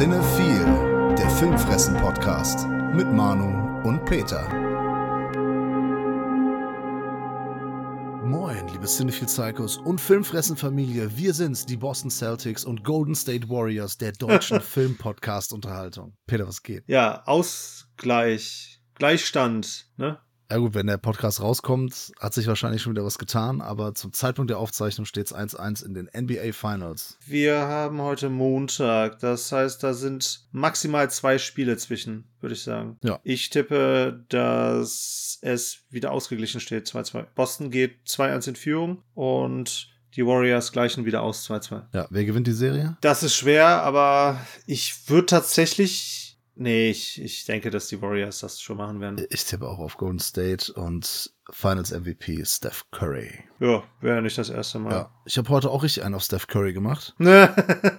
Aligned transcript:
Cinephile, 0.00 1.14
der 1.14 1.28
Filmfressen-Podcast 1.28 2.66
mit 2.94 3.12
Manu 3.12 3.86
und 3.86 4.02
Peter. 4.06 4.48
Moin, 8.24 8.66
liebe 8.68 8.86
Cinephile 8.86 9.26
Psychos 9.26 9.76
und 9.76 10.00
Filmfressen-Familie. 10.00 11.18
Wir 11.18 11.34
sind's, 11.34 11.66
die 11.66 11.76
Boston 11.76 12.10
Celtics 12.10 12.64
und 12.64 12.82
Golden 12.82 13.14
State 13.14 13.50
Warriors 13.50 13.98
der 13.98 14.12
deutschen 14.12 14.60
Film-Podcast-Unterhaltung. 14.62 16.16
Peter, 16.26 16.48
was 16.48 16.62
geht? 16.62 16.84
Ja, 16.86 17.22
Ausgleich, 17.26 18.80
Gleichstand, 18.94 19.86
ne? 19.98 20.18
Ja 20.50 20.56
gut, 20.56 20.74
wenn 20.74 20.88
der 20.88 20.96
Podcast 20.96 21.40
rauskommt, 21.40 22.10
hat 22.18 22.34
sich 22.34 22.48
wahrscheinlich 22.48 22.82
schon 22.82 22.92
wieder 22.92 23.04
was 23.04 23.18
getan, 23.18 23.60
aber 23.60 23.94
zum 23.94 24.12
Zeitpunkt 24.12 24.50
der 24.50 24.58
Aufzeichnung 24.58 25.04
steht 25.04 25.26
es 25.26 25.34
1-1 25.34 25.84
in 25.84 25.94
den 25.94 26.10
NBA 26.12 26.52
Finals. 26.52 27.18
Wir 27.24 27.60
haben 27.60 28.02
heute 28.02 28.30
Montag, 28.30 29.20
das 29.20 29.52
heißt, 29.52 29.80
da 29.84 29.94
sind 29.94 30.48
maximal 30.50 31.08
zwei 31.08 31.38
Spiele 31.38 31.76
zwischen, 31.76 32.24
würde 32.40 32.56
ich 32.56 32.64
sagen. 32.64 32.98
Ja. 33.04 33.20
Ich 33.22 33.50
tippe, 33.50 34.24
dass 34.28 35.38
es 35.40 35.84
wieder 35.88 36.10
ausgeglichen 36.10 36.60
steht, 36.60 36.88
2-2. 36.88 37.26
Boston 37.36 37.70
geht 37.70 37.98
2-1 38.08 38.48
in 38.48 38.56
Führung 38.56 39.02
und 39.14 39.88
die 40.16 40.26
Warriors 40.26 40.72
gleichen 40.72 41.04
wieder 41.04 41.22
aus 41.22 41.48
2-2. 41.48 41.82
Ja, 41.94 42.08
wer 42.10 42.24
gewinnt 42.24 42.48
die 42.48 42.52
Serie? 42.52 42.96
Das 43.02 43.22
ist 43.22 43.36
schwer, 43.36 43.84
aber 43.84 44.40
ich 44.66 45.08
würde 45.08 45.26
tatsächlich 45.26 46.19
Nee, 46.62 46.90
ich, 46.90 47.18
ich 47.18 47.46
denke, 47.46 47.70
dass 47.70 47.88
die 47.88 48.02
Warriors 48.02 48.40
das 48.40 48.60
schon 48.60 48.76
machen 48.76 49.00
werden. 49.00 49.26
Ich 49.30 49.44
tippe 49.46 49.66
auch 49.66 49.78
auf 49.78 49.96
Golden 49.96 50.18
State 50.18 50.70
und 50.74 51.32
Finals 51.52 51.90
MVP 51.92 52.44
Steph 52.44 52.84
Curry. 52.90 53.30
Ja, 53.58 53.82
wäre 54.00 54.22
nicht 54.22 54.38
das 54.38 54.48
erste 54.48 54.78
Mal. 54.78 54.90
Ja, 54.92 55.10
ich 55.26 55.36
habe 55.36 55.48
heute 55.50 55.68
auch 55.70 55.82
richtig 55.82 56.02
einen 56.04 56.14
auf 56.14 56.22
Steph 56.22 56.46
Curry 56.46 56.72
gemacht. 56.72 57.14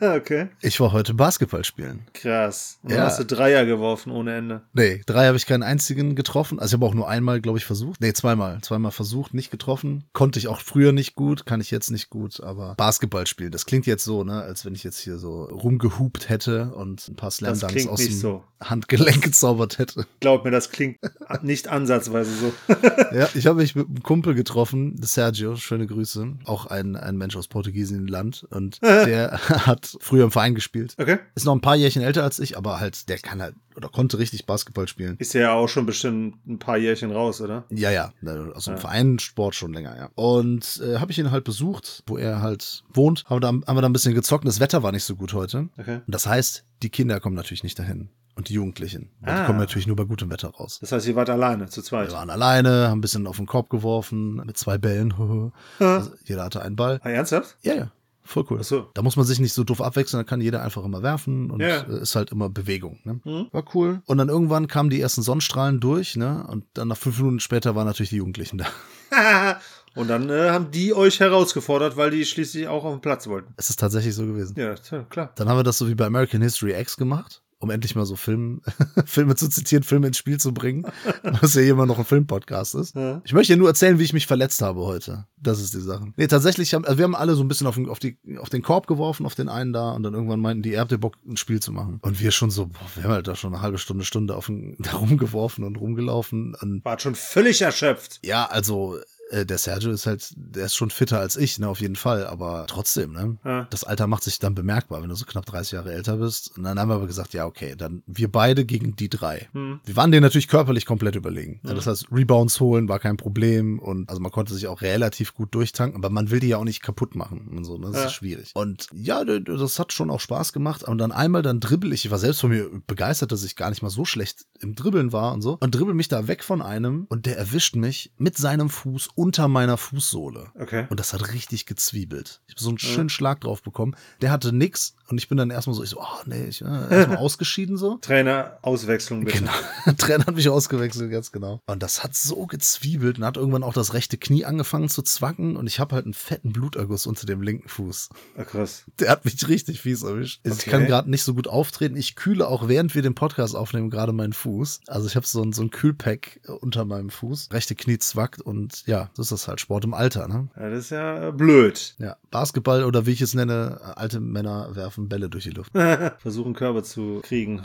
okay. 0.01 0.47
Ich 0.61 0.79
war 0.79 0.91
heute 0.91 1.13
Basketball 1.13 1.63
spielen. 1.63 2.07
Krass. 2.13 2.79
Und 2.81 2.89
Ja. 2.91 2.97
dann 2.97 3.05
hast 3.05 3.19
du 3.19 3.25
Dreier 3.25 3.65
geworfen 3.65 4.11
ohne 4.11 4.35
Ende. 4.35 4.61
Nee, 4.73 5.01
drei 5.05 5.27
habe 5.27 5.37
ich 5.37 5.45
keinen 5.45 5.63
einzigen 5.63 6.15
getroffen. 6.15 6.59
Also 6.59 6.71
ich 6.75 6.81
habe 6.81 6.85
auch 6.89 6.95
nur 6.95 7.07
einmal, 7.09 7.41
glaube 7.41 7.59
ich, 7.59 7.65
versucht. 7.65 8.01
Nee, 8.01 8.13
zweimal. 8.13 8.59
Zweimal 8.61 8.91
versucht, 8.91 9.33
nicht 9.35 9.51
getroffen. 9.51 10.05
Konnte 10.13 10.39
ich 10.39 10.47
auch 10.47 10.59
früher 10.61 10.91
nicht 10.93 11.13
gut, 11.15 11.45
kann 11.45 11.61
ich 11.61 11.69
jetzt 11.69 11.91
nicht 11.91 12.09
gut, 12.09 12.41
aber 12.41 12.73
Basketball 12.75 13.27
spielen, 13.27 13.51
das 13.51 13.65
klingt 13.65 13.85
jetzt 13.85 14.03
so, 14.03 14.23
ne, 14.23 14.41
als 14.41 14.65
wenn 14.65 14.73
ich 14.73 14.83
jetzt 14.83 14.99
hier 14.99 15.17
so 15.19 15.43
rumgehupt 15.43 16.29
hätte 16.29 16.73
und 16.73 17.07
ein 17.07 17.15
paar 17.15 17.29
Slam 17.31 17.59
Dunks 17.59 17.87
aus 17.87 17.99
dem 18.03 18.13
so. 18.13 18.43
Handgelenk 18.63 19.21
gezaubert 19.23 19.77
hätte. 19.77 20.05
Glaub 20.21 20.43
mir, 20.43 20.51
das 20.51 20.71
klingt 20.71 20.97
nicht 21.43 21.67
ansatzweise 21.67 22.31
so. 22.35 22.53
Ja, 23.11 23.27
ich 23.33 23.40
habe 23.45 23.61
mich 23.61 23.75
mit 23.75 23.87
einem 23.87 24.03
Kumpel 24.03 24.33
getroffen, 24.35 24.95
Sergio, 25.01 25.55
schöne 25.55 25.87
Grüße, 25.87 26.37
auch 26.45 26.65
ein, 26.67 26.95
ein 26.95 27.17
Mensch 27.17 27.35
aus 27.35 27.47
Portugiesienland 27.47 28.45
und 28.49 28.81
der 28.81 29.37
hat 29.39 29.95
früher 29.99 30.25
im 30.25 30.31
Verein 30.31 30.55
gespielt. 30.55 30.95
Okay. 30.97 31.19
Ist 31.35 31.45
noch 31.45 31.55
ein 31.55 31.61
paar 31.61 31.75
Jährchen 31.75 32.01
älter 32.01 32.23
als 32.23 32.39
ich, 32.39 32.57
aber 32.57 32.79
halt, 32.79 33.09
der 33.09 33.17
kann 33.17 33.41
halt 33.41 33.55
oder 33.75 33.89
konnte 33.89 34.19
richtig 34.19 34.45
Basketball 34.45 34.87
spielen. 34.87 35.15
Ist 35.19 35.33
ja 35.33 35.53
auch 35.53 35.67
schon 35.67 35.85
bestimmt 35.85 36.45
ein 36.45 36.59
paar 36.59 36.77
Jährchen 36.77 37.11
raus, 37.11 37.41
oder? 37.41 37.63
Ja, 37.69 37.89
ja, 37.89 38.13
aus 38.53 38.65
dem 38.65 38.73
Ja. 38.75 38.79
Verein 38.79 39.19
Sport 39.19 39.55
schon 39.55 39.73
länger, 39.73 39.95
ja. 39.95 40.09
Und 40.15 40.81
äh, 40.83 40.97
habe 40.97 41.11
ich 41.11 41.19
ihn 41.19 41.31
halt 41.31 41.43
besucht, 41.43 42.03
wo 42.05 42.17
er 42.17 42.41
halt 42.41 42.83
wohnt. 42.93 43.23
Haben 43.25 43.37
wir, 43.37 43.39
da, 43.39 43.47
haben 43.47 43.77
wir 43.77 43.81
da 43.81 43.87
ein 43.87 43.93
bisschen 43.93 44.13
gezockt. 44.13 44.45
Das 44.45 44.59
Wetter 44.59 44.83
war 44.83 44.91
nicht 44.91 45.05
so 45.05 45.15
gut 45.15 45.33
heute. 45.33 45.69
Okay. 45.77 46.01
Und 46.05 46.13
das 46.13 46.25
heißt, 46.25 46.65
die 46.83 46.89
Kinder 46.89 47.19
kommen 47.19 47.35
natürlich 47.35 47.63
nicht 47.63 47.79
dahin. 47.79 48.09
Und 48.35 48.47
die 48.49 48.53
Jugendlichen. 48.53 49.09
Weil 49.19 49.35
Die 49.35 49.41
Ah. 49.41 49.45
kommen 49.45 49.59
natürlich 49.59 49.87
nur 49.87 49.95
bei 49.95 50.05
gutem 50.05 50.29
Wetter 50.31 50.49
raus. 50.49 50.77
Das 50.79 50.91
heißt, 50.91 51.05
ihr 51.07 51.15
wart 51.15 51.29
alleine, 51.29 51.67
zu 51.67 51.81
Wir 51.81 51.83
zweit. 51.83 52.11
waren 52.13 52.29
alleine, 52.29 52.87
haben 52.89 52.99
ein 52.99 53.01
bisschen 53.01 53.27
auf 53.27 53.37
den 53.37 53.45
Korb 53.45 53.69
geworfen, 53.69 54.35
mit 54.35 54.57
zwei 54.57 54.77
Bällen. 54.77 55.13
also 55.79 56.11
jeder 56.23 56.43
hatte 56.45 56.61
einen 56.61 56.75
Ball. 56.75 56.99
Ah, 57.03 57.09
ernsthaft? 57.09 57.57
Ja, 57.61 57.73
ja, 57.73 57.91
voll 58.23 58.45
cool. 58.49 58.59
Ach 58.61 58.63
so. 58.65 58.89
Da 58.93 59.01
muss 59.01 59.17
man 59.17 59.25
sich 59.25 59.39
nicht 59.39 59.51
so 59.53 59.63
doof 59.65 59.81
abwechseln, 59.81 60.19
da 60.19 60.23
kann 60.23 60.39
jeder 60.39 60.61
einfach 60.63 60.83
immer 60.85 61.03
werfen 61.03 61.51
und 61.51 61.59
Ja. 61.59 61.81
äh, 61.81 62.01
ist 62.01 62.15
halt 62.15 62.31
immer 62.31 62.49
Bewegung. 62.49 62.99
Ne? 63.03 63.19
Mhm. 63.25 63.47
War 63.51 63.65
cool. 63.75 64.01
Und 64.05 64.17
dann 64.17 64.29
irgendwann 64.29 64.67
kamen 64.67 64.89
die 64.89 65.01
ersten 65.01 65.21
Sonnenstrahlen 65.23 65.79
durch, 65.81 66.15
ne? 66.15 66.45
Und 66.47 66.63
dann 66.73 66.87
nach 66.87 66.97
fünf 66.97 67.17
Minuten 67.17 67.41
später 67.41 67.75
waren 67.75 67.85
natürlich 67.85 68.11
die 68.11 68.17
Jugendlichen 68.17 68.57
da. 68.59 68.65
Und 69.93 70.07
dann 70.07 70.29
äh, 70.29 70.51
haben 70.51 70.71
die 70.71 70.93
euch 70.93 71.19
herausgefordert, 71.19 71.97
weil 71.97 72.11
die 72.11 72.23
schließlich 72.23 72.69
auch 72.69 72.85
auf 72.85 72.93
den 72.93 73.01
Platz 73.01 73.27
wollten. 73.27 73.53
Es 73.57 73.69
ist 73.69 73.77
tatsächlich 73.77 74.15
so 74.15 74.25
gewesen. 74.25 74.55
Ja, 74.57 74.73
tja, 74.75 75.03
klar. 75.09 75.31
Dann 75.35 75.49
haben 75.49 75.57
wir 75.57 75.63
das 75.63 75.77
so 75.77 75.89
wie 75.89 75.95
bei 75.95 76.05
American 76.05 76.41
History 76.41 76.79
X 76.79 76.95
gemacht, 76.95 77.41
um 77.61 77.69
endlich 77.69 77.95
mal 77.95 78.05
so 78.05 78.15
Film, 78.15 78.61
Filme 79.05 79.35
zu 79.35 79.47
zitieren, 79.47 79.83
Filme 79.83 80.07
ins 80.07 80.17
Spiel 80.17 80.39
zu 80.39 80.53
bringen, 80.53 80.85
was 81.23 81.53
ja 81.53 81.61
immer 81.61 81.85
noch 81.85 81.99
ein 81.99 82.05
Filmpodcast 82.05 82.75
ist. 82.75 82.95
Ja. 82.95 83.21
Ich 83.23 83.33
möchte 83.33 83.53
dir 83.53 83.57
nur 83.57 83.69
erzählen, 83.69 83.99
wie 83.99 84.03
ich 84.03 84.13
mich 84.13 84.27
verletzt 84.27 84.61
habe 84.61 84.81
heute. 84.81 85.25
Das 85.37 85.61
ist 85.61 85.73
die 85.73 85.79
Sache. 85.79 86.11
Nee, 86.17 86.27
tatsächlich 86.27 86.73
haben, 86.73 86.85
also 86.85 86.97
wir 86.97 87.03
haben 87.03 87.15
alle 87.15 87.35
so 87.35 87.43
ein 87.43 87.47
bisschen 87.47 87.67
auf 87.67 87.75
den, 87.75 87.87
auf, 87.87 87.99
die, 87.99 88.17
auf 88.39 88.49
den 88.49 88.63
Korb 88.63 88.87
geworfen, 88.87 89.25
auf 89.25 89.35
den 89.35 89.47
einen 89.47 89.73
da, 89.73 89.91
und 89.91 90.03
dann 90.03 90.13
irgendwann 90.13 90.39
meinten 90.39 90.63
die, 90.63 90.71
ihr 90.71 90.79
habt 90.79 90.91
ihr 90.91 90.97
Bock, 90.97 91.17
ein 91.27 91.37
Spiel 91.37 91.59
zu 91.59 91.71
machen. 91.71 91.99
Und 92.01 92.19
wir 92.19 92.31
schon 92.31 92.49
so, 92.49 92.67
boah, 92.67 92.79
wir 92.95 93.03
haben 93.03 93.11
halt 93.11 93.27
da 93.27 93.35
schon 93.35 93.53
eine 93.53 93.61
halbe 93.61 93.77
Stunde, 93.77 94.05
Stunde 94.05 94.35
auf 94.35 94.47
den, 94.47 94.75
da 94.79 94.93
rumgeworfen 94.93 95.63
und 95.63 95.77
rumgelaufen. 95.77 96.55
Und 96.59 96.83
Wart 96.83 97.03
schon 97.03 97.15
völlig 97.15 97.61
erschöpft. 97.61 98.19
ja, 98.23 98.45
also, 98.45 98.97
äh, 99.31 99.45
der 99.45 99.57
Sergio 99.57 99.91
ist 99.91 100.05
halt, 100.05 100.31
der 100.35 100.65
ist 100.65 100.75
schon 100.75 100.89
fitter 100.89 101.19
als 101.19 101.37
ich, 101.37 101.57
ne, 101.59 101.67
auf 101.67 101.81
jeden 101.81 101.95
Fall, 101.95 102.27
aber 102.27 102.65
trotzdem, 102.67 103.13
ne. 103.13 103.37
Ja. 103.43 103.67
Das 103.69 103.83
Alter 103.83 104.07
macht 104.07 104.23
sich 104.23 104.39
dann 104.39 104.55
bemerkbar, 104.55 105.01
wenn 105.01 105.09
du 105.09 105.15
so 105.15 105.25
knapp 105.25 105.45
30 105.45 105.71
Jahre 105.73 105.93
älter 105.93 106.17
bist. 106.17 106.55
Und 106.57 106.63
dann 106.63 106.79
haben 106.79 106.89
wir 106.89 106.95
aber 106.95 107.07
gesagt, 107.07 107.33
ja, 107.33 107.45
okay, 107.45 107.75
dann 107.77 108.03
wir 108.05 108.31
beide 108.31 108.65
gegen 108.65 108.95
die 108.95 109.09
drei. 109.09 109.47
Hm. 109.53 109.79
Wir 109.85 109.95
waren 109.95 110.11
denen 110.11 110.23
natürlich 110.23 110.47
körperlich 110.47 110.85
komplett 110.85 111.15
überlegen. 111.15 111.59
Ja, 111.63 111.73
das 111.73 111.87
heißt, 111.87 112.07
Rebounds 112.11 112.59
holen 112.59 112.89
war 112.89 112.99
kein 112.99 113.17
Problem 113.17 113.79
und 113.79 114.09
also 114.09 114.21
man 114.21 114.31
konnte 114.31 114.53
sich 114.53 114.67
auch 114.67 114.81
relativ 114.81 115.33
gut 115.33 115.53
durchtanken, 115.55 115.97
aber 115.97 116.09
man 116.09 116.29
will 116.29 116.39
die 116.39 116.47
ja 116.49 116.57
auch 116.57 116.63
nicht 116.63 116.81
kaputt 116.81 117.15
machen 117.15 117.47
und 117.55 117.63
so, 117.63 117.77
ne? 117.77 117.87
das 117.87 117.95
Ja. 118.01 118.05
ist 118.07 118.13
schwierig. 118.13 118.51
Und 118.53 118.87
ja, 118.93 119.23
das 119.23 119.79
hat 119.79 119.93
schon 119.93 120.09
auch 120.09 120.19
Spaß 120.19 120.53
gemacht. 120.53 120.83
Und 120.83 120.97
dann 120.97 121.11
einmal 121.11 121.41
dann 121.41 121.59
dribbel 121.59 121.93
ich, 121.93 122.05
ich 122.05 122.11
war 122.11 122.19
selbst 122.19 122.41
von 122.41 122.49
mir 122.49 122.69
begeistert, 122.87 123.31
dass 123.31 123.43
ich 123.43 123.55
gar 123.55 123.69
nicht 123.69 123.81
mal 123.81 123.89
so 123.89 124.05
schlecht 124.05 124.45
im 124.59 124.75
Dribbeln 124.75 125.11
war 125.13 125.33
und 125.33 125.41
so 125.41 125.57
und 125.59 125.75
dribbel 125.75 125.93
mich 125.93 126.07
da 126.07 126.27
weg 126.27 126.43
von 126.43 126.61
einem 126.61 127.05
und 127.09 127.25
der 127.25 127.37
erwischt 127.37 127.75
mich 127.75 128.11
mit 128.17 128.37
seinem 128.37 128.69
Fuß 128.69 129.09
unter 129.21 129.47
meiner 129.47 129.77
Fußsohle. 129.77 130.49
Okay. 130.59 130.87
Und 130.89 130.99
das 130.99 131.13
hat 131.13 131.31
richtig 131.31 131.67
gezwiebelt. 131.67 132.41
Ich 132.47 132.55
habe 132.55 132.63
so 132.63 132.69
einen 132.69 132.79
schönen 132.79 133.09
Schlag 133.09 133.41
drauf 133.41 133.61
bekommen. 133.61 133.95
Der 134.21 134.31
hatte 134.31 134.51
nix 134.51 134.95
und 135.09 135.19
ich 135.19 135.29
bin 135.29 135.37
dann 135.37 135.51
erstmal 135.51 135.75
so, 135.75 135.83
ich 135.83 135.91
so, 135.91 135.99
oh 136.01 136.21
nee, 136.25 136.45
ich 136.45 136.61
äh, 136.63 136.65
erstmal 136.65 137.17
ausgeschieden 137.17 137.77
so. 137.77 137.97
Trainer, 138.01 138.57
Auswechslung 138.63 139.23
bitte. 139.23 139.37
Genau. 139.37 139.51
Trainer 139.99 140.25
hat 140.25 140.35
mich 140.35 140.49
ausgewechselt, 140.49 141.11
ganz 141.11 141.31
genau. 141.31 141.59
Und 141.67 141.83
das 141.83 142.03
hat 142.03 142.15
so 142.15 142.47
gezwiebelt 142.47 143.19
und 143.19 143.25
hat 143.25 143.37
irgendwann 143.37 143.61
auch 143.63 143.73
das 143.75 143.93
rechte 143.93 144.17
Knie 144.17 144.43
angefangen 144.45 144.89
zu 144.89 145.03
zwacken 145.03 145.55
und 145.55 145.67
ich 145.67 145.79
habe 145.79 145.93
halt 145.93 146.05
einen 146.05 146.15
fetten 146.15 146.51
Bluterguss 146.51 147.05
unter 147.05 147.27
dem 147.27 147.43
linken 147.43 147.69
Fuß. 147.69 148.09
Ah, 148.37 148.43
krass. 148.43 148.85
Der 148.99 149.11
hat 149.11 149.23
mich 149.23 149.47
richtig 149.47 149.81
fies 149.81 150.01
erwischt. 150.01 150.41
Also 150.43 150.55
Ich 150.57 150.61
Okay. 150.63 150.71
kann 150.71 150.87
gerade 150.87 151.11
nicht 151.11 151.23
so 151.23 151.35
gut 151.35 151.47
auftreten. 151.47 151.95
Ich 151.95 152.15
kühle 152.15 152.47
auch 152.47 152.67
während 152.67 152.95
wir 152.95 153.03
den 153.03 153.13
Podcast 153.13 153.55
aufnehmen 153.55 153.91
gerade 153.91 154.13
meinen 154.13 154.33
Fuß. 154.33 154.81
Also 154.87 155.07
ich 155.07 155.15
habe 155.15 155.27
so 155.27 155.43
ein, 155.43 155.53
so 155.53 155.61
ein 155.61 155.69
Kühlpack 155.69 156.39
unter 156.61 156.85
meinem 156.85 157.09
Fuß. 157.11 157.49
Rechte 157.51 157.75
Knie 157.75 157.99
zwackt 157.99 158.41
und 158.41 158.85
ja, 158.87 159.00
das 159.15 159.27
ist 159.27 159.31
das 159.31 159.47
halt 159.47 159.59
Sport 159.59 159.83
im 159.85 159.93
Alter, 159.93 160.27
ne? 160.27 160.49
Ja, 160.55 160.69
das 160.69 160.79
ist 160.79 160.89
ja 160.91 161.29
äh, 161.29 161.31
blöd. 161.31 161.95
Ja, 161.99 162.17
Basketball 162.29 162.83
oder 162.83 163.05
wie 163.05 163.11
ich 163.11 163.21
es 163.21 163.33
nenne, 163.33 163.79
alte 163.95 164.19
Männer 164.19 164.75
werfen 164.75 165.09
Bälle 165.09 165.29
durch 165.29 165.45
die 165.45 165.51
Luft. 165.51 165.71
Versuchen 166.19 166.53
Körbe 166.53 166.83
zu 166.83 167.21
kriegen. 167.23 167.63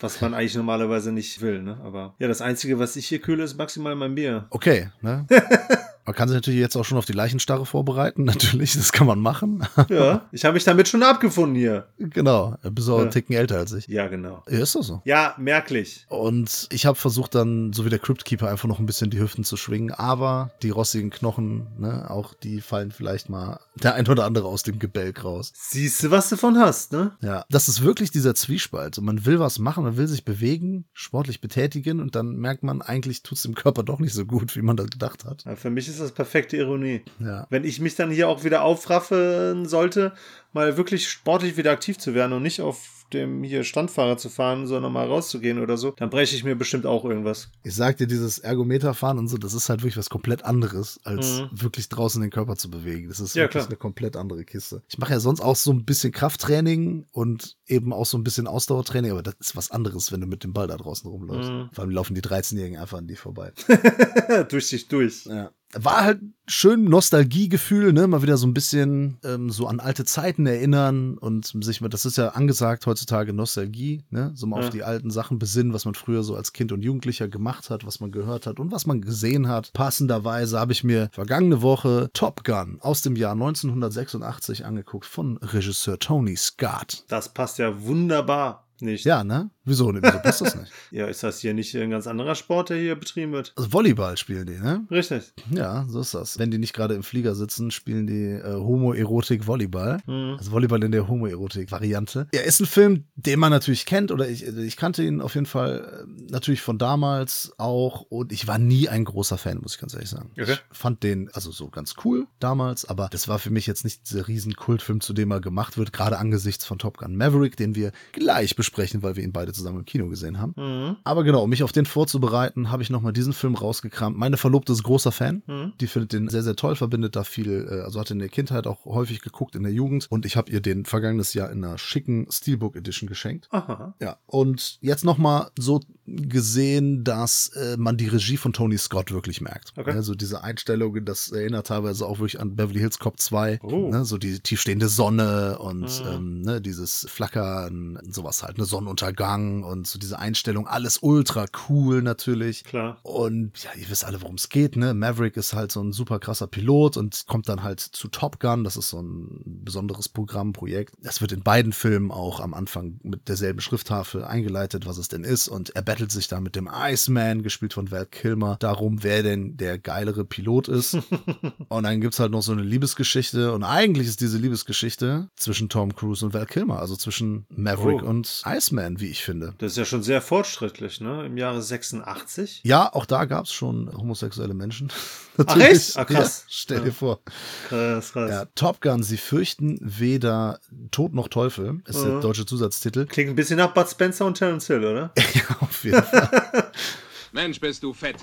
Was 0.00 0.20
man 0.20 0.34
eigentlich 0.34 0.56
normalerweise 0.56 1.12
nicht 1.12 1.40
will, 1.40 1.62
ne? 1.62 1.78
Aber 1.84 2.14
ja, 2.18 2.26
das 2.26 2.40
Einzige, 2.40 2.78
was 2.78 2.96
ich 2.96 3.06
hier 3.06 3.20
kühle, 3.20 3.44
ist 3.44 3.56
maximal 3.56 3.94
mein 3.94 4.16
Bier. 4.16 4.46
Okay, 4.50 4.90
ne? 5.00 5.26
Man 6.10 6.16
kann 6.16 6.28
sich 6.28 6.34
natürlich 6.34 6.58
jetzt 6.58 6.74
auch 6.74 6.84
schon 6.84 6.98
auf 6.98 7.04
die 7.04 7.12
Leichenstarre 7.12 7.64
vorbereiten, 7.64 8.24
natürlich, 8.24 8.72
das 8.74 8.90
kann 8.90 9.06
man 9.06 9.20
machen. 9.20 9.64
Ja, 9.88 10.28
ich 10.32 10.44
habe 10.44 10.54
mich 10.54 10.64
damit 10.64 10.88
schon 10.88 11.04
abgefunden 11.04 11.54
hier. 11.54 11.86
genau, 11.98 12.56
bist 12.64 12.88
auch 12.88 12.96
Ja. 12.96 13.02
einen 13.02 13.12
Ticken 13.12 13.36
älter 13.36 13.58
als 13.58 13.72
ich. 13.74 13.86
Ja, 13.86 14.08
genau. 14.08 14.42
Ja, 14.48 14.58
ist 14.58 14.74
doch 14.74 14.82
so. 14.82 15.02
Ja, 15.04 15.36
merklich. 15.38 16.06
Und 16.08 16.66
ich 16.72 16.84
habe 16.84 16.96
versucht 16.98 17.36
dann, 17.36 17.72
so 17.72 17.84
wie 17.84 17.90
der 17.90 18.00
Cryptkeeper, 18.00 18.48
einfach 18.48 18.66
noch 18.68 18.80
ein 18.80 18.86
bisschen 18.86 19.08
die 19.10 19.20
Hüften 19.20 19.44
zu 19.44 19.56
schwingen, 19.56 19.92
aber 19.92 20.50
die 20.64 20.70
rostigen 20.70 21.10
Knochen, 21.10 21.68
ne, 21.78 22.10
auch 22.10 22.34
die 22.34 22.60
fallen 22.60 22.90
vielleicht 22.90 23.28
mal 23.30 23.60
der 23.76 23.94
ein 23.94 24.08
oder 24.08 24.24
andere 24.24 24.48
aus 24.48 24.64
dem 24.64 24.80
Gebälk 24.80 25.22
raus. 25.24 25.52
Siehst 25.54 26.02
du, 26.02 26.10
was 26.10 26.28
du 26.28 26.36
von 26.36 26.58
hast, 26.58 26.92
ne? 26.92 27.12
Ja, 27.22 27.44
das 27.50 27.68
ist 27.68 27.82
wirklich 27.84 28.10
dieser 28.10 28.34
Zwiespalt. 28.34 28.98
Und 28.98 29.04
man 29.04 29.24
will 29.26 29.38
was 29.38 29.60
machen, 29.60 29.84
man 29.84 29.96
will 29.96 30.08
sich 30.08 30.24
bewegen, 30.24 30.86
sportlich 30.92 31.40
betätigen 31.40 32.00
und 32.00 32.16
dann 32.16 32.34
merkt 32.34 32.64
man, 32.64 32.82
eigentlich 32.82 33.22
tut's 33.22 33.42
dem 33.42 33.54
Körper 33.54 33.84
doch 33.84 34.00
nicht 34.00 34.12
so 34.12 34.26
gut, 34.26 34.56
wie 34.56 34.62
man 34.62 34.76
das 34.76 34.90
gedacht 34.90 35.24
hat. 35.24 35.44
Ja, 35.44 35.54
für 35.54 35.70
mich 35.70 35.86
ist 35.86 35.99
ist 36.00 36.08
das 36.10 36.12
perfekte 36.12 36.56
Ironie. 36.56 37.02
Ja. 37.18 37.46
Wenn 37.50 37.64
ich 37.64 37.80
mich 37.80 37.94
dann 37.94 38.10
hier 38.10 38.28
auch 38.28 38.44
wieder 38.44 38.62
aufraffen 38.62 39.66
sollte, 39.66 40.12
mal 40.52 40.76
wirklich 40.76 41.08
sportlich 41.08 41.56
wieder 41.56 41.70
aktiv 41.70 41.98
zu 41.98 42.14
werden 42.14 42.32
und 42.32 42.42
nicht 42.42 42.60
auf 42.60 42.96
dem 43.12 43.42
hier 43.42 43.64
Standfahrer 43.64 44.18
zu 44.18 44.28
fahren, 44.28 44.68
sondern 44.68 44.92
mal 44.92 45.04
rauszugehen 45.08 45.58
oder 45.58 45.76
so, 45.76 45.90
dann 45.96 46.10
breche 46.10 46.36
ich 46.36 46.44
mir 46.44 46.54
bestimmt 46.54 46.86
auch 46.86 47.04
irgendwas. 47.04 47.48
Ich 47.64 47.74
sag 47.74 47.96
dir, 47.96 48.06
dieses 48.06 48.38
Ergometerfahren 48.38 49.18
und 49.18 49.26
so, 49.26 49.36
das 49.36 49.52
ist 49.52 49.68
halt 49.68 49.80
wirklich 49.82 49.96
was 49.96 50.10
komplett 50.10 50.44
anderes, 50.44 51.00
als 51.02 51.40
Mhm. 51.40 51.48
wirklich 51.50 51.88
draußen 51.88 52.20
den 52.22 52.30
Körper 52.30 52.54
zu 52.54 52.70
bewegen. 52.70 53.08
Das 53.08 53.18
ist 53.18 53.34
Ja, 53.34 53.42
wirklich 53.42 53.62
klar. 53.62 53.66
eine 53.66 53.76
komplett 53.76 54.16
andere 54.16 54.44
Kiste. 54.44 54.82
Ich 54.88 54.96
mache 54.98 55.12
ja 55.14 55.18
sonst 55.18 55.40
auch 55.40 55.56
so 55.56 55.72
ein 55.72 55.84
bisschen 55.84 56.12
Krafttraining 56.12 57.06
und 57.10 57.56
eben 57.66 57.92
auch 57.92 58.06
so 58.06 58.16
ein 58.16 58.22
bisschen 58.22 58.46
Ausdauertraining, 58.46 59.10
aber 59.10 59.24
das 59.24 59.34
ist 59.40 59.56
was 59.56 59.72
anderes, 59.72 60.12
wenn 60.12 60.20
du 60.20 60.28
mit 60.28 60.44
dem 60.44 60.52
Ball 60.52 60.68
da 60.68 60.76
draußen 60.76 61.10
rumläufst. 61.10 61.50
Mhm. 61.50 61.68
Vor 61.72 61.82
allem 61.82 61.90
laufen 61.90 62.14
die 62.14 62.22
13-Jährigen 62.22 62.78
einfach 62.78 62.98
an 62.98 63.08
die 63.08 63.16
vorbei. 63.16 63.52
durch 64.50 64.68
sich 64.68 64.86
durch. 64.86 65.24
Ja. 65.26 65.50
War 65.72 66.02
halt 66.04 66.20
schön 66.48 66.84
Nostalgiegefühl, 66.84 67.92
ne? 67.92 68.08
Mal 68.08 68.22
wieder 68.22 68.36
so 68.36 68.46
ein 68.46 68.54
bisschen 68.54 69.18
ähm, 69.24 69.50
so 69.50 69.68
an 69.68 69.78
alte 69.78 70.04
Zeiten 70.04 70.44
erinnern 70.46 71.16
und 71.16 71.52
sich 71.62 71.80
mal, 71.80 71.88
das 71.88 72.04
ist 72.04 72.16
ja 72.18 72.30
angesagt 72.30 72.86
heutzutage 72.86 73.32
Nostalgie, 73.32 74.02
ne? 74.10 74.32
So 74.34 74.46
mal 74.48 74.60
Ja. 74.60 74.66
auf 74.66 74.70
die 74.72 74.82
alten 74.82 75.10
Sachen 75.10 75.38
besinnen, 75.38 75.72
was 75.72 75.84
man 75.84 75.94
früher 75.94 76.24
so 76.24 76.34
als 76.34 76.52
Kind 76.52 76.72
und 76.72 76.82
Jugendlicher 76.82 77.28
gemacht 77.28 77.70
hat, 77.70 77.86
was 77.86 78.00
man 78.00 78.10
gehört 78.10 78.46
hat 78.46 78.58
und 78.58 78.72
was 78.72 78.84
man 78.86 79.00
gesehen 79.00 79.46
hat. 79.46 79.72
Passenderweise 79.72 80.58
habe 80.58 80.72
ich 80.72 80.82
mir 80.82 81.08
vergangene 81.12 81.62
Woche 81.62 82.10
Top 82.14 82.42
Gun 82.42 82.78
aus 82.80 83.02
dem 83.02 83.14
Jahr 83.14 83.32
1986 83.32 84.64
angeguckt 84.64 85.06
von 85.06 85.36
Regisseur 85.38 85.98
Tony 86.00 86.36
Scott. 86.36 87.04
Das 87.08 87.32
passt 87.32 87.58
ja 87.58 87.82
wunderbar 87.82 88.66
nicht. 88.82 89.04
Ja, 89.04 89.24
ne? 89.24 89.50
Wieso, 89.64 89.94
wieso 89.94 90.18
passt 90.18 90.40
das 90.40 90.56
nicht? 90.56 90.72
Ja, 90.90 91.06
ist 91.06 91.22
das 91.22 91.40
hier 91.40 91.54
nicht 91.54 91.74
ein 91.76 91.90
ganz 91.90 92.06
anderer 92.06 92.34
Sport, 92.34 92.70
der 92.70 92.78
hier 92.78 92.96
betrieben 92.96 93.32
wird? 93.32 93.52
Also 93.56 93.72
Volleyball 93.72 94.16
spielen 94.16 94.46
die, 94.46 94.58
ne? 94.58 94.84
Richtig. 94.90 95.32
Ja, 95.50 95.84
so 95.88 96.00
ist 96.00 96.14
das. 96.14 96.38
Wenn 96.38 96.50
die 96.50 96.58
nicht 96.58 96.72
gerade 96.72 96.94
im 96.94 97.02
Flieger 97.02 97.34
sitzen, 97.34 97.70
spielen 97.70 98.06
die 98.06 98.24
äh, 98.24 98.54
Homoerotik-Volleyball. 98.54 99.98
Mhm. 100.06 100.36
Also 100.38 100.50
Volleyball 100.50 100.82
in 100.82 100.90
der 100.90 101.06
Homoerotik-Variante. 101.06 102.26
Ja, 102.34 102.40
ist 102.40 102.60
ein 102.60 102.66
Film, 102.66 103.04
den 103.14 103.38
man 103.38 103.50
natürlich 103.50 103.86
kennt, 103.86 104.10
oder 104.10 104.28
ich, 104.28 104.44
ich 104.44 104.76
kannte 104.76 105.04
ihn 105.04 105.20
auf 105.20 105.34
jeden 105.34 105.46
Fall 105.46 106.06
äh, 106.08 106.32
natürlich 106.32 106.62
von 106.62 106.78
damals 106.78 107.52
auch. 107.58 108.02
Und 108.02 108.32
ich 108.32 108.48
war 108.48 108.58
nie 108.58 108.88
ein 108.88 109.04
großer 109.04 109.38
Fan, 109.38 109.58
muss 109.58 109.74
ich 109.74 109.80
ganz 109.80 109.94
ehrlich 109.94 110.10
sagen. 110.10 110.32
Okay. 110.32 110.56
Ich 110.72 110.78
fand 110.78 111.02
den 111.04 111.30
also 111.32 111.52
so 111.52 111.68
ganz 111.68 111.94
cool 112.04 112.26
damals, 112.40 112.84
aber 112.84 113.08
das 113.10 113.28
war 113.28 113.38
für 113.38 113.50
mich 113.50 113.66
jetzt 113.66 113.84
nicht 113.84 114.10
dieser 114.10 114.26
riesen 114.26 114.56
Kultfilm, 114.56 115.00
zu 115.00 115.12
dem 115.12 115.30
er 115.30 115.40
gemacht 115.40 115.78
wird, 115.78 115.92
gerade 115.92 116.18
angesichts 116.18 116.64
von 116.64 116.78
Top 116.78 116.98
Gun 116.98 117.16
Maverick, 117.16 117.56
den 117.56 117.74
wir 117.76 117.92
gleich 118.12 118.56
besprechen, 118.56 118.69
weil 119.02 119.16
wir 119.16 119.24
ihn 119.24 119.32
beide 119.32 119.52
zusammen 119.52 119.80
im 119.80 119.84
Kino 119.84 120.08
gesehen 120.08 120.40
haben. 120.40 120.54
Mhm. 120.56 120.96
Aber 121.04 121.24
genau, 121.24 121.42
um 121.44 121.50
mich 121.50 121.62
auf 121.62 121.72
den 121.72 121.86
vorzubereiten, 121.86 122.70
habe 122.70 122.82
ich 122.82 122.90
nochmal 122.90 123.12
diesen 123.12 123.32
Film 123.32 123.54
rausgekramt. 123.54 124.16
Meine 124.16 124.36
Verlobte 124.36 124.72
ist 124.72 124.82
großer 124.82 125.12
Fan. 125.12 125.42
Mhm. 125.46 125.72
Die 125.80 125.86
findet 125.86 126.12
den 126.12 126.28
sehr, 126.28 126.42
sehr 126.42 126.56
toll, 126.56 126.76
verbindet 126.76 127.16
da 127.16 127.24
viel, 127.24 127.68
äh, 127.70 127.80
also 127.82 128.00
hat 128.00 128.10
in 128.10 128.18
der 128.18 128.28
Kindheit 128.28 128.66
auch 128.66 128.84
häufig 128.84 129.20
geguckt, 129.20 129.56
in 129.56 129.62
der 129.62 129.72
Jugend. 129.72 130.06
Und 130.10 130.26
ich 130.26 130.36
habe 130.36 130.50
ihr 130.50 130.60
den 130.60 130.84
vergangenes 130.84 131.34
Jahr 131.34 131.50
in 131.50 131.64
einer 131.64 131.78
schicken 131.78 132.26
Steelbook 132.30 132.76
Edition 132.76 133.08
geschenkt. 133.08 133.48
Aha. 133.50 133.94
Ja, 134.00 134.18
und 134.26 134.78
jetzt 134.80 135.04
nochmal 135.04 135.50
so 135.58 135.80
gesehen, 136.16 137.04
dass 137.04 137.48
äh, 137.48 137.76
man 137.76 137.96
die 137.96 138.08
Regie 138.08 138.36
von 138.36 138.52
Tony 138.52 138.78
Scott 138.78 139.12
wirklich 139.12 139.40
merkt. 139.40 139.72
Okay. 139.76 139.92
Also 139.92 140.14
diese 140.14 140.42
Einstellungen, 140.42 141.04
das 141.04 141.30
erinnert 141.30 141.66
teilweise 141.68 142.06
auch 142.06 142.18
wirklich 142.18 142.40
an 142.40 142.56
Beverly 142.56 142.80
Hills 142.80 142.98
Cop 142.98 143.20
2. 143.20 143.60
Oh. 143.62 143.90
Ne? 143.90 144.04
So 144.04 144.18
die 144.18 144.40
tiefstehende 144.40 144.88
Sonne 144.88 145.58
und 145.58 145.80
Mhm. 145.80 146.08
ähm, 146.08 146.40
ne, 146.42 146.60
dieses 146.60 147.06
Flackern, 147.08 147.98
sowas 148.08 148.42
halt, 148.42 148.58
ne 148.58 148.64
Sonnenuntergang 148.64 149.62
und 149.64 149.86
so 149.86 149.98
diese 149.98 150.18
Einstellung, 150.18 150.66
alles 150.66 150.98
ultra 151.02 151.46
cool 151.68 152.02
natürlich. 152.02 152.64
Klar. 152.64 152.98
Und 153.02 153.62
ja, 153.62 153.70
ihr 153.78 153.88
wisst 153.88 154.04
alle, 154.04 154.20
worum 154.22 154.34
es 154.36 154.48
geht, 154.48 154.76
ne? 154.76 154.94
Maverick 154.94 155.36
ist 155.36 155.52
halt 155.54 155.72
so 155.72 155.82
ein 155.82 155.92
super 155.92 156.18
krasser 156.18 156.46
Pilot 156.46 156.96
und 156.96 157.24
kommt 157.26 157.48
dann 157.48 157.62
halt 157.62 157.80
zu 157.80 158.08
Top 158.08 158.40
Gun. 158.40 158.64
Das 158.64 158.76
ist 158.76 158.88
so 158.90 159.00
ein 159.00 159.40
besonderes 159.44 160.08
Programm, 160.08 160.52
Projekt. 160.52 160.94
Das 161.02 161.20
wird 161.20 161.32
in 161.32 161.42
beiden 161.42 161.72
Filmen 161.72 162.10
auch 162.10 162.40
am 162.40 162.54
Anfang 162.54 162.98
mit 163.02 163.28
derselben 163.28 163.60
Schrifttafel 163.60 164.24
eingeleitet, 164.24 164.86
was 164.86 164.98
es 164.98 165.08
denn 165.08 165.24
ist. 165.24 165.48
Und 165.48 165.70
er 165.70 165.82
battelt 166.00 166.12
sich 166.12 166.28
da 166.28 166.40
mit 166.40 166.56
dem 166.56 166.66
Iceman, 166.72 167.42
gespielt 167.42 167.74
von 167.74 167.90
Val 167.90 168.06
Kilmer, 168.06 168.56
darum, 168.58 169.02
wer 169.02 169.22
denn 169.22 169.58
der 169.58 169.76
geilere 169.78 170.24
Pilot 170.24 170.66
ist. 170.68 170.94
und 171.68 171.82
dann 171.82 172.00
gibt's 172.00 172.18
halt 172.18 172.30
noch 172.32 172.40
so 172.40 172.52
eine 172.52 172.62
Liebesgeschichte. 172.62 173.52
Und 173.52 173.64
eigentlich 173.64 174.06
ist 174.08 174.22
diese 174.22 174.38
Liebesgeschichte 174.38 175.28
zwischen 175.36 175.68
Tom 175.68 175.94
Cruise 175.94 176.24
und 176.24 176.32
Val 176.32 176.46
Kilmer, 176.46 176.78
also 176.78 176.96
zwischen 176.96 177.44
Maverick 177.50 178.02
Oh. 178.02 178.06
und 178.06 178.42
Iceman, 178.46 178.98
wie 179.00 179.08
ich 179.10 179.22
finde. 179.22 179.52
Das 179.58 179.72
ist 179.72 179.76
ja 179.76 179.84
schon 179.84 180.02
sehr 180.02 180.22
fortschrittlich, 180.22 181.02
ne? 181.02 181.26
Im 181.26 181.36
Jahre 181.36 181.60
86. 181.60 182.62
Ja, 182.64 182.90
auch 182.94 183.04
da 183.04 183.26
gab's 183.26 183.52
schon 183.52 183.90
homosexuelle 183.94 184.54
Menschen. 184.54 184.90
Ach, 185.46 185.56
echt? 185.58 185.98
Ah, 185.98 186.04
krass. 186.06 186.44
Ja, 186.46 186.46
stell 186.50 186.80
dir 186.80 186.86
Ja. 186.86 186.92
vor. 186.92 187.20
Krass, 187.68 188.12
krass. 188.12 188.30
Ja, 188.30 188.44
Top 188.54 188.80
Gun, 188.80 189.02
sie 189.02 189.16
fürchten 189.18 189.78
weder 189.82 190.60
Tod 190.92 191.12
noch 191.14 191.28
Teufel, 191.28 191.80
ist 191.86 192.02
der 192.02 192.12
Mhm. 192.14 192.20
deutsche 192.22 192.46
Zusatztitel. 192.46 193.04
Klingt 193.06 193.30
ein 193.30 193.36
bisschen 193.36 193.56
nach 193.58 193.74
Bud 193.74 193.86
Spencer 193.88 194.24
und 194.26 194.34
Terence 194.38 194.66
Hill, 194.66 194.84
oder? 194.84 195.12
ja, 195.34 195.56
auf 195.60 195.84
jeden 195.84 195.89
Fall. 195.92 196.70
Mensch, 197.32 197.60
bist 197.60 197.82
du 197.82 197.92
fett. 197.92 198.16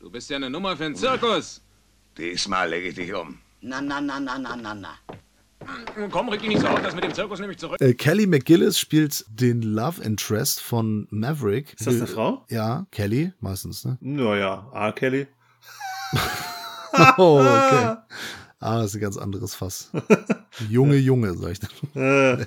Du 0.00 0.10
bist 0.10 0.30
ja 0.30 0.36
eine 0.36 0.48
Nummer 0.50 0.76
für 0.76 0.84
den 0.84 0.94
Zirkus. 0.96 1.60
Diesmal 2.16 2.70
lege 2.70 2.88
ich 2.88 2.94
dich 2.94 3.12
um. 3.14 3.38
Na, 3.60 3.80
na, 3.80 4.00
na, 4.00 4.20
na, 4.20 4.38
na, 4.38 4.56
na, 4.56 4.74
na. 4.74 4.98
Komm, 6.10 6.28
rück 6.28 6.40
dich 6.40 6.48
nicht 6.50 6.60
so 6.60 6.68
auf, 6.68 6.80
das 6.80 6.94
mit 6.94 7.02
dem 7.02 7.12
Zirkus 7.12 7.40
nehme 7.40 7.52
ich 7.52 7.58
zurück. 7.58 7.80
äh, 7.80 7.92
Kelly 7.94 8.26
McGillis 8.26 8.78
spielt 8.78 9.24
den 9.28 9.62
Love 9.62 10.00
Interest 10.02 10.60
von 10.62 11.08
Maverick. 11.10 11.74
Ist 11.78 11.86
das 11.86 11.96
eine 11.96 12.06
Frau? 12.06 12.44
Ja, 12.48 12.86
Kelly, 12.92 13.32
meistens, 13.40 13.84
ne? 13.84 13.98
Naja, 14.00 14.70
R. 14.72 14.92
Kelly. 14.92 15.26
Oh, 17.18 17.40
okay. 17.40 17.96
Ah, 18.58 18.78
das 18.78 18.86
ist 18.86 18.94
ein 18.94 19.00
ganz 19.02 19.18
anderes 19.18 19.54
Fass. 19.54 19.90
Junge, 20.70 20.96
Junge, 20.96 21.34
sag 21.36 21.50
ich 21.50 21.60
dann. 21.60 22.46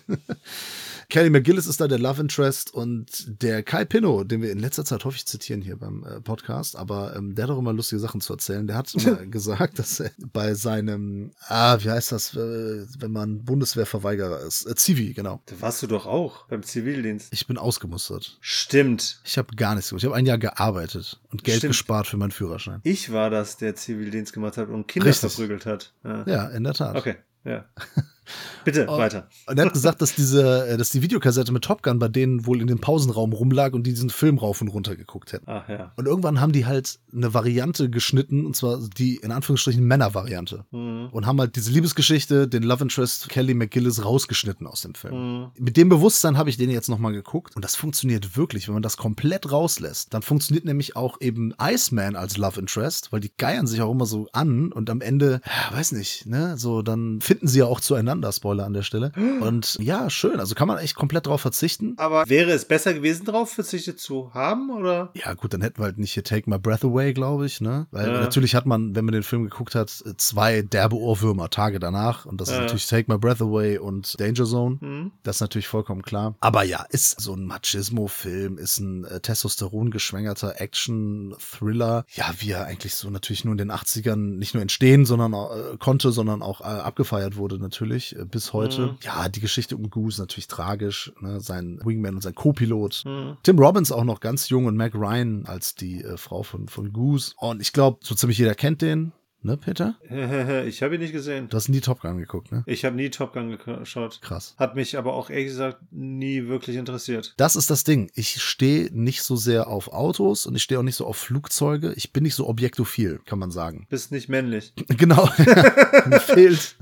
Kelly 1.10 1.32
McGillis 1.32 1.66
ist 1.66 1.82
da 1.82 1.88
der 1.88 1.98
Love 1.98 2.22
Interest 2.22 2.72
und 2.72 3.42
der 3.42 3.64
Kai 3.64 3.84
Pinno, 3.84 4.24
den 4.24 4.44
wir 4.44 4.52
in 4.52 4.60
letzter 4.60 4.86
Zeit 4.86 5.04
häufig 5.06 5.26
zitieren 5.26 5.60
hier 5.60 5.76
beim 5.76 6.04
äh, 6.04 6.22
Podcast, 6.22 6.76
aber 6.76 7.16
ähm, 7.16 7.34
der 7.34 7.46
hat 7.46 7.50
auch 7.50 7.58
immer 7.58 7.74
lustige 7.74 8.00
Sachen 8.00 8.22
zu 8.22 8.34
erzählen. 8.34 8.68
Der 8.68 8.76
hat 8.78 8.94
gesagt, 9.32 9.80
dass 9.80 10.00
er 10.00 10.12
bei 10.32 10.54
seinem, 10.54 11.32
ah, 11.48 11.80
wie 11.82 11.90
heißt 11.90 12.12
das, 12.12 12.36
äh, 12.36 12.86
wenn 13.00 13.12
man 13.12 13.44
Bundeswehrverweigerer 13.44 14.42
ist? 14.42 14.68
Äh, 14.68 14.76
Zivi, 14.76 15.14
genau. 15.14 15.42
da 15.48 15.60
warst 15.62 15.82
du 15.82 15.88
doch 15.88 16.06
auch 16.06 16.48
beim 16.48 16.62
Zivildienst. 16.62 17.34
Ich 17.34 17.48
bin 17.48 17.58
ausgemustert. 17.58 18.38
Stimmt. 18.40 19.20
Ich 19.26 19.40
habe 19.40 19.56
gar 19.56 19.74
nichts 19.74 19.90
gemacht. 19.90 20.04
Ich 20.04 20.06
habe 20.06 20.16
ein 20.16 20.28
Jahr 20.28 20.38
gearbeitet 20.38 21.20
und 21.32 21.44
Geld 21.44 21.58
Stimmt. 21.58 21.72
gespart 21.72 22.06
für 22.06 22.18
meinen 22.18 22.32
Führerschein. 22.32 22.82
Ich 22.84 23.12
war 23.12 23.32
das, 23.32 23.58
der 23.58 23.76
Zivildienst 23.76 24.32
gemacht 24.32 24.58
hat 24.58 24.70
und 24.70 24.88
Kinder 24.88 25.10
Richtig. 25.10 25.32
verprügelt 25.32 25.66
hat. 25.66 25.92
Ja. 26.04 26.24
Ja, 26.28 26.48
in 26.50 26.64
der 26.64 26.74
Tat. 26.74 26.96
Okay, 26.96 27.16
ja. 27.44 27.66
Bitte, 28.66 28.86
Oh. 28.90 28.98
weiter. 28.98 29.28
Und 29.48 29.58
er 29.58 29.66
hat 29.66 29.74
gesagt, 29.74 30.02
dass 30.02 30.16
diese, 30.16 30.68
äh, 30.68 30.78
dass 30.78 30.90
die 30.90 31.02
Videokassette 31.02 31.52
mit 31.52 31.64
Top 31.64 31.84
Gun 31.84 32.00
bei 32.00 32.08
denen 32.08 32.46
wohl 32.46 32.62
in 32.62 32.68
dem 32.68 32.80
Pausenraum 32.80 33.34
rumlag 33.34 33.74
und 33.74 33.84
die 33.86 33.92
diesen 33.92 34.10
Film 34.10 34.38
rauf 34.38 34.62
und 34.62 34.68
runter 34.70 34.96
geguckt 34.96 35.34
hätten. 35.34 35.46
Ach 35.48 35.68
ja. 35.70 35.92
Und 35.96 36.06
irgendwann 36.06 36.40
haben 36.42 36.52
die 36.52 36.66
halt 36.66 37.00
eine 37.14 37.34
Variante 37.34 37.90
geschnitten, 37.90 38.46
und 38.46 38.56
zwar 38.56 38.80
die 38.98 39.18
in 39.18 39.32
Anführungsstrichen 39.32 39.84
Männer-Variante. 39.84 40.66
Mhm. 40.72 41.10
Und 41.12 41.26
haben 41.26 41.40
halt 41.40 41.56
diese 41.56 41.72
Liebesgeschichte, 41.72 42.48
den 42.48 42.64
Love 42.64 42.84
Interest 42.84 43.30
Kelly 43.30 43.54
McGillis 43.54 44.04
rausgeschnitten 44.04 44.68
aus 44.68 44.82
dem 44.82 44.96
Film. 44.96 45.16
Mhm. 45.16 45.48
Mit 45.58 45.78
dem 45.78 45.90
Bewusstsein 45.90 46.38
habe 46.38 46.50
ich 46.50 46.58
den 46.58 46.70
jetzt 46.70 46.90
nochmal 46.90 47.14
geguckt 47.14 47.56
und 47.56 47.64
das 47.66 47.76
funktioniert 47.76 48.36
wirklich, 48.38 48.68
wenn 48.68 48.74
man 48.74 48.84
das 48.84 48.98
komplett 48.98 49.52
rauslässt. 49.52 50.14
Dann 50.14 50.22
funktioniert 50.22 50.66
nämlich 50.66 50.96
auch 50.96 51.20
eben 51.22 51.54
Iceman 51.62 52.16
als 52.16 52.38
Love 52.38 52.60
Interest, 52.60 53.12
weil 53.12 53.20
die 53.20 53.32
geiern 53.38 53.68
sich 53.68 53.82
auch 53.82 53.92
immer 53.92 54.06
so 54.06 54.28
an 54.34 54.72
und 54.72 54.90
am 54.90 55.02
Ende, 55.02 55.42
ja, 55.46 55.78
weiß 55.78 55.92
nicht, 55.94 56.26
ne, 56.26 56.58
so 56.58 56.82
dann 56.82 57.22
finden 57.22 57.48
sie 57.48 57.60
ja 57.60 57.66
auch 57.66 57.80
zueinander, 57.80 58.19
Spoiler 58.32 58.66
an 58.66 58.74
der 58.74 58.84
Stelle. 58.84 59.12
Und 59.42 59.78
ja, 59.80 60.10
schön, 60.10 60.40
also 60.40 60.56
kann 60.56 60.68
man 60.68 60.78
echt 60.78 60.96
komplett 60.96 61.28
drauf 61.28 61.42
verzichten. 61.42 61.94
Aber 61.98 62.24
wäre 62.28 62.52
es 62.52 62.66
besser 62.66 62.94
gewesen, 62.94 63.26
darauf 63.26 63.52
verzichtet 63.52 64.00
zu 64.00 64.34
haben, 64.34 64.70
oder? 64.70 65.10
Ja, 65.14 65.34
gut, 65.34 65.54
dann 65.54 65.62
hätten 65.62 65.80
wir 65.80 65.86
halt 65.86 65.98
nicht 65.98 66.14
hier 66.14 66.24
Take 66.24 66.50
My 66.50 66.58
Breath 66.60 66.84
Away, 66.84 67.14
glaube 67.14 67.46
ich, 67.46 67.62
ne? 67.62 67.88
Weil 67.92 68.08
Ja. 68.14 68.20
natürlich 68.20 68.56
hat 68.56 68.66
man, 68.66 68.96
wenn 68.96 69.06
man 69.06 69.14
den 69.14 69.24
Film 69.24 69.44
geguckt 69.44 69.76
hat, 69.76 69.90
zwei 70.18 70.62
derbe 70.62 70.96
Ohrwürmer 70.98 71.50
Tage 71.50 71.80
danach. 71.80 72.26
Und 72.26 72.40
das 72.42 72.50
ist 72.50 72.56
Ja. 72.56 72.62
natürlich 72.62 72.88
Take 72.88 73.12
My 73.12 73.18
Breath 73.18 73.42
Away 73.42 73.78
und 73.78 74.20
Danger 74.20 74.46
Zone. 74.46 74.78
Mhm. 74.82 75.12
Das 75.24 75.38
ist 75.38 75.42
natürlich 75.42 75.68
vollkommen 75.68 76.02
klar. 76.02 76.36
Aber 76.40 76.64
ja, 76.64 76.86
ist 76.90 77.20
so 77.20 77.34
ein 77.34 77.46
Machismo-Film, 77.46 78.58
ist 78.58 78.80
ein 78.80 79.06
äh, 79.06 79.20
Testosteron 79.20 79.92
geschwängerter 79.92 80.60
Action-Thriller. 80.62 82.06
Ja, 82.14 82.32
wie 82.40 82.52
er 82.52 82.66
eigentlich 82.66 82.96
so 82.96 83.10
natürlich 83.10 83.46
nur 83.46 83.54
in 83.54 83.58
den 83.58 83.72
80ern 83.72 84.16
nicht 84.38 84.54
nur 84.54 84.62
entstehen, 84.62 85.06
sondern 85.06 85.34
äh, 85.34 85.78
konnte, 85.80 86.12
sondern 86.12 86.42
auch 86.42 86.62
äh, 86.62 86.64
abgefeiert 86.66 87.36
wurde 87.38 87.58
natürlich 87.60 87.99
äh, 88.00 88.26
bis 88.26 88.54
heute. 88.54 88.88
Mhm. 88.88 88.98
Ja, 89.02 89.30
die 89.30 89.40
Geschichte 89.40 89.76
um 89.76 89.90
Goose 89.90 90.22
natürlich 90.22 90.48
tragisch. 90.48 91.12
Ne? 91.22 91.40
Sein 91.42 91.80
Wingman 91.84 92.16
und 92.16 92.22
sein 92.22 92.36
Co-Pilot. 92.36 93.04
Mhm. 93.06 93.38
Tim 93.44 93.60
Robbins 93.60 93.92
auch 93.92 94.04
noch 94.04 94.20
ganz 94.20 94.50
jung 94.50 94.66
und 94.66 94.76
Meg 94.76 94.96
Ryan 94.96 95.46
als 95.46 95.76
die 95.76 96.04
äh, 96.04 96.18
Frau 96.18 96.44
von, 96.44 96.68
von 96.68 96.94
Goose. 96.94 97.34
Und 97.38 97.62
ich 97.62 97.74
glaube, 97.74 98.00
so 98.02 98.16
ziemlich 98.16 98.38
jeder 98.38 98.56
kennt 98.56 98.82
den. 98.82 99.12
Ne, 99.42 99.58
Peter? 99.58 99.96
ich 100.66 100.82
habe 100.82 100.96
ihn 100.96 101.02
nicht 101.02 101.14
gesehen. 101.14 101.50
Du 101.50 101.58
hast 101.58 101.70
nie 101.70 101.82
Top 101.82 102.02
Gun 102.02 102.18
geguckt, 102.18 102.52
ne? 102.52 102.64
Ich 102.66 102.86
habe 102.86 102.96
nie 102.96 103.10
Top 103.10 103.34
Gun 103.34 103.58
geschaut. 103.58 104.20
Krass. 104.22 104.56
Hat 104.58 104.76
mich 104.76 104.98
aber 104.98 105.14
auch 105.14 105.30
ehrlich 105.30 105.48
gesagt 105.48 105.80
nie 105.92 106.48
wirklich 106.48 106.76
interessiert. 106.76 107.34
Das 107.38 107.56
ist 107.56 107.70
das 107.70 107.84
Ding. 107.84 108.12
Ich 108.14 108.42
stehe 108.42 108.90
nicht 108.92 109.24
so 109.24 109.36
sehr 109.36 109.68
auf 109.68 109.90
Autos 109.94 110.46
und 110.46 110.56
ich 110.56 110.64
stehe 110.64 110.80
auch 110.80 110.84
nicht 110.84 110.96
so 110.96 111.06
auf 111.06 111.18
Flugzeuge. 111.18 111.94
Ich 111.94 112.14
bin 112.14 112.24
nicht 112.24 112.36
so 112.36 112.48
objektophil, 112.48 113.20
kann 113.26 113.40
man 113.40 113.52
sagen. 113.52 113.88
Bist 113.90 114.12
nicht 114.12 114.30
männlich. 114.30 114.74
Genau. 115.00 115.30
Mir 116.08 116.20
fehlt 116.20 116.76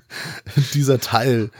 dieser 0.74 1.00
Teil 1.00 1.52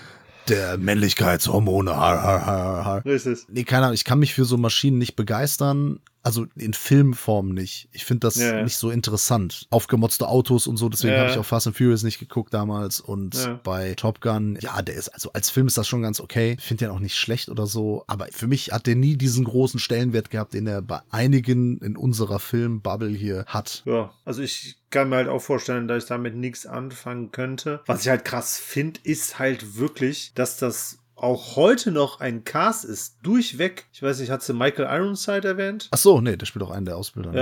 der 0.50 0.77
Männlichkeitshormone. 0.77 1.96
Har, 1.96 2.22
har, 2.22 2.46
har, 2.46 2.86
har. 2.86 3.06
Richtig. 3.06 3.39
Nee, 3.50 3.63
keine 3.63 3.86
Ahnung. 3.86 3.94
Ich 3.94 4.06
kann 4.06 4.20
mich 4.20 4.34
für 4.34 4.46
so 4.46 4.58
Maschinen 4.58 4.98
nicht 4.98 5.16
begeistern. 5.16 6.00
Also 6.27 6.46
in 6.55 6.74
Filmform 6.74 7.50
nicht. 7.50 7.89
Ich 7.91 8.05
finde 8.05 8.27
das 8.27 8.36
Ja, 8.36 8.57
ja. 8.57 8.63
nicht 8.63 8.77
so 8.77 8.91
interessant. 8.91 9.65
Aufgemotzte 9.69 10.27
Autos 10.27 10.67
und 10.67 10.77
so, 10.77 10.89
deswegen 10.89 11.13
Ja. 11.13 11.22
habe 11.22 11.31
ich 11.31 11.38
auch 11.38 11.46
Fast 11.46 11.67
and 11.67 11.75
Furious 11.77 12.03
nicht 12.03 12.19
geguckt 12.19 12.53
damals. 12.53 13.00
Und 13.00 13.60
bei 13.63 13.93
Top 13.96 14.22
Gun, 14.22 14.57
ja, 14.62 14.81
der 14.81 14.96
ist, 14.96 15.10
also 15.10 15.31
als 15.34 15.50
Film 15.50 15.67
ist 15.67 15.77
das 15.77 15.88
schon 15.88 16.01
ganz 16.01 16.19
okay. 16.19 16.55
Ich 16.60 16.65
finde 16.65 16.86
den 16.86 16.93
auch 16.93 17.00
nicht 17.00 17.15
schlecht 17.15 17.50
oder 17.50 17.65
so. 17.65 18.03
Aber 18.07 18.27
für 18.31 18.48
mich 18.48 18.72
hat 18.72 18.86
der 18.88 18.96
nie 18.96 19.15
diesen 19.17 19.46
großen 19.46 19.79
Stellenwert 19.79 20.29
gehabt, 20.29 20.53
den 20.53 20.67
er 20.67 20.81
bei 20.81 21.00
einigen 21.10 21.77
in 21.79 21.96
unserer 21.98 22.39
Filmbubble 22.39 23.10
hier 23.10 23.46
hat. 23.48 23.84
Ja, 23.86 24.12
also 24.25 24.41
ich 24.41 24.75
kann 24.89 25.10
mir 25.10 25.17
halt 25.17 25.27
auch 25.27 25.39
vorstellen, 25.41 25.88
dass 25.88 26.03
ich 26.03 26.10
damit 26.10 26.36
nichts 26.36 26.65
anfangen 26.65 27.31
könnte. 27.31 27.81
Was 27.86 28.01
ich 28.01 28.10
halt 28.10 28.25
krass 28.25 28.57
finde, 28.57 29.00
ist 29.03 29.39
halt 29.39 29.77
wirklich, 29.77 30.31
dass 30.36 30.57
das 30.57 31.00
auch 31.18 31.56
heute 31.56 31.92
noch 31.92 32.20
ein 32.20 32.44
Cast 32.44 32.86
ist, 32.86 33.18
durchweg. 33.24 33.88
Ich 33.92 34.02
weiß 34.04 34.20
nicht, 34.20 34.30
hat 34.30 34.44
sie 34.44 34.54
Michael 34.54 34.86
Ironside 34.86 35.48
erwähnt? 35.48 35.88
Ach 35.92 35.98
so, 35.98 36.22
nee, 36.22 36.38
der 36.38 36.46
spielt 36.46 36.64
auch 36.64 36.70
einen 36.72 36.86
der 36.86 36.96
Ausbilder. 36.98 37.32
ne? 37.32 37.40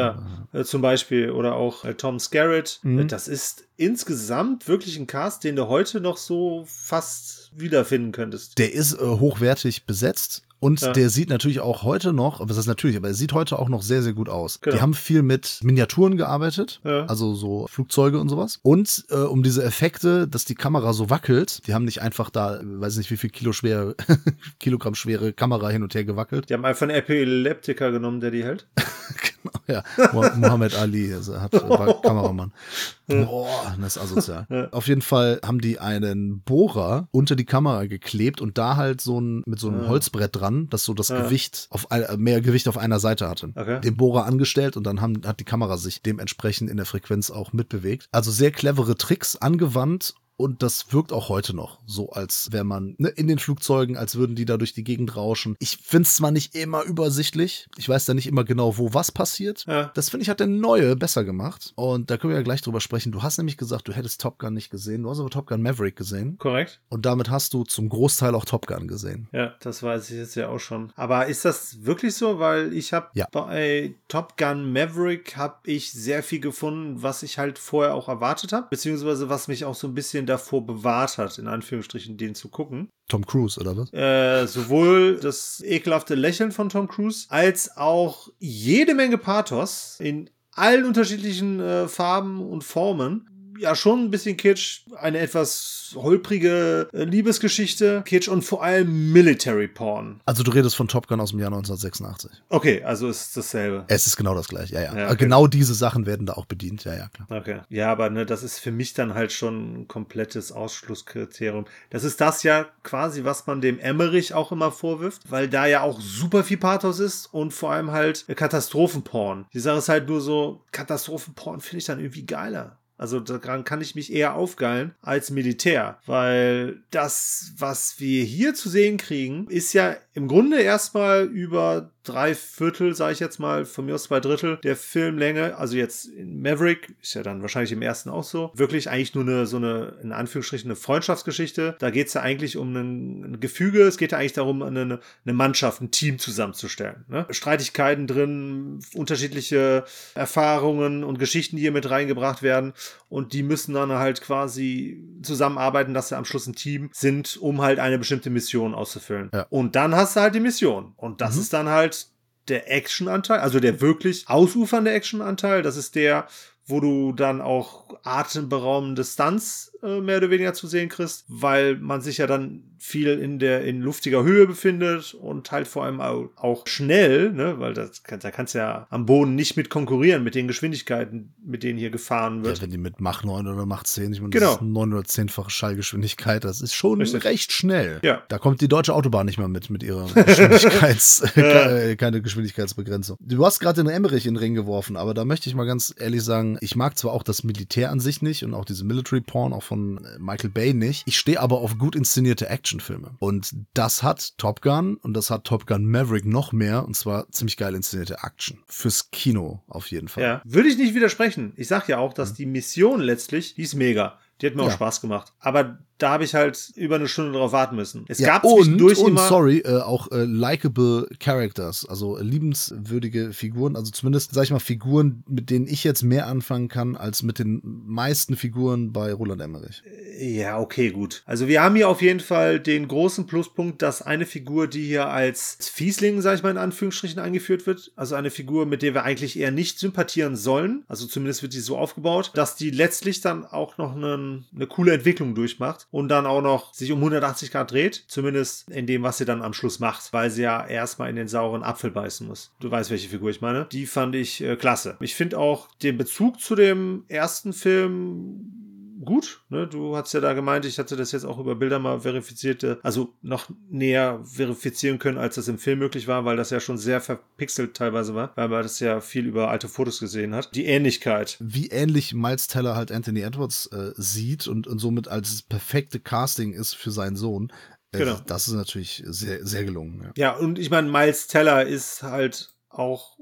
Ja, 0.54 0.60
äh, 0.60 0.64
zum 0.64 0.82
Beispiel. 0.82 1.32
Oder 1.32 1.56
auch 1.56 1.84
äh, 1.84 1.94
Tom 1.94 2.20
Skerritt. 2.20 2.80
Mhm. 2.84 3.00
Äh, 3.00 3.06
Das 3.06 3.28
ist 3.28 3.66
insgesamt 3.78 4.68
wirklich 4.70 4.98
ein 4.98 5.08
Cast, 5.08 5.44
den 5.44 5.56
du 5.58 5.68
heute 5.68 6.00
noch 6.00 6.18
so 6.18 6.64
fast 6.68 7.52
wiederfinden 7.54 8.12
könntest. 8.12 8.58
Der 8.58 8.74
ist 8.74 8.94
äh, 8.94 8.98
hochwertig 9.06 9.86
besetzt. 9.86 10.44
Und 10.60 10.82
Ja. 10.82 10.94
der 10.94 11.10
sieht 11.10 11.30
natürlich 11.30 11.60
auch 11.60 11.84
heute 11.84 12.14
noch, 12.14 12.40
aber 12.40 12.48
das 12.48 12.58
ist 12.58 12.66
natürlich, 12.66 12.98
aber 12.98 13.10
er 13.10 13.14
sieht 13.14 13.34
heute 13.34 13.60
auch 13.60 13.70
noch 13.70 13.82
sehr, 13.84 14.02
sehr 14.02 14.14
gut 14.14 14.30
aus. 14.30 14.62
Genau. 14.62 14.76
Die 14.76 14.82
haben 14.82 14.94
viel 14.94 15.22
mit 15.22 15.60
Miniaturen 15.64 16.18
gearbeitet, 16.18 16.80
Ja. 16.84 17.06
also 17.06 17.36
so 17.36 17.68
Flugzeuge 17.68 18.20
und 18.20 18.30
sowas. 18.30 18.60
Und 18.64 19.06
äh, 19.10 19.16
um 19.16 19.44
diese 19.44 19.64
Effekte, 19.64 20.28
dass 20.28 20.46
die 20.46 20.56
Kamera 20.56 20.94
so 20.94 21.10
wackelt, 21.10 21.68
die 21.68 21.74
haben 21.74 21.86
nicht 21.86 22.02
einfach 22.02 22.30
da, 22.30 22.60
weiß 22.64 22.98
nicht 22.98 23.12
wie 23.12 23.18
viel 23.18 23.30
Kilo 23.30 23.52
schwere, 23.52 23.96
Kilogramm 24.60 24.96
schwere 24.96 25.34
Kamera 25.34 25.70
hin 25.70 25.84
und 25.84 25.94
her 25.94 26.06
gewackelt. 26.06 26.50
Die 26.50 26.54
haben 26.54 26.66
einfach 26.66 26.84
einen 26.88 26.96
Epileptiker 26.98 27.92
genommen, 27.92 28.20
der 28.22 28.32
die 28.32 28.44
hält. 28.44 28.68
Ja. 29.68 29.84
Mo- 30.14 30.30
Muhammad 30.36 30.76
Ali 30.76 31.14
also 31.14 31.40
hat, 31.42 31.54
war 31.54 32.02
Kameramann. 32.02 32.52
Boah, 33.08 33.76
das 33.80 33.96
ist 33.96 34.02
asozial. 34.02 34.46
Ja. 34.50 34.70
Auf 34.70 34.88
jeden 34.88 35.02
Fall 35.02 35.40
haben 35.46 35.60
die 35.60 35.80
einen 35.80 36.42
Bohrer 36.42 37.08
unter 37.12 37.36
die 37.36 37.46
Kamera 37.46 37.86
geklebt 37.86 38.42
und 38.42 38.58
da 38.58 38.76
halt 38.76 39.02
so 39.02 39.20
ein, 39.20 39.44
mit 39.46 39.60
so 39.60 39.70
einem 39.70 39.84
Ja. 39.84 39.90
Holzbrett 39.90 40.36
dran, 40.36 40.68
das 40.70 40.84
so 40.84 40.94
das 40.94 41.10
Ja. 41.10 41.22
Gewicht 41.24 41.68
auf 41.72 41.88
äh, 41.92 42.16
mehr 42.18 42.42
Gewicht 42.42 42.68
auf 42.68 42.78
einer 42.78 43.00
Seite 43.00 43.28
hatte. 43.30 43.52
Okay. 43.56 43.82
Den 43.82 43.98
Bohrer 43.98 44.26
angestellt 44.26 44.78
und 44.78 44.84
dann 44.86 45.02
haben, 45.02 45.22
hat 45.26 45.40
die 45.40 45.46
Kamera 45.46 45.78
sich 45.78 46.02
dementsprechend 46.02 46.70
in 46.70 46.78
der 46.78 46.86
Frequenz 46.86 47.32
auch 47.32 47.54
mitbewegt. 47.54 48.08
Also 48.12 48.32
sehr 48.32 48.52
clevere 48.52 48.96
Tricks 48.96 49.36
angewandt 49.36 50.14
und 50.38 50.64
das 50.64 50.92
wirkt 50.94 51.14
auch 51.14 51.30
heute 51.30 51.56
noch 51.56 51.80
so, 51.86 52.10
als 52.12 52.50
wäre 52.52 52.64
man 52.64 52.96
ne, 52.98 53.10
in 53.10 53.28
den 53.28 53.40
Flugzeugen, 53.40 53.98
als 53.98 54.16
würden 54.16 54.36
die 54.36 54.46
da 54.46 54.58
durch 54.58 54.74
die 54.74 54.84
Gegend 54.84 55.16
rauschen. 55.16 55.56
Ich 55.60 55.78
finde 55.78 56.08
es 56.08 56.16
zwar 56.16 56.32
nicht 56.32 56.56
immer 56.56 56.84
übersichtlich, 56.84 57.68
ich 57.78 57.88
weiß 57.88 58.06
da 58.06 58.14
nicht 58.14 58.28
immer 58.28 58.44
genau, 58.44 58.78
wo 58.78 58.94
was 58.94 59.12
passiert. 59.12 59.66
Ja. 59.68 59.92
Das 59.96 60.10
finde 60.10 60.24
ich 60.24 60.30
hat 60.30 60.40
der 60.40 60.48
Neue 60.48 60.96
besser 60.96 61.24
gemacht. 61.24 61.74
Und 61.76 62.10
da 62.10 62.18
können 62.18 62.32
wir 62.32 62.38
ja 62.38 62.44
gleich 62.44 62.62
drüber 62.62 62.82
sprechen. 62.82 63.12
Du 63.12 63.22
hast 63.24 63.38
nämlich 63.38 63.58
gesagt, 63.58 63.88
du 63.88 63.94
hättest 63.94 64.22
Top 64.22 64.40
Gun 64.40 64.54
nicht 64.54 64.70
gesehen. 64.70 65.04
Du 65.04 65.10
hast 65.10 65.20
aber 65.20 65.30
Top 65.30 65.48
Gun 65.48 65.62
Maverick 65.62 65.96
gesehen. 65.96 66.38
Korrekt? 66.38 66.82
Und 66.90 67.06
damit 67.06 67.30
hast 67.30 67.54
du 67.54 67.64
zum 67.64 67.90
Großteil 67.90 68.36
auch 68.36 68.46
Top 68.46 68.68
Gun 68.68 68.88
gesehen. 68.88 69.28
Ja, 69.32 69.54
das 69.62 69.84
weiß 69.84 70.10
ich 70.10 70.18
jetzt 70.18 70.36
ja 70.36 70.50
auch 70.50 70.60
schon. 70.60 70.92
Aber 70.96 71.28
ist 71.28 71.46
das 71.46 71.84
wirklich 71.86 72.16
so? 72.16 72.40
Weil 72.40 72.74
ich 72.74 72.94
habe 72.94 73.08
Ja. 73.14 73.28
bei 73.32 73.96
Top 74.08 74.38
Gun 74.38 74.72
Maverick 74.74 75.38
habe 75.38 75.56
ich 75.64 75.92
sehr 75.92 76.24
viel 76.24 76.40
gefunden, 76.40 77.02
was 77.02 77.24
ich 77.24 77.38
halt 77.38 77.58
vorher 77.60 77.94
auch 77.96 78.08
erwartet 78.10 78.52
habe, 78.54 78.68
beziehungsweise 78.70 79.30
was 79.30 79.48
mich 79.48 79.66
auch 79.66 79.76
so 79.76 79.88
ein 79.88 79.94
bisschen 79.94 80.25
davor 80.26 80.66
bewahrt 80.66 81.18
hat, 81.18 81.38
in 81.38 81.48
Anführungsstrichen, 81.48 82.18
den 82.18 82.36
zu 82.36 82.50
gucken. 82.50 82.90
Tom 83.08 83.26
Cruise, 83.26 83.60
oder 83.60 83.78
was? 83.78 83.94
Äh, 83.94 84.48
sowohl 84.48 85.20
das 85.20 85.62
ekelhafte 85.66 86.16
Lächeln 86.16 86.52
von 86.52 86.70
Tom 86.70 86.88
Cruise 86.88 87.28
als 87.30 87.78
auch 87.78 88.30
jede 88.40 88.96
Menge 88.96 89.18
Pathos 89.18 89.98
in 90.00 90.30
allen 90.52 90.86
unterschiedlichen 90.86 91.60
äh, 91.60 91.88
Farben 91.88 92.42
und 92.42 92.64
Formen. 92.64 93.30
Ja, 93.60 93.76
schon 93.76 94.06
ein 94.06 94.12
bisschen 94.12 94.38
Kitsch, 94.38 94.82
eine 94.98 95.20
etwas 95.20 95.96
holprige 95.96 96.90
äh, 96.94 97.04
Liebesgeschichte, 97.04 98.04
Kitsch 98.06 98.28
und 98.28 98.44
vor 98.44 98.64
allem 98.64 99.12
Military 99.12 99.68
Porn. 99.68 100.22
Also 100.26 100.44
du 100.44 100.52
redest 100.52 100.76
von 100.76 100.88
Top 100.88 101.08
Gun 101.08 101.20
aus 101.20 101.32
dem 101.32 101.40
Jahr 101.40 101.48
1986. 101.48 102.32
Okay, 102.50 102.84
also 102.84 103.08
ist 103.08 103.36
dasselbe. 103.38 103.86
Es 103.88 104.08
ist 104.08 104.18
genau 104.18 104.36
das 104.36 104.48
gleiche, 104.48 104.76
ja, 104.76 104.82
ja. 104.82 104.98
Ja, 104.98 105.06
okay. 105.08 105.18
Genau 105.18 105.48
diese 105.48 105.74
Sachen 105.74 106.06
werden 106.06 106.26
da 106.26 106.34
auch 106.34 106.46
bedient, 106.46 106.84
ja, 106.84 106.96
ja, 106.96 107.08
klar. 107.10 107.28
Okay. 107.30 107.62
Ja, 107.70 107.92
aber 107.92 108.10
ne, 108.10 108.26
das 108.26 108.44
ist 108.44 108.60
für 108.60 108.72
mich 108.72 108.94
dann 108.94 109.14
halt 109.14 109.32
schon 109.32 109.82
ein 109.82 109.88
komplettes 109.88 110.52
Ausschlusskriterium. 110.52 111.66
Das 111.90 112.04
ist 112.04 112.22
das 112.22 112.44
ja 112.44 112.66
quasi, 112.84 113.24
was 113.24 113.48
man 113.48 113.62
dem 113.62 113.80
Emmerich 113.80 114.34
auch 114.34 114.52
immer 114.52 114.72
vorwirft, 114.72 115.22
weil 115.30 115.48
da 115.50 115.66
ja 115.66 115.82
auch 115.82 116.00
super 116.02 116.44
viel 116.44 116.58
Pathos 116.58 117.00
ist 117.00 117.28
und 117.28 117.54
vor 117.54 117.72
allem 117.72 117.92
halt 117.92 118.26
Katastrophenporn. 118.28 119.46
Die 119.54 119.60
Sache 119.60 119.78
ist 119.78 119.90
halt 119.90 120.08
nur 120.08 120.22
so, 120.22 120.62
Katastrophenporn 120.72 121.62
finde 121.62 121.78
ich 121.78 121.86
dann 121.86 122.00
irgendwie 122.00 122.26
geiler. 122.26 122.78
Also 122.98 123.20
daran 123.20 123.64
kann 123.64 123.82
ich 123.82 123.96
mich 123.96 124.12
eher 124.14 124.36
aufgeilen 124.36 124.96
als 125.02 125.30
Militär, 125.30 126.00
weil 126.06 126.82
das, 126.92 127.54
was 127.58 128.00
wir 128.00 128.24
hier 128.24 128.54
zu 128.54 128.70
sehen 128.70 128.98
kriegen, 128.98 129.48
ist 129.50 129.74
ja 129.74 129.96
im 130.14 130.28
Grunde 130.28 130.62
erstmal 130.62 131.24
über 131.24 131.92
drei 132.04 132.36
Viertel, 132.36 132.96
sage 132.96 133.14
ich 133.14 133.20
jetzt 133.20 133.40
mal, 133.40 133.66
von 133.66 133.86
mir 133.86 133.96
aus 133.96 134.04
zwei 134.04 134.20
Drittel 134.20 134.58
der 134.64 134.76
Filmlänge, 134.76 135.58
also 135.58 135.76
jetzt 135.76 136.06
in 136.06 136.42
Maverick, 136.42 136.96
ist 137.02 137.16
ja 137.16 137.24
dann 137.24 137.42
wahrscheinlich 137.42 137.72
im 137.72 137.82
ersten 137.82 138.10
auch 138.10 138.24
so, 138.24 138.52
wirklich 138.54 138.90
eigentlich 138.90 139.16
nur 139.16 139.24
eine, 139.24 139.46
so 139.46 139.58
eine, 139.58 139.98
in 140.02 140.12
Anführungsstrichen, 140.12 140.70
eine 140.70 140.76
Freundschaftsgeschichte. 140.76 141.76
Da 141.80 141.90
geht 141.90 142.08
es 142.08 142.14
ja 142.14 142.22
eigentlich 142.22 142.58
um 142.58 142.76
ein, 142.76 143.24
ein 143.24 143.40
Gefüge, 143.40 143.82
es 143.82 143.98
geht 143.98 144.12
ja 144.12 144.20
eigentlich 144.20 144.34
darum, 144.34 144.62
eine, 144.62 145.00
eine 145.26 145.34
Mannschaft, 145.34 145.82
ein 145.82 145.92
Team 145.92 146.20
zusammenzustellen. 146.20 147.06
Ne? 147.08 147.26
Streitigkeiten 147.32 148.08
drin, 148.08 148.80
unterschiedliche 148.94 149.84
Erfahrungen 150.14 151.04
und 151.04 151.20
Geschichten, 151.20 151.56
die 151.56 151.64
hier 151.64 151.72
mit 151.72 151.90
reingebracht 151.90 152.44
werden 152.44 152.74
und 153.10 153.34
die 153.34 153.44
müssen 153.44 153.74
dann 153.74 153.92
halt 153.92 154.22
quasi 154.22 155.04
zusammenarbeiten, 155.22 155.94
dass 155.94 156.10
sie 156.10 156.18
am 156.18 156.26
Schluss 156.26 156.48
ein 156.48 156.56
Team 156.56 156.90
sind, 156.94 157.38
um 157.38 157.62
halt 157.62 157.80
eine 157.80 157.98
bestimmte 157.98 158.30
Mission 158.30 158.74
auszufüllen. 158.76 159.30
Ja. 159.34 159.46
Und 159.50 159.76
dann 159.76 159.96
hast 159.96 160.16
du 160.16 160.22
halt 160.22 160.36
die 160.36 160.40
Mission. 160.40 160.94
Und 160.98 161.22
das 161.22 161.36
Mhm. 161.36 161.42
ist 161.42 161.54
dann 161.54 161.70
halt 161.70 162.08
der 162.48 162.72
Actionanteil, 162.72 163.40
also 163.40 163.60
der 163.60 163.82
wirklich 163.82 164.28
ausufernde 164.28 164.92
Actionanteil. 164.92 165.62
Das 165.64 165.78
ist 165.78 165.96
der, 165.96 166.28
wo 166.68 166.80
du 166.80 167.12
dann 167.14 167.42
auch 167.42 167.86
atemberaubende 168.04 169.04
Stunts 169.04 169.72
äh, 169.86 170.02
mehr 170.02 170.18
oder 170.18 170.30
weniger 170.30 170.54
zu 170.54 170.68
sehen 170.68 170.90
kriegst, 170.90 171.26
weil 171.28 171.76
man 171.78 172.02
sich 172.02 172.18
ja 172.18 172.28
dann 172.28 172.64
viel 172.78 173.08
in 173.08 173.40
der 173.40 173.64
in 173.64 173.82
luftiger 173.82 174.24
Höhe 174.24 174.46
befindet 174.46 175.14
und 175.16 175.52
halt 175.52 175.68
vor 175.68 175.86
allem 175.86 176.02
au- 176.02 176.30
auch 176.36 176.68
schnell, 176.68 177.32
ne, 177.32 177.60
weil 177.60 177.74
das, 177.74 178.04
da 178.04 178.30
kannst 178.32 178.54
du 178.54 178.60
ja 178.60 178.86
am 178.90 179.06
Boden 179.06 179.34
nicht 179.36 179.58
mit 179.58 179.70
konkurrieren 179.70 180.24
mit 180.24 180.36
den 180.36 180.48
Geschwindigkeiten, 180.48 181.34
mit 181.44 181.64
denen 181.64 181.80
hier 181.80 181.90
gefahren 181.90 182.44
wird. 182.44 182.58
Ja, 182.58 182.64
wenn 182.64 182.70
die 182.72 182.78
mit 182.78 183.02
Mach 183.02 183.24
9 183.24 183.48
oder 183.48 183.66
Mach 183.66 183.84
10, 183.84 184.14
ich 184.14 184.20
meine, 184.22 184.30
Genau. 184.32 184.46
das 184.54 184.56
ist 184.58 184.62
9 184.62 184.94
oder 184.94 185.02
10-fache 185.02 185.50
Schallgeschwindigkeit, 185.50 186.44
das 186.44 186.62
ist 186.62 186.74
schon 186.76 187.00
Richtig. 187.02 187.24
recht 187.24 187.52
schnell. 187.52 188.00
Ja. 188.04 188.22
Da 188.28 188.38
kommt 188.38 188.62
die 188.62 188.68
deutsche 188.68 188.94
Autobahn 188.94 189.26
nicht 189.26 189.38
mehr 189.40 189.48
mit, 189.48 189.70
mit 189.70 189.82
ihrer 189.84 190.06
Geschwindigkeits, 190.26 191.24
ke- 191.34 191.96
keine 191.98 192.22
Geschwindigkeitsbegrenzung. 192.22 193.18
Du 193.20 193.46
hast 193.46 193.60
gerade 193.60 193.84
den 193.84 193.90
Emmerich 193.92 194.26
in 194.26 194.36
den 194.36 194.40
Ring 194.40 194.54
geworfen, 194.54 194.96
aber 194.96 195.14
da 195.14 195.26
möchte 195.26 195.50
ich 195.50 195.56
mal 195.56 195.66
ganz 195.66 195.94
ehrlich 195.98 196.22
sagen, 196.24 196.58
ich 196.62 196.76
mag 196.76 196.98
zwar 196.98 197.14
auch 197.14 197.24
das 197.24 197.44
Militär 197.44 197.92
an 197.92 198.00
sich 198.00 198.22
nicht 198.22 198.44
und 198.44 198.54
auch 198.54 198.66
diese 198.66 198.86
Military 198.86 199.22
Porn 199.22 199.54
auch 199.54 199.64
von 199.64 199.75
äh, 199.76 200.18
Michael 200.20 200.50
Bay 200.50 200.74
nicht, 200.74 201.04
ich 201.06 201.18
stehe 201.18 201.40
aber 201.40 201.60
auf 201.60 201.78
gut 201.78 201.96
inszenierte 201.96 202.48
Actionfilme. 202.50 203.16
Und 203.20 203.56
das 203.74 204.04
hat 204.04 204.38
Top 204.38 204.62
Gun 204.62 204.96
und 204.98 205.14
das 205.14 205.30
hat 205.30 205.44
Top 205.44 205.68
Gun 205.68 205.86
Maverick 205.86 206.26
noch 206.26 206.52
mehr 206.52 206.86
und 206.86 206.96
zwar 206.96 207.30
ziemlich 207.32 207.58
geil 207.58 207.76
inszenierte 207.76 208.18
Action. 208.24 208.60
Fürs 208.68 209.12
Kino 209.12 209.64
auf 209.68 209.88
jeden 209.92 210.08
Fall. 210.08 210.24
Ja, 210.24 210.42
würde 210.46 210.70
ich 210.70 210.78
nicht 210.78 210.96
widersprechen. 210.96 211.54
Ich 211.56 211.68
sag 211.68 211.88
ja 211.88 211.98
auch, 212.00 212.14
dass 212.14 212.34
die 212.34 212.46
Mission 212.46 213.00
letztlich, 213.02 213.56
die 213.56 213.64
ist 213.64 213.76
mega. 213.76 214.18
Die 214.42 214.48
hat 214.48 214.56
mir 214.56 214.64
Ja. 214.64 214.68
auch 214.70 214.74
Spaß 214.74 215.00
gemacht. 215.02 215.32
Aber 215.40 215.80
da 215.98 216.10
habe 216.10 216.24
ich 216.26 216.36
halt 216.36 216.72
über 216.76 216.96
eine 216.96 217.08
Stunde 217.08 217.32
drauf 217.32 217.52
warten 217.54 217.76
müssen. 217.76 218.06
Es 218.08 218.20
Ja, 218.20 218.28
gab 218.28 218.44
und, 218.44 218.56
zwischendurch 218.64 219.00
und 219.00 219.12
immer. 219.12 219.28
sorry, 219.28 219.60
äh, 219.60 219.80
auch 219.80 220.12
äh, 220.12 220.24
likable 220.26 221.08
Characters, 221.20 221.86
also 221.88 222.18
äh, 222.18 222.24
liebenswürdige 222.24 223.32
Figuren, 223.32 223.76
also 223.76 223.92
zumindest, 223.92 224.34
sag 224.34 224.44
ich 224.44 224.52
mal, 224.52 224.60
Figuren, 224.60 225.24
mit 225.28 225.50
denen 225.50 225.68
ich 225.68 225.84
jetzt 225.84 226.04
mehr 226.04 226.28
anfangen 226.28 226.68
kann, 226.68 226.96
als 226.96 227.24
mit 227.24 227.40
den 227.40 227.62
meisten 227.64 228.36
Figuren 228.36 228.92
bei 228.92 229.14
Roland 229.14 229.42
Emmerich. 229.42 229.84
Ja, 230.20 230.60
okay, 230.60 230.92
gut. 230.92 231.24
Also 231.26 231.48
wir 231.48 231.62
haben 231.64 231.76
hier 231.76 231.90
auf 231.90 232.02
jeden 232.02 232.20
Fall 232.20 232.60
den 232.60 232.88
großen 232.88 233.26
Pluspunkt, 233.26 233.82
dass 233.82 234.02
eine 234.02 234.26
Figur, 234.26 234.68
die 234.68 234.84
hier 234.86 235.08
als 235.08 235.58
Fiesling, 235.74 236.22
sag 236.22 236.36
ich 236.36 236.44
mal 236.44 236.52
in 236.52 236.58
Anführungsstrichen, 236.58 237.20
eingeführt 237.20 237.66
wird, 237.68 237.92
also 237.96 238.16
eine 238.16 238.32
Figur, 238.32 238.66
mit 238.66 238.82
der 238.82 238.94
wir 238.94 239.04
eigentlich 239.04 239.40
eher 239.40 239.52
nicht 239.52 239.80
sympathieren 239.80 240.36
sollen, 240.36 240.84
also 240.88 241.06
zumindest 241.06 241.42
wird 241.42 241.54
die 241.54 241.60
so 241.60 241.78
aufgebaut, 241.78 242.32
dass 242.34 242.56
die 242.56 242.70
letztlich 242.70 243.22
dann 243.22 243.46
auch 243.46 243.78
noch 243.78 243.96
einen, 243.96 244.46
eine 244.54 244.68
coole 244.68 244.94
Entwicklung 244.94 245.36
durchmacht 245.36 245.85
und 245.92 246.10
dann 246.10 246.26
auch 246.26 246.42
noch 246.42 246.74
sich 246.74 246.92
um 246.92 247.00
180 247.00 247.52
Grad 247.52 247.72
dreht, 247.72 248.06
zumindest 248.08 248.70
in 248.70 248.88
dem, 248.88 249.04
was 249.04 249.18
sie 249.18 249.26
dann 249.26 249.42
am 249.42 249.54
Schluss 249.54 249.80
macht, 249.80 250.12
weil 250.14 250.30
sie 250.30 250.44
ja 250.44 250.66
erstmal 250.66 251.10
in 251.10 251.16
den 251.16 251.28
sauren 251.28 251.64
Apfel 251.64 251.92
beißen 251.92 252.28
muss. 252.28 252.52
Du 252.60 252.70
weißt, 252.70 252.92
welche 252.92 253.10
Figur 253.10 253.30
ich 253.30 253.42
meine. 253.42 253.66
Die 253.72 253.86
fand 253.86 254.16
ich 254.16 254.42
äh, 254.42 254.56
klasse. 254.56 254.98
Ich 255.00 255.16
finde 255.16 255.38
auch 255.38 255.70
den 255.82 255.98
Bezug 255.98 256.40
zu 256.40 256.56
dem 256.56 257.06
ersten 257.08 257.54
Film 257.54 258.65
gut. 259.06 259.42
Ne? 259.50 259.68
Du 259.68 259.96
hast 259.96 260.14
ja 260.14 260.20
da 260.20 260.34
gemeint, 260.34 260.66
ich 260.66 260.80
hatte 260.80 260.96
das 260.96 261.12
jetzt 261.12 261.26
auch 261.26 261.40
über 261.40 261.56
Bilder 261.56 261.80
mal 261.80 262.02
verifizierte, 262.02 262.80
also 262.84 263.14
noch 263.22 263.50
näher 263.70 264.22
verifizieren 264.24 265.00
können, 265.00 265.18
als 265.18 265.36
das 265.36 265.48
im 265.48 265.58
Film 265.58 265.80
möglich 265.80 266.08
war, 266.08 266.26
weil 266.26 266.38
das 266.38 266.50
ja 266.50 266.60
schon 266.60 266.78
sehr 266.78 267.02
verpixelt 267.02 267.76
teilweise 267.76 268.16
war, 268.16 268.32
weil 268.36 268.50
man 268.50 268.64
das 268.64 268.80
ja 268.80 269.02
viel 269.02 269.26
über 269.26 269.50
alte 269.50 269.68
Fotos 269.68 270.00
gesehen 270.00 270.36
hat. 270.36 270.56
Die 270.56 270.66
Ähnlichkeit. 270.66 271.38
Wie 271.40 271.68
ähnlich 271.68 272.14
Miles 272.14 272.48
Teller 272.48 272.76
halt 272.76 272.92
Anthony 272.92 273.22
Edwards 273.22 273.68
äh, 273.68 273.92
sieht 273.96 274.48
und, 274.48 274.68
und 274.68 274.80
somit 274.80 275.08
als 275.08 275.44
perfekte 275.44 276.00
Casting 276.00 276.54
ist 276.54 276.76
für 276.76 276.92
seinen 276.92 277.16
Sohn. 277.16 277.52
Äh, 277.92 278.00
Genau. 278.00 278.20
Das 278.26 278.48
ist 278.48 278.54
natürlich 278.54 279.04
sehr, 279.06 279.46
sehr 279.46 279.64
gelungen. 279.64 280.02
Ja. 280.04 280.12
Ja, 280.18 280.36
und 280.38 280.60
ich 280.60 280.70
meine, 280.70 280.90
Miles 280.90 281.28
Teller 281.28 281.66
ist 281.66 282.04
halt 282.04 282.54
auch 282.70 283.15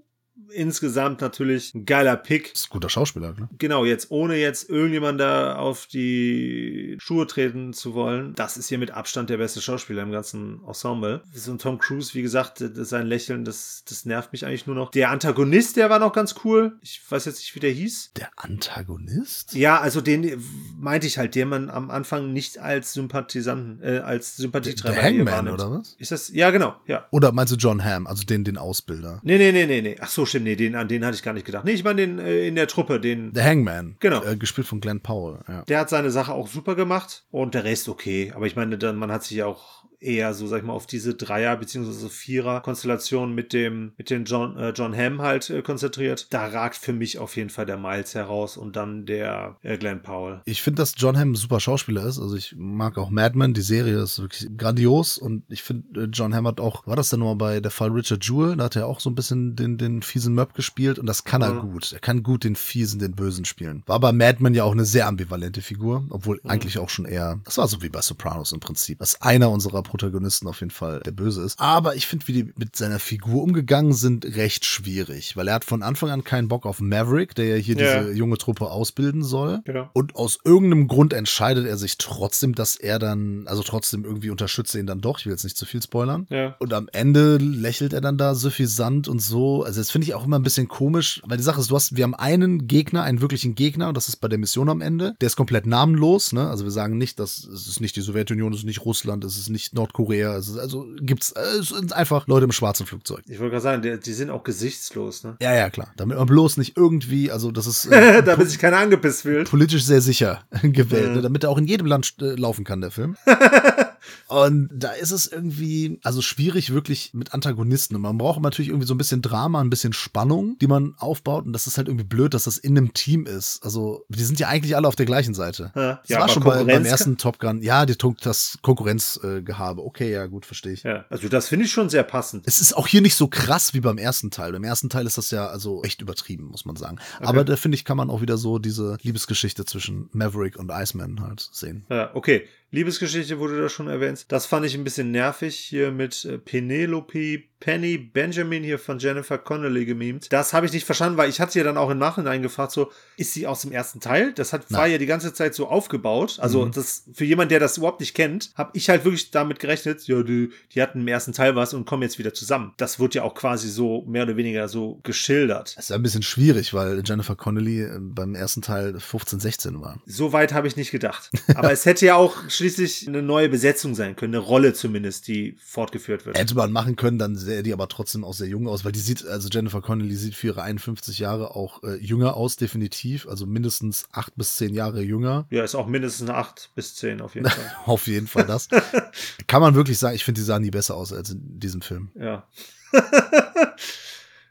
insgesamt 0.52 1.22
natürlich 1.22 1.74
ein 1.74 1.86
geiler 1.86 2.16
Pick. 2.16 2.54
Ist 2.54 2.68
ein 2.68 2.70
guter 2.72 2.90
Schauspieler, 2.90 3.34
ne? 3.34 3.50
Genau, 3.58 3.86
jetzt 3.86 4.12
ohne 4.12 4.36
jetzt 4.36 4.70
irgendjemand 4.70 5.20
da 5.20 5.56
auf 5.56 5.88
die 5.88 6.98
Schuhe 7.00 7.28
treten 7.28 7.74
zu 7.74 7.94
wollen, 7.94 8.34
das 8.36 8.58
ist 8.58 8.70
hier 8.70 8.78
mit 8.78 8.92
Abstand 8.92 9.30
der 9.30 9.38
beste 9.38 9.62
Schauspieler 9.62 10.04
im 10.04 10.12
ganzen 10.12 10.62
Ensemble. 10.66 11.24
So 11.34 11.52
ein 11.52 11.60
Tom 11.60 11.78
Cruise, 11.78 12.14
wie 12.14 12.22
gesagt, 12.22 12.64
sein 12.74 13.08
Lächeln, 13.08 13.46
das, 13.46 13.84
das 13.88 14.06
nervt 14.06 14.32
mich 14.32 14.46
eigentlich 14.46 14.68
nur 14.68 14.76
noch. 14.76 14.92
Der 14.92 15.10
Antagonist, 15.10 15.78
der 15.78 15.90
war 15.90 16.00
noch 16.00 16.14
ganz 16.14 16.36
cool. 16.44 16.78
Ich 16.82 17.02
weiß 17.10 17.26
jetzt 17.26 17.40
nicht, 17.40 17.56
wie 17.56 17.60
der 17.60 17.72
hieß. 17.72 18.12
Der 18.18 18.30
Antagonist? 18.36 19.54
Ja, 19.54 19.80
also 19.80 20.02
den 20.02 20.44
meinte 20.78 21.08
ich 21.08 21.18
halt, 21.18 21.36
den 21.36 21.50
man 21.50 21.70
am 21.70 21.92
Anfang 21.92 22.34
nicht 22.34 22.58
als 22.58 22.94
Sympathisanten, 22.94 23.82
äh, 23.84 24.00
als 24.00 24.36
Der, 24.36 24.44
Sympathietreiber 24.44 24.96
der 24.96 25.04
Hangman, 25.04 25.48
oder 25.50 25.72
was? 25.72 25.96
Ist 26.00 26.12
das? 26.12 26.30
Ja, 26.30 26.52
genau, 26.52 26.76
ja. 26.88 27.08
Oder 27.12 27.32
meinst 27.32 27.54
du 27.54 27.58
John 27.58 27.84
Hamm, 27.84 28.08
also 28.08 28.24
den, 28.24 28.44
den 28.44 28.58
Ausbilder? 28.58 29.20
Nee, 29.24 29.38
nee, 29.38 29.52
nee, 29.52 29.66
nee, 29.66 29.82
nee. 29.82 29.98
Ach 30.00 30.10
so, 30.10 30.23
stimmt, 30.26 30.46
nee, 30.46 30.56
den, 30.56 30.76
an 30.76 30.88
den 30.88 31.06
hatte 31.06 31.16
ich 31.16 31.24
gar 31.24 31.34
nicht 31.34 31.46
gedacht. 31.46 31.66
Nee, 31.66 31.72
ich 31.72 31.84
meine 31.84 32.02
den 32.02 32.20
äh, 32.20 32.48
in 32.48 32.56
der 32.56 32.68
Truppe, 32.68 33.00
den. 33.00 33.34
Der 33.34 33.46
Hangman. 33.46 33.96
Genau. 34.00 34.24
Äh, 34.24 34.38
gespielt 34.38 34.68
von 34.68 34.82
Glenn 34.82 35.02
Powell, 35.02 35.40
ja. 35.48 35.64
Der 35.64 35.80
hat 35.80 35.90
seine 35.90 36.12
Sache 36.12 36.34
auch 36.34 36.48
super 36.48 36.76
gemacht 36.76 37.26
und 37.32 37.54
der 37.54 37.64
Rest 37.64 37.90
okay. 37.90 38.32
Aber 38.36 38.46
ich 38.46 38.56
meine, 38.56 38.78
dann, 38.78 38.96
man 38.96 39.12
hat 39.12 39.24
sich 39.24 39.38
ja 39.38 39.46
auch 39.46 39.83
eher 40.04 40.34
so, 40.34 40.48
sag 40.48 40.58
ich 40.60 40.64
mal, 40.64 40.74
auf 40.74 40.88
diese 40.88 41.16
Dreier- 41.16 41.58
bzw. 41.58 42.10
Vierer-Konstellation 42.10 43.34
mit 43.34 43.54
dem, 43.54 43.94
mit 43.98 44.10
dem 44.10 44.26
John, 44.26 44.58
äh, 44.58 44.70
John 44.72 44.96
Hamm 44.96 45.22
halt 45.22 45.50
äh, 45.50 45.62
konzentriert. 45.62 46.28
Da 46.32 46.48
ragt 46.48 46.76
für 46.76 46.94
mich 46.94 47.20
auf 47.20 47.36
jeden 47.36 47.50
Fall 47.50 47.66
der 47.66 47.78
Miles 47.78 48.16
heraus 48.16 48.58
und 48.58 48.76
dann 48.76 49.06
der 49.06 49.58
äh, 49.62 49.78
Glenn 49.78 50.02
Powell. 50.02 50.42
Ich 50.46 50.62
finde, 50.62 50.82
dass 50.82 50.94
John 50.98 51.18
Hamm 51.18 51.32
ein 51.32 51.36
super 51.36 51.60
Schauspieler 51.60 52.06
ist. 52.06 52.20
Also 52.20 52.36
ich 52.36 52.56
mag 52.58 52.98
auch 52.98 53.10
Mad 53.10 53.38
Men, 53.38 53.54
die 53.54 53.62
Serie 53.62 54.02
ist 54.02 54.20
wirklich 54.20 54.50
grandios 54.58 55.18
und 55.18 55.44
ich 55.50 55.64
finde, 55.64 56.04
äh, 56.04 56.08
John 56.12 56.34
Hamm 56.36 56.48
hat 56.48 56.60
auch, 56.60 56.86
war 56.88 56.96
das 56.96 57.10
denn 57.10 57.20
nochmal 57.20 57.36
bei 57.36 57.60
der 57.60 57.72
Fall 57.72 57.90
Richard 57.90 58.24
Jewell? 58.26 58.56
Da 58.58 58.66
hat 58.66 58.76
er 58.76 58.88
auch 58.88 59.00
so 59.00 59.10
ein 59.10 59.16
bisschen 59.16 59.56
den, 59.56 59.78
den 59.78 60.02
fiesen 60.02 60.34
Möb 60.34 60.54
gespielt 60.54 61.00
und 61.00 61.06
das 61.06 61.24
kann 61.24 61.42
er 61.42 61.54
Mhm. 61.54 61.72
gut. 61.72 61.94
Er 61.94 62.00
kann 62.00 62.24
gut 62.24 62.44
den 62.44 62.56
fiesen, 62.56 63.00
den 63.00 63.14
bösen 63.16 63.46
spielen. 63.46 63.84
War 63.86 64.00
bei 64.00 64.12
Mad 64.12 64.38
Men 64.42 64.54
ja 64.54 64.64
auch 64.64 64.72
eine 64.72 64.86
sehr 64.86 65.08
ambivalente 65.08 65.62
Figur, 65.62 66.06
obwohl 66.10 66.40
eigentlich 66.46 66.78
auch 66.80 66.90
schon 66.90 67.06
eher, 67.06 67.40
das 67.44 67.58
war 67.58 67.68
so 67.68 67.82
wie 67.82 67.90
bei 67.90 68.02
Sopranos 68.02 68.52
im 68.52 68.60
Prinzip, 68.60 69.00
dass 69.00 69.22
einer 69.22 69.50
unserer 69.52 69.84
Protagonisten 69.94 70.48
auf 70.48 70.60
jeden 70.60 70.72
Fall 70.72 71.02
der 71.06 71.12
Böse 71.12 71.44
ist. 71.44 71.60
Aber 71.60 71.96
ich 71.96 72.08
finde, 72.08 72.28
wie 72.28 72.34
die 72.34 72.54
mit 72.58 72.76
seiner 72.76 72.98
Figur 72.98 73.44
umgegangen 73.44 73.94
sind, 73.94 74.26
recht 74.36 74.66
schwierig, 74.66 75.38
weil 75.38 75.48
er 75.48 75.54
hat 75.54 75.66
von 75.66 75.84
Anfang 75.84 76.10
an 76.10 76.24
keinen 76.24 76.48
Bock 76.48 76.66
auf 76.66 76.80
Maverick, 76.82 77.36
der 77.36 77.46
ja 77.46 77.56
hier 77.56 77.78
Ja. 77.78 78.02
diese 78.02 78.14
junge 78.14 78.40
Truppe 78.40 78.72
ausbilden 78.72 79.24
soll. 79.24 79.62
Genau. 79.66 79.90
Und 79.94 80.16
aus 80.16 80.40
irgendeinem 80.44 80.88
Grund 80.88 81.14
entscheidet 81.14 81.68
er 81.68 81.78
sich 81.78 82.00
trotzdem, 82.00 82.56
dass 82.56 82.76
er 82.76 82.98
dann, 82.98 83.44
also 83.46 83.62
trotzdem 83.62 84.04
irgendwie 84.04 84.32
unterstützt 84.32 84.74
er 84.74 84.82
ihn 84.82 84.88
dann 84.88 85.02
doch. 85.02 85.20
Ich 85.20 85.26
will 85.28 85.34
jetzt 85.34 85.44
nicht 85.44 85.58
zu 85.58 85.66
viel 85.68 85.82
spoilern. 85.84 86.26
Ja. 86.32 86.56
Und 86.58 86.74
am 86.74 86.90
Ende 86.92 87.38
lächelt 87.38 87.94
er 87.94 88.02
dann 88.02 88.18
da 88.18 88.34
suffisant 88.34 89.08
und 89.08 89.20
so. 89.22 89.64
Also 89.64 89.80
das 89.80 89.92
finde 89.92 90.08
ich 90.08 90.16
auch 90.16 90.26
immer 90.26 90.40
ein 90.40 90.44
bisschen 90.44 90.68
komisch, 90.68 91.22
weil 91.26 91.38
die 91.38 91.44
Sache 91.44 91.62
ist, 91.62 91.70
du 91.70 91.76
hast, 91.76 91.96
wir 91.96 92.04
haben 92.04 92.16
einen 92.16 92.68
Gegner, 92.68 93.04
einen 93.04 93.22
wirklichen 93.22 93.54
Gegner, 93.54 93.90
und 93.90 93.96
das 93.98 94.08
ist 94.08 94.16
bei 94.18 94.28
der 94.28 94.40
Mission 94.40 94.70
am 94.70 94.82
Ende. 94.82 95.16
Der 95.22 95.28
ist 95.28 95.36
komplett 95.36 95.68
namenlos, 95.68 96.34
ne? 96.34 96.50
Also 96.50 96.64
wir 96.64 96.72
sagen 96.72 96.98
nicht, 96.98 97.20
dass 97.20 97.44
es 97.44 97.68
ist 97.68 97.80
nicht 97.82 97.96
die 97.96 98.02
Sowjetunion, 98.02 98.54
es 98.54 98.60
ist 98.60 98.66
nicht 98.66 98.86
Russland, 98.86 99.24
es 99.24 99.38
ist 99.38 99.50
nicht 99.50 99.74
Nordkorea, 99.84 100.38
ist, 100.38 100.58
also 100.58 100.86
gibt's, 101.02 101.32
äh, 101.34 101.42
es 101.60 101.68
sind 101.70 101.92
einfach 101.94 102.26
Leute 102.28 102.46
im 102.46 102.52
schwarzen 102.54 102.86
Flugzeug. 102.86 103.22
Ich 103.28 103.40
wollte 103.40 103.52
gerade 103.52 103.62
sagen, 103.64 103.82
der, 103.82 103.98
die 103.98 104.14
sind 104.14 104.30
auch 104.30 104.44
gesichtslos, 104.46 105.24
ne? 105.26 105.36
Ja, 105.42 105.54
ja, 105.54 105.70
klar. 105.70 105.92
Damit 105.98 106.18
man 106.18 106.26
bloß 106.26 106.56
nicht 106.58 106.78
irgendwie, 106.78 107.32
also 107.32 107.52
das 107.52 107.68
ist 107.68 107.86
äh, 107.88 108.24
Damit 108.26 108.50
sich 108.50 108.60
keiner 108.60 108.78
angepisst 108.78 109.24
fühlt. 109.24 109.50
politisch 109.50 109.84
sehr 109.84 110.00
sicher 110.02 110.44
gewählt, 110.64 111.08
Ja. 111.10 111.16
ne, 111.16 111.22
damit 111.22 111.44
er 111.44 111.50
auch 111.50 111.58
in 111.58 111.66
jedem 111.66 111.88
Land 111.88 112.16
äh, 112.22 112.36
laufen 112.36 112.64
kann, 112.64 112.80
der 112.82 112.92
Film. 112.92 113.18
Und 114.28 114.70
da 114.74 114.92
ist 114.92 115.12
es 115.12 115.28
irgendwie, 115.28 116.00
also 116.04 116.22
schwierig 116.22 116.74
wirklich 116.74 117.14
mit 117.14 117.34
Antagonisten. 117.34 117.96
Und 117.96 118.02
man 118.02 118.18
braucht 118.18 118.42
natürlich 118.42 118.70
irgendwie 118.70 118.88
so 118.88 118.94
ein 118.94 118.98
bisschen 118.98 119.22
Drama, 119.22 119.62
ein 119.62 119.70
bisschen 119.70 119.94
Spannung, 119.94 120.58
die 120.60 120.68
man 120.68 120.96
aufbaut. 120.98 121.46
Und 121.46 121.54
das 121.54 121.68
ist 121.68 121.78
halt 121.78 121.88
irgendwie 121.88 122.06
blöd, 122.06 122.34
dass 122.34 122.46
das 122.46 122.58
in 122.58 122.78
einem 122.78 122.94
Team 122.94 123.26
ist. 123.26 123.64
Also, 123.64 124.06
die 124.10 124.24
sind 124.24 124.40
ja 124.40 124.48
eigentlich 124.48 124.76
alle 124.76 124.88
auf 124.88 124.96
der 124.96 125.06
gleichen 125.06 125.34
Seite. 125.34 125.72
Ja, 125.76 125.96
Das 126.02 126.10
ja, 126.10 126.20
war 126.20 126.30
schon 126.30 126.44
bei, 126.44 126.64
beim 126.64 126.86
ersten 126.86 127.18
Top 127.18 127.40
Gun. 127.40 127.62
Ja, 127.62 127.86
die, 127.86 127.96
das 128.22 128.58
Konkurrenzgehabe. 128.62 129.84
Okay, 129.84 130.12
ja, 130.12 130.26
gut, 130.28 130.46
verstehe 130.46 130.74
ich. 130.74 130.84
Ja, 130.84 131.06
also 131.10 131.28
das 131.30 131.48
finde 131.48 131.66
ich 131.66 131.72
schon 131.72 131.90
sehr 131.90 132.04
passend. 132.04 132.44
Es 132.48 132.62
ist 132.62 132.76
auch 132.76 132.88
hier 132.88 133.02
nicht 133.02 133.16
so 133.16 133.28
krass 133.28 133.74
wie 133.74 133.82
beim 133.82 133.98
ersten 133.98 134.32
Teil. 134.32 134.52
Beim 134.52 134.64
ersten 134.64 134.90
Teil 134.90 135.06
ist 135.06 135.18
das 135.18 135.32
ja 135.32 135.48
also 135.48 135.84
echt 135.84 136.02
übertrieben, 136.02 136.46
muss 136.46 136.66
man 136.66 136.76
sagen. 136.76 136.98
Aber 137.20 137.44
da 137.44 137.56
finde 137.56 137.76
ich, 137.76 137.86
kann 137.86 137.98
man 137.98 138.10
auch 138.10 138.22
wieder 138.22 138.38
so 138.38 138.60
diese 138.60 138.98
Liebesgeschichte 139.02 139.66
zwischen 139.66 140.10
Maverick 140.12 140.58
und 140.58 140.72
Iceman 140.72 141.22
halt 141.22 141.48
sehen. 141.52 141.86
Ja, 141.90 142.12
okay. 142.14 142.48
Liebesgeschichte 142.74 143.38
wurde 143.40 143.62
da 143.62 143.70
schon 143.70 143.88
erwähnt. 143.88 144.26
Das 144.30 144.48
fand 144.48 144.66
ich 144.66 144.74
ein 144.76 144.84
bisschen 144.84 145.12
nervig 145.12 145.56
hier 145.56 145.92
mit 145.92 146.26
äh, 146.26 146.40
Penelope 146.40 147.44
Penny 147.60 147.98
Benjamin 147.98 148.62
hier 148.62 148.78
von 148.78 149.00
Jennifer 149.00 149.38
Connelly 149.38 149.86
gemimt. 149.86 150.28
Das 150.34 150.52
habe 150.52 150.66
ich 150.66 150.74
nicht 150.74 150.84
verstanden, 150.86 151.18
weil 151.18 151.30
ich 151.30 151.40
hatte 151.40 151.58
ja 151.58 151.64
dann 151.64 151.78
auch 151.78 151.90
im 151.90 151.98
Nachhinein 151.98 152.42
gefragt, 152.42 152.74
so, 152.74 152.92
ist 153.16 153.32
sie 153.34 153.48
aus 153.48 153.62
dem 153.62 153.72
ersten 153.72 154.02
Teil? 154.02 154.34
Das 154.34 154.52
hat, 154.52 154.70
war 154.70 154.82
Nein. 154.82 154.92
ja 154.92 154.98
die 154.98 155.06
ganze 155.06 155.34
Zeit 155.34 155.56
so 155.56 155.68
aufgebaut. 155.70 156.40
Also 156.42 156.66
Mhm. 156.66 156.72
das, 156.74 157.06
für 157.14 157.24
jemand, 157.24 157.52
der 157.52 157.62
das 157.62 157.78
überhaupt 157.78 158.02
nicht 158.02 158.16
kennt, 158.16 158.52
habe 158.56 158.72
ich 158.74 158.90
halt 158.90 159.06
wirklich 159.06 159.32
damit 159.32 159.60
gerechnet, 159.60 160.06
ja, 160.08 160.24
die, 160.24 160.50
die 160.74 160.82
hatten 160.82 161.00
im 161.02 161.08
ersten 161.08 161.32
Teil 161.32 161.56
was 161.56 161.74
und 161.74 161.86
kommen 161.86 162.04
jetzt 162.04 162.20
wieder 162.20 162.34
zusammen. 162.34 162.74
Das 162.76 163.00
wird 163.00 163.16
ja 163.16 163.24
auch 163.24 163.34
quasi 163.34 163.70
so 163.70 164.04
mehr 164.08 164.24
oder 164.24 164.36
weniger 164.36 164.68
so 164.68 165.00
geschildert. 165.04 165.78
Das 165.78 165.86
ist 165.86 165.90
ja 165.92 165.96
ein 165.96 166.04
bisschen 166.04 166.24
schwierig, 166.24 166.74
weil 166.74 167.02
Jennifer 167.06 167.38
Connelly 167.38 167.84
äh, 167.84 167.98
beim 168.02 168.36
ersten 168.36 168.62
Teil 168.62 169.00
15, 169.00 169.40
16 169.40 169.80
war. 169.80 170.02
So 170.06 170.34
weit 170.34 170.52
habe 170.52 170.68
ich 170.68 170.76
nicht 170.76 170.92
gedacht. 170.92 171.30
Aber 171.56 171.72
es 171.72 171.86
hätte 171.86 172.06
ja 172.06 172.16
auch 172.16 172.36
schließlich 172.64 173.08
eine 173.10 173.22
neue 173.22 173.50
Besetzung 173.50 173.94
sein 173.94 174.16
können, 174.16 174.34
eine 174.34 174.44
Rolle 174.44 174.74
zumindest, 174.74 175.28
die 175.28 175.58
fortgeführt 175.60 176.26
wird. 176.26 176.38
Hätte 176.38 176.56
man 176.56 176.72
machen 176.72 176.96
können, 176.96 177.20
dann 177.20 177.36
sähe 177.36 177.62
die 177.62 177.74
aber 177.74 177.90
trotzdem 177.90 178.24
auch 178.24 178.34
sehr 178.34 178.48
jung 178.48 178.68
aus, 178.68 178.86
weil 178.86 178.94
die 178.94 179.00
sieht, 179.00 179.26
also 179.26 179.50
Jennifer 179.50 179.82
Connelly 179.82 180.16
sieht 180.16 180.36
für 180.36 180.48
ihre 180.48 180.62
51 180.64 181.20
Jahre 181.20 181.56
auch 181.56 181.84
äh, 181.84 181.96
jünger 181.96 182.38
aus, 182.38 182.56
definitiv. 182.56 183.28
Also 183.28 183.46
mindestens 183.46 184.06
acht 184.14 184.36
bis 184.38 184.56
zehn 184.56 184.74
Jahre 184.74 185.02
jünger. 185.02 185.46
Ja, 185.50 185.64
ist 185.64 185.76
auch 185.76 185.88
mindestens 185.88 186.30
8 186.30 186.72
bis 186.76 186.96
10 186.96 187.22
auf 187.22 187.36
jeden 187.36 187.50
Fall. 187.50 187.76
Auf 187.86 188.08
jeden 188.08 188.28
Fall 188.28 188.46
das. 188.46 188.70
Kann 189.48 189.62
man 189.62 189.76
wirklich 189.76 190.00
sagen, 190.00 190.16
ich 190.16 190.24
finde, 190.24 190.40
die 190.40 190.46
sahen 190.46 190.62
nie 190.62 190.72
besser 190.72 190.96
aus 190.96 191.12
als 191.12 191.32
in 191.32 191.60
diesem 191.60 191.82
Film. 191.82 192.12
Ja. 192.16 192.48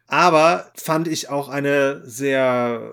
Aber 0.06 0.70
fand 0.74 1.08
ich 1.08 1.30
auch 1.30 1.48
eine 1.48 2.02
sehr 2.04 2.92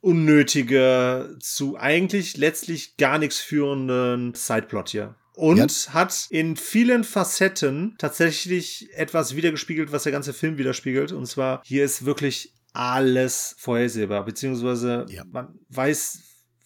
unnötige, 0.00 1.36
zu 1.40 1.76
eigentlich 1.78 2.36
letztlich 2.36 2.96
gar 2.96 3.18
nichts 3.18 3.38
führenden 3.38 4.34
Sideplot 4.34 4.90
hier. 4.90 5.14
Und 5.34 5.56
Ja. 5.86 5.92
hat 5.94 6.26
in 6.30 6.56
vielen 6.56 7.04
Facetten 7.04 7.94
tatsächlich 7.98 8.88
etwas 8.94 9.36
wiedergespiegelt, 9.36 9.90
was 9.92 10.02
der 10.02 10.12
ganze 10.12 10.32
Film 10.32 10.58
widerspiegelt. 10.58 11.12
Und 11.12 11.26
zwar, 11.26 11.62
hier 11.64 11.84
ist 11.84 12.04
wirklich 12.04 12.52
alles 12.72 13.54
vorhersehbar, 13.58 14.24
beziehungsweise 14.24 15.06
Ja. 15.08 15.24
man 15.30 15.58
weiß 15.70 16.18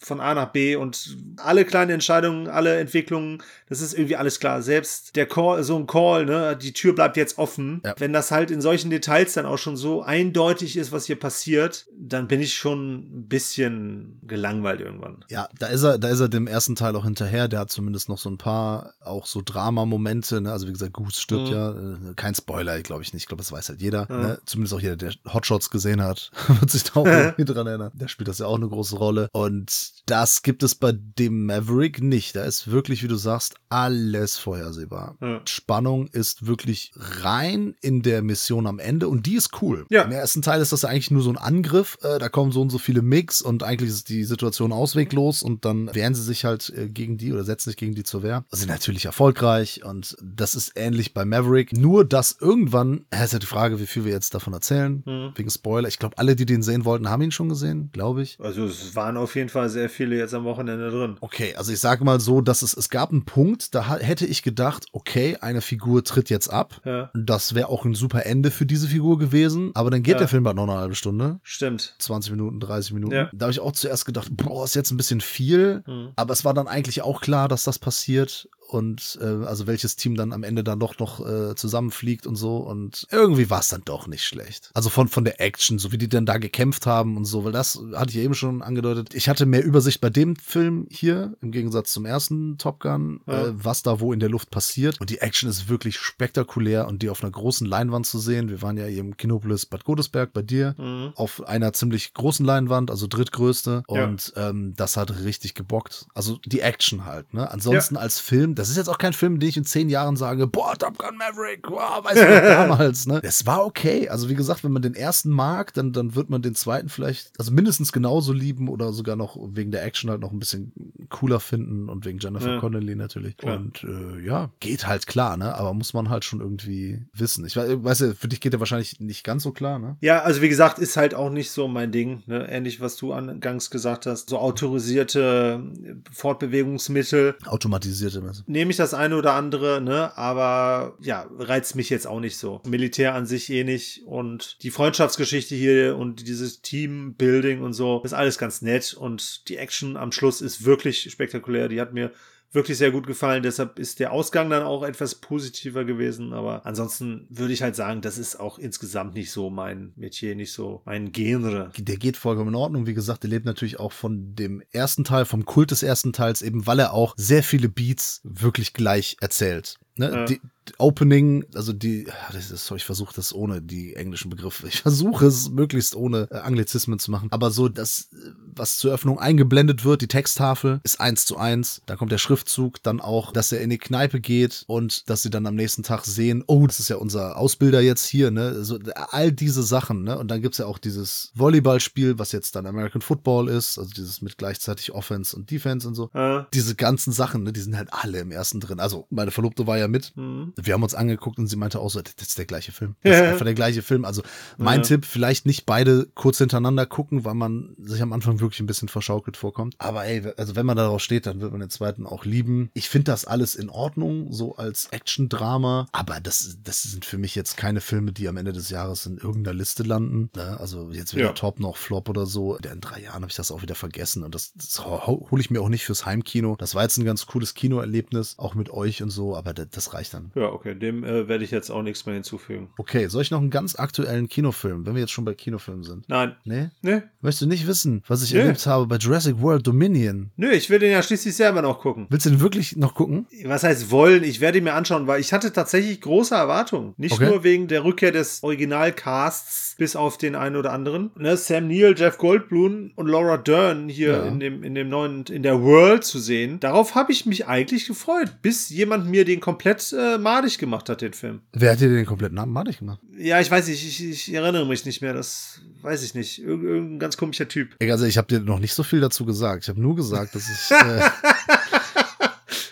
von 0.05 0.19
A 0.19 0.33
nach 0.33 0.51
B 0.51 0.75
und 0.75 1.17
alle 1.37 1.65
kleinen 1.65 1.91
Entscheidungen, 1.91 2.47
alle 2.47 2.77
Entwicklungen, 2.79 3.41
das 3.67 3.81
ist 3.81 3.93
irgendwie 3.93 4.15
alles 4.15 4.39
klar. 4.39 4.61
Selbst 4.61 5.15
der 5.15 5.25
Call, 5.25 5.63
so 5.63 5.75
ein 5.75 5.87
Call, 5.87 6.25
ne, 6.25 6.55
die 6.55 6.73
Tür 6.73 6.93
bleibt 6.93 7.17
jetzt 7.17 7.37
offen. 7.37 7.81
Ja. 7.83 7.95
Wenn 7.97 8.13
das 8.13 8.31
halt 8.31 8.51
in 8.51 8.61
solchen 8.61 8.89
Details 8.89 9.33
dann 9.33 9.45
auch 9.45 9.57
schon 9.57 9.77
so 9.77 10.03
eindeutig 10.03 10.77
ist, 10.77 10.91
was 10.91 11.05
hier 11.05 11.19
passiert, 11.19 11.87
dann 11.97 12.27
bin 12.27 12.41
ich 12.41 12.53
schon 12.53 12.95
ein 13.21 13.27
bisschen 13.27 14.19
gelangweilt 14.23 14.81
irgendwann. 14.81 15.25
Ja, 15.29 15.49
da 15.59 15.67
ist 15.67 15.83
er, 15.83 15.97
da 15.97 16.09
ist 16.09 16.19
er 16.19 16.29
dem 16.29 16.47
ersten 16.47 16.75
Teil 16.75 16.95
auch 16.95 17.03
hinterher. 17.03 17.47
Der 17.47 17.59
hat 17.59 17.71
zumindest 17.71 18.07
noch 18.09 18.17
so 18.19 18.29
ein 18.29 18.37
paar 18.37 18.93
auch 19.03 19.25
so 19.25 19.41
Drama-Momente. 19.43 20.41
Ne? 20.41 20.51
Also 20.51 20.67
wie 20.67 20.73
gesagt, 20.73 20.93
Goose 20.93 21.19
stirbt 21.19 21.47
Mhm. 21.49 21.51
ja. 21.53 21.71
Äh, 21.71 22.13
Kein 22.15 22.35
Spoiler, 22.35 22.79
glaube 22.81 23.01
ich 23.01 23.13
nicht. 23.13 23.23
Ich 23.23 23.27
glaube, 23.27 23.41
das 23.41 23.51
weiß 23.51 23.69
halt 23.69 23.81
jeder. 23.81 24.07
Ja. 24.09 24.17
Ne? 24.17 24.39
Zumindest 24.45 24.73
auch 24.73 24.79
jeder, 24.79 24.95
der 24.95 25.11
Hotshots 25.33 25.69
gesehen 25.69 26.01
hat, 26.03 26.31
wird 26.59 26.69
sich 26.71 26.83
da 26.83 26.99
auch 26.99 27.05
irgendwie 27.05 27.45
dran 27.53 27.67
erinnern. 27.67 27.91
Da 27.95 28.07
spielt 28.07 28.27
das 28.27 28.39
ja 28.39 28.45
auch 28.45 28.55
eine 28.55 28.67
große 28.69 28.95
Rolle. 28.97 29.29
Und 29.31 29.94
das 30.05 30.41
gibt 30.43 30.63
es 30.63 30.75
bei 30.75 30.91
dem 30.93 31.45
Maverick 31.45 32.01
nicht. 32.01 32.35
Da 32.35 32.43
ist 32.43 32.69
wirklich, 32.71 33.03
wie 33.03 33.07
du 33.07 33.15
sagst, 33.15 33.55
alles 33.69 34.37
vorhersehbar. 34.37 35.17
Ja. 35.21 35.41
Spannung 35.45 36.07
ist 36.07 36.45
wirklich 36.47 36.91
rein 36.95 37.75
in 37.81 38.01
der 38.01 38.21
Mission 38.21 38.67
am 38.67 38.79
Ende 38.79 39.07
und 39.07 39.25
die 39.25 39.35
ist 39.35 39.61
cool. 39.61 39.85
Ja. 39.89 40.03
Im 40.03 40.11
ersten 40.11 40.41
Teil 40.41 40.61
ist 40.61 40.71
das 40.71 40.83
ja 40.83 40.89
eigentlich 40.89 41.11
nur 41.11 41.21
so 41.23 41.29
ein 41.29 41.37
Angriff. 41.37 41.97
Äh, 42.01 42.19
da 42.19 42.29
kommen 42.29 42.51
so 42.51 42.61
und 42.61 42.69
so 42.69 42.77
viele 42.77 43.01
Mix 43.01 43.41
und 43.41 43.63
eigentlich 43.63 43.89
ist 43.89 44.09
die 44.09 44.23
Situation 44.23 44.71
ausweglos 44.71 45.43
und 45.43 45.65
dann 45.65 45.93
wehren 45.93 46.15
sie 46.15 46.23
sich 46.23 46.45
halt 46.45 46.69
äh, 46.75 46.89
gegen 46.89 47.17
die 47.17 47.33
oder 47.33 47.43
setzen 47.43 47.69
sich 47.69 47.77
gegen 47.77 47.95
die 47.95 48.03
zur 48.03 48.23
Wehr. 48.23 48.45
Sind 48.51 48.69
natürlich 48.69 49.05
erfolgreich 49.05 49.83
und 49.83 50.15
das 50.23 50.55
ist 50.55 50.73
ähnlich 50.75 51.13
bei 51.13 51.25
Maverick. 51.25 51.73
Nur, 51.73 52.05
dass 52.05 52.37
irgendwann, 52.39 53.05
äh, 53.09 53.23
ist 53.23 53.33
ja 53.33 53.39
die 53.39 53.45
Frage, 53.45 53.79
wie 53.79 53.87
viel 53.87 54.05
wir 54.05 54.11
jetzt 54.13 54.33
davon 54.33 54.53
erzählen, 54.53 55.03
Mhm. 55.05 55.31
wegen 55.35 55.49
Spoiler. 55.49 55.87
Ich 55.87 55.99
glaube, 55.99 56.17
alle, 56.17 56.35
die 56.35 56.45
den 56.45 56.61
sehen 56.63 56.85
wollten, 56.85 57.09
haben 57.09 57.21
ihn 57.21 57.31
schon 57.31 57.49
gesehen, 57.49 57.89
glaube 57.91 58.21
ich. 58.23 58.37
Also 58.39 58.65
es 58.65 58.95
waren 58.95 59.17
auf 59.17 59.35
jeden 59.35 59.49
Fall 59.49 59.69
sehr 59.69 59.84
viele 59.89 60.17
jetzt 60.17 60.33
am 60.33 60.43
Wochenende 60.43 60.89
drin. 60.89 61.17
Okay, 61.21 61.55
also 61.55 61.71
ich 61.71 61.79
sage 61.79 62.03
mal 62.03 62.19
so, 62.19 62.41
dass 62.41 62.61
es, 62.61 62.75
es 62.75 62.89
gab 62.89 63.11
einen 63.11 63.25
Punkt, 63.25 63.73
da 63.75 63.95
hätte 63.97 64.25
ich 64.25 64.43
gedacht, 64.43 64.85
okay, 64.91 65.37
eine 65.41 65.61
Figur 65.61 66.03
tritt 66.03 66.29
jetzt 66.29 66.47
ab. 66.49 66.81
Ja, 66.85 67.09
Das 67.13 67.55
wäre 67.55 67.69
auch 67.69 67.85
ein 67.85 67.93
super 67.95 68.25
Ende 68.25 68.51
für 68.51 68.65
diese 68.65 68.87
Figur 68.87 69.17
gewesen. 69.17 69.71
Aber 69.75 69.89
dann 69.91 70.03
geht 70.03 70.13
Ja. 70.13 70.19
der 70.19 70.27
Film 70.27 70.45
halt 70.47 70.55
noch 70.55 70.63
eine 70.63 70.77
halbe 70.77 70.95
Stunde. 70.95 71.39
stimmt. 71.43 71.95
20 71.99 72.31
Minuten, 72.31 72.59
30 72.59 72.93
Minuten. 72.93 73.13
Ja. 73.15 73.29
Da 73.33 73.45
habe 73.45 73.51
ich 73.51 73.59
auch 73.59 73.71
zuerst 73.73 74.05
gedacht, 74.05 74.27
boah, 74.31 74.63
ist 74.65 74.75
jetzt 74.75 74.91
ein 74.91 74.97
bisschen 74.97 75.21
viel. 75.21 75.83
Mhm. 75.87 76.09
Aber 76.15 76.33
es 76.33 76.45
war 76.45 76.53
dann 76.53 76.67
eigentlich 76.67 77.01
auch 77.01 77.21
klar, 77.21 77.47
dass 77.47 77.63
das 77.63 77.79
passiert. 77.79 78.47
Und 78.75 79.17
äh, 79.21 79.25
also 79.45 79.67
welches 79.67 79.95
Team 79.95 80.15
dann 80.15 80.33
am 80.33 80.43
Ende 80.43 80.63
dann 80.63 80.79
doch 80.79 80.99
noch 80.99 81.25
äh, 81.25 81.55
zusammenfliegt 81.55 82.27
und 82.27 82.35
so. 82.35 82.57
Und 82.57 83.07
irgendwie 83.11 83.49
war 83.49 83.59
es 83.61 83.69
dann 83.69 83.81
doch 83.85 84.07
nicht 84.07 84.25
schlecht. 84.25 84.69
Also 84.73 84.89
von, 84.89 85.07
von 85.07 85.23
der 85.25 85.39
Action, 85.41 85.79
so 85.79 85.91
wie 85.91 85.97
die 85.97 86.09
dann 86.09 86.25
da 86.25 86.37
gekämpft 86.37 86.85
haben 86.85 87.17
und 87.17 87.25
so, 87.25 87.45
weil 87.45 87.51
das 87.51 87.79
hatte 87.93 88.09
ich 88.09 88.15
ja 88.17 88.23
eben 88.23 88.33
schon 88.35 88.61
angedeutet. 88.61 89.13
Ich 89.15 89.29
hatte 89.29 89.45
mehr 89.45 89.63
Übersicht 89.63 90.01
bei 90.01 90.09
dem 90.09 90.35
Film 90.35 90.87
hier, 90.89 91.35
im 91.41 91.51
Gegensatz 91.51 91.91
zum 91.91 92.05
ersten 92.05 92.57
Top 92.57 92.79
Gun, 92.79 93.21
Ja. 93.27 93.45
äh, 93.47 93.51
was 93.55 93.81
da 93.83 93.99
wo 93.99 94.11
in 94.13 94.19
der 94.19 94.29
Luft 94.29 94.49
passiert. 94.51 94.99
Und 95.01 95.09
die 95.09 95.19
Action 95.19 95.49
ist 95.49 95.69
wirklich 95.69 95.97
spektakulär 95.97 96.87
und 96.87 97.01
die 97.01 97.09
auf 97.09 97.23
einer 97.23 97.31
großen 97.31 97.67
Leinwand 97.67 98.05
zu 98.05 98.19
sehen. 98.19 98.49
Wir 98.49 98.61
waren 98.61 98.77
ja 98.77 98.85
hier 98.85 98.99
im 99.01 99.15
Kinopolis 99.17 99.65
Bad 99.65 99.83
Godesberg 99.85 100.33
bei 100.33 100.41
dir 100.41 100.75
Mhm. 100.77 101.13
auf 101.15 101.47
einer 101.47 101.71
ziemlich 101.73 102.13
großen 102.13 102.45
Leinwand, 102.45 102.91
also 102.91 103.07
drittgrößte. 103.07 103.83
Ja. 103.89 104.03
Und 104.03 104.33
ähm, 104.35 104.73
das 104.75 104.97
hat 104.97 105.23
richtig 105.23 105.53
gebockt. 105.53 106.07
Also 106.13 106.39
die 106.45 106.59
Action 106.59 107.05
halt. 107.05 107.33
Ne? 107.33 107.49
Ansonsten 107.49 107.95
als 107.97 108.19
Film, 108.19 108.55
das 108.55 108.64
ist 108.69 108.77
jetzt 108.77 108.89
auch 108.89 108.97
kein 108.97 109.13
Film, 109.13 109.39
den 109.39 109.49
ich 109.49 109.57
in 109.57 109.65
zehn 109.65 109.89
Jahren 109.89 110.15
sage, 110.15 110.47
boah, 110.47 110.75
Top 110.77 110.97
Gun 110.97 111.17
Maverick, 111.17 111.69
wow, 111.69 112.03
weißt 112.03 112.17
du, 112.17 112.41
damals. 112.49 113.07
Ne? 113.07 113.19
Es 113.23 113.45
war 113.45 113.65
okay. 113.65 114.09
Also 114.09 114.29
wie 114.29 114.35
gesagt, 114.35 114.63
wenn 114.63 114.71
man 114.71 114.81
den 114.81 114.95
ersten 114.95 115.29
mag, 115.29 115.73
dann, 115.73 115.93
dann 115.93 116.15
wird 116.15 116.29
man 116.29 116.41
den 116.41 116.55
zweiten 116.55 116.89
vielleicht, 116.89 117.31
also 117.39 117.51
mindestens 117.51 117.91
genauso 117.91 118.33
lieben 118.33 118.69
oder 118.69 118.93
sogar 118.93 119.15
noch 119.15 119.37
wegen 119.51 119.71
der 119.71 119.83
Action 119.83 120.09
halt 120.09 120.21
noch 120.21 120.31
ein 120.31 120.39
bisschen 120.39 120.73
cooler 121.09 121.39
finden 121.39 121.89
und 121.89 122.05
wegen 122.05 122.19
Jennifer 122.19 122.53
Ja. 122.55 122.59
Connelly 122.59 122.95
natürlich. 122.95 123.37
Klar. 123.37 123.57
Und 123.57 123.83
äh, 123.83 124.25
ja, 124.25 124.49
geht 124.59 124.87
halt 124.87 125.07
klar, 125.07 125.37
ne? 125.37 125.55
Aber 125.55 125.73
muss 125.73 125.93
man 125.93 126.09
halt 126.09 126.25
schon 126.25 126.41
irgendwie 126.41 127.05
wissen. 127.13 127.45
Ich 127.45 127.55
weiß, 127.55 127.83
weiß 127.83 127.99
ja, 127.99 128.13
für 128.13 128.27
dich 128.27 128.41
geht 128.41 128.53
der 128.53 128.59
wahrscheinlich 128.59 128.99
nicht 128.99 129.23
ganz 129.23 129.43
so 129.43 129.51
klar, 129.51 129.79
ne? 129.79 129.97
Ja, 130.01 130.21
also 130.21 130.41
wie 130.41 130.49
gesagt, 130.49 130.79
ist 130.79 130.97
halt 130.97 131.13
auch 131.13 131.29
nicht 131.29 131.51
so 131.51 131.67
mein 131.67 131.91
Ding. 131.91 132.23
Ne? 132.25 132.47
Ähnlich, 132.49 132.81
was 132.81 132.95
du 132.95 133.13
angangs 133.13 133.69
gesagt 133.69 134.05
hast. 134.05 134.29
So 134.29 134.37
autorisierte 134.39 135.63
Fortbewegungsmittel. 136.11 137.35
Automatisierte 137.45 138.21
Messe. 138.21 138.43
Nehme 138.47 138.71
ich 138.71 138.77
das 138.77 138.93
eine 138.93 139.17
oder 139.17 139.33
andere, 139.33 139.81
ne? 139.81 140.15
Aber 140.17 140.97
ja, 141.01 141.25
reizt 141.37 141.75
mich 141.75 141.89
jetzt 141.89 142.05
auch 142.05 142.19
nicht 142.19 142.37
so. 142.37 142.61
Militär 142.65 143.15
an 143.15 143.25
sich 143.25 143.49
eh 143.49 143.63
nicht. 143.63 144.03
Und 144.05 144.61
die 144.63 144.71
Freundschaftsgeschichte 144.71 145.55
hier 145.55 145.97
und 145.97 146.27
dieses 146.27 146.61
Teambuilding 146.61 147.61
und 147.61 147.73
so, 147.73 148.01
ist 148.03 148.13
alles 148.13 148.37
ganz 148.37 148.61
nett. 148.61 148.93
Und 148.93 149.49
die 149.49 149.57
Action 149.57 149.97
am 149.97 150.11
Schluss 150.11 150.41
ist 150.41 150.65
wirklich 150.65 151.09
spektakulär. 151.11 151.69
Die 151.69 151.81
hat 151.81 151.93
mir 151.93 152.11
wirklich 152.51 152.77
sehr 152.77 152.91
gut 152.91 153.05
gefallen. 153.05 153.43
Deshalb 153.43 153.79
ist 153.79 153.99
der 153.99 154.11
Ausgang 154.11 154.49
dann 154.49 154.63
auch 154.63 154.83
etwas 154.83 155.15
positiver 155.15 155.85
gewesen. 155.85 156.33
Aber 156.33 156.65
ansonsten 156.65 157.27
würde 157.29 157.53
ich 157.53 157.61
halt 157.61 157.75
sagen, 157.75 158.01
das 158.01 158.17
ist 158.17 158.39
auch 158.39 158.57
insgesamt 158.57 159.13
nicht 159.13 159.31
so 159.31 159.49
mein 159.49 159.93
Metier, 159.95 160.35
nicht 160.35 160.53
so 160.53 160.81
mein 160.85 161.11
Genre. 161.11 161.71
Der 161.77 161.97
geht 161.97 162.17
vollkommen 162.17 162.49
in 162.49 162.55
Ordnung. 162.55 162.87
Wie 162.87 162.93
gesagt, 162.93 163.23
der 163.23 163.29
lebt 163.29 163.45
natürlich 163.45 163.79
auch 163.79 163.91
von 163.91 164.35
dem 164.35 164.63
ersten 164.71 165.03
Teil, 165.03 165.25
vom 165.25 165.45
Kult 165.45 165.71
des 165.71 165.83
ersten 165.83 166.13
Teils, 166.13 166.41
eben 166.41 166.65
weil 166.65 166.79
er 166.79 166.93
auch 166.93 167.13
sehr 167.17 167.43
viele 167.43 167.69
Beats 167.69 168.21
wirklich 168.23 168.73
gleich 168.73 169.17
erzählt. 169.21 169.77
Ne? 169.97 170.11
Ja. 170.11 170.25
Die, 170.25 170.41
Opening, 170.77 171.45
also 171.53 171.73
die, 171.73 172.07
das 172.33 172.51
ist, 172.51 172.71
ich 172.71 172.83
versuche 172.85 173.13
das 173.15 173.33
ohne 173.33 173.61
die 173.61 173.95
englischen 173.95 174.29
Begriffe. 174.29 174.67
Ich 174.67 174.81
versuche 174.81 175.25
es 175.27 175.49
möglichst 175.49 175.95
ohne 175.95 176.27
äh, 176.31 176.37
Anglizismen 176.37 176.99
zu 176.99 177.11
machen. 177.11 177.31
Aber 177.31 177.51
so, 177.51 177.69
das, 177.69 178.09
äh, 178.13 178.31
was 178.55 178.77
zur 178.77 178.93
Öffnung 178.93 179.19
eingeblendet 179.19 179.85
wird, 179.85 180.01
die 180.01 180.07
Texttafel, 180.07 180.79
ist 180.83 180.99
eins 180.99 181.25
zu 181.25 181.37
eins. 181.37 181.81
Da 181.85 181.95
kommt 181.95 182.11
der 182.11 182.17
Schriftzug, 182.17 182.81
dann 182.83 182.99
auch, 182.99 183.31
dass 183.31 183.51
er 183.51 183.61
in 183.61 183.69
die 183.69 183.77
Kneipe 183.77 184.19
geht 184.19 184.63
und 184.67 185.09
dass 185.09 185.21
sie 185.21 185.29
dann 185.29 185.45
am 185.45 185.55
nächsten 185.55 185.83
Tag 185.83 186.05
sehen, 186.05 186.43
oh, 186.47 186.65
das 186.67 186.79
ist 186.79 186.89
ja 186.89 186.95
unser 186.97 187.37
Ausbilder 187.37 187.81
jetzt 187.81 188.05
hier, 188.05 188.31
ne? 188.31 188.63
So, 188.63 188.79
all 189.11 189.31
diese 189.31 189.63
Sachen, 189.63 190.03
ne? 190.03 190.17
Und 190.17 190.29
dann 190.29 190.41
gibt's 190.41 190.57
ja 190.57 190.65
auch 190.65 190.77
dieses 190.77 191.31
Volleyballspiel, 191.35 192.17
was 192.17 192.31
jetzt 192.31 192.55
dann 192.55 192.65
American 192.65 193.01
Football 193.01 193.49
ist, 193.49 193.77
also 193.77 193.91
dieses 193.91 194.21
mit 194.21 194.37
gleichzeitig 194.37 194.91
Offense 194.93 195.35
und 195.35 195.51
Defense 195.51 195.87
und 195.87 195.95
so. 195.95 196.09
Äh, 196.13 196.43
Diese 196.53 196.75
ganzen 196.75 197.13
Sachen, 197.13 197.43
ne, 197.43 197.53
die 197.53 197.61
sind 197.61 197.77
halt 197.77 197.89
alle 197.91 198.19
im 198.19 198.31
ersten 198.31 198.59
drin. 198.59 198.79
Also, 198.79 199.05
meine 199.09 199.31
Verlobte 199.31 199.67
war 199.67 199.77
ja 199.77 199.87
mit. 199.87 200.13
hm. 200.15 200.53
Wir 200.57 200.73
haben 200.73 200.83
uns 200.83 200.95
angeguckt 200.95 201.37
und 201.39 201.47
sie 201.47 201.55
meinte 201.55 201.79
auch 201.79 201.89
so, 201.89 202.01
das 202.01 202.13
ist 202.19 202.37
der 202.37 202.45
gleiche 202.45 202.71
Film. 202.71 202.95
Das 203.03 203.13
ist 203.15 203.21
Ja. 203.21 203.31
einfach 203.31 203.45
der 203.45 203.53
gleiche 203.53 203.81
Film. 203.81 204.05
Also 204.05 204.21
mein 204.57 204.79
Ja. 204.81 204.85
Tipp, 204.85 205.05
vielleicht 205.05 205.45
nicht 205.45 205.65
beide 205.65 206.07
kurz 206.15 206.37
hintereinander 206.37 206.85
gucken, 206.85 207.25
weil 207.25 207.33
man 207.35 207.75
sich 207.79 208.01
am 208.01 208.13
Anfang 208.13 208.39
wirklich 208.39 208.59
ein 208.59 208.65
bisschen 208.67 208.87
verschaukelt 208.89 209.37
vorkommt. 209.37 209.75
Aber 209.79 210.05
ey, 210.05 210.31
also 210.37 210.55
wenn 210.55 210.65
man 210.65 210.77
darauf 210.77 211.01
steht, 211.01 211.25
dann 211.25 211.41
wird 211.41 211.51
man 211.51 211.59
den 211.61 211.69
zweiten 211.69 212.05
auch 212.05 212.25
lieben. 212.25 212.69
Ich 212.73 212.89
finde 212.89 213.11
das 213.11 213.25
alles 213.25 213.55
in 213.55 213.69
Ordnung, 213.69 214.31
so 214.31 214.55
als 214.55 214.87
Action-Drama. 214.91 215.87
Aber 215.91 216.19
das, 216.19 216.57
das 216.63 216.83
sind 216.83 217.05
für 217.05 217.17
mich 217.17 217.35
jetzt 217.35 217.57
keine 217.57 217.81
Filme, 217.81 218.11
die 218.11 218.27
am 218.27 218.37
Ende 218.37 218.53
des 218.53 218.69
Jahres 218.69 219.05
in 219.05 219.17
irgendeiner 219.17 219.55
Liste 219.55 219.83
landen. 219.83 220.29
Ne? 220.35 220.57
Also 220.59 220.91
jetzt 220.91 221.15
weder 221.15 221.27
Ja. 221.27 221.31
Top 221.33 221.59
noch 221.59 221.77
Flop 221.77 222.09
oder 222.09 222.25
so. 222.25 222.55
In 222.57 222.81
drei 222.81 223.01
Jahren 223.01 223.21
habe 223.21 223.27
ich 223.29 223.35
das 223.35 223.51
auch 223.51 223.61
wieder 223.61 223.75
vergessen. 223.75 224.23
Und 224.23 224.35
das, 224.35 224.53
das 224.53 224.85
hole 224.85 225.41
ich 225.41 225.49
mir 225.49 225.61
auch 225.61 225.69
nicht 225.69 225.85
fürs 225.85 226.05
Heimkino. 226.05 226.55
Das 226.57 226.75
war 226.75 226.83
jetzt 226.83 226.97
ein 226.97 227.05
ganz 227.05 227.25
cooles 227.25 227.53
Kinoerlebnis, 227.53 228.35
auch 228.37 228.55
mit 228.55 228.69
euch 228.69 229.01
und 229.03 229.09
so. 229.09 229.35
Aber 229.35 229.53
das, 229.53 229.67
das 229.71 229.93
reicht 229.93 230.13
dann. 230.13 230.31
Ja, 230.35 230.44
okay, 230.53 230.75
dem 230.75 231.03
äh, 231.03 231.27
werde 231.27 231.43
ich 231.43 231.51
jetzt 231.51 231.69
auch 231.69 231.81
nichts 231.81 232.05
mehr 232.05 232.15
hinzufügen. 232.15 232.69
Okay, 232.77 233.07
soll 233.07 233.21
ich 233.21 233.31
noch 233.31 233.39
einen 233.41 233.49
ganz 233.49 233.75
aktuellen 233.77 234.27
Kinofilm, 234.29 234.85
wenn 234.85 234.93
wir 234.95 235.01
jetzt 235.01 235.11
schon 235.11 235.25
bei 235.25 235.33
Kinofilmen 235.33 235.83
sind? 235.83 236.07
Nein. 236.09 236.35
Nee? 236.43 236.69
Nee. 236.81 237.01
Möchtest 237.21 237.43
du 237.43 237.47
nicht 237.47 237.67
wissen, 237.67 238.03
was 238.07 238.23
ich 238.23 238.33
Nee. 238.33 238.39
erlebt 238.41 238.65
habe 238.67 238.87
bei 238.87 238.97
Jurassic 238.97 239.39
World 239.41 239.65
Dominion? 239.67 240.31
Nö, 240.37 240.49
ich 240.51 240.69
will 240.69 240.79
den 240.79 240.91
ja 240.91 241.01
schließlich 241.01 241.35
selber 241.35 241.61
noch 241.61 241.79
gucken. 241.79 242.07
Willst 242.09 242.25
du 242.25 242.29
den 242.31 242.41
wirklich 242.41 242.75
noch 242.77 242.93
gucken? 242.95 243.25
Was 243.45 243.63
heißt 243.63 243.91
wollen? 243.91 244.23
Ich 244.23 244.41
werde 244.41 244.57
ihn 244.59 244.63
mir 244.63 244.73
anschauen, 244.73 245.07
weil 245.07 245.19
ich 245.21 245.33
hatte 245.33 245.51
tatsächlich 245.53 246.01
große 246.01 246.35
Erwartungen. 246.35 246.93
Nicht 246.97 247.13
Okay. 247.13 247.27
nur 247.27 247.43
wegen 247.43 247.67
der 247.67 247.83
Rückkehr 247.83 248.11
des 248.11 248.43
Originalcasts, 248.43 249.75
bis 249.77 249.95
auf 249.95 250.17
den 250.17 250.35
einen 250.35 250.55
oder 250.55 250.71
anderen. 250.71 251.11
Ne, 251.17 251.35
Sam 251.37 251.67
Neill, 251.67 251.95
Jeff 251.97 252.17
Goldblum 252.17 252.91
und 252.95 253.07
Laura 253.07 253.37
Dern 253.37 253.89
hier 253.89 254.11
Ja. 254.11 254.25
in 254.27 254.39
dem, 254.39 254.63
in 254.63 254.75
dem 254.75 254.89
neuen, 254.89 255.23
in 255.25 255.43
der 255.43 255.61
World 255.61 256.03
zu 256.03 256.19
sehen. 256.19 256.59
Darauf 256.59 256.95
habe 256.95 257.11
ich 257.11 257.25
mich 257.25 257.47
eigentlich 257.47 257.87
gefreut, 257.87 258.37
bis 258.41 258.69
jemand 258.69 259.09
mir 259.09 259.25
den 259.25 259.39
komplett 259.39 259.93
äh, 259.97 260.17
madig 260.35 260.57
gemacht 260.57 260.89
hat, 260.89 261.01
den 261.01 261.13
Film. 261.13 261.41
Wer 261.53 261.71
hat 261.71 261.79
dir 261.79 261.89
den 261.89 262.05
kompletten 262.05 262.35
Namen 262.35 262.51
madig 262.51 262.79
gemacht? 262.79 262.99
Ja, 263.17 263.39
ich 263.39 263.49
weiß 263.49 263.67
nicht, 263.67 263.85
ich, 263.85 264.03
ich 264.03 264.33
erinnere 264.33 264.65
mich 264.65 264.85
nicht 264.85 265.01
mehr, 265.01 265.13
das 265.13 265.61
weiß 265.81 266.03
ich 266.03 266.13
nicht. 266.15 266.39
Irg 266.39 266.61
irgendein 266.61 266.99
ganz 266.99 267.17
komischer 267.17 267.47
Typ. 267.47 267.75
Also 267.81 268.05
ich 268.05 268.17
habe 268.17 268.27
dir 268.27 268.39
noch 268.39 268.59
nicht 268.59 268.73
so 268.73 268.83
viel 268.83 268.99
dazu 268.99 269.25
gesagt. 269.25 269.63
Ich 269.63 269.69
habe 269.69 269.81
nur 269.81 269.95
gesagt, 269.95 270.35
dass 270.35 270.49
ich... 270.49 270.75
Äh, 270.85 271.01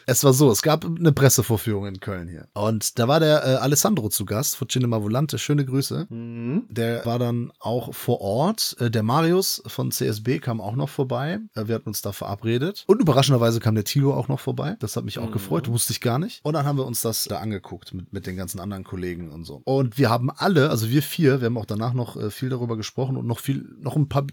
Es 0.05 0.23
war 0.23 0.33
so, 0.33 0.51
es 0.51 0.61
gab 0.61 0.85
eine 0.85 1.11
Pressevorführung 1.11 1.87
in 1.87 1.99
Köln 1.99 2.27
hier. 2.27 2.47
Und 2.53 2.99
da 2.99 3.07
war 3.07 3.19
der 3.19 3.43
äh, 3.45 3.55
Alessandro 3.55 4.09
zu 4.09 4.25
Gast 4.25 4.55
von 4.55 4.67
Cinema 4.67 5.01
Volante. 5.01 5.37
Schöne 5.39 5.65
Grüße. 5.65 6.07
Mhm. 6.09 6.63
Der 6.69 7.05
war 7.05 7.19
dann 7.19 7.51
auch 7.59 7.93
vor 7.93 8.21
Ort. 8.21 8.75
Äh, 8.79 8.89
Der 8.91 9.03
Marius 9.03 9.63
von 9.67 9.91
CSB 9.91 10.39
kam 10.39 10.59
auch 10.61 10.75
noch 10.75 10.89
vorbei. 10.89 11.39
Äh, 11.55 11.67
Wir 11.67 11.75
hatten 11.75 11.89
uns 11.89 12.01
da 12.01 12.11
verabredet. 12.11 12.83
Und 12.87 13.01
überraschenderweise 13.01 13.59
kam 13.59 13.75
der 13.75 13.83
Tilo 13.85 14.13
auch 14.13 14.27
noch 14.27 14.39
vorbei. 14.39 14.75
Das 14.79 14.95
hat 14.95 15.05
mich 15.05 15.19
auch 15.19 15.27
Mhm. 15.27 15.33
gefreut. 15.33 15.67
Wusste 15.69 15.93
ich 15.93 16.01
gar 16.01 16.19
nicht. 16.19 16.39
Und 16.43 16.53
dann 16.53 16.65
haben 16.65 16.77
wir 16.77 16.85
uns 16.85 17.01
das 17.01 17.23
da 17.25 17.39
angeguckt 17.39 17.93
mit, 17.93 18.11
mit 18.11 18.27
den 18.27 18.35
ganzen 18.35 18.59
anderen 18.59 18.83
Kollegen 18.83 19.31
und 19.31 19.45
so. 19.45 19.61
Und 19.65 19.97
wir 19.97 20.09
haben 20.09 20.29
alle, 20.29 20.69
also 20.69 20.89
wir 20.89 21.01
vier, 21.01 21.41
wir 21.41 21.45
haben 21.47 21.57
auch 21.57 21.65
danach 21.65 21.93
noch 21.93 22.17
äh, 22.17 22.29
viel 22.29 22.49
darüber 22.49 22.77
gesprochen 22.77 23.17
und 23.17 23.25
noch 23.27 23.39
viel, 23.39 23.65
noch 23.79 23.95
ein 23.95 24.09
paar 24.09 24.25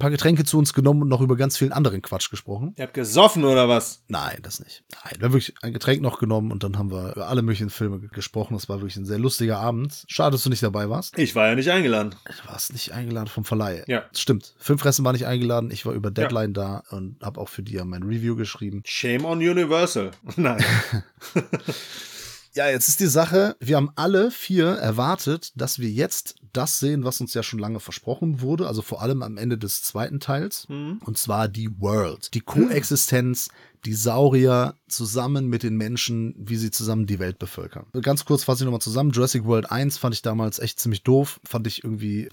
paar 0.00 0.10
Getränke 0.10 0.44
zu 0.44 0.58
uns 0.58 0.74
genommen 0.74 1.02
und 1.02 1.08
noch 1.08 1.20
über 1.20 1.36
ganz 1.36 1.56
vielen 1.56 1.70
anderen 1.72 2.02
Quatsch 2.02 2.28
gesprochen. 2.30 2.74
Ihr 2.76 2.82
habt 2.84 2.94
gesoffen 2.94 3.44
oder 3.44 3.68
was? 3.68 4.02
Nein, 4.08 4.38
das 4.42 4.58
nicht. 4.58 4.82
Nein, 5.04 5.14
wir 5.18 5.26
haben 5.26 5.32
wirklich 5.32 5.54
ein 5.62 5.72
Getränk 5.72 6.02
noch 6.02 6.18
genommen 6.18 6.50
und 6.50 6.64
dann 6.64 6.76
haben 6.76 6.90
wir 6.90 7.12
über 7.12 7.28
alle 7.28 7.42
möglichen 7.42 7.70
Filme 7.70 8.00
ge- 8.00 8.08
gesprochen. 8.12 8.54
Das 8.54 8.68
war 8.68 8.78
wirklich 8.80 8.96
ein 8.96 9.06
sehr 9.06 9.18
lustiger 9.20 9.58
Abend. 9.60 10.04
Schade, 10.08 10.32
dass 10.32 10.42
du 10.42 10.50
nicht 10.50 10.62
dabei 10.64 10.90
warst. 10.90 11.16
Ich 11.18 11.36
war 11.36 11.46
ja 11.48 11.54
nicht 11.54 11.70
eingeladen. 11.70 12.16
Du 12.24 12.48
warst 12.50 12.72
nicht 12.72 12.92
eingeladen 12.92 13.28
vom 13.28 13.44
Verleih. 13.44 13.84
Ja. 13.86 14.02
Stimmt. 14.12 14.54
Filmfressen 14.58 15.04
war 15.04 15.12
nicht 15.12 15.26
eingeladen. 15.26 15.70
Ich 15.70 15.86
war 15.86 15.92
über 15.92 16.10
Deadline 16.10 16.52
da 16.54 16.82
und 16.90 17.22
habe 17.22 17.40
auch 17.40 17.48
für 17.48 17.62
die 17.62 17.74
ja 17.74 17.84
mein 17.84 18.02
Review 18.02 18.34
geschrieben. 18.34 18.82
Shame 18.84 19.24
on 19.24 19.38
Universal. 19.38 20.10
Nein. 20.36 20.64
Ja, 22.52 22.68
jetzt 22.68 22.88
ist 22.88 22.98
die 22.98 23.06
Sache, 23.06 23.54
wir 23.60 23.76
haben 23.76 23.90
alle 23.94 24.32
vier 24.32 24.66
erwartet, 24.70 25.52
dass 25.54 25.78
wir 25.78 25.88
jetzt 25.88 26.34
das 26.52 26.80
sehen, 26.80 27.04
was 27.04 27.20
uns 27.20 27.34
ja 27.34 27.42
schon 27.42 27.58
lange 27.58 27.80
versprochen 27.80 28.40
wurde, 28.40 28.66
also 28.66 28.82
vor 28.82 29.02
allem 29.02 29.22
am 29.22 29.36
Ende 29.36 29.58
des 29.58 29.82
zweiten 29.82 30.20
Teils, 30.20 30.66
und 31.04 31.18
zwar 31.18 31.48
die 31.48 31.70
World, 31.80 32.34
die 32.34 32.40
Koexistenz, 32.40 33.48
die 33.84 33.94
Saurier 33.94 34.74
zusammen 34.88 35.46
mit 35.48 35.62
den 35.62 35.76
Menschen, 35.76 36.34
wie 36.38 36.56
sie 36.56 36.70
zusammen 36.70 37.06
die 37.06 37.18
Welt 37.18 37.38
bevölkern. 37.38 37.86
Ganz 38.02 38.24
kurz 38.24 38.44
fasse 38.44 38.62
ich 38.62 38.64
nochmal 38.64 38.80
zusammen. 38.80 39.10
Jurassic 39.12 39.44
World 39.44 39.70
1 39.70 39.98
fand 39.98 40.14
ich 40.14 40.22
damals 40.22 40.58
echt 40.58 40.80
ziemlich 40.80 41.02
doof, 41.02 41.40
fand 41.44 41.66
ich 41.66 41.84
irgendwie 41.84 42.28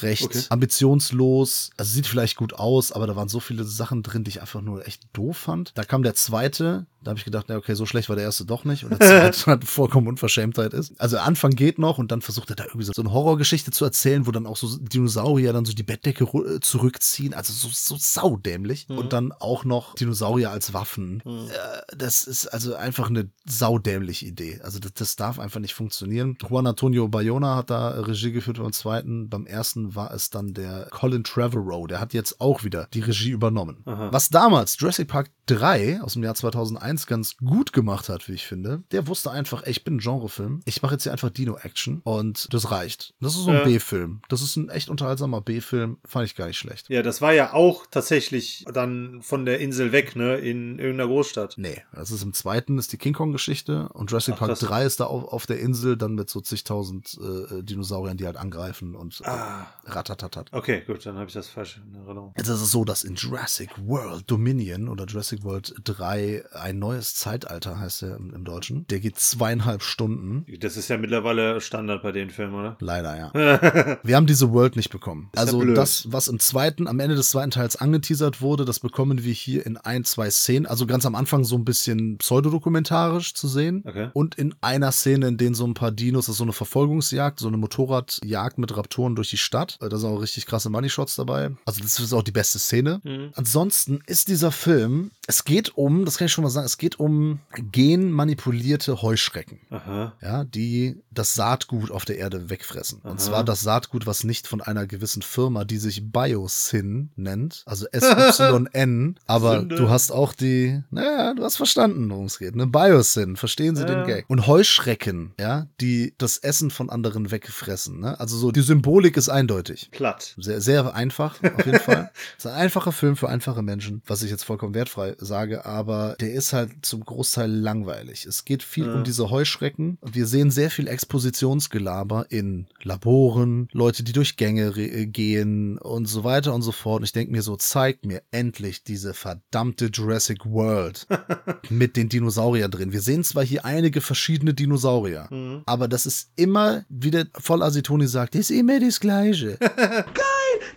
recht 0.00 0.22
Okay. 0.24 0.42
ambitionslos. 0.50 1.70
Also 1.76 1.92
sieht 1.92 2.06
vielleicht 2.06 2.36
gut 2.36 2.54
aus, 2.54 2.92
aber 2.92 3.06
da 3.06 3.16
waren 3.16 3.28
so 3.28 3.40
viele 3.40 3.64
Sachen 3.64 4.02
drin, 4.02 4.24
die 4.24 4.30
ich 4.30 4.40
einfach 4.40 4.60
nur 4.60 4.86
echt 4.86 5.02
doof 5.12 5.36
fand. 5.36 5.72
Da 5.76 5.84
kam 5.84 6.02
der 6.02 6.14
zweite, 6.14 6.86
da 7.02 7.10
habe 7.10 7.18
ich 7.18 7.24
gedacht, 7.24 7.46
na 7.48 7.56
okay, 7.56 7.74
so 7.74 7.86
schlecht 7.86 8.08
war 8.08 8.16
der 8.16 8.24
erste 8.24 8.44
doch 8.44 8.64
nicht. 8.64 8.84
Und 8.84 8.90
der 8.92 8.98
zweite 9.32 9.46
hat 9.50 9.64
vollkommen 9.64 10.08
Unverschämtheit 10.08 10.74
ist. 10.74 10.92
Also 11.00 11.18
Anfang 11.18 11.52
geht 11.52 11.78
noch 11.78 11.98
und 11.98 12.12
dann 12.12 12.22
versucht 12.22 12.50
er 12.50 12.56
da 12.56 12.64
irgendwie 12.64 12.84
so 12.84 12.92
eine 13.00 13.12
Horrorgeschichte 13.12 13.70
zu 13.70 13.84
erzählen, 13.84 14.26
wo 14.26 14.30
dann 14.30 14.46
auch 14.46 14.56
so 14.56 14.76
Dinosaurier 14.78 15.52
dann 15.52 15.64
so 15.64 15.72
die 15.72 15.82
Bettdecke 15.82 16.26
zurückziehen. 16.60 17.34
Also 17.34 17.52
so, 17.52 17.68
so 17.72 17.96
saudämlich. 17.98 18.86
Und 18.88 19.12
dann 19.12 19.32
auch 19.32 19.64
noch 19.64 19.94
Dinosaurier 19.94 20.50
als 20.50 20.72
Waffen. 20.82 21.22
Äh, 21.24 21.96
das 21.96 22.24
ist 22.24 22.48
also 22.48 22.74
einfach 22.74 23.08
eine 23.08 23.30
saudämliche 23.48 24.26
Idee. 24.26 24.60
Also 24.64 24.80
das, 24.80 24.92
das 24.94 25.16
darf 25.16 25.38
einfach 25.38 25.60
nicht 25.60 25.74
funktionieren. 25.74 26.36
Juan 26.48 26.66
Antonio 26.66 27.06
Bayona 27.08 27.54
hat 27.56 27.70
da 27.70 27.90
Regie 28.00 28.32
geführt 28.32 28.58
beim 28.58 28.72
zweiten. 28.72 29.28
Beim 29.28 29.46
ersten 29.46 29.94
war 29.94 30.12
es 30.12 30.30
dann 30.30 30.54
der 30.54 30.88
Colin 30.90 31.22
Trevorrow. 31.22 31.86
Der 31.86 32.00
hat 32.00 32.14
jetzt 32.14 32.40
auch 32.40 32.64
wieder 32.64 32.88
die 32.92 33.00
Regie 33.00 33.30
übernommen. 33.30 33.82
Was 33.84 34.28
damals 34.28 34.76
Jurassic 34.78 35.06
Park 35.08 35.30
3 35.46 36.00
aus 36.02 36.14
dem 36.14 36.24
Jahr 36.24 36.34
2001 36.34 37.06
ganz 37.06 37.36
gut 37.36 37.72
gemacht 37.72 38.08
hat, 38.08 38.28
wie 38.28 38.32
ich 38.34 38.46
finde, 38.46 38.82
der 38.90 39.06
wusste 39.06 39.30
einfach, 39.30 39.62
ey, 39.64 39.70
ich 39.70 39.84
bin 39.84 39.96
ein 39.96 39.98
Genrefilm. 39.98 40.60
Ich 40.64 40.82
mache 40.82 40.94
jetzt 40.94 41.04
hier 41.04 41.12
einfach 41.12 41.30
Dino-Action 41.30 42.00
und 42.04 42.52
das 42.52 42.70
reicht. 42.70 43.14
Das 43.20 43.34
ist 43.34 43.44
so 43.44 43.50
ein 43.50 43.56
Ja. 43.58 43.64
B-Film. 43.64 44.20
Das 44.28 44.42
ist 44.42 44.56
ein 44.56 44.68
echt 44.68 44.88
unterhaltsamer 44.88 45.40
B-Film. 45.40 45.98
Fand 46.04 46.26
ich 46.26 46.34
gar 46.36 46.46
nicht 46.46 46.58
schlecht. 46.58 46.88
Ja, 46.88 47.02
das 47.02 47.20
war 47.20 47.32
ja 47.32 47.52
auch 47.52 47.86
tatsächlich 47.90 48.64
dann 48.72 49.20
von 49.22 49.44
der 49.44 49.60
Insel 49.60 49.92
weg, 49.92 50.16
ne? 50.16 50.36
In 50.36 50.71
irgendeiner 50.78 51.08
Großstadt. 51.08 51.54
Nee, 51.56 51.82
das 51.92 52.10
ist 52.10 52.22
im 52.22 52.32
zweiten 52.32 52.78
ist 52.78 52.92
die 52.92 52.96
King 52.98 53.12
Kong-Geschichte 53.14 53.88
und 53.90 54.10
Jurassic 54.10 54.34
Ach, 54.34 54.38
Park 54.40 54.48
krass. 54.50 54.60
3 54.60 54.84
ist 54.84 55.00
da 55.00 55.04
auf, 55.04 55.24
auf 55.24 55.46
der 55.46 55.60
Insel 55.60 55.96
dann 55.96 56.14
mit 56.14 56.30
so 56.30 56.40
zigtausend 56.40 57.18
äh, 57.20 57.62
Dinosauriern, 57.62 58.16
die 58.16 58.26
halt 58.26 58.36
angreifen 58.36 58.94
und 58.94 59.20
äh, 59.20 59.24
Ah. 59.28 59.66
ratatatat. 59.86 60.48
Okay, 60.52 60.82
gut, 60.86 61.04
dann 61.06 61.16
habe 61.16 61.26
ich 61.26 61.32
das 61.34 61.48
falsch 61.48 61.80
in 61.86 61.94
Erinnerung. 61.94 62.32
Jetzt 62.36 62.48
ist 62.48 62.60
es 62.60 62.70
so, 62.70 62.84
dass 62.84 63.04
in 63.04 63.14
Jurassic 63.14 63.70
World 63.86 64.30
Dominion 64.30 64.88
oder 64.88 65.04
Jurassic 65.06 65.42
World 65.44 65.74
3 65.84 66.44
ein 66.52 66.78
neues 66.78 67.14
Zeitalter 67.14 67.78
heißt 67.78 68.02
er 68.02 68.16
im, 68.16 68.32
im 68.34 68.44
Deutschen. 68.44 68.86
Der 68.88 69.00
geht 69.00 69.18
zweieinhalb 69.18 69.82
Stunden. 69.82 70.44
Das 70.60 70.76
ist 70.76 70.88
ja 70.88 70.96
mittlerweile 70.98 71.60
Standard 71.60 72.02
bei 72.02 72.12
den 72.12 72.30
Filmen, 72.30 72.54
oder? 72.54 72.76
Leider, 72.80 73.16
ja. 73.16 73.98
Wir 74.02 74.16
haben 74.16 74.26
diese 74.26 74.52
World 74.52 74.76
nicht 74.76 74.90
bekommen. 74.90 75.28
Ist 75.32 75.36
ja 75.36 75.42
Also 75.42 75.58
blöd. 75.60 75.76
das, 75.76 76.10
was 76.12 76.28
im 76.28 76.38
zweiten, 76.38 76.86
am 76.88 77.00
Ende 77.00 77.14
des 77.16 77.30
zweiten 77.30 77.50
Teils 77.50 77.76
angeteasert 77.76 78.40
wurde, 78.40 78.64
das 78.64 78.80
bekommen 78.80 79.24
wir 79.24 79.32
hier 79.32 79.64
in 79.66 79.76
ein, 79.76 80.04
zwei 80.04 80.30
Szenen. 80.30 80.61
Also 80.66 80.86
ganz 80.86 81.06
am 81.06 81.14
Anfang 81.14 81.44
so 81.44 81.56
ein 81.56 81.64
bisschen 81.64 82.18
pseudodokumentarisch 82.18 83.34
zu 83.34 83.48
sehen. 83.48 83.82
Okay. 83.86 84.10
Und 84.12 84.34
in 84.36 84.54
einer 84.60 84.92
Szene, 84.92 85.28
in 85.28 85.36
denen 85.36 85.54
so 85.54 85.66
ein 85.66 85.74
paar 85.74 85.90
Dinos, 85.90 86.26
das 86.26 86.34
ist 86.34 86.38
so 86.38 86.44
eine 86.44 86.52
Verfolgungsjagd, 86.52 87.38
so 87.40 87.48
eine 87.48 87.56
Motorradjagd 87.56 88.58
mit 88.58 88.76
Raptoren 88.76 89.14
durch 89.16 89.30
die 89.30 89.36
Stadt. 89.36 89.78
Äh, 89.80 89.88
Da 89.88 89.98
sind 89.98 90.10
auch 90.10 90.20
richtig 90.20 90.46
krasse 90.46 90.70
Money-Shots 90.70 91.16
dabei. 91.16 91.50
Also 91.66 91.82
das 91.82 91.98
ist 91.98 92.12
auch 92.12 92.22
die 92.22 92.32
beste 92.32 92.58
Szene. 92.58 93.00
Ansonsten 93.34 94.00
ist 94.06 94.28
dieser 94.28 94.52
Film, 94.52 95.10
es 95.28 95.44
geht 95.44 95.76
um, 95.76 96.04
das 96.04 96.18
kann 96.18 96.26
ich 96.26 96.32
schon 96.32 96.42
mal 96.42 96.50
sagen, 96.50 96.66
es 96.66 96.78
geht 96.78 96.98
um 96.98 97.38
genmanipulierte 97.70 99.02
Heuschrecken 99.02 99.60
Aha. 99.70 100.14
ja, 100.20 100.42
die 100.44 101.00
das 101.12 101.34
Saatgut 101.34 101.92
auf 101.92 102.04
der 102.04 102.18
Erde 102.18 102.50
wegfressen. 102.50 102.98
Und 103.02 103.10
Aha. 103.12 103.16
zwar 103.18 103.44
das 103.44 103.60
Saatgut, 103.60 104.06
was 104.06 104.24
nicht 104.24 104.48
von 104.48 104.60
einer 104.60 104.86
gewissen 104.86 105.22
Firma, 105.22 105.64
die 105.64 105.78
sich 105.78 106.10
Biosyn 106.10 107.10
nennt, 107.14 107.62
also 107.66 107.86
S-Y-N, 107.92 109.18
aber 109.26 109.60
Sünde. 109.60 109.76
du 109.76 109.90
hast 109.90 110.10
auch 110.10 110.32
die, 110.32 110.82
naja, 110.90 111.34
du 111.34 111.44
hast 111.44 111.56
verstanden, 111.56 112.10
worum 112.10 112.26
es 112.26 112.38
geht, 112.38 112.56
ne? 112.56 112.66
Biosyn, 112.66 113.36
verstehen 113.36 113.76
Sie 113.76 113.86
den 113.86 113.98
Ja. 113.98 114.04
Gag? 114.06 114.24
Und 114.28 114.48
Heuschrecken, 114.48 115.34
ja, 115.38 115.68
die 115.80 116.14
das 116.18 116.38
Essen 116.38 116.70
von 116.72 116.90
anderen 116.90 117.30
wegfressen, 117.30 118.00
ne? 118.00 118.18
Also 118.18 118.36
so, 118.36 118.50
die 118.50 118.62
Symbolik 118.62 119.16
ist 119.16 119.28
eindeutig. 119.28 119.88
Platt. 119.92 120.34
Sehr, 120.38 120.60
sehr 120.60 120.94
einfach, 120.94 121.36
auf 121.42 121.64
jeden 121.66 121.78
Fall. 121.78 122.10
Es 122.38 122.38
ist 122.44 122.50
ein 122.50 122.54
einfacher 122.60 122.90
Film 122.92 123.14
für 123.16 123.28
einfache 123.28 123.62
Menschen, 123.62 124.02
was 124.06 124.22
ich 124.24 124.30
jetzt 124.30 124.42
vollkommen 124.44 124.74
wertfrei 124.74 125.11
sage, 125.18 125.64
aber 125.64 126.16
der 126.20 126.32
ist 126.32 126.52
halt 126.52 126.70
zum 126.82 127.04
Großteil 127.04 127.50
langweilig. 127.50 128.26
Es 128.26 128.44
geht 128.44 128.62
viel 128.62 128.86
Ja. 128.86 128.94
um 128.94 129.04
diese 129.04 129.30
Heuschrecken. 129.30 129.98
Wir 130.02 130.26
sehen 130.26 130.50
sehr 130.50 130.70
viel 130.70 130.88
Expositionsgelaber 130.88 132.26
in 132.30 132.66
Laboren, 132.82 133.68
Leute, 133.72 134.02
die 134.02 134.12
durch 134.12 134.36
Gänge 134.36 134.68
äh, 134.76 135.06
gehen 135.06 135.78
und 135.78 136.06
so 136.06 136.24
weiter 136.24 136.54
und 136.54 136.62
so 136.62 136.72
fort. 136.72 137.00
Und 137.00 137.04
ich 137.04 137.12
denke 137.12 137.32
mir 137.32 137.42
so, 137.42 137.56
zeigt 137.56 138.04
mir 138.06 138.22
endlich 138.30 138.84
diese 138.84 139.14
verdammte 139.14 139.86
Jurassic 139.92 140.44
World 140.46 141.06
mit 141.70 141.96
den 141.96 142.08
Dinosauriern 142.08 142.70
drin. 142.70 142.92
Wir 142.92 143.00
sehen 143.02 143.24
zwar 143.24 143.44
hier 143.44 143.64
einige 143.64 144.00
verschiedene 144.00 144.54
Dinosaurier, 144.54 145.28
Mhm. 145.30 145.62
aber 145.66 145.88
das 145.88 146.06
ist 146.06 146.30
immer, 146.36 146.84
wie 146.88 147.10
der 147.10 147.26
Vollasitoni 147.38 148.06
sagt, 148.06 148.34
das 148.34 148.42
ist 148.42 148.50
immer 148.50 148.78
das 148.80 149.00
Gleiche. 149.00 149.58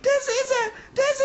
Das 0.02 0.26
ist 0.26 0.50
er! 0.50 0.72
Das 0.94 1.16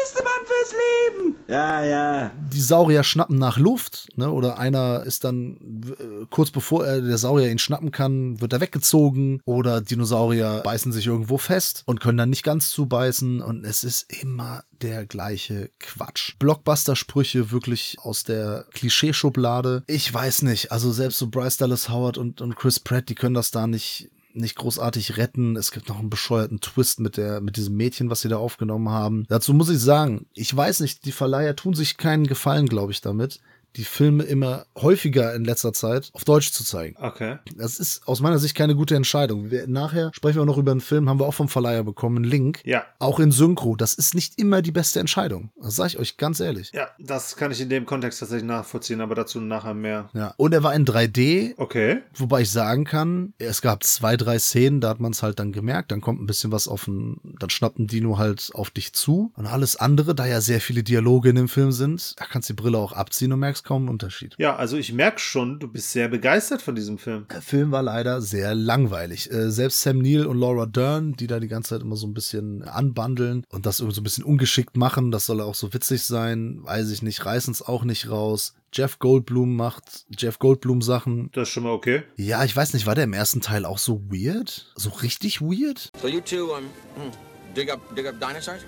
fürs 0.62 0.74
Leben! 0.74 1.36
Ja, 1.47 1.84
ja. 1.84 2.32
die 2.52 2.62
Saurier 2.62 3.04
schnappen 3.04 3.38
nach 3.38 3.58
Luft, 3.58 4.08
ne? 4.15 4.32
Oder 4.32 4.58
einer 4.58 5.04
ist 5.04 5.24
dann 5.24 5.84
äh, 6.00 6.26
kurz 6.30 6.50
bevor 6.50 6.86
er 6.86 7.02
der 7.02 7.17
Saurier 7.17 7.52
ihn 7.52 7.60
schnappen 7.60 7.91
kann, 7.91 8.39
wird 8.39 8.54
er 8.54 8.62
weggezogen 8.62 9.41
oder 9.45 9.82
Dinosaurier 9.82 10.62
beißen 10.63 10.91
sich 10.91 11.08
irgendwo 11.08 11.38
fest 11.38 11.84
und 11.86 12.00
können 12.00 12.17
dann 12.17 12.30
nicht 12.30 12.43
ganz 12.43 12.71
zubeißen 12.71 13.41
und 13.41 13.65
es 13.65 13.84
ist 13.84 14.12
immer 14.21 14.63
der 14.82 15.06
gleiche 15.06 15.69
Quatsch. 15.80 16.36
Blockbuster-Sprüche 16.39 17.52
wirklich 17.52 17.97
aus 18.02 18.24
der 18.24 18.65
Klischeeschublade. 18.71 19.84
Ich 19.88 20.13
weiß 20.13 20.43
nicht, 20.43 20.71
also 20.71 20.91
selbst 20.91 21.19
so 21.19 21.28
Bryce 21.28 21.58
Dallas 21.58 21.89
Howard 21.89 22.17
und, 22.17 22.41
und 22.41 22.56
Chris 22.56 22.80
Pratt, 22.80 23.10
die 23.10 23.15
können 23.15 23.36
das 23.36 23.52
da 23.52 23.67
nicht 23.67 24.10
nicht 24.34 24.56
großartig 24.56 25.17
retten. 25.17 25.56
Es 25.56 25.72
gibt 25.72 25.89
noch 25.89 26.00
einen 26.00 26.10
bescheuerten 26.10 26.62
Twist 26.62 27.00
mit 27.00 27.17
der, 27.17 27.41
mit 27.41 27.58
diesem 27.58 27.76
Mädchen, 27.76 28.10
was 28.10 28.22
sie 28.22 28.30
da 28.30 28.38
aufgenommen 28.38 28.89
haben. 28.89 29.26
Dazu 29.30 29.54
muss 29.54 29.70
ich 29.70 29.80
sagen, 29.80 30.26
ich 30.34 30.56
weiß 30.56 30.80
nicht, 30.82 31.06
die 31.06 31.12
Verleiher 31.12 31.56
tun 31.56 31.74
sich 31.74 31.98
keinen 31.98 32.28
Gefallen, 32.28 32.67
glaube 32.67 32.91
ich, 32.91 33.02
damit, 33.02 33.39
die 33.75 33.84
Filme 33.84 34.23
immer 34.23 34.65
häufiger 34.77 35.34
in 35.34 35.45
letzter 35.45 35.73
Zeit 35.73 36.10
auf 36.13 36.23
Deutsch 36.23 36.51
zu 36.51 36.63
zeigen. 36.63 36.95
Okay. 36.99 37.38
Das 37.55 37.79
ist 37.79 38.07
aus 38.07 38.21
meiner 38.21 38.39
Sicht 38.39 38.55
keine 38.55 38.75
gute 38.75 38.95
Entscheidung. 38.95 39.51
Wir, 39.51 39.67
nachher 39.67 40.12
sprechen 40.13 40.38
wir 40.38 40.41
auch 40.41 40.47
noch 40.47 40.57
über 40.57 40.71
einen 40.71 40.81
Film, 40.81 41.10
haben 41.10 41.19
wir 41.19 41.25
auch 41.25 41.34
vom 41.34 41.49
Verleiher 41.49 41.84
bekommen, 41.84 42.17
einen 42.17 42.25
Link. 42.25 42.62
Ja. 42.65 42.86
Auch 42.99 43.19
in 43.19 43.31
Synchro. 43.31 43.75
Das 43.75 43.93
ist 43.93 44.15
nicht 44.15 44.39
immer 44.39 44.62
die 44.62 44.71
beste 44.71 44.99
Entscheidung. 44.99 45.51
Das 45.62 45.75
sage 45.75 45.89
ich 45.89 45.99
euch 45.99 46.17
ganz 46.17 46.39
ehrlich. 46.39 46.71
Ja, 46.73 46.89
das 46.99 47.36
kann 47.36 47.51
ich 47.51 47.62
in 47.62 47.69
dem 47.69 47.86
Kontext 47.86 48.19
tatsächlich 48.19 48.47
nachvollziehen, 48.47 49.01
aber 49.01 49.15
dazu 49.15 49.39
nachher 49.39 49.73
mehr. 49.73 50.10
Ja. 50.13 50.34
Und 50.38 50.53
er 50.53 50.63
war 50.63 50.73
in 50.73 50.86
3D, 50.86 51.55
Okay. 51.57 52.01
Wobei 52.15 52.41
ich 52.41 52.51
sagen 52.51 52.86
kann, 52.86 53.34
es 53.38 53.62
gab 53.62 53.84
zwei, 53.84 54.17
drei 54.17 54.39
Szenen, 54.39 54.81
da 54.81 54.89
hat 54.89 54.99
man 54.99 55.12
es 55.12 55.23
halt 55.23 55.39
dann 55.39 55.51
gemerkt, 55.51 55.91
dann 55.91 56.01
kommt 56.01 56.21
ein 56.21 56.25
bisschen 56.25 56.51
was 56.51 56.67
auf 56.67 56.86
dann 56.86 57.49
schnappt 57.49 57.79
ein 57.79 57.88
Dino 57.88 58.17
halt 58.17 58.49
auf 58.53 58.71
dich 58.71 58.93
zu. 58.93 59.31
Und 59.36 59.45
alles 59.45 59.75
andere, 59.75 60.15
da 60.15 60.25
ja 60.25 60.41
sehr 60.41 60.62
viele 60.62 60.84
Dialoge 60.84 61.29
in 61.29 61.36
dem 61.36 61.47
Film 61.47 61.71
sind, 61.71 62.19
da 62.19 62.25
kannst 62.25 62.49
du 62.49 62.53
die 62.53 62.62
Brille 62.62 62.77
auch 62.77 62.93
abziehen 62.93 63.31
und 63.31 63.39
merkst 63.39 63.61
kaum 63.63 63.84
einen 63.84 63.89
Unterschied. 63.89 64.36
Ja, 64.38 64.56
also 64.56 64.78
ich 64.78 64.93
merke 64.93 65.19
schon, 65.19 65.60
du 65.60 65.67
bist 65.67 65.91
sehr 65.91 66.08
begeistert 66.08 66.62
von 66.62 66.76
diesem 66.76 66.97
Film. 66.97 67.26
Der 67.32 67.41
Film 67.41 67.71
war 67.71 67.84
leider 67.84 68.21
sehr 68.21 68.56
langweilig. 68.56 69.32
Äh, 69.32 69.52
selbst 69.52 69.82
Sam 69.82 70.00
Neill 70.00 70.26
und 70.26 70.38
Laura 70.38 70.65
Dern, 70.65 71.13
die 71.13 71.28
da 71.28 71.39
die 71.39 71.47
ganze 71.47 71.69
Zeit 71.69 71.82
immer 71.82 71.95
so 71.95 72.08
ein 72.08 72.13
bisschen 72.13 72.63
anbandeln 72.63 73.45
und 73.50 73.65
das 73.65 73.80
irgendwie 73.80 73.95
so 73.95 74.02
ein 74.02 74.04
bisschen 74.04 74.24
ungeschickt 74.24 74.78
machen, 74.78 75.12
das 75.12 75.26
soll 75.26 75.41
auch 75.41 75.56
so 75.56 75.74
witzig 75.74 76.04
sein, 76.04 76.60
weiß 76.63 76.91
ich 76.91 77.02
nicht, 77.02 77.26
reißen 77.26 77.52
es 77.52 77.62
auch 77.62 77.84
nicht 77.84 78.10
raus. 78.10 78.56
Jeff 78.74 79.00
Goldblum 79.00 79.56
macht 79.56 80.06
Jeff 80.17 80.39
Goldblum 80.39 80.82
Sachen. 80.82 81.30
Das 81.34 81.50
ist 81.50 81.54
schon 81.54 81.63
mal 81.63 81.74
okay. 81.74 82.04
Ja, 82.15 82.43
ich 82.45 82.56
weiß 82.56 82.74
nicht, 82.74 82.86
war 82.86 82.95
der 82.95 83.04
im 83.04 83.13
ersten 83.13 83.41
Teil 83.41 83.65
auch 83.65 83.78
so 83.78 84.02
weird? 84.10 84.71
So 84.76 84.89
richtig 84.91 85.41
weird? 85.41 85.91
So 86.02 86.08
you 86.08 86.21
two 86.21 86.54
um 86.54 86.63
hmm, 86.95 87.12
dig 87.54 87.69
up 87.69 87.82
dig 87.95 88.08
up 88.08 88.19
dinosaurs? 88.19 88.62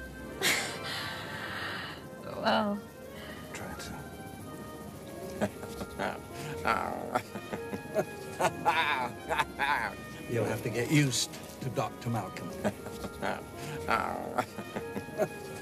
Well, 2.43 2.77
You'll 10.29 10.45
have 10.45 10.63
to 10.63 10.69
get 10.69 10.89
used 10.91 11.29
to 11.61 11.69
Dr. 11.69 12.09
Malcolm. 12.09 12.49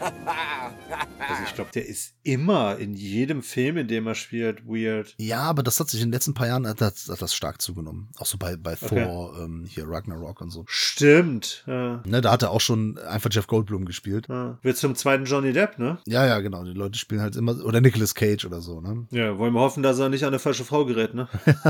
Also 0.01 1.43
ich 1.45 1.53
glaube, 1.55 1.69
der 1.73 1.87
ist 1.87 2.13
immer 2.23 2.77
in 2.77 2.93
jedem 2.93 3.41
Film, 3.43 3.77
in 3.77 3.87
dem 3.87 4.07
er 4.07 4.15
spielt, 4.15 4.65
weird. 4.67 5.13
Ja, 5.17 5.41
aber 5.41 5.63
das 5.63 5.79
hat 5.79 5.89
sich 5.89 6.01
in 6.01 6.07
den 6.07 6.13
letzten 6.13 6.33
paar 6.33 6.47
Jahren 6.47 6.67
hat 6.67 6.81
das, 6.81 7.07
hat 7.09 7.21
das 7.21 7.33
stark 7.35 7.61
zugenommen. 7.61 8.09
Auch 8.17 8.25
so 8.25 8.37
bei, 8.37 8.55
bei 8.57 8.73
Okay. 8.81 9.03
Thor, 9.05 9.37
ähm, 9.39 9.65
hier 9.67 9.87
Ragnarok 9.87 10.41
und 10.41 10.49
so. 10.49 10.63
Stimmt. 10.67 11.63
Ja. 11.67 12.01
Ne, 12.05 12.21
da 12.21 12.31
hat 12.31 12.41
er 12.41 12.51
auch 12.51 12.61
schon 12.61 12.97
einfach 12.97 13.29
Jeff 13.31 13.47
Goldblum 13.47 13.85
gespielt. 13.85 14.27
Ja. 14.27 14.57
Wird 14.61 14.77
zum 14.77 14.95
zweiten 14.95 15.25
Johnny 15.25 15.53
Depp, 15.53 15.77
ne? 15.77 15.99
Ja, 16.07 16.25
ja, 16.25 16.39
genau. 16.39 16.63
Die 16.63 16.73
Leute 16.73 16.97
spielen 16.97 17.21
halt 17.21 17.35
immer, 17.35 17.63
oder 17.63 17.79
Nicolas 17.81 18.15
Cage 18.15 18.45
oder 18.45 18.61
so, 18.61 18.81
ne? 18.81 19.05
Ja, 19.11 19.37
wollen 19.37 19.53
wir 19.53 19.59
hoffen, 19.59 19.83
dass 19.83 19.99
er 19.99 20.09
nicht 20.09 20.23
an 20.23 20.29
eine 20.29 20.39
falsche 20.39 20.65
Frau 20.65 20.85
gerät, 20.85 21.13
ne? 21.13 21.27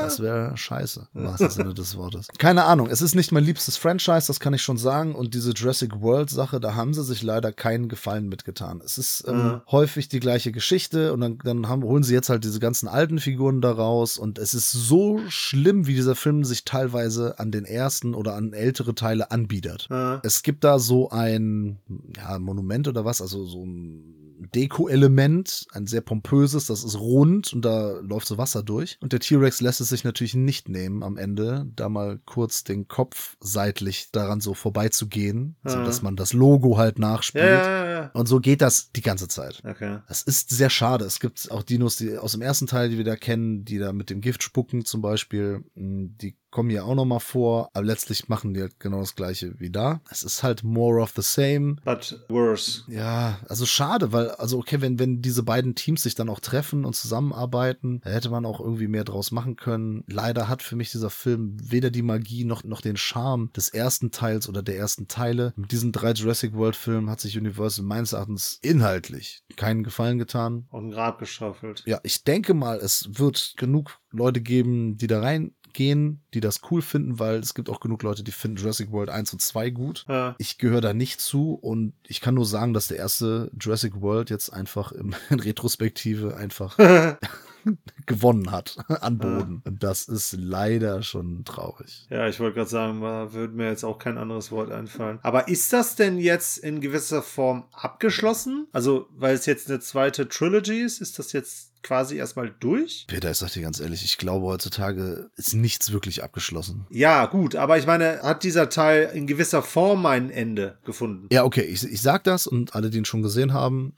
Das 0.00 0.18
wäre 0.20 0.56
scheiße, 0.56 1.08
im 1.14 1.24
wahrsten 1.24 1.50
Sinne 1.50 1.74
des 1.74 1.94
Wortes. 1.94 2.28
Keine 2.38 2.64
Ahnung, 2.64 2.88
es 2.88 3.02
ist 3.02 3.14
nicht 3.14 3.32
mein 3.32 3.44
liebstes 3.44 3.76
Franchise, 3.76 4.26
das 4.28 4.40
kann 4.40 4.54
ich 4.54 4.62
schon 4.62 4.78
sagen. 4.78 5.14
Und 5.14 5.34
diese 5.34 5.52
Jurassic 5.52 6.00
World-Sache, 6.00 6.58
da 6.58 6.74
haben 6.74 6.94
sie 6.94 7.04
sich 7.04 7.19
leider 7.22 7.52
keinen 7.52 7.88
Gefallen 7.88 8.28
mitgetan. 8.28 8.80
Es 8.84 8.98
ist 8.98 9.24
ähm, 9.26 9.36
Mhm. 9.40 9.60
häufig 9.70 10.08
die 10.08 10.20
gleiche 10.20 10.52
Geschichte 10.52 11.12
und 11.12 11.20
dann, 11.20 11.38
dann 11.44 11.68
haben, 11.68 11.82
holen 11.82 12.02
sie 12.02 12.14
jetzt 12.14 12.28
halt 12.28 12.44
diese 12.44 12.60
ganzen 12.60 12.88
alten 12.88 13.18
Figuren 13.18 13.60
da 13.60 13.72
raus. 13.72 14.18
Und 14.18 14.38
es 14.38 14.54
ist 14.54 14.70
so 14.72 15.20
schlimm, 15.28 15.86
wie 15.86 15.94
dieser 15.94 16.14
Film 16.14 16.44
sich 16.44 16.64
teilweise 16.64 17.38
an 17.38 17.50
den 17.50 17.64
ersten 17.64 18.14
oder 18.14 18.34
an 18.34 18.52
ältere 18.52 18.94
Teile 18.94 19.30
anbietet. 19.30 19.88
Ja. 19.90 20.20
Es 20.24 20.42
gibt 20.42 20.64
da 20.64 20.78
so 20.78 21.10
ein 21.10 21.78
ja, 22.16 22.38
Monument 22.38 22.86
oder 22.88 23.04
was, 23.04 23.20
also 23.22 23.44
so 23.46 23.64
ein 23.64 24.14
Deko-Element, 24.54 25.66
ein 25.72 25.86
sehr 25.86 26.00
pompöses, 26.00 26.66
das 26.66 26.84
ist 26.84 26.98
rund 26.98 27.52
und 27.52 27.64
da 27.64 27.98
läuft 28.00 28.26
so 28.26 28.38
Wasser 28.38 28.62
durch. 28.62 28.96
Und 29.00 29.12
der 29.12 29.20
T-Rex 29.20 29.60
lässt 29.60 29.80
es 29.80 29.88
sich 29.90 30.04
natürlich 30.04 30.34
nicht 30.34 30.68
nehmen, 30.68 31.02
am 31.02 31.16
Ende 31.16 31.66
da 31.76 31.88
mal 31.88 32.18
kurz 32.24 32.64
den 32.64 32.88
Kopf 32.88 33.36
seitlich 33.40 34.10
daran 34.12 34.40
so 34.40 34.54
vorbeizugehen, 34.54 35.56
Ja. 35.64 35.70
sodass 35.72 36.02
man 36.02 36.16
das 36.16 36.32
Logo 36.32 36.78
halt 36.78 36.98
nachspielt. 36.98 37.44
Ja, 37.44 37.84
ja, 37.84 37.90
ja. 37.90 38.10
Und 38.14 38.26
so 38.26 38.40
geht 38.40 38.60
das 38.62 38.92
die 38.92 39.02
ganze 39.02 39.28
Zeit. 39.28 39.62
Okay. 39.64 39.98
Das 40.08 40.22
ist 40.22 40.50
sehr 40.50 40.70
schade. 40.70 41.04
Es 41.04 41.20
gibt 41.20 41.50
auch 41.50 41.62
Dinos, 41.62 41.96
die 41.96 42.16
aus 42.16 42.32
dem 42.32 42.42
ersten 42.42 42.66
Teil, 42.66 42.88
die 42.88 42.96
wir 42.96 43.04
da 43.04 43.16
kennen, 43.16 43.64
die 43.64 43.78
da 43.78 43.92
mit 43.92 44.10
dem 44.10 44.20
Gift 44.20 44.42
spucken 44.42 44.84
zum 44.84 45.02
Beispiel. 45.02 45.64
Die 45.74 46.36
kommen 46.50 46.70
hier 46.70 46.84
auch 46.84 46.94
noch 46.94 47.04
mal 47.04 47.20
vor, 47.20 47.70
aber 47.72 47.84
letztlich 47.84 48.28
machen 48.28 48.54
die 48.54 48.60
halt 48.60 48.78
genau 48.80 49.00
das 49.00 49.14
gleiche 49.14 49.58
wie 49.58 49.70
da. 49.70 50.00
Es 50.10 50.22
ist 50.22 50.42
halt 50.42 50.64
more 50.64 51.00
of 51.00 51.12
the 51.16 51.22
same. 51.22 51.76
But 51.84 52.24
worse. 52.28 52.82
Ja, 52.88 53.38
also 53.48 53.66
schade, 53.66 54.12
weil, 54.12 54.30
also 54.30 54.58
okay, 54.58 54.80
wenn, 54.80 54.98
wenn 54.98 55.22
diese 55.22 55.42
beiden 55.42 55.74
Teams 55.74 56.02
sich 56.02 56.14
dann 56.14 56.28
auch 56.28 56.40
treffen 56.40 56.84
und 56.84 56.94
zusammenarbeiten, 56.94 58.00
da 58.04 58.10
hätte 58.10 58.30
man 58.30 58.46
auch 58.46 58.60
irgendwie 58.60 58.88
mehr 58.88 59.04
draus 59.04 59.30
machen 59.30 59.56
können. 59.56 60.04
Leider 60.06 60.48
hat 60.48 60.62
für 60.62 60.76
mich 60.76 60.90
dieser 60.90 61.10
Film 61.10 61.56
weder 61.62 61.90
die 61.90 62.02
Magie 62.02 62.44
noch, 62.44 62.64
noch 62.64 62.80
den 62.80 62.96
Charme 62.96 63.50
des 63.56 63.68
ersten 63.68 64.10
Teils 64.10 64.48
oder 64.48 64.62
der 64.62 64.76
ersten 64.76 65.08
Teile. 65.08 65.52
Mit 65.56 65.72
diesen 65.72 65.92
drei 65.92 66.12
Jurassic 66.12 66.54
World 66.54 66.76
Filmen 66.76 67.10
hat 67.10 67.20
sich 67.20 67.38
Universal 67.38 67.84
meines 67.84 68.12
Erachtens 68.12 68.58
inhaltlich 68.62 69.42
keinen 69.56 69.82
Gefallen 69.82 70.18
getan. 70.18 70.66
Auf 70.70 70.80
den 70.80 70.90
Grab 70.90 71.18
geschaufelt. 71.18 71.82
Ja, 71.86 72.00
ich 72.02 72.24
denke 72.24 72.54
mal, 72.54 72.78
es 72.78 73.08
wird 73.12 73.54
genug 73.56 73.98
Leute 74.10 74.40
geben, 74.40 74.96
die 74.96 75.06
da 75.06 75.20
reingehen, 75.70 76.20
die 76.34 76.40
das 76.40 76.60
cool 76.70 76.82
finden, 76.82 77.18
weil 77.18 77.38
es 77.38 77.54
gibt 77.54 77.68
auch 77.70 77.80
genug 77.80 78.02
Leute, 78.02 78.22
die 78.22 78.32
finden 78.32 78.58
Jurassic 78.58 78.90
World 78.92 79.10
1 79.10 79.32
und 79.32 79.40
2 79.40 79.70
gut. 79.70 80.04
Ja. 80.08 80.34
Ich 80.38 80.58
gehöre 80.58 80.80
da 80.80 80.92
nicht 80.92 81.20
zu 81.20 81.54
und 81.54 81.92
ich 82.06 82.20
kann 82.20 82.34
nur 82.34 82.46
sagen, 82.46 82.74
dass 82.74 82.88
der 82.88 82.98
erste 82.98 83.50
Jurassic 83.58 84.00
World 84.00 84.30
jetzt 84.30 84.50
einfach 84.50 84.92
im, 84.92 85.14
in 85.30 85.40
Retrospektive 85.40 86.36
einfach 86.36 86.78
gewonnen 88.06 88.50
hat 88.50 88.76
an 88.88 89.18
Boden. 89.18 89.62
Und 89.64 89.82
das 89.82 90.08
ist 90.08 90.36
leider 90.38 91.02
schon 91.02 91.44
traurig. 91.44 92.06
Ja, 92.10 92.28
ich 92.28 92.40
wollte 92.40 92.56
gerade 92.56 92.70
sagen, 92.70 93.00
da 93.00 93.32
würde 93.32 93.54
mir 93.54 93.68
jetzt 93.68 93.84
auch 93.84 93.98
kein 93.98 94.18
anderes 94.18 94.50
Wort 94.50 94.70
einfallen. 94.70 95.18
Aber 95.22 95.48
ist 95.48 95.72
das 95.72 95.96
denn 95.96 96.18
jetzt 96.18 96.58
in 96.58 96.80
gewisser 96.80 97.22
Form 97.22 97.64
abgeschlossen? 97.72 98.66
Also, 98.72 99.06
weil 99.10 99.34
es 99.34 99.46
jetzt 99.46 99.68
eine 99.68 99.80
zweite 99.80 100.28
Trilogy 100.28 100.80
ist, 100.80 101.00
ist 101.00 101.18
das 101.18 101.32
jetzt 101.32 101.70
quasi 101.82 102.16
erstmal 102.16 102.54
durch? 102.60 103.06
Peter, 103.08 103.30
ich 103.30 103.38
sag 103.38 103.52
dir 103.52 103.62
ganz 103.62 103.80
ehrlich, 103.80 104.04
ich 104.04 104.18
glaube 104.18 104.46
heutzutage 104.46 105.30
ist 105.36 105.54
nichts 105.54 105.92
wirklich 105.92 106.22
abgeschlossen. 106.22 106.86
Ja, 106.90 107.26
gut, 107.26 107.56
aber 107.56 107.78
ich 107.78 107.86
meine, 107.86 108.20
hat 108.22 108.42
dieser 108.42 108.68
Teil 108.68 109.10
in 109.14 109.26
gewisser 109.26 109.62
Form 109.62 110.04
ein 110.06 110.30
Ende 110.30 110.78
gefunden? 110.84 111.28
Ja, 111.32 111.44
okay, 111.44 111.62
ich, 111.62 111.84
ich 111.84 112.02
sag 112.02 112.24
das 112.24 112.46
und 112.46 112.74
alle, 112.74 112.90
die 112.90 112.98
ihn 112.98 113.04
schon 113.04 113.22
gesehen 113.22 113.52
haben, 113.52 113.94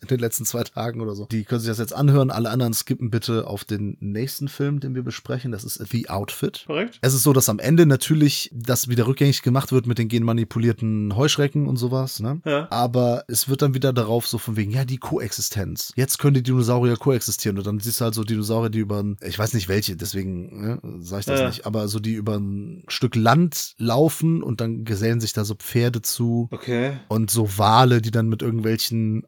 in 0.00 0.08
den 0.08 0.18
letzten 0.18 0.44
zwei 0.44 0.62
Tagen 0.64 1.00
oder 1.00 1.14
so, 1.14 1.26
die 1.26 1.44
können 1.44 1.60
sich 1.60 1.68
das 1.68 1.78
jetzt 1.78 1.92
anhören. 1.94 2.30
Alle 2.30 2.50
anderen 2.50 2.72
skippen 2.74 3.10
bitte 3.10 3.46
auf 3.46 3.64
den 3.64 3.96
nächsten 4.00 4.48
Film, 4.48 4.80
den 4.80 4.94
wir 4.94 5.02
besprechen. 5.02 5.52
Das 5.52 5.64
ist 5.64 5.80
The 5.90 6.08
Outfit. 6.08 6.64
Korrekt? 6.66 6.98
Es 7.02 7.14
ist 7.14 7.22
so, 7.22 7.32
dass 7.32 7.48
am 7.48 7.58
Ende 7.58 7.86
natürlich 7.86 8.50
das 8.54 8.88
wieder 8.88 9.06
rückgängig 9.06 9.42
gemacht 9.42 9.72
wird 9.72 9.86
mit 9.86 9.98
den 9.98 10.08
genmanipulierten 10.08 11.16
Heuschrecken 11.16 11.66
und 11.66 11.76
sowas, 11.76 12.20
ne? 12.20 12.40
Ja. 12.44 12.68
Aber 12.70 13.24
es 13.28 13.48
wird 13.48 13.62
dann 13.62 13.74
wieder 13.74 13.92
darauf 13.92 14.26
so 14.26 14.38
von 14.38 14.56
wegen, 14.56 14.70
ja, 14.70 14.84
die 14.84 14.98
Koexistenz. 14.98 15.92
Jetzt 15.96 16.18
können 16.18 16.34
die 16.34 16.42
Dinosaurier 16.42 16.96
koexistieren. 16.96 17.58
Und 17.58 17.66
dann 17.66 17.80
siehst 17.80 18.00
du 18.00 18.04
halt 18.04 18.14
so 18.14 18.24
Dinosaurier, 18.24 18.70
die 18.70 18.78
über 18.78 19.02
ein, 19.02 19.16
ich 19.22 19.38
weiß 19.38 19.54
nicht 19.54 19.68
welche, 19.68 19.96
deswegen 19.96 20.60
ne, 20.60 20.78
sage 21.00 21.20
ich 21.20 21.26
das 21.26 21.40
Ja. 21.40 21.46
nicht, 21.48 21.66
aber 21.66 21.88
so 21.88 22.00
die 22.00 22.14
über 22.14 22.36
ein 22.38 22.84
Stück 22.88 23.16
Land 23.16 23.74
laufen 23.78 24.42
und 24.42 24.60
dann 24.60 24.84
gesellen 24.84 25.20
sich 25.20 25.32
da 25.32 25.44
so 25.44 25.54
Pferde 25.54 26.02
zu. 26.02 26.48
Okay. 26.50 26.98
Und 27.08 27.30
so 27.30 27.58
Wale, 27.58 28.00
die 28.00 28.10
dann 28.10 28.28
mit 28.28 28.42
irgendwelchen 28.42 29.24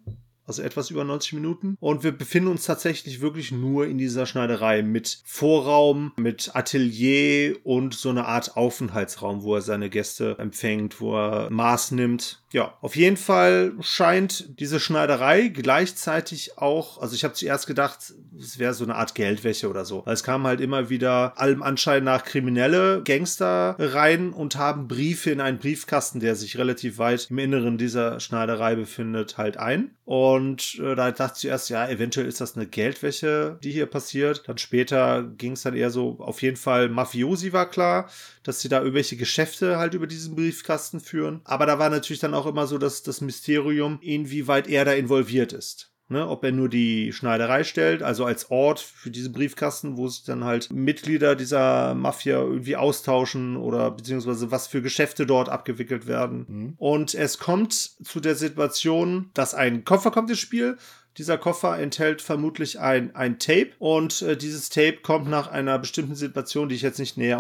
also 0.48 0.62
etwas 0.62 0.90
über 0.90 1.04
90 1.04 1.34
Minuten. 1.34 1.78
Und 1.80 2.04
wir 2.04 2.14
befinden 2.14 2.50
uns 2.50 2.66
tatsächlich 2.66 3.22
wirklich 3.22 3.52
nur 3.52 3.86
in 3.86 3.98
dieser 3.98 4.26
Schneiderei 4.26 4.82
mit 4.82 5.22
Vorraum, 5.26 6.14
mit 6.16 6.52
Atelier 6.56 7.58
und 7.64 7.94
so 7.94 8.10
eine 8.10 8.26
Art 8.26 8.56
Aufenthaltsraum, 8.56 9.44
wo 9.44 9.56
er 9.56 9.62
seine 9.62 9.90
Gäste 9.90 10.38
empfängt, 10.40 11.02
wo 11.02 11.16
er 11.16 11.50
Maß 11.52 11.92
nimmt. 11.92 12.42
Ja, 12.54 12.78
auf 12.80 12.96
jeden 12.96 13.18
Fall 13.18 13.74
scheint 13.82 14.60
diese 14.60 14.80
Schneiderei 14.80 15.50
gleichzeitig 15.50 16.58
auch, 16.58 17.02
also 17.02 17.14
ich 17.14 17.26
habe 17.26 17.34
zuerst 17.34 17.68
gedacht, 17.68 18.14
es 18.40 18.58
wäre 18.58 18.74
so 18.74 18.86
eine 18.86 18.96
Art 18.96 19.16
Geldwäsche 19.16 19.70
oder 19.70 19.84
so. 19.84 20.06
Weil 20.06 20.14
es 20.14 20.24
kamen 20.24 20.48
halt 20.48 20.62
immer 20.62 20.90
wieder 20.90 21.38
allem 21.38 21.62
Anschein 21.62 22.06
nach 22.06 22.24
kriminelle 22.24 23.04
Gangster 23.04 23.76
rein 23.78 24.32
und 24.32 24.56
haben 24.56 24.88
Briefe 24.88 25.32
in 25.32 25.42
einen 25.42 25.60
Briefkasten, 25.60 26.22
der 26.22 26.36
sich 26.36 26.58
relativ 26.58 26.98
weit 27.00 27.28
im 27.30 27.38
Inneren 27.40 27.78
dieser 27.78 28.22
Schneiderei 28.22 28.76
befindet, 28.76 29.38
halt 29.38 29.58
ein. 29.58 29.92
Und 30.06 30.80
äh, 30.80 30.96
da 30.96 31.12
dachte 31.12 31.34
ich 31.36 31.42
zuerst, 31.42 31.70
ja, 31.70 31.86
eventuell 31.90 32.28
ist 32.28 32.40
das 32.40 32.56
eine 32.56 32.66
Geldwäsche, 32.66 33.60
die 33.62 33.72
hier 33.72 33.88
passiert. 33.88 34.44
Dann 34.48 34.58
später 34.58 35.24
ging 35.24 35.52
es 35.52 35.64
dann 35.64 35.76
eher 35.76 35.90
so, 35.90 36.16
auf 36.20 36.42
jeden 36.42 36.56
Fall 36.56 36.88
Mafiosi 36.88 37.52
war 37.52 37.70
klar, 37.70 38.10
dass 38.44 38.62
sie 38.62 38.70
da 38.70 38.80
irgendwelche 38.80 39.18
Geschäfte 39.18 39.78
halt 39.78 39.94
über 39.94 40.08
diesen 40.08 40.34
Briefkasten 40.34 41.02
führen. 41.02 41.42
Aber 41.44 41.66
da 41.66 41.78
war 41.78 41.90
natürlich 41.90 42.22
dann 42.22 42.34
auch 42.38 42.46
immer 42.46 42.68
so 42.68 42.78
das, 42.78 43.04
das 43.04 43.22
Mysterium, 43.22 44.00
inwieweit 44.02 44.68
er 44.68 44.86
da 44.86 44.94
involviert 44.94 45.54
ist. 45.54 45.92
Ne, 46.10 46.26
ob 46.26 46.46
er 46.46 46.54
nur 46.54 46.70
die 46.70 47.12
Schneiderei 47.12 47.66
stellt, 47.66 48.02
also 48.02 48.24
als 48.24 48.50
Ort 48.50 48.80
für 48.80 49.12
diesen 49.12 49.34
Briefkasten, 49.34 49.98
wo 49.98 50.08
sich 50.08 50.24
dann 50.24 50.46
halt 50.46 50.72
Mitglieder 50.72 51.36
dieser 51.36 51.96
Mafia 51.96 52.40
irgendwie 52.40 52.78
austauschen 52.78 53.58
oder 53.58 53.92
beziehungsweise 53.92 54.50
was 54.50 54.68
für 54.68 54.82
Geschäfte 54.82 55.26
dort 55.26 55.50
abgewickelt 55.50 56.08
werden. 56.08 56.46
Und 56.78 57.14
es 57.14 57.40
kommt 57.40 57.74
zu 57.74 58.22
der 58.22 58.36
Situation, 58.36 59.32
dass 59.34 59.54
ein 59.54 59.84
Koffer 59.84 60.12
kommt 60.12 60.30
ins 60.30 60.40
Spiel. 60.40 60.78
Dieser 61.18 61.38
Koffer 61.38 61.78
enthält 61.78 62.22
vermutlich 62.22 62.80
ein, 62.80 63.14
ein 63.14 63.38
Tape 63.38 63.72
und 63.78 64.22
äh, 64.22 64.38
dieses 64.38 64.70
Tape 64.70 65.00
kommt 65.04 65.28
nach 65.28 65.50
einer 65.50 65.78
bestimmten 65.78 66.16
Situation, 66.16 66.70
die 66.70 66.76
ich 66.76 66.84
jetzt 66.84 67.00
nicht 67.00 67.18
näher 67.18 67.40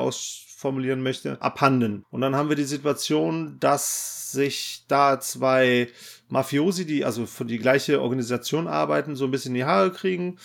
ausformulieren 0.58 1.03
möchte, 1.03 1.39
abhanden. 1.39 2.03
Und 2.10 2.22
dann 2.22 2.36
haben 2.36 2.49
wir 2.49 2.55
die 2.55 2.64
Situation, 2.64 3.58
dass 3.60 4.32
sich 4.32 4.86
da 4.88 5.20
zwei 5.20 5.88
Mafiosi, 6.30 6.88
die 6.88 7.05
also 7.05 7.28
für 7.28 7.45
die 7.45 7.60
gleiche 7.60 8.01
Organisation 8.01 8.68
arbeiten, 8.68 9.16
so 9.16 9.26
ein 9.26 9.32
bisschen 9.32 9.51
in 9.51 9.60
die 9.60 9.66
Haare 9.66 9.91
kriegen, 9.91 10.38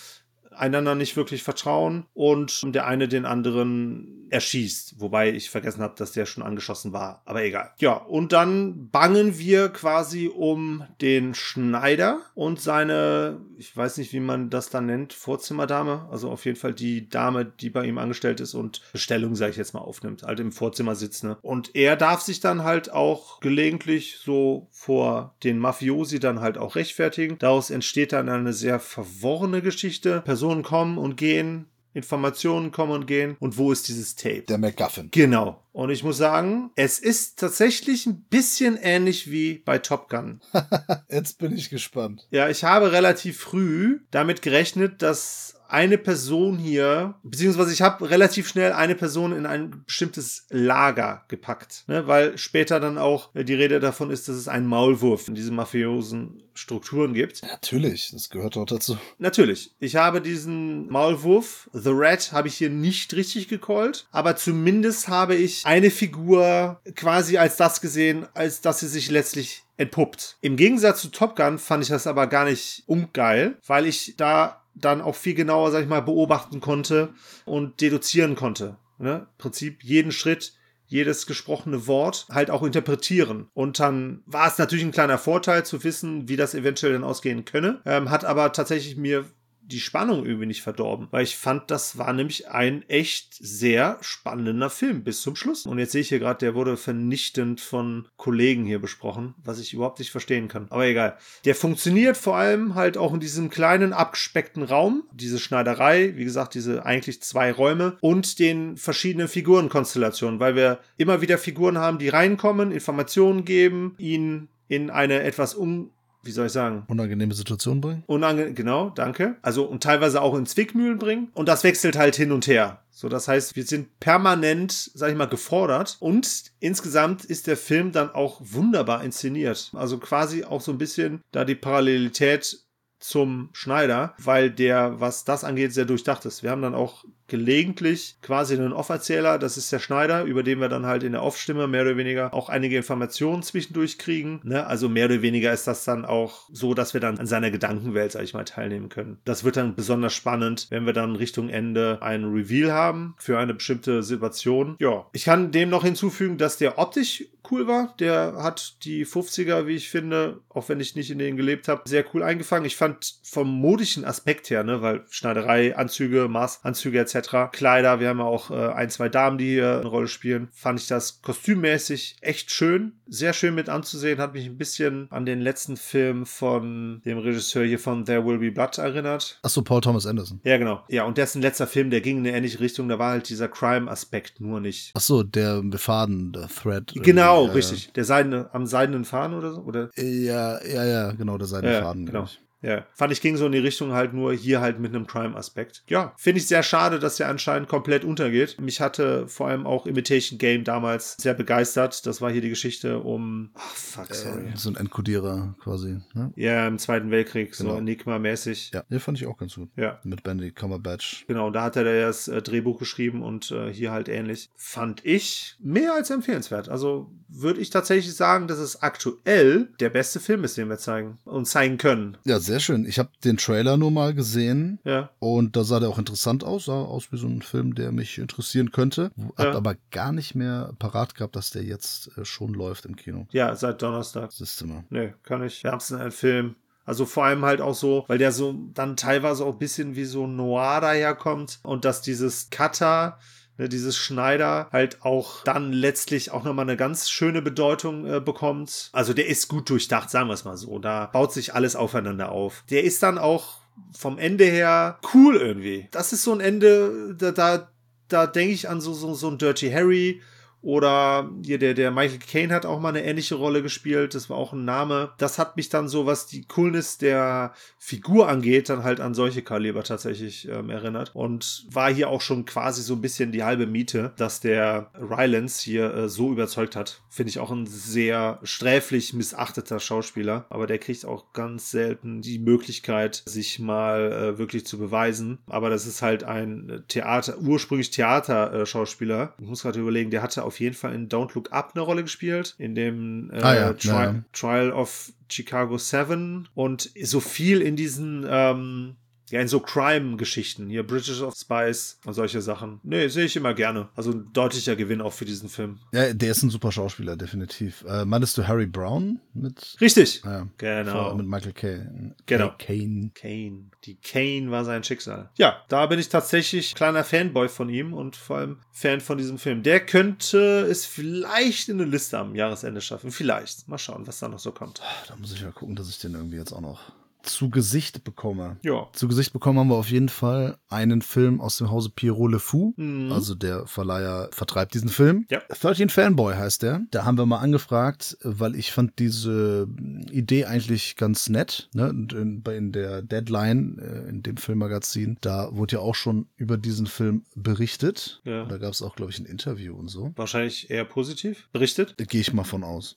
einander 0.51 0.93
nicht 0.93 1.17
wirklich 1.17 1.41
vertrauen 1.41 2.05
und 2.13 2.61
der 2.75 2.85
eine 2.85 3.07
den 3.07 3.25
anderen 3.25 4.22
erschießt. 4.33 4.99
Wobei 4.99 5.31
ich 5.31 5.49
vergessen 5.49 5.81
habe, 5.81 5.93
dass 5.95 6.11
der 6.11 6.25
schon 6.25 6.43
angeschossen 6.43 6.91
war. 6.91 7.21
Aber 7.25 7.43
egal. 7.43 7.71
Ja, 7.77 7.93
und 7.93 8.33
dann 8.33 8.89
bangen 8.89 9.37
wir 9.37 9.69
quasi 9.69 10.27
um 10.27 10.83
den 11.01 11.35
Schneider 11.35 12.19
und 12.33 12.59
seine, 12.59 13.39
ich 13.57 13.75
weiß 13.77 13.97
nicht, 13.97 14.11
wie 14.11 14.19
man 14.19 14.49
das 14.49 14.69
dann 14.69 14.87
nennt, 14.87 15.13
Vorzimmerdame. 15.13 16.07
Also 16.11 16.31
auf 16.31 16.45
jeden 16.45 16.57
Fall 16.57 16.73
die 16.73 17.07
Dame, 17.07 17.45
die 17.45 17.69
bei 17.69 17.85
ihm 17.85 17.99
angestellt 17.99 18.39
ist 18.39 18.55
und 18.55 18.81
Bestellung, 18.91 19.35
sage 19.35 19.51
ich 19.51 19.57
jetzt 19.57 19.73
mal, 19.73 19.81
aufnimmt. 19.81 20.23
Halt 20.23 20.39
im 20.39 20.51
Vorzimmer 20.51 20.95
sitzt. 20.95 21.23
Ne? 21.23 21.37
Und 21.41 21.75
er 21.75 21.95
darf 21.95 22.21
sich 22.21 22.39
dann 22.39 22.63
halt 22.63 22.91
auch 22.91 23.39
gelegentlich 23.39 24.17
so 24.17 24.67
vor 24.71 25.35
den 25.43 25.59
Mafiosi 25.59 26.19
dann 26.19 26.41
halt 26.41 26.57
auch 26.57 26.75
rechtfertigen. 26.75 27.37
Daraus 27.37 27.69
entsteht 27.69 28.13
dann 28.13 28.29
eine 28.29 28.53
sehr 28.53 28.79
verworrene 28.79 29.61
Geschichte. 29.61 30.21
Personen 30.21 30.63
kommen 30.63 30.97
und 30.97 31.17
gehen, 31.17 31.67
Informationen 31.93 32.71
kommen 32.71 32.91
und 32.91 33.05
gehen. 33.05 33.35
Und 33.39 33.57
wo 33.57 33.71
ist 33.71 33.87
dieses 33.87 34.15
Tape? 34.15 34.43
Der 34.43 34.57
MacGuffin. 34.57 35.09
Genau. 35.11 35.63
Und 35.71 35.89
ich 35.89 36.03
muss 36.03 36.17
sagen, 36.17 36.71
es 36.75 36.99
ist 36.99 37.39
tatsächlich 37.39 38.05
ein 38.05 38.25
bisschen 38.29 38.77
ähnlich 38.81 39.31
wie 39.31 39.55
bei 39.55 39.79
Top 39.79 40.09
Gun. 40.09 40.41
Jetzt 41.09 41.39
bin 41.39 41.55
ich 41.55 41.69
gespannt. 41.69 42.27
Ja, 42.29 42.49
ich 42.49 42.63
habe 42.63 42.91
relativ 42.91 43.39
früh 43.39 44.01
damit 44.11 44.41
gerechnet, 44.41 45.01
dass 45.01 45.55
eine 45.73 45.97
Person 45.97 46.59
hier, 46.59 47.15
beziehungsweise 47.23 47.73
ich 47.73 47.81
habe 47.81 48.07
relativ 48.09 48.47
schnell 48.47 48.73
eine 48.73 48.93
Person 48.93 49.35
in 49.35 49.47
ein 49.47 49.83
bestimmtes 49.85 50.45
Lager 50.49 51.25
gepackt, 51.29 51.85
ne, 51.87 52.07
weil 52.07 52.37
später 52.37 52.79
dann 52.79 52.99
auch 52.99 53.33
äh, 53.33 53.43
die 53.43 53.55
Rede 53.55 53.79
davon 53.79 54.11
ist, 54.11 54.29
dass 54.29 54.35
es 54.35 54.47
einen 54.47 54.67
Maulwurf 54.67 55.27
in 55.27 55.33
diesen 55.33 55.55
mafiosen 55.55 56.43
Strukturen 56.53 57.15
gibt. 57.15 57.41
Natürlich, 57.41 58.11
das 58.11 58.29
gehört 58.29 58.55
doch 58.55 58.65
dazu. 58.65 58.99
Natürlich. 59.17 59.71
Ich 59.79 59.95
habe 59.95 60.21
diesen 60.21 60.87
Maulwurf, 60.89 61.69
The 61.73 61.89
Rat, 61.91 62.31
habe 62.31 62.47
ich 62.47 62.55
hier 62.55 62.69
nicht 62.69 63.15
richtig 63.15 63.47
gecallt, 63.47 64.05
aber 64.11 64.35
zumindest 64.35 65.07
habe 65.07 65.33
ich 65.33 65.65
eine 65.65 65.89
Figur 65.89 66.79
quasi 66.95 67.37
als 67.37 67.57
das 67.57 67.81
gesehen, 67.81 68.27
als 68.35 68.61
dass 68.61 68.81
sie 68.81 68.87
sich 68.87 69.09
letztlich 69.09 69.63
entpuppt. 69.77 70.37
Im 70.41 70.55
Gegensatz 70.55 71.01
zu 71.01 71.09
Top 71.09 71.35
Gun 71.35 71.57
fand 71.57 71.83
ich 71.83 71.89
das 71.89 72.05
aber 72.05 72.27
gar 72.27 72.45
nicht 72.45 72.83
ungeil, 72.85 73.57
weil 73.65 73.87
ich 73.87 74.15
da 74.17 74.62
dann 74.75 75.01
auch 75.01 75.15
viel 75.15 75.33
genauer, 75.33 75.71
sag 75.71 75.83
ich 75.83 75.89
mal, 75.89 76.01
beobachten 76.01 76.59
konnte 76.59 77.09
und 77.45 77.81
deduzieren 77.81 78.35
konnte. 78.35 78.77
Ne? 78.97 79.27
Im 79.31 79.37
Prinzip 79.37 79.83
jeden 79.83 80.11
Schritt 80.11 80.53
jedes 80.85 81.25
gesprochene 81.25 81.87
Wort 81.87 82.27
halt 82.29 82.51
auch 82.51 82.63
interpretieren. 82.63 83.47
Und 83.53 83.79
dann 83.79 84.21
war 84.25 84.47
es 84.47 84.57
natürlich 84.57 84.85
ein 84.85 84.91
kleiner 84.91 85.17
Vorteil 85.17 85.65
zu 85.65 85.83
wissen, 85.83 86.29
wie 86.29 86.35
das 86.35 86.53
eventuell 86.53 86.93
dann 86.93 87.03
ausgehen 87.03 87.45
könne. 87.45 87.81
Ähm, 87.85 88.11
hat 88.11 88.25
aber 88.25 88.51
tatsächlich 88.51 88.95
mir 88.95 89.25
die 89.65 89.79
Spannung 89.79 90.25
irgendwie 90.25 90.45
nicht 90.45 90.61
verdorben, 90.61 91.07
weil 91.11 91.23
ich 91.23 91.37
fand, 91.37 91.71
das 91.71 91.97
war 91.97 92.11
nämlich 92.13 92.49
ein 92.49 92.87
echt 92.89 93.33
sehr 93.33 93.97
spannender 94.01 94.69
Film 94.69 95.03
bis 95.03 95.21
zum 95.21 95.35
Schluss. 95.35 95.65
Und 95.65 95.79
jetzt 95.79 95.93
sehe 95.93 96.01
ich 96.01 96.09
hier 96.09 96.19
gerade, 96.19 96.39
der 96.39 96.55
wurde 96.55 96.77
vernichtend 96.77 97.61
von 97.61 98.07
Kollegen 98.17 98.65
hier 98.65 98.79
besprochen, 98.79 99.35
was 99.43 99.59
ich 99.59 99.73
überhaupt 99.73 99.99
nicht 99.99 100.11
verstehen 100.11 100.47
kann. 100.47 100.67
Aber 100.69 100.85
egal. 100.85 101.17
Der 101.45 101.55
funktioniert 101.55 102.17
vor 102.17 102.35
allem 102.35 102.75
halt 102.75 102.97
auch 102.97 103.13
in 103.13 103.19
diesem 103.19 103.49
kleinen 103.49 103.93
abgespeckten 103.93 104.63
Raum, 104.63 105.03
diese 105.13 105.39
Schneiderei, 105.39 106.13
wie 106.15 106.25
gesagt, 106.25 106.55
diese 106.55 106.85
eigentlich 106.85 107.21
zwei 107.21 107.51
Räume 107.51 107.97
und 108.01 108.39
den 108.39 108.77
verschiedenen 108.77 109.27
Figurenkonstellationen, 109.27 110.39
weil 110.39 110.55
wir 110.55 110.79
immer 110.97 111.21
wieder 111.21 111.37
Figuren 111.37 111.77
haben, 111.77 111.99
die 111.99 112.09
reinkommen, 112.09 112.71
Informationen 112.71 113.45
geben, 113.45 113.95
ihn 113.97 114.49
in 114.67 114.89
eine 114.89 115.23
etwas 115.23 115.53
um 115.53 115.91
wie 116.23 116.31
soll 116.31 116.47
ich 116.47 116.51
sagen? 116.51 116.83
Unangenehme 116.87 117.33
Situation 117.33 117.81
bringen. 117.81 118.03
Unange 118.07 118.53
genau, 118.53 118.89
danke. 118.89 119.35
Also 119.41 119.65
und 119.65 119.83
teilweise 119.83 120.21
auch 120.21 120.35
in 120.35 120.45
Zwickmühlen 120.45 120.97
bringen. 120.97 121.29
Und 121.33 121.47
das 121.49 121.63
wechselt 121.63 121.97
halt 121.97 122.15
hin 122.15 122.31
und 122.31 122.47
her. 122.47 122.79
So, 122.89 123.09
das 123.09 123.27
heißt, 123.27 123.55
wir 123.55 123.65
sind 123.65 123.99
permanent, 123.99 124.91
sag 124.93 125.11
ich 125.11 125.17
mal, 125.17 125.25
gefordert. 125.25 125.97
Und 125.99 126.45
insgesamt 126.59 127.25
ist 127.25 127.47
der 127.47 127.57
Film 127.57 127.91
dann 127.91 128.11
auch 128.11 128.39
wunderbar 128.43 129.03
inszeniert. 129.03 129.71
Also 129.73 129.97
quasi 129.97 130.43
auch 130.43 130.61
so 130.61 130.71
ein 130.71 130.77
bisschen 130.77 131.21
da 131.31 131.43
die 131.43 131.55
Parallelität 131.55 132.59
zum 132.99 133.49
Schneider, 133.51 134.13
weil 134.17 134.49
der, 134.49 135.01
was 135.01 135.25
das 135.25 135.43
angeht, 135.43 135.73
sehr 135.73 135.85
durchdacht 135.85 136.23
ist. 136.25 136.41
Wir 136.41 136.51
haben 136.51 136.61
dann 136.61 136.73
auch 136.73 137.03
gelegentlich 137.33 138.17
quasi 138.21 138.53
einen 138.53 138.73
Off-Erzähler, 138.73 139.39
das 139.39 139.57
ist 139.57 139.71
der 139.71 139.79
Schneider, 139.79 140.23
über 140.23 140.43
den 140.43 140.59
wir 140.59 140.69
dann 140.69 140.85
halt 140.85 141.01
in 141.01 141.13
der 141.13 141.23
Off-Stimme 141.23 141.67
mehr 141.67 141.81
oder 141.81 141.97
weniger 141.97 142.31
auch 142.31 142.47
einige 142.47 142.77
Informationen 142.77 143.41
zwischendurch 143.41 143.97
kriegen. 143.97 144.39
Ne? 144.43 144.67
Also 144.67 144.87
mehr 144.87 145.05
oder 145.05 145.23
weniger 145.23 145.51
ist 145.51 145.65
das 145.65 145.83
dann 145.83 146.05
auch 146.05 146.47
so, 146.51 146.75
dass 146.75 146.93
wir 146.93 147.01
dann 147.01 147.17
an 147.17 147.25
seiner 147.25 147.49
Gedankenwelt, 147.49 148.11
sag 148.11 148.21
ich 148.21 148.35
mal, 148.35 148.43
teilnehmen 148.43 148.89
können. 148.89 149.17
Das 149.25 149.43
wird 149.43 149.57
dann 149.57 149.73
besonders 149.73 150.13
spannend, 150.13 150.67
wenn 150.69 150.85
wir 150.85 150.93
dann 150.93 151.15
Richtung 151.15 151.49
Ende 151.49 151.97
einen 152.03 152.31
Reveal 152.31 152.71
haben 152.71 153.15
für 153.17 153.39
eine 153.39 153.55
bestimmte 153.55 154.03
Situation. 154.03 154.75
Ja, 154.77 155.07
ich 155.11 155.23
kann 155.23 155.51
dem 155.51 155.71
noch 155.71 155.83
hinzufügen, 155.83 156.37
dass 156.37 156.57
der 156.57 156.77
optisch 156.77 157.23
cool 157.49 157.67
war. 157.67 157.95
Der 157.99 158.35
hat 158.37 158.75
die 158.85 159.05
50er, 159.05 159.65
wie 159.65 159.75
ich 159.75 159.89
finde, 159.89 160.39
auch 160.49 160.69
wenn 160.69 160.79
ich 160.79 160.95
nicht 160.95 161.11
in 161.11 161.17
denen 161.17 161.35
gelebt 161.35 161.67
habe, 161.67 161.89
sehr 161.89 162.05
cool 162.13 162.23
eingefangen. 162.23 162.65
Ich 162.65 162.77
fand 162.77 163.15
vom 163.23 163.49
modischen 163.49 164.05
Aspekt 164.05 164.49
her, 164.51 164.63
ne, 164.63 164.81
weil 164.81 165.03
Schneiderei, 165.09 165.75
Anzüge, 165.75 166.27
Maßanzüge 166.27 166.99
etc 166.99 167.22
Kleider. 167.51 167.99
Wir 167.99 168.09
haben 168.09 168.19
ja 168.19 168.25
auch 168.25 168.51
äh, 168.51 168.73
ein, 168.73 168.89
zwei 168.89 169.09
Damen, 169.09 169.37
die 169.37 169.45
hier 169.53 169.77
eine 169.79 169.87
Rolle 169.87 170.07
spielen. 170.07 170.49
Fand 170.53 170.79
ich 170.79 170.87
das 170.87 171.21
kostümmäßig 171.21 172.17
echt 172.21 172.51
schön. 172.51 172.93
Sehr 173.07 173.33
schön 173.33 173.55
mit 173.55 173.69
anzusehen. 173.69 174.19
Hat 174.19 174.33
mich 174.33 174.45
ein 174.45 174.57
bisschen 174.57 175.07
an 175.11 175.25
den 175.25 175.41
letzten 175.41 175.77
Film 175.77 176.25
von 176.25 177.01
dem 177.05 177.17
Regisseur 177.19 177.63
hier 177.65 177.79
von 177.79 178.05
There 178.05 178.25
Will 178.25 178.39
Be 178.39 178.51
Blood 178.51 178.77
erinnert. 178.77 179.39
Achso, 179.43 179.61
Paul 179.61 179.81
Thomas 179.81 180.05
Anderson. 180.05 180.39
Ja, 180.43 180.57
genau. 180.57 180.83
Ja, 180.89 181.03
und 181.05 181.17
dessen 181.17 181.41
letzter 181.41 181.67
Film, 181.67 181.89
der 181.89 182.01
ging 182.01 182.17
in 182.19 182.27
eine 182.27 182.37
ähnliche 182.37 182.59
Richtung. 182.59 182.87
Da 182.89 182.99
war 182.99 183.11
halt 183.11 183.29
dieser 183.29 183.47
Crime-Aspekt 183.47 184.41
nur 184.41 184.59
nicht. 184.59 184.91
Achso, 184.95 185.23
der 185.23 185.61
Faden, 185.75 186.31
der 186.33 186.47
Thread. 186.47 186.93
Genau, 186.95 187.45
richtig. 187.45 187.91
Der 187.93 188.03
seidene, 188.05 188.49
am 188.53 188.65
seidenen 188.65 189.05
Faden 189.05 189.37
oder 189.37 189.53
so? 189.53 189.61
Oder? 189.61 189.89
Ja, 189.95 190.63
ja, 190.65 190.85
ja, 190.85 191.11
genau, 191.11 191.37
der 191.37 191.47
seidene 191.47 191.73
Ja, 191.73 191.81
Faden. 191.81 192.05
genau. 192.05 192.23
ich. 192.23 192.39
Ja, 192.63 192.85
fand 192.93 193.11
ich 193.11 193.21
ging 193.21 193.37
so 193.37 193.45
in 193.45 193.51
die 193.51 193.57
Richtung 193.59 193.91
halt 193.91 194.13
nur 194.13 194.33
hier 194.33 194.61
halt 194.61 194.79
mit 194.79 194.95
einem 194.95 195.05
Crime-Aspekt. 195.05 195.83
Ja, 195.87 196.13
finde 196.17 196.39
ich 196.39 196.47
sehr 196.47 196.63
schade, 196.63 196.97
dass 196.97 197.17
der 197.17 197.29
anscheinend 197.29 197.67
komplett 197.67 198.03
untergeht. 198.05 198.59
Mich 198.59 198.81
hatte 198.81 199.27
vor 199.27 199.47
allem 199.47 199.67
auch 199.67 199.85
Imitation 199.85 200.39
Game 200.39 200.63
damals 200.63 201.15
sehr 201.19 201.33
begeistert. 201.33 202.05
Das 202.05 202.21
war 202.21 202.31
hier 202.31 202.41
die 202.41 202.49
Geschichte 202.49 202.99
um, 202.99 203.51
ach 203.53 203.75
fuck, 203.75 204.15
sorry. 204.15 204.51
So 204.55 204.69
ein 204.69 204.77
Endkodierer 204.77 205.55
quasi. 205.61 205.99
Ne? 206.13 206.31
Ja, 206.35 206.67
im 206.67 206.79
Zweiten 206.79 207.11
Weltkrieg, 207.11 207.53
so 207.53 207.65
Genau. 207.65 207.77
Enigma-mäßig. 207.77 208.71
Ja, 208.73 208.83
den 208.89 208.99
fand 208.99 209.17
ich 209.17 209.27
auch 209.27 209.37
ganz 209.37 209.55
gut. 209.55 209.69
Ja. 209.75 209.99
Mit 210.03 210.23
Benedict 210.23 210.55
Cumberbatch. 210.57 211.25
Genau, 211.27 211.49
da 211.49 211.63
hat 211.63 211.75
er 211.75 211.83
das 211.83 212.27
äh, 212.27 212.41
Drehbuch 212.41 212.79
geschrieben 212.79 213.21
und 213.21 213.51
äh, 213.51 213.71
hier 213.73 213.91
halt 213.91 214.09
ähnlich. 214.09 214.49
Fand 214.55 215.05
ich 215.05 215.57
mehr 215.59 215.93
als 215.93 216.09
empfehlenswert. 216.09 216.69
Also 216.69 217.11
würde 217.27 217.59
ich 217.59 217.69
tatsächlich 217.69 218.15
sagen, 218.15 218.47
dass 218.47 218.59
es 218.59 218.81
aktuell 218.81 219.69
der 219.79 219.89
beste 219.89 220.19
Film 220.19 220.43
ist, 220.43 220.57
den 220.57 220.69
wir 220.69 220.77
zeigen 220.77 221.17
und 221.25 221.45
zeigen 221.45 221.77
können. 221.77 222.17
Ja, 222.25 222.39
sehr 222.39 222.52
schön. 222.59 222.85
Ich 222.85 222.99
habe 222.99 223.09
den 223.23 223.37
Trailer 223.37 223.77
nur 223.77 223.91
mal 223.91 224.13
gesehen. 224.13 224.79
Ja. 224.83 225.09
Und 225.19 225.55
da 225.55 225.63
sah 225.63 225.79
der 225.79 225.89
auch 225.89 225.99
interessant 225.99 226.43
aus, 226.43 226.65
sah 226.65 226.81
aus 226.81 227.11
wie 227.11 227.17
so 227.17 227.27
ein 227.27 227.41
Film, 227.41 227.75
der 227.75 227.91
mich 227.91 228.17
interessieren 228.17 228.71
könnte. 228.71 229.11
Hab 229.37 229.45
Ja. 229.47 229.55
aber 229.55 229.75
gar 229.91 230.11
nicht 230.11 230.35
mehr 230.35 230.73
parat 230.79 231.15
gehabt, 231.15 231.35
dass 231.35 231.49
der 231.51 231.63
jetzt 231.63 232.17
äh, 232.17 232.25
schon 232.25 232.53
läuft 232.53 232.85
im 232.85 232.95
Kino. 232.95 233.27
Ja, 233.31 233.55
seit 233.55 233.81
Donnerstag. 233.81 234.31
Siehst 234.31 234.59
du 234.61 234.67
mal. 234.67 234.83
Nee, 234.89 235.13
kann 235.23 235.43
ich. 235.43 235.63
Wärmsten 235.63 235.95
ein 235.97 236.11
Film. 236.11 236.55
Also 236.85 237.05
vor 237.05 237.23
allem 237.23 237.45
halt 237.45 237.61
auch 237.61 237.75
so, 237.75 238.03
weil 238.07 238.17
der 238.17 238.33
so 238.33 238.55
dann 238.73 238.97
teilweise 238.97 239.45
auch 239.45 239.53
ein 239.53 239.57
bisschen 239.59 239.95
wie 239.95 240.03
so 240.03 240.27
Noir 240.27 240.81
daherkommt 240.81 241.59
und 241.63 241.85
dass 241.85 242.01
dieses 242.01 242.49
Cutter, 242.49 243.19
ne, 243.57 243.69
dieses 243.69 243.97
Schneider 243.97 244.67
halt 244.71 245.03
auch 245.03 245.43
dann 245.43 245.71
letztlich 245.71 246.31
auch 246.31 246.43
nochmal 246.43 246.65
eine 246.65 246.77
ganz 246.77 247.09
schöne 247.09 247.41
Bedeutung 247.41 248.05
äh, 248.05 248.19
bekommt. 248.19 248.89
Also 248.93 249.13
der 249.13 249.27
ist 249.27 249.47
gut 249.47 249.69
durchdacht, 249.69 250.09
sagen 250.09 250.29
wir 250.29 250.33
es 250.33 250.45
mal 250.45 250.57
so. 250.57 250.79
Da 250.79 251.07
baut 251.07 251.33
sich 251.33 251.53
alles 251.53 251.75
aufeinander 251.75 252.31
auf. 252.31 252.63
Der 252.69 252.83
ist 252.83 253.03
dann 253.03 253.17
auch 253.17 253.61
vom 253.91 254.17
Ende 254.17 254.45
her 254.45 254.99
cool 255.13 255.35
irgendwie. 255.37 255.87
Das 255.91 256.13
ist 256.13 256.23
so 256.23 256.33
ein 256.33 256.39
Ende, 256.39 257.15
da, 257.17 257.31
da, 257.31 257.69
da 258.07 258.27
denke 258.27 258.53
ich 258.53 258.69
an 258.69 258.81
so, 258.81 258.93
so, 258.93 259.13
so 259.13 259.29
ein 259.29 259.37
Dirty 259.37 259.71
Harry 259.71 260.21
oder 260.63 261.29
hier 261.43 261.59
der, 261.59 261.73
der 261.73 261.91
Michael 261.91 262.19
Caine 262.19 262.53
hat 262.53 262.65
auch 262.65 262.79
mal 262.79 262.89
eine 262.89 263.03
ähnliche 263.03 263.35
Rolle 263.35 263.61
gespielt. 263.61 264.15
Das 264.15 264.29
war 264.29 264.37
auch 264.37 264.53
ein 264.53 264.63
Name. 264.63 265.11
Das 265.17 265.37
hat 265.37 265.57
mich 265.57 265.67
dann 265.67 265.89
so, 265.89 266.05
was 266.05 266.25
die 266.25 266.45
Coolness 266.45 266.97
der 266.97 267.53
Figur 267.77 268.29
angeht, 268.29 268.69
dann 268.69 268.83
halt 268.83 269.01
an 269.01 269.13
solche 269.13 269.41
Kaliber 269.41 269.83
tatsächlich 269.83 270.47
ähm, 270.47 270.69
erinnert. 270.69 271.11
Und 271.13 271.65
war 271.69 271.93
hier 271.93 272.09
auch 272.09 272.21
schon 272.21 272.45
quasi 272.45 272.81
so 272.81 272.93
ein 272.93 273.01
bisschen 273.01 273.33
die 273.33 273.43
halbe 273.43 273.67
Miete, 273.67 274.13
dass 274.15 274.39
der 274.39 274.89
Rylance 274.97 275.61
hier 275.61 275.93
äh, 275.93 276.09
so 276.09 276.31
überzeugt 276.31 276.77
hat. 276.77 277.01
Finde 277.09 277.29
ich 277.29 277.39
auch 277.39 277.51
ein 277.51 277.67
sehr 277.67 278.39
sträflich 278.43 279.13
missachteter 279.13 279.81
Schauspieler. 279.81 280.45
Aber 280.49 280.65
der 280.65 280.79
kriegt 280.79 281.05
auch 281.05 281.33
ganz 281.33 281.71
selten 281.71 282.21
die 282.21 282.39
Möglichkeit, 282.39 283.23
sich 283.25 283.59
mal 283.59 284.11
äh, 284.13 284.37
wirklich 284.37 284.65
zu 284.65 284.77
beweisen. 284.77 285.39
Aber 285.47 285.69
das 285.69 285.85
ist 285.85 286.01
halt 286.01 286.23
ein 286.23 286.85
Theater, 286.87 287.37
ursprünglich 287.39 287.91
Theaterschauspieler. 287.91 289.33
ich 289.37 289.45
muss 289.45 289.63
gerade 289.63 289.81
überlegen, 289.81 290.09
der 290.09 290.21
hatte 290.21 290.45
auf 290.45 290.52
jeden 290.59 290.75
Fall 290.75 290.93
in 290.93 291.09
Don't 291.09 291.33
Look 291.35 291.51
Up 291.51 291.71
eine 291.73 291.83
Rolle 291.83 292.03
gespielt, 292.03 292.55
in 292.57 292.75
dem 292.75 293.31
äh, 293.31 293.41
Ah 293.41 293.55
ja, 293.55 293.73
Tri 293.73 293.89
ja. 293.89 294.23
Trial 294.33 294.71
of 294.71 295.11
Chicago 295.29 295.77
7 295.77 296.47
und 296.53 296.91
so 297.01 297.19
viel 297.19 297.61
in 297.61 297.75
diesen 297.75 298.25
ähm, 298.27 298.95
ja, 299.33 299.41
in 299.41 299.47
so 299.47 299.59
Crime-Geschichten, 299.59 300.69
hier 300.69 300.85
Bridges 300.85 301.19
of 301.19 301.33
Spice 301.35 301.97
und 302.05 302.13
solche 302.13 302.39
Sachen. 302.39 302.79
Nee, 302.83 303.07
sehe 303.07 303.25
ich 303.25 303.35
immer 303.35 303.55
gerne. 303.55 303.89
Also 303.95 304.11
ein 304.11 304.31
deutlicher 304.31 304.75
Gewinn 304.75 305.01
auch 305.01 305.11
für 305.11 305.25
diesen 305.25 305.49
Film. 305.49 305.79
Ja, 305.91 306.13
der 306.13 306.29
ist 306.29 306.43
ein 306.43 306.51
super 306.51 306.71
Schauspieler, 306.71 307.15
definitiv. 307.15 307.83
Äh, 307.87 308.05
meinst 308.05 308.37
du 308.37 308.47
Harry 308.47 308.67
Brown 308.67 309.19
mit? 309.33 309.75
Richtig. 309.81 310.21
Ja, 310.23 310.47
Genau. 310.59 311.15
Mit 311.15 311.25
Michael 311.25 311.53
Caine. 311.53 312.15
Genau. 312.27 312.53
Kane. 312.59 313.09
Kane. 313.15 313.71
Die 313.85 313.95
Kane 313.95 314.51
war 314.51 314.65
sein 314.65 314.83
Schicksal. 314.83 315.31
Ja, 315.39 315.63
da 315.67 315.87
bin 315.87 315.97
ich 315.97 316.09
tatsächlich 316.09 316.75
kleiner 316.75 317.03
Fanboy 317.03 317.49
von 317.49 317.69
ihm 317.69 317.93
und 317.93 318.15
vor 318.15 318.37
allem 318.37 318.57
Fan 318.71 319.01
von 319.01 319.17
diesem 319.17 319.39
Film. 319.39 319.63
Der 319.63 319.83
könnte 319.83 320.61
es 320.69 320.85
vielleicht 320.85 321.69
in 321.69 321.81
eine 321.81 321.89
Liste 321.89 322.19
am 322.19 322.35
Jahresende 322.35 322.81
schaffen. 322.81 323.09
Vielleicht. 323.09 323.67
Mal 323.67 323.79
schauen, 323.79 324.05
was 324.05 324.19
da 324.19 324.27
noch 324.27 324.37
so 324.37 324.51
kommt. 324.51 324.79
Da 325.07 325.15
muss 325.15 325.33
ich 325.33 325.41
mal 325.41 325.51
gucken, 325.51 325.75
dass 325.75 325.89
ich 325.89 325.97
den 325.97 326.13
irgendwie 326.13 326.37
jetzt 326.37 326.53
auch 326.53 326.61
noch 326.61 326.91
zu 327.23 327.49
Gesicht 327.49 328.03
bekomme. 328.03 328.57
Ja. 328.63 328.87
Zu 328.93 329.07
Gesicht 329.07 329.33
bekommen 329.33 329.59
haben 329.59 329.69
wir 329.69 329.75
auf 329.75 329.89
jeden 329.89 330.09
Fall 330.09 330.57
einen 330.69 331.01
Film 331.01 331.41
aus 331.41 331.57
dem 331.57 331.71
Hause 331.71 331.89
Pierrot 331.89 332.31
Le 332.31 332.39
Fou. 332.39 332.73
Mhm. 332.77 333.11
Also 333.11 333.35
der 333.35 333.65
Verleiher 333.65 334.29
vertreibt 334.31 334.73
diesen 334.73 334.89
Film. 334.89 335.25
Ja. 335.29 335.41
13 335.49 335.89
Fanboy 335.89 336.35
heißt 336.35 336.63
der. 336.63 336.81
Da 336.91 337.05
haben 337.05 337.17
wir 337.17 337.25
mal 337.25 337.39
angefragt, 337.39 338.17
weil 338.23 338.55
ich 338.55 338.71
fand 338.71 338.99
diese 338.99 339.67
Idee 340.11 340.45
eigentlich 340.45 340.95
ganz 340.95 341.29
nett. 341.29 341.69
Ne? 341.73 341.89
In, 341.89 342.71
der 342.71 343.01
Deadline, 343.01 343.79
äh, 343.79 344.09
in 344.09 344.23
dem 344.23 344.37
Filmmagazin, 344.37 345.17
da 345.21 345.49
wurde 345.55 345.77
ja 345.77 345.81
auch 345.81 345.95
schon 345.95 346.27
über 346.35 346.57
diesen 346.57 346.87
Film 346.87 347.23
berichtet. 347.35 348.21
Ja. 348.25 348.45
Da 348.45 348.57
gab 348.57 348.73
es 348.73 348.81
auch, 348.81 348.95
glaube 348.95 349.11
ich, 349.11 349.19
ein 349.19 349.25
Interview 349.25 349.75
und 349.75 349.87
so. 349.87 350.11
Wahrscheinlich 350.15 350.69
eher 350.69 350.85
positiv 350.85 351.49
berichtet. 351.51 351.95
Da 351.97 352.05
gehe 352.05 352.21
ich 352.21 352.33
mal 352.33 352.43
von 352.43 352.63
aus. 352.63 352.95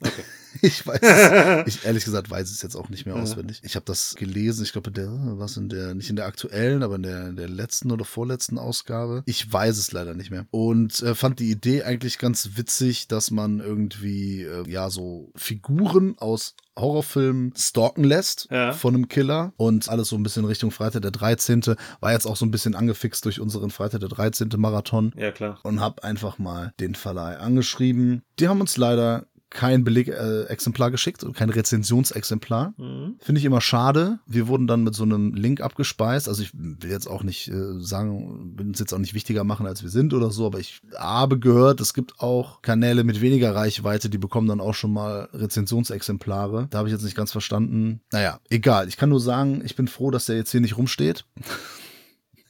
Okay. 0.00 0.22
Ich 0.60 0.84
weiß 0.84 0.98
es. 1.02 1.66
Ich 1.76 1.84
ehrlich 1.84 2.04
gesagt 2.04 2.30
weiß 2.30 2.50
es 2.50 2.62
jetzt 2.62 2.74
auch 2.74 2.88
nicht 2.88 3.04
mehr 3.06 3.14
auswendig. 3.14 3.60
Ich 3.62 3.76
habe 3.76 3.84
das 3.84 4.14
gelesen, 4.16 4.64
ich 4.64 4.72
glaube, 4.72 4.90
der 4.90 5.08
was 5.38 5.56
in 5.56 5.68
der 5.68 5.94
nicht 5.94 6.08
in 6.10 6.16
der 6.16 6.24
aktuellen, 6.26 6.82
aber 6.82 6.96
in 6.96 7.02
der, 7.02 7.28
in 7.28 7.36
der 7.36 7.48
letzten 7.48 7.92
oder 7.92 8.04
vorletzten 8.04 8.58
Ausgabe. 8.58 9.22
Ich 9.26 9.52
weiß 9.52 9.76
es 9.78 9.92
leider 9.92 10.14
nicht 10.14 10.30
mehr. 10.32 10.46
Und 10.50 11.00
äh, 11.02 11.14
fand 11.14 11.38
die 11.38 11.50
Idee 11.50 11.82
eigentlich 11.84 12.18
ganz 12.18 12.50
witzig, 12.56 13.06
dass 13.08 13.30
man 13.30 13.60
irgendwie 13.60 14.42
äh, 14.42 14.68
ja 14.68 14.88
so 14.90 15.30
Figuren 15.36 16.16
aus 16.18 16.54
Horrorfilmen 16.76 17.52
stalken 17.56 18.02
lässt 18.02 18.48
Ja. 18.50 18.72
von 18.72 18.94
einem 18.94 19.06
Killer 19.08 19.52
und 19.58 19.88
alles 19.88 20.08
so 20.08 20.16
ein 20.16 20.22
bisschen 20.22 20.46
Richtung 20.46 20.70
Freitag 20.70 21.02
der 21.02 21.10
13. 21.10 21.62
War 22.00 22.12
jetzt 22.12 22.26
auch 22.26 22.36
so 22.36 22.46
ein 22.46 22.50
bisschen 22.50 22.74
angefixt 22.74 23.24
durch 23.26 23.38
unseren 23.38 23.70
Freitag 23.70 24.00
der 24.00 24.08
13. 24.08 24.48
Marathon 24.56 25.12
Ja, 25.16 25.30
klar. 25.30 25.60
und 25.62 25.80
habe 25.80 26.02
einfach 26.02 26.38
mal 26.38 26.72
den 26.80 26.94
Verleih 26.94 27.36
angeschrieben. 27.38 28.22
Die 28.40 28.48
haben 28.48 28.60
uns 28.60 28.76
leider 28.76 29.26
kein 29.50 29.84
Belegexemplar 29.84 30.90
geschickt 30.90 31.24
und 31.24 31.34
kein 31.34 31.50
Rezensionsexemplar. 31.50 32.74
Finde 33.18 33.38
ich 33.38 33.44
immer 33.44 33.60
schade. 33.60 34.18
Wir 34.26 34.48
wurden 34.48 34.66
dann 34.66 34.84
mit 34.84 34.94
so 34.94 35.04
einem 35.04 35.34
Link 35.34 35.60
abgespeist. 35.60 36.28
Also 36.28 36.42
ich 36.42 36.50
will 36.54 36.90
jetzt 36.90 37.08
auch 37.08 37.22
nicht 37.22 37.48
äh, 37.48 37.80
sagen, 37.80 38.54
will 38.56 38.66
uns 38.66 38.78
jetzt 38.78 38.92
auch 38.92 38.98
nicht 38.98 39.14
wichtiger 39.14 39.44
machen, 39.44 39.66
als 39.66 39.82
wir 39.82 39.90
sind 39.90 40.12
oder 40.12 40.30
so, 40.30 40.46
aber 40.46 40.58
ich 40.58 40.80
habe 40.96 41.38
gehört, 41.38 41.80
es 41.80 41.94
gibt 41.94 42.20
auch 42.20 42.62
Kanäle 42.62 43.04
mit 43.04 43.20
weniger 43.20 43.54
Reichweite, 43.54 44.10
die 44.10 44.18
bekommen 44.18 44.48
dann 44.48 44.60
auch 44.60 44.74
schon 44.74 44.92
mal 44.92 45.28
Rezensionsexemplare. 45.32 46.68
Da 46.70 46.78
habe 46.78 46.88
ich 46.88 46.92
jetzt 46.92 47.04
nicht 47.04 47.16
ganz 47.16 47.32
verstanden. 47.32 48.00
Naja, 48.12 48.40
egal. 48.50 48.88
Ich 48.88 48.96
kann 48.96 49.08
nur 49.08 49.20
sagen, 49.20 49.62
ich 49.64 49.76
bin 49.76 49.88
froh, 49.88 50.10
dass 50.10 50.26
der 50.26 50.36
jetzt 50.36 50.50
hier 50.50 50.60
nicht 50.60 50.76
rumsteht. 50.76 51.24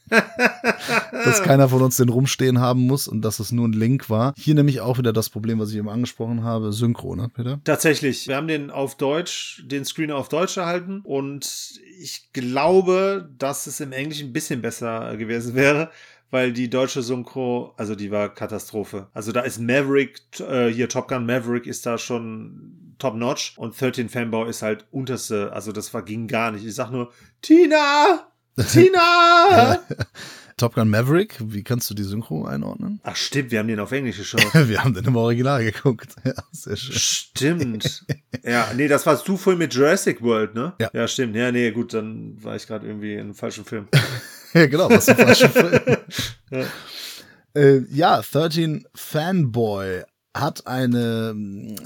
dass 1.13 1.43
keiner 1.43 1.69
von 1.69 1.83
uns 1.83 1.97
den 1.97 2.09
rumstehen 2.09 2.61
haben 2.61 2.87
muss 2.87 3.09
und 3.09 3.23
dass 3.23 3.41
es 3.41 3.53
nur 3.53 3.67
ein 3.67 3.73
Link 3.73 4.11
war. 4.11 4.35
Hier 4.37 4.55
nämlich 4.55 4.81
auch 4.81 4.99
wieder 4.99 5.13
das 5.13 5.29
Problem, 5.31 5.59
was 5.59 5.71
ich 5.71 5.77
eben 5.77 5.89
angesprochen 5.89 6.43
habe, 6.43 6.73
Synchro, 6.73 7.17
ne, 7.17 7.31
Peter? 7.33 7.61
Tatsächlich. 7.65 8.29
Wir 8.29 8.37
haben 8.37 8.49
den 8.49 8.71
auf 8.71 8.97
Deutsch, 8.97 9.63
den 9.67 9.85
Screener 9.85 10.17
auf 10.17 10.29
Deutsch 10.29 10.57
erhalten 10.57 11.01
und 11.05 11.81
ich 12.01 12.33
glaube, 12.33 13.29
dass 13.39 13.67
es 13.67 13.81
im 13.81 13.93
Englischen 13.93 14.31
ein 14.31 14.33
bisschen 14.33 14.63
besser 14.63 15.17
gewesen 15.17 15.55
wäre. 15.55 15.91
Weil 16.31 16.53
die 16.53 16.69
deutsche 16.69 17.03
Synchro, 17.03 17.73
also 17.79 17.95
die 17.95 18.11
war 18.11 18.29
Katastrophe. 18.29 19.07
Also 19.15 19.33
da 19.33 19.41
ist 19.41 19.59
Maverick, 19.59 20.21
äh, 20.41 20.69
hier 20.69 20.91
Top 20.91 21.09
Gun 21.09 21.25
Maverick 21.25 21.67
ist 21.67 21.87
da 21.87 21.97
schon 21.97 22.95
top 22.99 23.15
notch 23.15 23.57
und 23.57 23.81
13 23.81 24.09
Fanboy 24.09 24.49
ist 24.49 24.63
halt 24.63 24.87
unterste, 24.91 25.53
also 25.53 25.73
das 25.73 25.95
war, 25.95 26.03
ging 26.03 26.27
gar 26.27 26.51
nicht. 26.51 26.67
Ich 26.67 26.75
sag 26.75 26.91
nur, 26.91 27.13
Tina! 27.41 28.28
Tina! 28.67 29.81
Top 30.57 30.75
Gun 30.75 30.89
Maverick, 30.89 31.37
wie 31.39 31.63
kannst 31.63 31.89
du 31.89 31.95
die 31.95 32.03
Synchro 32.03 32.45
einordnen? 32.45 33.01
Ach 33.05 33.15
stimmt, 33.15 33.53
wir 33.53 33.61
haben 33.61 33.69
den 33.69 33.79
auf 33.79 33.93
Englisch 33.93 34.17
geschaut. 34.17 34.43
Wir 34.69 34.83
haben 34.83 34.93
den 34.93 35.05
im 35.05 35.15
Original 35.15 35.63
geguckt. 35.63 36.17
Ja, 36.25 36.35
sehr 36.51 36.77
schön. 36.77 36.99
Stimmt. 36.99 38.05
ja, 38.43 38.69
nee, 38.77 38.89
das 38.89 39.07
warst 39.07 39.29
du 39.29 39.37
vorhin 39.37 39.61
mit 39.61 39.73
Jurassic 39.73 40.21
World, 40.21 40.55
ne? 40.55 40.73
Ja. 40.81 40.91
Ja, 40.93 41.07
stimmt. 41.07 41.37
Ja, 41.37 41.53
nee, 41.53 41.71
gut, 41.71 41.95
dann 41.95 42.43
war 42.43 42.57
ich 42.57 42.67
gerade 42.67 42.87
irgendwie 42.87 43.15
in 43.15 43.21
einem 43.21 43.35
falschen 43.35 43.65
Film. 43.65 43.87
ja, 44.53 44.67
genau, 44.67 44.91
was 44.91 45.09
ein 45.09 45.17
falscher 45.17 45.49
Film. 45.49 46.67
Äh, 47.55 47.81
ja, 47.91 48.21
13 48.21 48.87
Fanboy 48.95 50.03
hat 50.35 50.67
eine, 50.67 51.35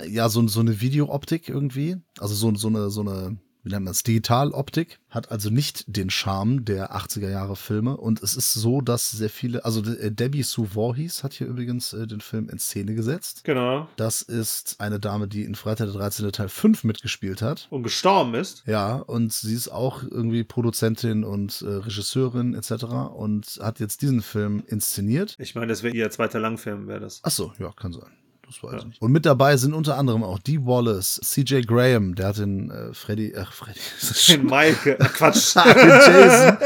ja, 0.09 0.29
so, 0.29 0.47
so 0.49 0.61
eine 0.61 0.81
Videooptik 0.81 1.49
irgendwie. 1.49 1.97
Also 2.19 2.35
so, 2.35 2.55
so 2.55 2.69
eine, 2.69 2.91
so 2.91 3.03
eine, 3.03 3.39
wie 3.63 3.71
nennt 3.71 3.85
man 3.85 3.93
das, 3.93 4.03
Digitaloptik. 4.03 4.99
Hat 5.09 5.31
also 5.31 5.51
nicht 5.51 5.85
den 5.87 6.11
Charme 6.11 6.65
der 6.65 6.97
80er 6.97 7.29
Jahre 7.29 7.57
Filme. 7.57 7.97
Und 7.97 8.23
es 8.23 8.37
ist 8.37 8.55
so, 8.55 8.81
dass 8.81 9.11
sehr 9.11 9.31
viele, 9.31 9.65
also 9.65 9.83
äh, 9.93 10.11
Debbie 10.11 10.43
Sue 10.43 10.67
Voorhees 10.75 11.23
hat 11.23 11.35
hier 11.35 11.47
übrigens 11.47 11.93
äh, 11.93 12.07
den 12.07 12.21
Film 12.21 12.49
in 12.49 12.59
Szene 12.59 12.95
gesetzt. 12.95 13.45
Genau. 13.45 13.89
Das 13.97 14.23
ist 14.23 14.77
eine 14.81 14.99
Dame, 14.99 15.29
die 15.29 15.45
in 15.45 15.55
Freitag 15.55 15.87
der 15.87 15.95
13. 15.95 16.33
Teil 16.33 16.49
5 16.49 16.85
mitgespielt 16.85 17.43
hat. 17.43 17.69
Und 17.71 17.83
gestorben 17.83 18.35
ist. 18.35 18.65
Ja, 18.67 18.97
und 18.97 19.33
sie 19.33 19.55
ist 19.55 19.69
auch 19.69 20.03
irgendwie 20.03 20.45
Produzentin 20.45 21.25
und 21.25 21.63
äh, 21.63 21.67
Regisseurin 21.67 22.55
etc. 22.55 22.85
und 23.15 23.61
hat 23.63 23.81
jetzt 23.81 24.03
diesen 24.03 24.23
Film 24.23 24.65
inszeniert. 24.67 25.37
Ich 25.39 25.55
meine, 25.55 25.69
das 25.69 25.83
wäre 25.83 25.95
ihr 25.95 26.11
zweiter 26.11 26.41
Langfilm, 26.41 26.89
wäre 26.89 27.01
das. 27.01 27.21
Ach 27.23 27.31
so, 27.31 27.53
ja, 27.59 27.73
kann 27.73 27.93
sein. 27.93 28.11
Das 28.53 28.63
weiß 28.63 28.81
ich 28.83 28.87
nicht. 28.87 29.03
Und 29.03 29.13
mit 29.13 29.25
dabei 29.27 29.57
sind 29.57 29.73
unter 29.73 29.97
anderem 29.97 30.23
auch 30.23 30.39
Dee 30.39 30.59
Wallace, 30.65 31.21
CJ 31.25 31.63
Graham, 31.63 32.15
der 32.15 32.29
hat 32.29 32.39
den 32.39 32.71
äh, 32.71 32.93
Freddy, 32.93 33.35
ach 33.37 33.53
Freddy, 33.53 33.81
das 34.01 34.11
ist 34.11 34.29
Den 34.29 34.47
Mike, 34.47 34.97
Quatsch. 35.15 35.55
den 35.57 35.89
Jason 35.89 36.59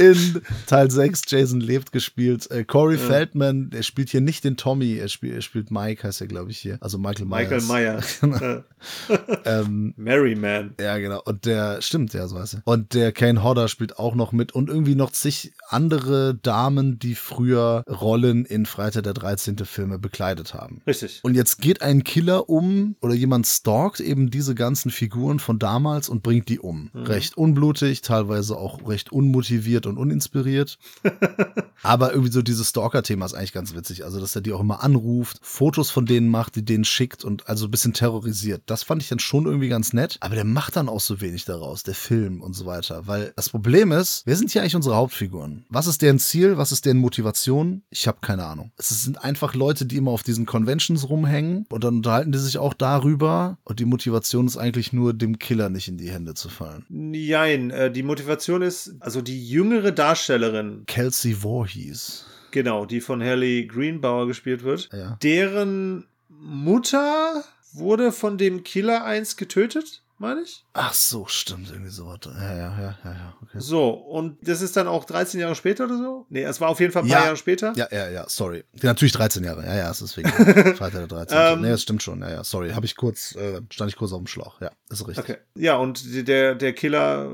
in 0.00 0.42
Teil 0.66 0.90
6, 0.90 1.22
Jason 1.28 1.60
lebt, 1.60 1.92
gespielt. 1.92 2.50
Äh, 2.50 2.64
Corey 2.64 2.98
Feldman, 2.98 3.70
der 3.70 3.82
spielt 3.82 4.08
hier 4.10 4.20
nicht 4.20 4.44
den 4.44 4.56
Tommy, 4.56 4.96
er 4.96 5.08
spielt, 5.08 5.34
er 5.34 5.42
spielt 5.42 5.70
Mike, 5.70 6.02
heißt 6.02 6.20
er, 6.20 6.26
glaube 6.26 6.50
ich, 6.50 6.58
hier. 6.58 6.78
Also 6.80 6.98
Michael 6.98 7.26
Myers. 7.26 7.68
Michael 7.68 8.38
Meyer. 8.40 8.64
Ähm, 9.44 9.94
Merryman. 9.96 10.74
Ja, 10.80 10.98
genau. 10.98 11.22
Und 11.24 11.44
der, 11.44 11.80
stimmt, 11.82 12.12
ja, 12.12 12.26
so 12.28 12.38
heißt 12.38 12.54
er. 12.54 12.62
Und 12.64 12.94
der 12.94 13.12
Kane 13.12 13.42
Hodder 13.42 13.68
spielt 13.68 13.98
auch 13.98 14.14
noch 14.14 14.32
mit 14.32 14.52
und 14.52 14.68
irgendwie 14.68 14.94
noch 14.94 15.10
zig 15.12 15.52
andere 15.68 16.34
Damen, 16.34 16.98
die 16.98 17.14
früher 17.14 17.84
Rollen 17.88 18.44
in 18.44 18.66
Freitag 18.66 19.04
der 19.04 19.14
13. 19.14 19.58
Filme 19.64 19.98
bekleidet 19.98 20.54
haben. 20.54 20.82
Richtig. 20.86 21.20
Und 21.22 21.34
jetzt 21.34 21.60
geht 21.60 21.82
ein 21.82 22.04
Killer 22.04 22.48
um 22.48 22.96
oder 23.00 23.14
jemand 23.14 23.46
stalkt 23.46 24.00
eben 24.00 24.30
diese 24.30 24.54
ganzen 24.54 24.90
Figuren 24.90 25.38
von 25.38 25.58
damals 25.58 26.08
und 26.08 26.22
bringt 26.22 26.48
die 26.48 26.58
um. 26.58 26.90
Recht 26.94 27.36
unblutig, 27.36 28.02
teilweise 28.02 28.56
auch 28.56 28.86
recht 28.88 29.12
unmotiviert 29.12 29.86
und 29.90 29.98
uninspiriert. 29.98 30.78
Aber 31.82 32.12
irgendwie 32.12 32.32
so 32.32 32.42
dieses 32.42 32.70
Stalker-Thema 32.70 33.26
ist 33.26 33.34
eigentlich 33.34 33.52
ganz 33.52 33.74
witzig. 33.74 34.04
Also, 34.04 34.20
dass 34.20 34.34
er 34.34 34.42
die 34.42 34.52
auch 34.52 34.60
immer 34.60 34.82
anruft, 34.82 35.38
Fotos 35.42 35.90
von 35.90 36.06
denen 36.06 36.28
macht, 36.28 36.56
die 36.56 36.64
denen 36.64 36.84
schickt 36.84 37.24
und 37.24 37.48
also 37.48 37.66
ein 37.66 37.70
bisschen 37.70 37.92
terrorisiert. 37.92 38.62
Das 38.66 38.82
fand 38.82 39.02
ich 39.02 39.08
dann 39.08 39.18
schon 39.18 39.46
irgendwie 39.46 39.68
ganz 39.68 39.92
nett. 39.92 40.18
Aber 40.20 40.34
der 40.34 40.44
macht 40.44 40.76
dann 40.76 40.88
auch 40.88 41.00
so 41.00 41.20
wenig 41.20 41.44
daraus, 41.44 41.82
der 41.82 41.94
Film 41.94 42.42
und 42.42 42.54
so 42.54 42.66
weiter. 42.66 43.06
Weil 43.06 43.32
das 43.36 43.48
Problem 43.48 43.92
ist, 43.92 44.22
wer 44.26 44.36
sind 44.36 44.50
hier 44.50 44.62
eigentlich 44.62 44.76
unsere 44.76 44.96
Hauptfiguren? 44.96 45.64
Was 45.68 45.86
ist 45.86 46.02
deren 46.02 46.18
Ziel? 46.18 46.56
Was 46.56 46.72
ist 46.72 46.86
deren 46.86 46.98
Motivation? 46.98 47.82
Ich 47.90 48.06
habe 48.06 48.18
keine 48.20 48.44
Ahnung. 48.44 48.72
Es 48.76 48.88
sind 48.88 49.22
einfach 49.22 49.54
Leute, 49.54 49.86
die 49.86 49.96
immer 49.96 50.10
auf 50.10 50.22
diesen 50.22 50.46
Conventions 50.46 51.08
rumhängen 51.08 51.66
und 51.70 51.84
dann 51.84 51.96
unterhalten 51.96 52.32
die 52.32 52.38
sich 52.38 52.58
auch 52.58 52.74
darüber. 52.74 53.58
Und 53.64 53.80
die 53.80 53.84
Motivation 53.84 54.46
ist 54.46 54.56
eigentlich 54.56 54.92
nur, 54.92 55.14
dem 55.14 55.38
Killer 55.38 55.70
nicht 55.70 55.88
in 55.88 55.96
die 55.96 56.10
Hände 56.10 56.34
zu 56.34 56.48
fallen. 56.48 56.84
Nein, 56.88 57.70
äh, 57.70 57.90
die 57.90 58.02
Motivation 58.02 58.62
ist, 58.62 58.94
also 59.00 59.22
die 59.22 59.48
jüngere 59.48 59.79
Darstellerin, 59.92 60.84
Kelsey 60.86 61.34
Voorhees. 61.42 62.26
genau, 62.50 62.84
die 62.84 63.00
von 63.00 63.22
Haley 63.22 63.66
Greenbauer 63.66 64.26
gespielt 64.26 64.62
wird, 64.64 64.88
Ja. 64.92 65.16
deren 65.22 66.06
Mutter 66.28 67.42
wurde 67.72 68.12
von 68.12 68.36
dem 68.38 68.64
Killer 68.64 69.04
eins 69.04 69.36
getötet, 69.36 70.02
meine 70.18 70.42
ich. 70.42 70.64
Ach 70.74 70.92
so, 70.92 71.26
stimmt, 71.28 71.70
irgendwie 71.70 71.90
so. 71.90 72.12
Ja, 72.12 72.40
ja, 72.40 72.54
ja, 72.56 72.98
ja, 73.04 73.12
ja. 73.12 73.34
Okay. 73.42 73.58
So, 73.58 73.88
und 73.90 74.36
das 74.46 74.60
ist 74.60 74.76
dann 74.76 74.86
auch 74.86 75.04
13 75.04 75.40
Jahre 75.40 75.54
später 75.54 75.84
oder 75.84 75.96
so? 75.96 76.26
Nee, 76.28 76.42
es 76.42 76.60
war 76.60 76.68
auf 76.68 76.78
jeden 76.80 76.92
Fall 76.92 77.02
ein 77.04 77.08
Ja. 77.08 77.16
paar 77.16 77.24
Jahre 77.26 77.36
später. 77.36 77.72
Ja, 77.76 77.88
ja, 77.90 78.10
ja, 78.10 78.24
sorry. 78.28 78.64
Natürlich 78.82 79.12
13 79.12 79.44
Jahre. 79.44 79.64
Ja, 79.64 79.76
ja, 79.76 79.90
es 79.90 80.02
ist 80.02 80.16
wegen 80.16 80.28
Freitag 80.76 80.92
der 80.92 81.06
13. 81.06 81.38
Ähm. 81.38 81.60
nee, 81.62 81.70
das 81.70 81.82
stimmt 81.82 82.02
schon. 82.02 82.20
Ja, 82.20 82.30
ja, 82.30 82.44
sorry. 82.44 82.70
Habe 82.72 82.84
ich 82.86 82.96
kurz, 82.96 83.34
äh, 83.36 83.60
stand 83.70 83.90
ich 83.90 83.96
kurz 83.96 84.12
auf 84.12 84.18
dem 84.18 84.26
Schlauch. 84.26 84.60
Ja, 84.60 84.70
ist 84.90 85.06
richtig. 85.06 85.24
Okay. 85.24 85.36
Ja, 85.54 85.76
und 85.76 86.02
der, 86.28 86.54
der 86.54 86.72
Killer 86.74 87.30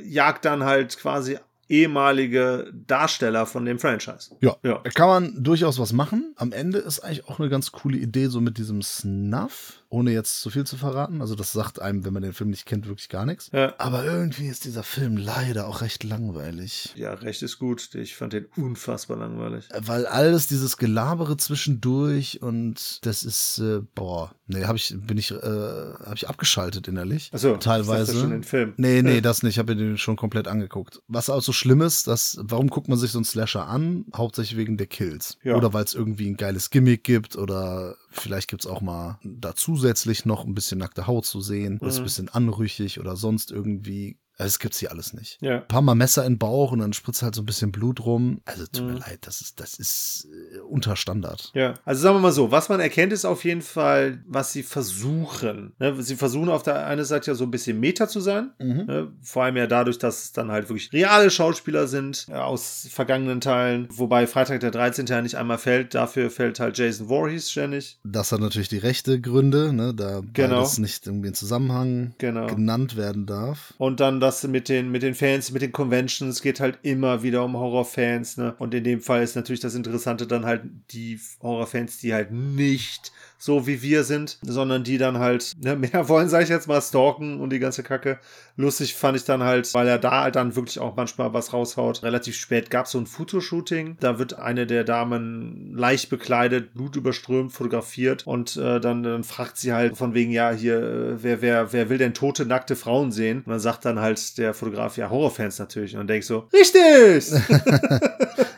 äh, 0.00 0.02
jagt 0.06 0.44
dann 0.44 0.64
halt 0.64 0.98
quasi 0.98 1.38
ehemalige 1.68 2.72
Darsteller 2.86 3.46
von 3.46 3.64
dem 3.64 3.78
Franchise. 3.78 4.36
Ja. 4.40 4.56
Ja. 4.62 4.80
Da 4.84 4.90
kann 4.90 5.08
man 5.08 5.42
durchaus 5.42 5.78
was 5.78 5.92
machen. 5.92 6.34
Am 6.36 6.52
Ende 6.52 6.78
ist 6.78 7.00
eigentlich 7.00 7.26
auch 7.28 7.40
eine 7.40 7.48
ganz 7.48 7.72
coole 7.72 7.98
Idee, 7.98 8.26
so 8.26 8.40
mit 8.40 8.58
diesem 8.58 8.82
Snuff, 8.82 9.84
ohne 9.88 10.12
jetzt 10.12 10.40
zu 10.40 10.50
viel 10.50 10.64
zu 10.64 10.76
verraten. 10.76 11.20
Also, 11.20 11.34
das 11.34 11.52
sagt 11.52 11.80
einem, 11.80 12.04
wenn 12.04 12.12
man 12.12 12.22
den 12.22 12.32
Film 12.32 12.50
nicht 12.50 12.66
kennt, 12.66 12.86
wirklich 12.86 13.08
gar 13.08 13.26
nichts. 13.26 13.50
Ja. 13.52 13.74
Aber 13.78 14.04
irgendwie 14.04 14.46
ist 14.46 14.64
dieser 14.64 14.82
Film 14.82 15.16
leider 15.16 15.66
auch 15.66 15.80
recht 15.80 16.04
langweilig. 16.04 16.92
Ja, 16.96 17.14
recht 17.14 17.42
ist 17.42 17.58
gut. 17.58 17.94
Ich 17.94 18.16
fand 18.16 18.32
den 18.32 18.46
unfassbar 18.56 19.16
langweilig. 19.16 19.68
Weil 19.78 20.06
alles 20.06 20.46
dieses 20.46 20.76
Gelabere 20.76 21.36
zwischendurch 21.36 22.42
und 22.42 23.04
das 23.06 23.22
ist, 23.22 23.58
äh, 23.58 23.80
boah, 23.94 24.34
nee, 24.46 24.64
hab 24.64 24.76
ich, 24.76 24.94
bin 24.96 25.18
ich, 25.18 25.30
äh, 25.30 25.34
habe 25.34 26.14
ich 26.14 26.28
abgeschaltet 26.28 26.88
innerlich. 26.88 27.30
Ach 27.34 27.38
so, 27.38 27.54
ich 27.54 27.58
teilweise. 27.60 28.12
dachte 28.12 28.20
schon 28.20 28.30
den 28.30 28.44
Film. 28.44 28.74
Nee, 28.76 29.02
nee, 29.02 29.20
das 29.20 29.42
nicht. 29.42 29.56
Ich 29.56 29.58
habe 29.58 29.74
den 29.74 29.96
schon 29.98 30.16
komplett 30.16 30.48
angeguckt. 30.48 31.00
Was 31.08 31.30
auch 31.30 31.42
so 31.42 31.52
schlimm 31.52 31.80
ist, 31.80 32.06
dass, 32.06 32.38
warum 32.42 32.68
guckt 32.68 32.88
man 32.88 32.98
sich 32.98 33.10
so 33.10 33.18
einen 33.18 33.24
Slasher 33.24 33.66
an? 33.66 34.04
Hauptsächlich 34.14 34.56
wegen 34.58 34.76
der 34.76 34.86
Kills. 34.86 35.38
Ja. 35.42 35.56
Oder 35.56 35.72
weil 35.72 35.84
es 35.84 35.94
irgendwie 35.94 36.28
ein 36.28 36.36
geiles 36.36 36.70
Gimmick 36.70 37.04
gibt 37.04 37.36
oder 37.36 37.96
vielleicht 38.18 38.48
gibt's 38.48 38.66
auch 38.66 38.80
mal 38.80 39.18
da 39.22 39.54
zusätzlich 39.54 40.24
noch 40.24 40.44
ein 40.44 40.54
bisschen 40.54 40.78
nackte 40.78 41.06
Haut 41.06 41.26
zu 41.26 41.40
sehen. 41.40 41.78
Oder 41.78 41.88
ist 41.88 41.96
ein 41.96 42.00
Mhm. 42.00 42.04
bisschen 42.04 42.28
anrüchig 42.28 43.00
oder 43.00 43.16
sonst 43.16 43.50
irgendwie. 43.52 44.18
Also, 44.38 44.48
Das 44.50 44.58
gibt's 44.58 44.78
hier 44.78 44.90
alles 44.90 45.12
nicht. 45.12 45.38
Ja. 45.40 45.56
Ein 45.56 45.68
paar 45.68 45.82
Mal 45.82 45.94
Messer 45.94 46.24
in 46.26 46.34
den 46.34 46.38
Bauch 46.38 46.72
und 46.72 46.80
dann 46.80 46.92
spritzt 46.92 47.22
halt 47.22 47.34
so 47.34 47.42
ein 47.42 47.46
bisschen 47.46 47.72
Blut 47.72 48.04
rum. 48.04 48.40
Also 48.44 48.66
tut 48.66 48.84
mir 48.84 48.92
Mhm. 48.92 48.98
leid, 48.98 49.18
das 49.22 49.40
ist, 49.40 49.60
das 49.60 49.74
ist 49.74 50.28
äh, 50.54 50.58
unter 50.60 50.94
Standard. 50.96 51.50
Ja, 51.54 51.74
also 51.84 52.02
sagen 52.02 52.16
wir 52.16 52.20
mal 52.20 52.32
so, 52.32 52.50
was 52.50 52.68
man 52.68 52.80
erkennt, 52.80 53.12
ist 53.12 53.24
auf 53.24 53.44
jeden 53.44 53.62
Fall, 53.62 54.22
was 54.26 54.52
sie 54.52 54.62
versuchen. 54.62 55.72
Ne, 55.78 55.94
sie 56.02 56.16
versuchen 56.16 56.48
auf 56.48 56.62
der 56.62 56.86
einen 56.86 57.04
Seite 57.04 57.30
ja 57.30 57.34
so 57.34 57.44
ein 57.44 57.50
bisschen 57.50 57.78
Meta 57.80 58.08
zu 58.08 58.20
sein. 58.20 58.50
Ne, 58.58 59.12
vor 59.22 59.44
allem 59.44 59.56
ja 59.56 59.66
dadurch, 59.66 59.98
dass 59.98 60.24
es 60.24 60.32
dann 60.32 60.50
halt 60.50 60.68
wirklich 60.68 60.92
reale 60.92 61.30
Schauspieler 61.30 61.86
sind 61.86 62.26
äh, 62.28 62.34
aus 62.34 62.88
vergangenen 62.90 63.40
Teilen. 63.40 63.88
Wobei 63.90 64.26
Freitag 64.26 64.60
der 64.60 64.70
13. 64.70 65.06
ja 65.06 65.22
nicht 65.22 65.36
einmal 65.36 65.58
fällt. 65.58 65.94
Dafür 65.94 66.30
fällt 66.30 66.60
halt 66.60 66.78
Jason 66.78 67.08
Voorhees 67.08 67.50
ständig. 67.50 67.98
Das 68.04 68.32
hat 68.32 68.40
natürlich 68.40 68.68
die 68.68 68.78
rechte 68.78 69.20
Gründe, 69.20 69.72
ne, 69.72 69.94
da 69.94 70.20
Genau. 70.32 70.56
beides 70.56 70.78
nicht 70.78 71.06
irgendwie 71.06 71.28
in 71.28 71.34
Zusammenhang 71.34 72.14
Genau. 72.18 72.46
genannt 72.46 72.96
werden 72.96 73.26
darf. 73.26 73.74
Und 73.78 74.00
dann 74.00 74.20
das 74.26 74.42
mit 74.46 74.68
den, 74.68 74.90
mit 74.90 75.02
den 75.02 75.14
Fans, 75.14 75.52
mit 75.52 75.62
den 75.62 75.72
Conventions 75.72 76.42
geht 76.42 76.60
halt 76.60 76.78
immer 76.82 77.22
wieder 77.22 77.44
um 77.44 77.56
Horrorfans. 77.56 78.36
Ne? 78.36 78.54
Und 78.58 78.74
in 78.74 78.84
dem 78.84 79.00
Fall 79.00 79.22
ist 79.22 79.36
natürlich 79.36 79.60
das 79.60 79.74
Interessante 79.74 80.26
dann 80.26 80.44
halt 80.44 80.62
die 80.90 81.20
Horrorfans, 81.40 81.98
die 81.98 82.12
halt 82.12 82.32
nicht 82.32 83.12
so 83.38 83.66
wie 83.66 83.82
wir 83.82 84.04
sind, 84.04 84.38
sondern 84.42 84.84
die 84.84 84.98
dann 84.98 85.18
halt 85.18 85.52
ne, 85.60 85.76
mehr 85.92 86.08
wollen, 86.08 86.28
sage 86.28 86.44
ich 86.44 86.50
jetzt 86.50 86.68
mal, 86.68 86.80
stalken 86.80 87.40
und 87.40 87.50
die 87.50 87.58
ganze 87.58 87.82
Kacke. 87.82 88.18
Lustig 88.56 88.94
fand 88.94 89.16
ich 89.16 89.24
dann 89.24 89.42
halt, 89.42 89.72
weil 89.74 89.86
er 89.86 89.98
da 89.98 90.22
halt 90.22 90.36
dann 90.36 90.56
wirklich 90.56 90.78
auch 90.78 90.96
manchmal 90.96 91.34
was 91.34 91.52
raushaut. 91.52 92.02
Relativ 92.02 92.36
spät 92.36 92.70
gab 92.70 92.86
es 92.86 92.92
so 92.92 92.98
ein 92.98 93.06
Fotoshooting. 93.06 93.96
Da 94.00 94.18
wird 94.18 94.38
eine 94.38 94.66
der 94.66 94.84
Damen 94.84 95.74
leicht 95.76 96.08
bekleidet, 96.08 96.72
blutüberströmt, 96.74 97.52
fotografiert 97.52 98.26
und 98.26 98.56
äh, 98.56 98.80
dann, 98.80 99.02
dann 99.02 99.24
fragt 99.24 99.58
sie 99.58 99.72
halt 99.72 99.96
von 99.96 100.14
wegen, 100.14 100.30
ja, 100.30 100.50
hier, 100.52 100.78
äh, 100.78 101.22
wer, 101.22 101.42
wer, 101.42 101.72
wer 101.72 101.90
will 101.90 101.98
denn 101.98 102.14
tote, 102.14 102.46
nackte 102.46 102.76
Frauen 102.76 103.12
sehen? 103.12 103.42
Und 103.44 103.50
dann 103.50 103.60
sagt 103.60 103.84
dann 103.84 104.00
halt 104.00 104.38
der 104.38 104.54
Fotograf, 104.54 104.96
ja, 104.96 105.10
Horrorfans 105.10 105.58
natürlich. 105.58 105.92
Und 105.92 106.00
dann 106.00 106.08
denk 106.08 106.20
ich 106.20 106.26
so, 106.26 106.48
richtig! 106.52 107.24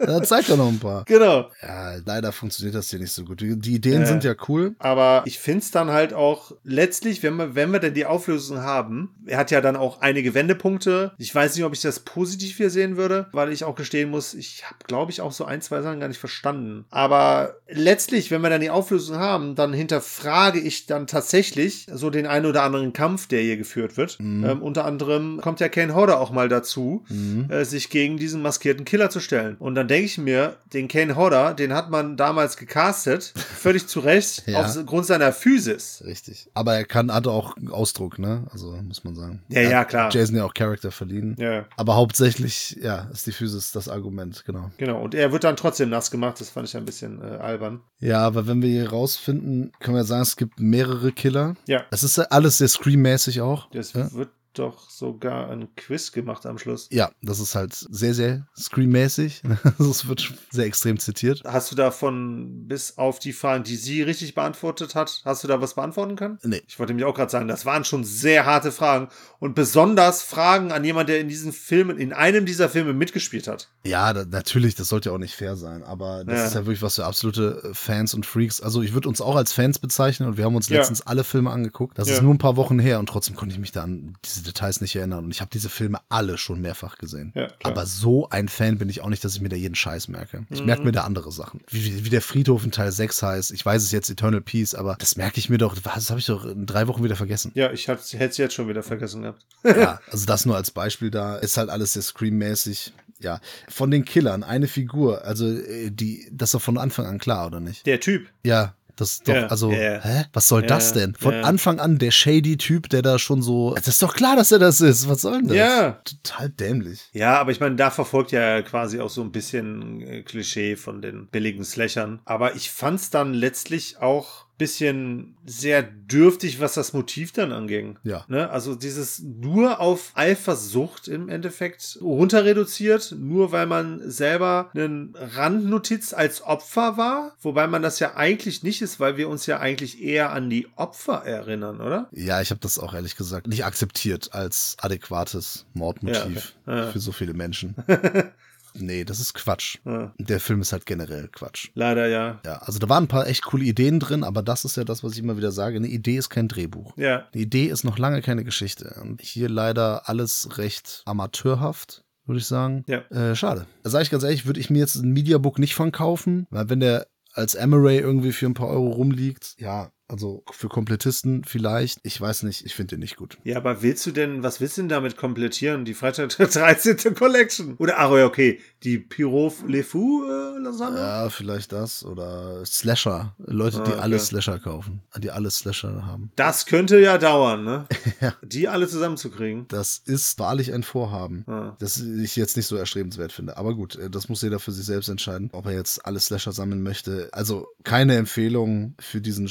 Da 0.09 0.22
zeigt 0.22 0.49
er 0.49 0.57
noch 0.57 0.68
ein 0.68 0.79
paar. 0.79 1.05
genau. 1.07 1.51
Ja, 1.62 1.97
leider 2.05 2.33
funktioniert 2.33 2.74
das 2.74 2.91
hier 2.91 2.99
nicht 2.99 3.12
so 3.12 3.24
gut. 3.24 3.41
Die, 3.41 3.59
die 3.59 3.74
Ideen 3.74 4.07
sind 4.07 4.24
ja 4.24 4.35
cool. 4.49 4.68
Aber 4.79 5.23
ich 5.27 5.39
finde 5.39 5.61
es 5.61 5.71
dann 5.71 5.91
halt 5.91 6.12
auch 6.12 6.53
letztlich, 6.64 7.23
wenn 7.23 7.37
wir, 7.37 7.55
wenn 7.55 7.71
wir 7.73 7.81
denn 7.81 7.95
die 7.95 8.07
Auflösung 8.07 8.59
haben, 8.62 9.14
er 9.27 9.39
hat 9.39 9.51
ja 9.51 9.61
dann 9.61 9.77
auch 9.77 10.01
einige 10.01 10.35
Wendepunkte. 10.35 11.12
Ich 11.19 11.35
weiß 11.35 11.55
nicht, 11.57 11.64
ob 11.64 11.73
ich 11.73 11.81
das 11.81 12.01
positiv 12.01 12.57
hier 12.57 12.71
sehen 12.71 12.97
würde, 12.97 13.27
weil 13.33 13.53
ich 13.53 13.64
auch 13.64 13.75
gestehen 13.75 14.11
muss, 14.11 14.35
ich 14.35 14.64
habe, 14.64 14.77
glaube 14.87 15.11
ich, 15.12 15.21
auch 15.21 15.33
so 15.33 15.45
ein, 15.45 15.61
zwei 15.61 15.83
Sachen 15.83 16.01
gar 16.01 16.09
nicht 16.09 16.19
verstanden. 16.19 16.85
Aber 16.91 17.57
letztlich, 17.69 18.31
wenn 18.31 18.41
wir 18.43 18.51
dann 18.51 18.61
die 18.61 18.71
Auflösung 18.71 19.16
haben, 19.19 19.55
dann 19.55 19.73
hinterfrage 19.73 20.59
ich 20.61 20.87
dann 20.87 21.07
tatsächlich 21.07 21.87
so 21.93 22.11
den 22.11 22.27
einen 22.27 22.47
oder 22.47 22.62
anderen 22.62 22.93
Kampf, 22.93 23.29
der 23.29 23.41
hier 23.41 23.57
geführt 23.57 23.97
wird. 23.97 24.19
Ähm, 24.21 24.62
unter 24.62 24.85
anderem 24.85 25.41
kommt 25.43 25.61
ja 25.61 25.69
Kane 25.69 25.95
Hodder 25.95 26.21
auch 26.21 26.31
mal 26.31 26.49
dazu, 26.49 27.05
äh, 27.49 27.64
sich 27.64 27.91
gegen 27.91 28.16
diesen 28.16 28.43
maskierten 28.43 28.85
Killer 28.85 29.11
zu 29.11 29.21
stellen. 29.21 29.57
Und 29.59 29.75
dann 29.75 29.89
denke 29.89 30.07
ich 30.07 30.19
mir, 30.19 30.57
den 30.73 30.89
Kane 30.89 31.16
Hodder, 31.16 31.55
den 31.55 31.73
hat 31.73 31.91
man 31.91 32.16
damals 32.16 32.57
gecastet, 32.57 33.33
völlig 33.37 33.87
zu 33.87 34.01
Recht, 34.01 34.43
Ja. 34.49 34.58
Aufgrund 34.65 35.07
seiner 35.07 35.33
Physis. 35.33 36.03
Richtig. 36.05 36.51
Aber 36.55 36.75
er 36.75 36.85
kann, 36.85 37.13
hat 37.13 37.27
auch 37.27 37.57
Ausdruck, 37.71 38.19
ne? 38.19 38.47
Also, 38.51 38.73
muss 38.83 39.05
man 39.05 39.15
sagen. 39.15 39.43
Ja, 39.49 39.63
ja, 39.63 39.85
klar. 39.85 40.11
Jason 40.13 40.37
ja 40.37 40.45
auch 40.45 40.55
Charakter 40.55 40.91
verliehen. 40.91 41.37
Ja. 41.39 41.67
Aber 41.77 41.97
hauptsächlich, 41.97 42.79
ja, 42.83 43.09
ist 43.13 43.27
die 43.27 43.33
Physis 43.33 43.73
das 43.73 43.89
Argument, 43.89 44.45
genau. 44.45 44.71
Genau, 44.77 45.01
und 45.01 45.15
er 45.15 45.33
wird 45.33 45.45
dann 45.45 45.57
trotzdem 45.57 45.91
nass 45.91 46.11
gemacht, 46.11 46.41
das 46.41 46.51
fand 46.51 46.69
ich 46.69 46.77
ein 46.77 46.85
bisschen 46.85 47.23
äh, 47.23 47.37
albern. 47.37 47.81
Ja, 48.01 48.21
aber 48.21 48.47
wenn 48.47 48.63
wir 48.63 48.69
hier 48.69 48.91
rausfinden, 48.91 49.73
können 49.81 49.97
wir 49.97 50.05
sagen, 50.05 50.23
es 50.23 50.37
gibt 50.37 50.61
mehrere 50.61 51.13
Killer. 51.13 51.55
Ja. 51.67 51.85
Es 51.91 52.03
ist 52.03 52.17
ja 52.17 52.25
alles 52.25 52.59
sehr 52.59 52.69
Scream-mäßig 52.69 53.41
auch. 53.41 53.71
Das 53.71 53.93
ja? 53.93 54.13
wird 54.13 54.31
doch 54.59 54.91
sogar 54.91 55.51
ein 55.51 55.75
Quiz 55.77 56.13
gemacht 56.13 56.47
am 56.47 56.59
Schluss. 56.59 56.89
ja, 56.91 57.11
das 57.23 57.41
ist 57.41 57.55
halt 57.55 57.75
sehr, 57.75 58.15
sehr 58.15 58.47
Scream-mäßig. 58.59 59.43
Es 59.79 60.07
wird 60.09 60.33
sehr 60.51 60.67
extrem 60.67 60.99
zitiert. 60.99 61.43
Hast 61.45 61.71
du 61.73 61.77
davon 61.77 62.67
bis 62.69 62.99
auf 62.99 63.19
die 63.19 63.33
Fragen, 63.33 63.65
die 63.65 63.77
sie 63.77 64.03
richtig 64.03 64.35
beantwortet 64.35 64.95
hat, 64.95 65.23
hast 65.25 65.45
du 65.45 65.49
da 65.49 65.61
was 65.61 65.75
beantworten 65.75 66.17
können? 66.17 66.39
Nee. 66.43 66.63
Ich 66.67 66.79
wollte 66.79 66.95
mich 66.95 67.05
auch 67.05 67.15
gerade 67.15 67.31
sagen, 67.31 67.49
das 67.49 67.65
waren 67.67 67.85
schon 67.85 68.05
sehr 68.05 68.47
harte 68.47 68.73
Fragen 68.73 69.09
und 69.39 69.55
besonders 69.55 70.23
Fragen 70.23 70.73
an 70.73 70.85
jemand, 70.85 71.09
der 71.09 71.21
in 71.21 71.29
diesen 71.29 71.53
Filmen, 71.53 71.99
in 71.99 72.13
einem 72.13 72.47
dieser 72.47 72.69
Filme 72.69 72.93
mitgespielt 72.93 73.49
hat. 73.49 73.69
Ja, 73.85 74.13
da, 74.13 74.25
natürlich, 74.25 74.75
das 74.75 74.89
sollte 74.89 75.09
ja 75.11 75.15
auch 75.15 75.19
nicht 75.19 75.35
fair 75.35 75.57
sein, 75.57 75.83
aber 75.83 76.25
das 76.25 76.39
Ja. 76.39 76.47
ist 76.47 76.55
ja 76.55 76.67
wirklich 76.67 76.83
was 76.83 76.97
für 76.97 77.05
absolute 77.05 77.63
äh, 77.65 77.75
Fans 77.75 78.15
und 78.15 78.27
Freaks. 78.27 78.61
Also 78.61 78.83
ich 78.83 78.93
würde 78.95 79.09
uns 79.09 79.21
auch 79.21 79.37
als 79.37 79.53
Fans 79.53 79.79
bezeichnen 79.79 80.29
und 80.29 80.37
wir 80.37 80.45
haben 80.45 80.57
uns 80.57 80.69
Ja. 80.69 80.79
letztens 80.79 81.03
alle 81.03 81.25
Filme 81.25 81.51
angeguckt. 81.51 81.99
Das 81.99 82.09
Ja. 82.09 82.15
ist 82.15 82.23
nur 82.23 82.35
ein 82.35 82.39
paar 82.39 82.57
Wochen 82.57 82.79
her 82.79 82.99
und 82.99 83.09
trotzdem 83.09 83.37
konnte 83.37 83.55
ich 83.55 83.61
mich 83.61 83.73
da 83.73 83.83
an 83.83 84.17
diese 84.25 84.43
Details 84.49 84.80
nicht 84.80 84.96
erinnern. 84.96 85.24
Und 85.26 85.30
ich 85.30 85.40
habe 85.40 85.51
diese 85.53 85.68
Filme 85.68 86.01
alle 86.09 86.38
schon 86.38 86.61
mehrfach 86.61 86.99
gesehen. 86.99 87.32
Ja, 87.34 87.49
aber 87.62 87.86
so 87.86 88.28
ein 88.30 88.49
Fan 88.49 88.78
bin 88.78 88.88
ich 88.88 89.01
auch 89.03 89.09
nicht, 89.09 89.24
dass 89.24 89.34
ich 89.34 89.40
mir 89.40 89.49
da 89.49 89.57
jeden 89.57 89.74
Scheiß 89.74 90.09
merke. 90.09 90.46
Ich 90.51 90.61
Mhm. 90.61 90.66
merke 90.66 90.82
mir 90.84 90.92
da 90.92 91.05
andere 91.05 91.30
Sachen. 91.32 91.61
Wie, 91.68 91.84
wie, 91.84 92.05
wie 92.05 92.11
der 92.11 92.22
Friedhof 92.22 92.64
in 92.64 92.70
Teil 92.72 92.90
6 92.92 93.22
heißt. 93.22 93.51
Ich 93.53 93.64
weiß 93.64 93.82
es 93.82 93.92
jetzt 93.92 94.11
Eternal 94.11 94.40
Peace, 94.40 94.74
aber 94.74 94.96
das 94.99 95.16
merke 95.16 95.38
ich 95.38 95.49
mir 95.49 95.59
doch, 95.59 95.76
das 95.78 96.11
habe 96.11 96.20
ich 96.20 96.26
doch 96.26 96.44
in 96.44 96.66
drei 96.66 96.88
Wochen 96.88 97.05
wieder 97.05 97.16
vergessen. 97.16 97.53
Ja, 97.55 97.70
ich 97.72 97.86
hätte 97.88 98.03
es 98.03 98.36
jetzt 98.36 98.55
schon 98.55 98.68
wieder 98.68 98.82
vergessen 98.82 99.22
gehabt. 99.22 99.44
Ja, 99.64 100.01
also 100.11 100.26
das 100.26 100.46
nur 100.46 100.57
als 100.57 100.70
Beispiel 100.70 101.11
da. 101.11 101.36
Ist 101.36 101.57
halt 101.57 101.70
alles 101.70 101.92
sehr 101.92 102.03
Scream-mäßig. 102.03 102.92
Ja, 103.20 103.40
von 103.68 103.90
den 103.90 104.05
Killern 104.05 104.44
eine 104.44 104.68
Figur, 104.68 105.24
also 105.24 105.44
äh, 105.49 105.90
die, 105.90 106.28
das 106.30 106.51
ist 106.51 106.55
doch 106.55 106.62
von 106.62 106.78
Anfang 106.78 107.05
an 107.07 107.18
klar, 107.18 107.49
oder 107.49 107.59
nicht? 107.59 107.84
Der 107.84 107.99
Typ. 107.99 108.28
Ja, 108.44 108.74
das 109.01 109.12
ist 109.14 109.28
doch, 109.28 109.34
Ja, 109.34 109.46
also, 109.46 109.70
ja. 109.70 110.01
hä? 110.03 110.24
Was 110.32 110.49
soll 110.49 110.62
Ja, 110.62 110.66
das 110.68 110.92
denn? 110.92 111.14
Von. 111.14 111.34
Anfang 111.34 111.78
an 111.80 111.99
der 111.99 112.11
shady 112.11 112.57
Typ, 112.57 112.88
der 112.88 113.03
da 113.03 113.18
schon 113.18 113.40
so. 113.42 113.74
Das 113.74 113.88
ist 113.88 114.03
doch 114.03 114.14
klar, 114.14 114.36
dass 114.36 114.53
er 114.53 114.59
das 114.59 114.80
ist. 114.80 115.09
Was 115.09 115.22
soll 115.22 115.38
denn 115.38 115.49
das? 115.49 115.57
Ja. 115.57 115.90
Total 116.05 116.49
dämlich. 116.51 117.09
Ja, 117.12 117.38
aber 117.38 117.51
ich 117.53 117.61
meine, 117.61 117.76
da 117.76 117.90
verfolgt 117.90 118.32
ja 118.32 118.61
quasi 118.62 119.01
auch 119.01 119.11
so 119.11 119.22
ein 119.22 119.32
bisschen 119.32 120.01
äh, 120.03 120.22
Klischee 120.22 120.76
von 120.76 121.01
den 121.01 121.28
billigen 121.28 121.64
Slashern. 121.64 122.20
Aber 122.24 122.57
ich 122.57 122.70
fand's 122.70 123.11
dann 123.11 123.32
letztlich 123.34 123.99
auch 124.03 124.47
bisschen 124.59 125.37
sehr 125.47 125.83
dürftig, 125.83 126.61
was 126.61 126.75
das 126.75 126.93
Motiv 126.93 127.33
dann 127.33 127.53
anging. 127.53 127.97
Ja. 128.03 128.25
Ne? 128.29 128.51
Also 128.51 128.75
dieses 128.75 129.21
nur 129.21 129.81
auf 129.81 130.11
Eifersucht 130.15 131.09
im 131.09 131.29
Endeffekt 131.29 131.99
runter 132.03 132.45
reduziert, 132.45 133.15
nur 133.17 133.53
weil 133.53 133.67
man 133.67 134.11
selber 134.11 134.71
einen 134.75 135.15
Randnotiz 135.17 136.13
als 136.13 136.43
Opfer 136.43 136.97
war, 136.97 137.37
wobei 137.41 137.67
man 137.67 137.83
das 137.83 138.01
ja 138.01 138.17
eigentlich 138.17 138.63
nicht 138.63 138.83
ist, 138.83 139.01
weil 139.01 139.17
wir 139.17 139.29
uns 139.29 139.47
ja 139.47 139.61
eigentlich 139.61 140.03
eher 140.03 140.33
an 140.33 140.51
die 140.51 140.67
Opfer 140.77 141.23
erinnern, 141.25 141.81
oder? 141.81 142.09
Ja, 142.13 142.41
ich 142.41 142.51
habe 142.51 142.61
das 142.61 142.79
auch 142.79 142.95
ehrlich 142.95 143.17
gesagt 143.17 143.47
nicht 143.47 143.65
akzeptiert 143.65 144.31
als 144.33 144.77
adäquates 144.81 145.67
Mordmotiv 145.75 146.55
Ja, 146.67 146.73
okay. 146.73 146.87
Ja. 146.87 146.93
für 146.93 147.01
so 147.01 147.13
viele 147.13 147.33
Menschen. 147.33 147.77
nee, 148.81 149.05
das 149.05 149.20
ist 149.20 149.35
Quatsch. 149.35 149.79
Ja. 149.85 150.12
Der 150.18 150.41
Film 150.41 150.61
ist 150.61 150.72
halt 150.72 150.87
generell 150.87 151.29
Quatsch. 151.29 151.70
Leider 151.74 152.07
ja. 152.07 152.41
Ja, 152.45 152.59
also 152.59 152.79
da 152.79 152.89
waren 152.89 153.05
ein 153.05 153.09
paar 153.09 153.26
echt 153.26 153.45
coole 153.45 153.64
Ideen 153.64 154.01
drin, 154.01 154.24
aber 154.24 154.43
das 154.43 154.64
ist 154.64 154.76
ja 154.76 154.85
das, 154.85 155.05
was 155.05 155.12
ich 155.12 155.18
immer 155.18 155.37
wieder 155.37 155.53
sage. 155.53 155.76
Eine 155.76 155.89
Idee 155.89 156.16
ist 156.16 156.31
kein 156.31 156.49
Drehbuch. 156.49 156.97
Ja. 156.97 157.26
Eine 157.33 157.43
Idee 157.43 157.66
ist 157.66 157.85
noch 157.85 157.99
lange 157.99 158.22
keine 158.22 158.45
Geschichte. 158.45 159.01
Und 159.03 159.22
hier 159.22 159.49
leider 159.49 160.09
alles 160.09 160.59
recht 160.59 161.03
amateurhaft, 161.05 162.05
würde 162.26 162.41
ich 162.41 162.47
sagen. 162.47 162.85
Ja. 162.87 162.99
Äh, 163.11 163.35
schade. 163.35 163.66
Da 163.83 163.91
sage 163.91 164.03
ich 164.05 164.11
ganz 164.11 164.24
ehrlich, 164.24 164.47
würde 164.47 164.61
ich 164.61 164.70
mir 164.70 164.79
jetzt 164.79 164.97
ein 164.97 165.12
Mediabook 165.12 165.59
nicht 165.59 165.74
von 165.74 165.93
kaufen, 165.93 166.47
weil 166.51 166.68
wenn 166.68 166.81
der 166.81 167.07
als 167.33 167.57
Amaray 167.57 167.99
irgendwie 167.99 168.33
für 168.33 168.47
ein 168.47 168.55
paar 168.55 168.68
Euro 168.68 168.89
rumliegt, 168.91 169.55
ja, 169.59 169.91
also 170.09 170.43
für 170.51 170.69
Komplettisten 170.69 171.45
vielleicht. 171.45 172.01
Ich 172.03 172.21
weiß 172.21 172.43
nicht, 172.45 172.65
ich 172.65 172.75
finde 172.75 172.97
den 172.97 173.01
nicht 173.01 173.17
gut. 173.17 173.39
Ja, 173.45 173.57
aber 173.59 173.83
willst 173.83 174.05
du 174.07 174.11
denn, 174.11 174.43
was 174.43 174.61
willst 174.61 174.77
du 174.79 174.83
denn 174.83 174.89
damit 174.89 175.17
komplettieren? 175.17 175.85
Die 175.85 175.95
Freitag 175.95 176.37
der 176.37 176.47
13. 176.49 177.15
Collection? 177.15 177.75
Oder, 177.79 177.99
ach 177.99 178.11
ja, 178.13 178.25
okay, 178.27 178.61
die 178.83 178.99
Pyrof 178.99 179.63
Le 179.67 179.83
Fou 179.85 180.25
äh, 180.25 180.59
Lasagne? 180.59 180.99
Ja, 180.99 181.29
vielleicht 181.31 181.73
das 181.73 182.05
oder 182.05 182.65
Slasher. 182.65 183.35
Leute, 183.39 183.77
die 183.79 183.91
Ah, 183.91 183.95
okay. 183.95 184.01
alle 184.01 184.19
Slasher 184.19 184.59
kaufen, 184.59 185.03
die 185.19 185.31
alle 185.31 185.51
Slasher 185.51 186.07
haben. 186.07 186.33
Das 186.37 186.67
könnte 186.67 186.99
ja 186.99 187.19
dauern, 187.19 187.65
ne? 187.65 187.87
Ja. 188.21 188.35
Die 188.43 188.67
alle 188.69 188.89
zusammenzukriegen. 188.89 189.67
Das 189.69 189.99
ist 190.05 190.39
wahrlich 190.39 190.73
ein 190.73 190.83
Vorhaben, 190.83 191.45
Ah. 191.47 191.77
das 191.79 191.99
ich 192.01 192.35
jetzt 192.37 192.57
nicht 192.57 192.67
so 192.67 192.77
erstrebenswert 192.77 193.33
finde. 193.33 193.57
Aber 193.57 193.75
gut, 193.75 193.97
äh, 193.97 194.11
das 194.11 194.29
muss 194.29 194.43
jeder 194.43 194.59
für 194.59 194.73
sich 194.73 194.87
selbst 194.87 195.09
entscheiden, 195.09 195.51
ob 195.53 195.67
er 195.67 195.73
jetzt 195.75 196.05
alle 196.07 196.19
Slasher 196.19 196.53
sammeln 196.53 196.83
möchte. 196.83 197.29
Also 197.33 197.69
keine 197.85 198.17
Empfehlung 198.17 198.95
für 198.99 199.21
diesen 199.21 199.49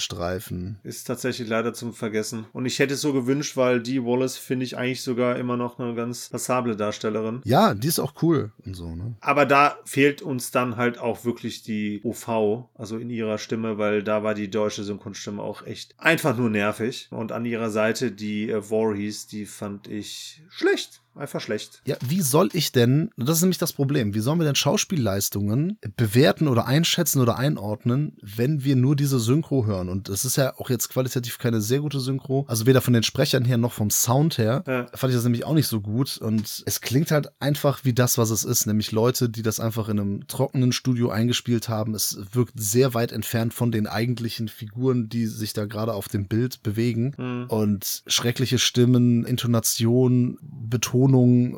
Streifen. 0.47 0.79
Ist 0.83 1.05
tatsächlich 1.05 1.47
leider 1.47 1.73
zum 1.73 1.93
Vergessen. 1.93 2.45
Und 2.53 2.65
ich 2.65 2.79
hätte 2.79 2.95
es 2.95 3.01
so 3.01 3.13
gewünscht, 3.13 3.57
weil 3.57 3.81
die 3.81 4.03
Wallace 4.03 4.37
finde 4.37 4.65
ich 4.65 4.77
eigentlich 4.77 5.01
sogar 5.01 5.37
immer 5.37 5.57
noch 5.57 5.79
eine 5.79 5.93
ganz 5.95 6.29
passable 6.29 6.75
Darstellerin. 6.75 7.41
Ja, 7.43 7.73
die 7.73 7.87
ist 7.87 7.99
auch 7.99 8.13
cool 8.21 8.51
und 8.65 8.73
so, 8.73 8.95
ne? 8.95 9.15
Aber 9.21 9.45
da 9.45 9.77
fehlt 9.85 10.21
uns 10.21 10.51
dann 10.51 10.77
halt 10.77 10.97
auch 10.97 11.25
wirklich 11.25 11.63
die 11.63 12.01
OV, 12.03 12.67
also 12.75 12.97
in 12.97 13.09
ihrer 13.09 13.37
Stimme, 13.37 13.77
weil 13.77 14.03
da 14.03 14.23
war 14.23 14.33
die 14.33 14.49
deutsche 14.49 14.83
Synchronstimme 14.83 15.41
auch 15.41 15.65
echt 15.65 15.95
einfach 15.97 16.37
nur 16.37 16.49
nervig. 16.49 17.07
Und 17.11 17.31
an 17.31 17.45
ihrer 17.45 17.69
Seite 17.69 18.11
die 18.11 18.49
äh, 18.49 18.61
Voorhees, 18.61 19.27
die 19.27 19.45
fand 19.45 19.87
ich 19.87 20.43
schlecht. 20.49 21.01
Einfach 21.17 21.41
schlecht. 21.41 21.81
Ja, 21.85 21.95
wie 22.07 22.21
soll 22.21 22.49
ich 22.53 22.71
denn, 22.71 23.09
das 23.17 23.37
ist 23.37 23.41
nämlich 23.41 23.57
das 23.57 23.73
Problem, 23.73 24.13
wie 24.13 24.19
sollen 24.19 24.39
wir 24.39 24.45
denn 24.45 24.55
Schauspielleistungen 24.55 25.77
bewerten 25.95 26.47
oder 26.47 26.67
einschätzen 26.67 27.21
oder 27.21 27.37
einordnen, 27.37 28.17
wenn 28.21 28.63
wir 28.63 28.75
nur 28.75 28.95
diese 28.95 29.19
Synchro 29.19 29.65
hören? 29.65 29.89
Und 29.89 30.09
das 30.09 30.25
ist 30.25 30.35
ja 30.37 30.53
auch 30.57 30.69
jetzt 30.69 30.89
qualitativ 30.89 31.37
keine 31.39 31.61
sehr 31.61 31.79
gute 31.79 31.99
Synchro, 31.99 32.45
also 32.47 32.65
weder 32.65 32.81
von 32.81 32.93
den 32.93 33.03
Sprechern 33.03 33.45
her 33.45 33.57
noch 33.57 33.73
vom 33.73 33.89
Sound 33.89 34.37
her, 34.37 34.63
Ja. 34.67 34.87
fand 34.93 35.11
ich 35.11 35.17
das 35.17 35.23
nämlich 35.23 35.45
auch 35.45 35.53
nicht 35.53 35.67
so 35.67 35.81
gut. 35.81 36.17
Und 36.17 36.63
es 36.65 36.81
klingt 36.81 37.11
halt 37.11 37.29
einfach 37.41 37.83
wie 37.83 37.93
das, 37.93 38.17
was 38.17 38.29
es 38.29 38.43
ist, 38.43 38.65
nämlich 38.67 38.91
Leute, 38.91 39.29
die 39.29 39.41
das 39.41 39.59
einfach 39.59 39.89
in 39.89 39.99
einem 39.99 40.27
trockenen 40.27 40.71
Studio 40.71 41.09
eingespielt 41.09 41.69
haben. 41.69 41.95
Es 41.95 42.19
wirkt 42.31 42.53
sehr 42.55 42.93
weit 42.93 43.11
entfernt 43.11 43.53
von 43.53 43.71
den 43.71 43.87
eigentlichen 43.87 44.47
Figuren, 44.47 45.09
die 45.09 45.25
sich 45.25 45.53
da 45.53 45.65
gerade 45.65 45.93
auf 45.93 46.07
dem 46.07 46.27
Bild 46.27 46.63
bewegen. 46.63 47.13
Hm. 47.17 47.45
Und 47.47 48.03
schreckliche 48.07 48.59
Stimmen, 48.59 49.25
Intonation, 49.25 50.37
Betonung 50.41 51.06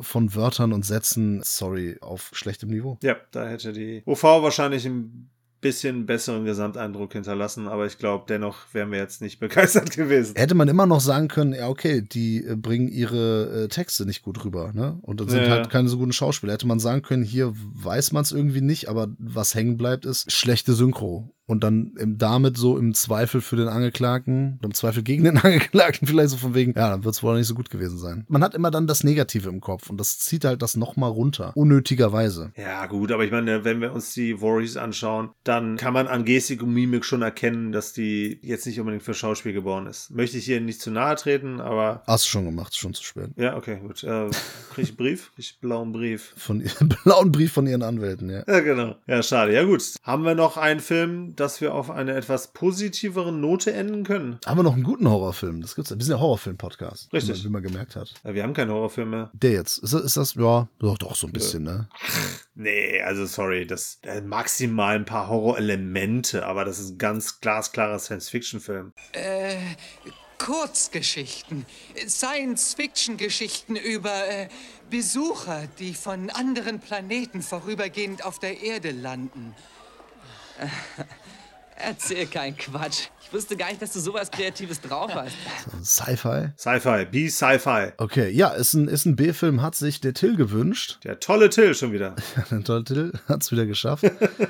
von 0.02 0.34
Wörtern 0.34 0.72
und 0.72 0.84
Sätzen, 0.84 1.40
sorry, 1.44 1.96
auf 2.00 2.30
schlechtem 2.32 2.70
Niveau. 2.70 2.98
Ja, 3.02 3.16
da 3.30 3.46
hätte 3.48 3.72
die 3.72 4.02
OV 4.06 4.22
wahrscheinlich 4.22 4.86
ein 4.86 5.30
bisschen 5.60 6.06
besseren 6.06 6.46
Gesamteindruck 6.46 7.12
hinterlassen, 7.12 7.68
aber 7.68 7.84
ich 7.84 7.98
glaube, 7.98 8.24
dennoch 8.28 8.56
wären 8.72 8.90
wir 8.92 8.98
jetzt 8.98 9.20
nicht 9.20 9.40
begeistert 9.40 9.90
gewesen. 9.90 10.34
Hätte 10.36 10.54
man 10.54 10.68
immer 10.68 10.86
noch 10.86 11.00
sagen 11.00 11.28
können, 11.28 11.52
ja, 11.52 11.68
okay, 11.68 12.00
die 12.00 12.42
äh, 12.44 12.56
bringen 12.56 12.88
ihre 12.88 13.64
äh, 13.64 13.68
Texte 13.68 14.06
nicht 14.06 14.22
gut 14.22 14.42
rüber, 14.42 14.72
ne? 14.72 14.98
Und 15.02 15.20
dann 15.20 15.28
sind 15.28 15.42
Ja. 15.44 15.50
halt 15.50 15.68
keine 15.68 15.88
so 15.90 15.98
guten 15.98 16.14
Schauspieler. 16.14 16.54
Hätte 16.54 16.66
man 16.66 16.80
sagen 16.80 17.02
können, 17.02 17.24
hier 17.24 17.52
weiß 17.54 18.12
man 18.12 18.22
es 18.22 18.32
irgendwie 18.32 18.62
nicht, 18.62 18.88
aber 18.88 19.08
was 19.18 19.54
hängen 19.54 19.76
bleibt, 19.76 20.06
ist 20.06 20.32
schlechte 20.32 20.72
Synchro. 20.72 21.28
Und 21.50 21.64
dann 21.64 21.92
damit 21.98 22.56
so 22.56 22.78
im 22.78 22.94
Zweifel 22.94 23.40
für 23.40 23.56
den 23.56 23.68
Angeklagten, 23.68 24.56
oder 24.58 24.66
im 24.66 24.74
Zweifel 24.74 25.02
gegen 25.02 25.24
den 25.24 25.36
Angeklagten 25.42 26.06
vielleicht 26.06 26.30
so 26.30 26.36
von 26.36 26.54
wegen, 26.54 26.74
ja, 26.76 26.90
dann 26.90 27.04
wird 27.04 27.14
es 27.14 27.22
wohl 27.22 27.36
nicht 27.36 27.48
so 27.48 27.54
gut 27.54 27.70
gewesen 27.70 27.98
sein. 27.98 28.24
Man 28.28 28.44
hat 28.44 28.54
immer 28.54 28.70
dann 28.70 28.86
das 28.86 29.02
Negative 29.02 29.48
im 29.48 29.60
Kopf 29.60 29.90
und 29.90 29.98
das 29.98 30.20
zieht 30.20 30.44
halt 30.44 30.62
das 30.62 30.76
nochmal 30.76 31.10
runter, 31.10 31.52
unnötigerweise. 31.56 32.52
Ja, 32.56 32.86
gut, 32.86 33.10
aber 33.10 33.24
ich 33.24 33.32
meine, 33.32 33.64
wenn 33.64 33.80
wir 33.80 33.92
uns 33.92 34.14
die 34.14 34.40
Warriors 34.40 34.76
anschauen, 34.76 35.30
dann 35.42 35.76
kann 35.76 35.92
man 35.92 36.06
an 36.06 36.24
Gestik 36.24 36.62
und 36.62 36.72
Mimik 36.72 37.04
schon 37.04 37.22
erkennen, 37.22 37.72
dass 37.72 37.92
die 37.92 38.38
jetzt 38.42 38.66
nicht 38.66 38.78
unbedingt 38.78 39.02
für 39.02 39.14
Schauspiel 39.14 39.52
geboren 39.52 39.86
ist. 39.86 40.10
Möchte 40.10 40.38
ich 40.38 40.44
hier 40.44 40.60
nicht 40.60 40.80
zu 40.80 40.92
nahe 40.92 41.16
treten, 41.16 41.60
aber. 41.60 42.02
Hast 42.06 42.26
du 42.26 42.28
schon 42.28 42.44
gemacht, 42.44 42.76
schon 42.76 42.94
zu 42.94 43.02
spät. 43.02 43.30
Ja, 43.36 43.56
okay, 43.56 43.80
gut. 43.80 44.04
Äh, 44.04 44.30
krieg 44.72 44.84
ich 44.84 44.88
einen 44.90 44.96
Brief? 44.96 45.32
Krieg 45.34 45.44
ich 45.44 45.58
einen 45.60 45.68
blauen 45.68 45.92
Brief? 45.92 46.32
Von 46.36 46.62
blauen 47.04 47.32
Brief 47.32 47.52
von 47.52 47.66
ihren 47.66 47.82
Anwälten, 47.82 48.30
ja. 48.30 48.44
Ja, 48.46 48.60
genau. 48.60 48.94
Ja, 49.08 49.20
schade. 49.22 49.52
Ja, 49.52 49.64
gut. 49.64 49.82
Haben 50.04 50.24
wir 50.24 50.36
noch 50.36 50.56
einen 50.56 50.80
Film, 50.80 51.34
dass 51.40 51.60
wir 51.60 51.74
auf 51.74 51.90
eine 51.90 52.14
etwas 52.14 52.48
positivere 52.52 53.32
Note 53.32 53.72
enden 53.72 54.04
können? 54.04 54.38
Haben 54.46 54.58
wir 54.58 54.62
noch 54.62 54.74
einen 54.74 54.82
guten 54.84 55.08
Horrorfilm? 55.08 55.60
Das 55.60 55.74
gibt's. 55.74 55.90
Wir 55.90 56.04
sind 56.04 56.14
ja 56.14 56.20
Horrorfilm-Podcast. 56.20 57.12
Richtig. 57.12 57.42
Wie 57.44 57.48
man, 57.48 57.62
wie 57.62 57.66
man 57.66 57.72
gemerkt 57.72 57.96
hat. 57.96 58.14
Ja, 58.24 58.34
wir 58.34 58.42
haben 58.42 58.54
keine 58.54 58.72
Horrorfilme. 58.72 59.30
Der 59.32 59.52
jetzt. 59.52 59.78
Ist, 59.78 59.94
das- 59.94 60.02
ist 60.02 60.16
das, 60.16 60.34
ja, 60.34 60.68
doch, 60.78 60.98
doch, 60.98 61.16
so 61.16 61.26
ein 61.26 61.32
bisschen, 61.32 61.62
ne? 61.64 61.88
Nee, 62.54 63.00
also 63.00 63.24
sorry, 63.24 63.66
das 63.66 63.98
äh, 64.02 64.20
maximal 64.20 64.94
ein 64.94 65.06
paar 65.06 65.28
Horrorelemente, 65.28 66.44
aber 66.44 66.66
das 66.66 66.78
ist 66.78 66.90
ein 66.90 66.98
ganz 66.98 67.40
glasklarer 67.40 67.98
Science-Fiction-Film. 67.98 68.92
Äh, 69.12 69.56
Kurzgeschichten, 70.36 71.64
Science-Fiction-Geschichten 72.06 73.76
über 73.76 74.28
äh, 74.28 74.48
Besucher, 74.90 75.68
die 75.78 75.94
von 75.94 76.28
anderen 76.28 76.80
Planeten 76.80 77.40
vorübergehend 77.40 78.24
auf 78.26 78.38
der 78.38 78.60
Erde 78.62 78.90
landen. 78.90 79.54
Erzähl 81.84 82.26
keinen 82.26 82.56
Quatsch. 82.56 83.08
Ich 83.22 83.32
wusste 83.32 83.56
gar 83.56 83.68
nicht, 83.68 83.80
dass 83.80 83.92
du 83.92 84.00
sowas 84.00 84.28
Kreatives 84.30 84.80
drauf 84.80 85.14
hast. 85.14 85.36
Sci-Fi. 85.84 86.48
Sci-Fi, 86.58 87.04
B-Sci-Fi. 87.04 87.92
Okay, 87.96 88.28
ja, 88.30 88.48
ist 88.48 88.74
ein, 88.74 88.88
ist 88.88 89.06
ein 89.06 89.14
B-Film, 89.14 89.62
hat 89.62 89.76
sich 89.76 90.00
der 90.00 90.14
Till 90.14 90.36
gewünscht. 90.36 90.98
Der 91.04 91.20
tolle 91.20 91.48
Till 91.48 91.74
schon 91.74 91.92
wieder. 91.92 92.16
Ein 92.50 92.64
toller 92.64 92.84
Titel, 92.84 93.12
hat's 93.28 93.52
wieder 93.52 93.66
geschafft. 93.66 94.04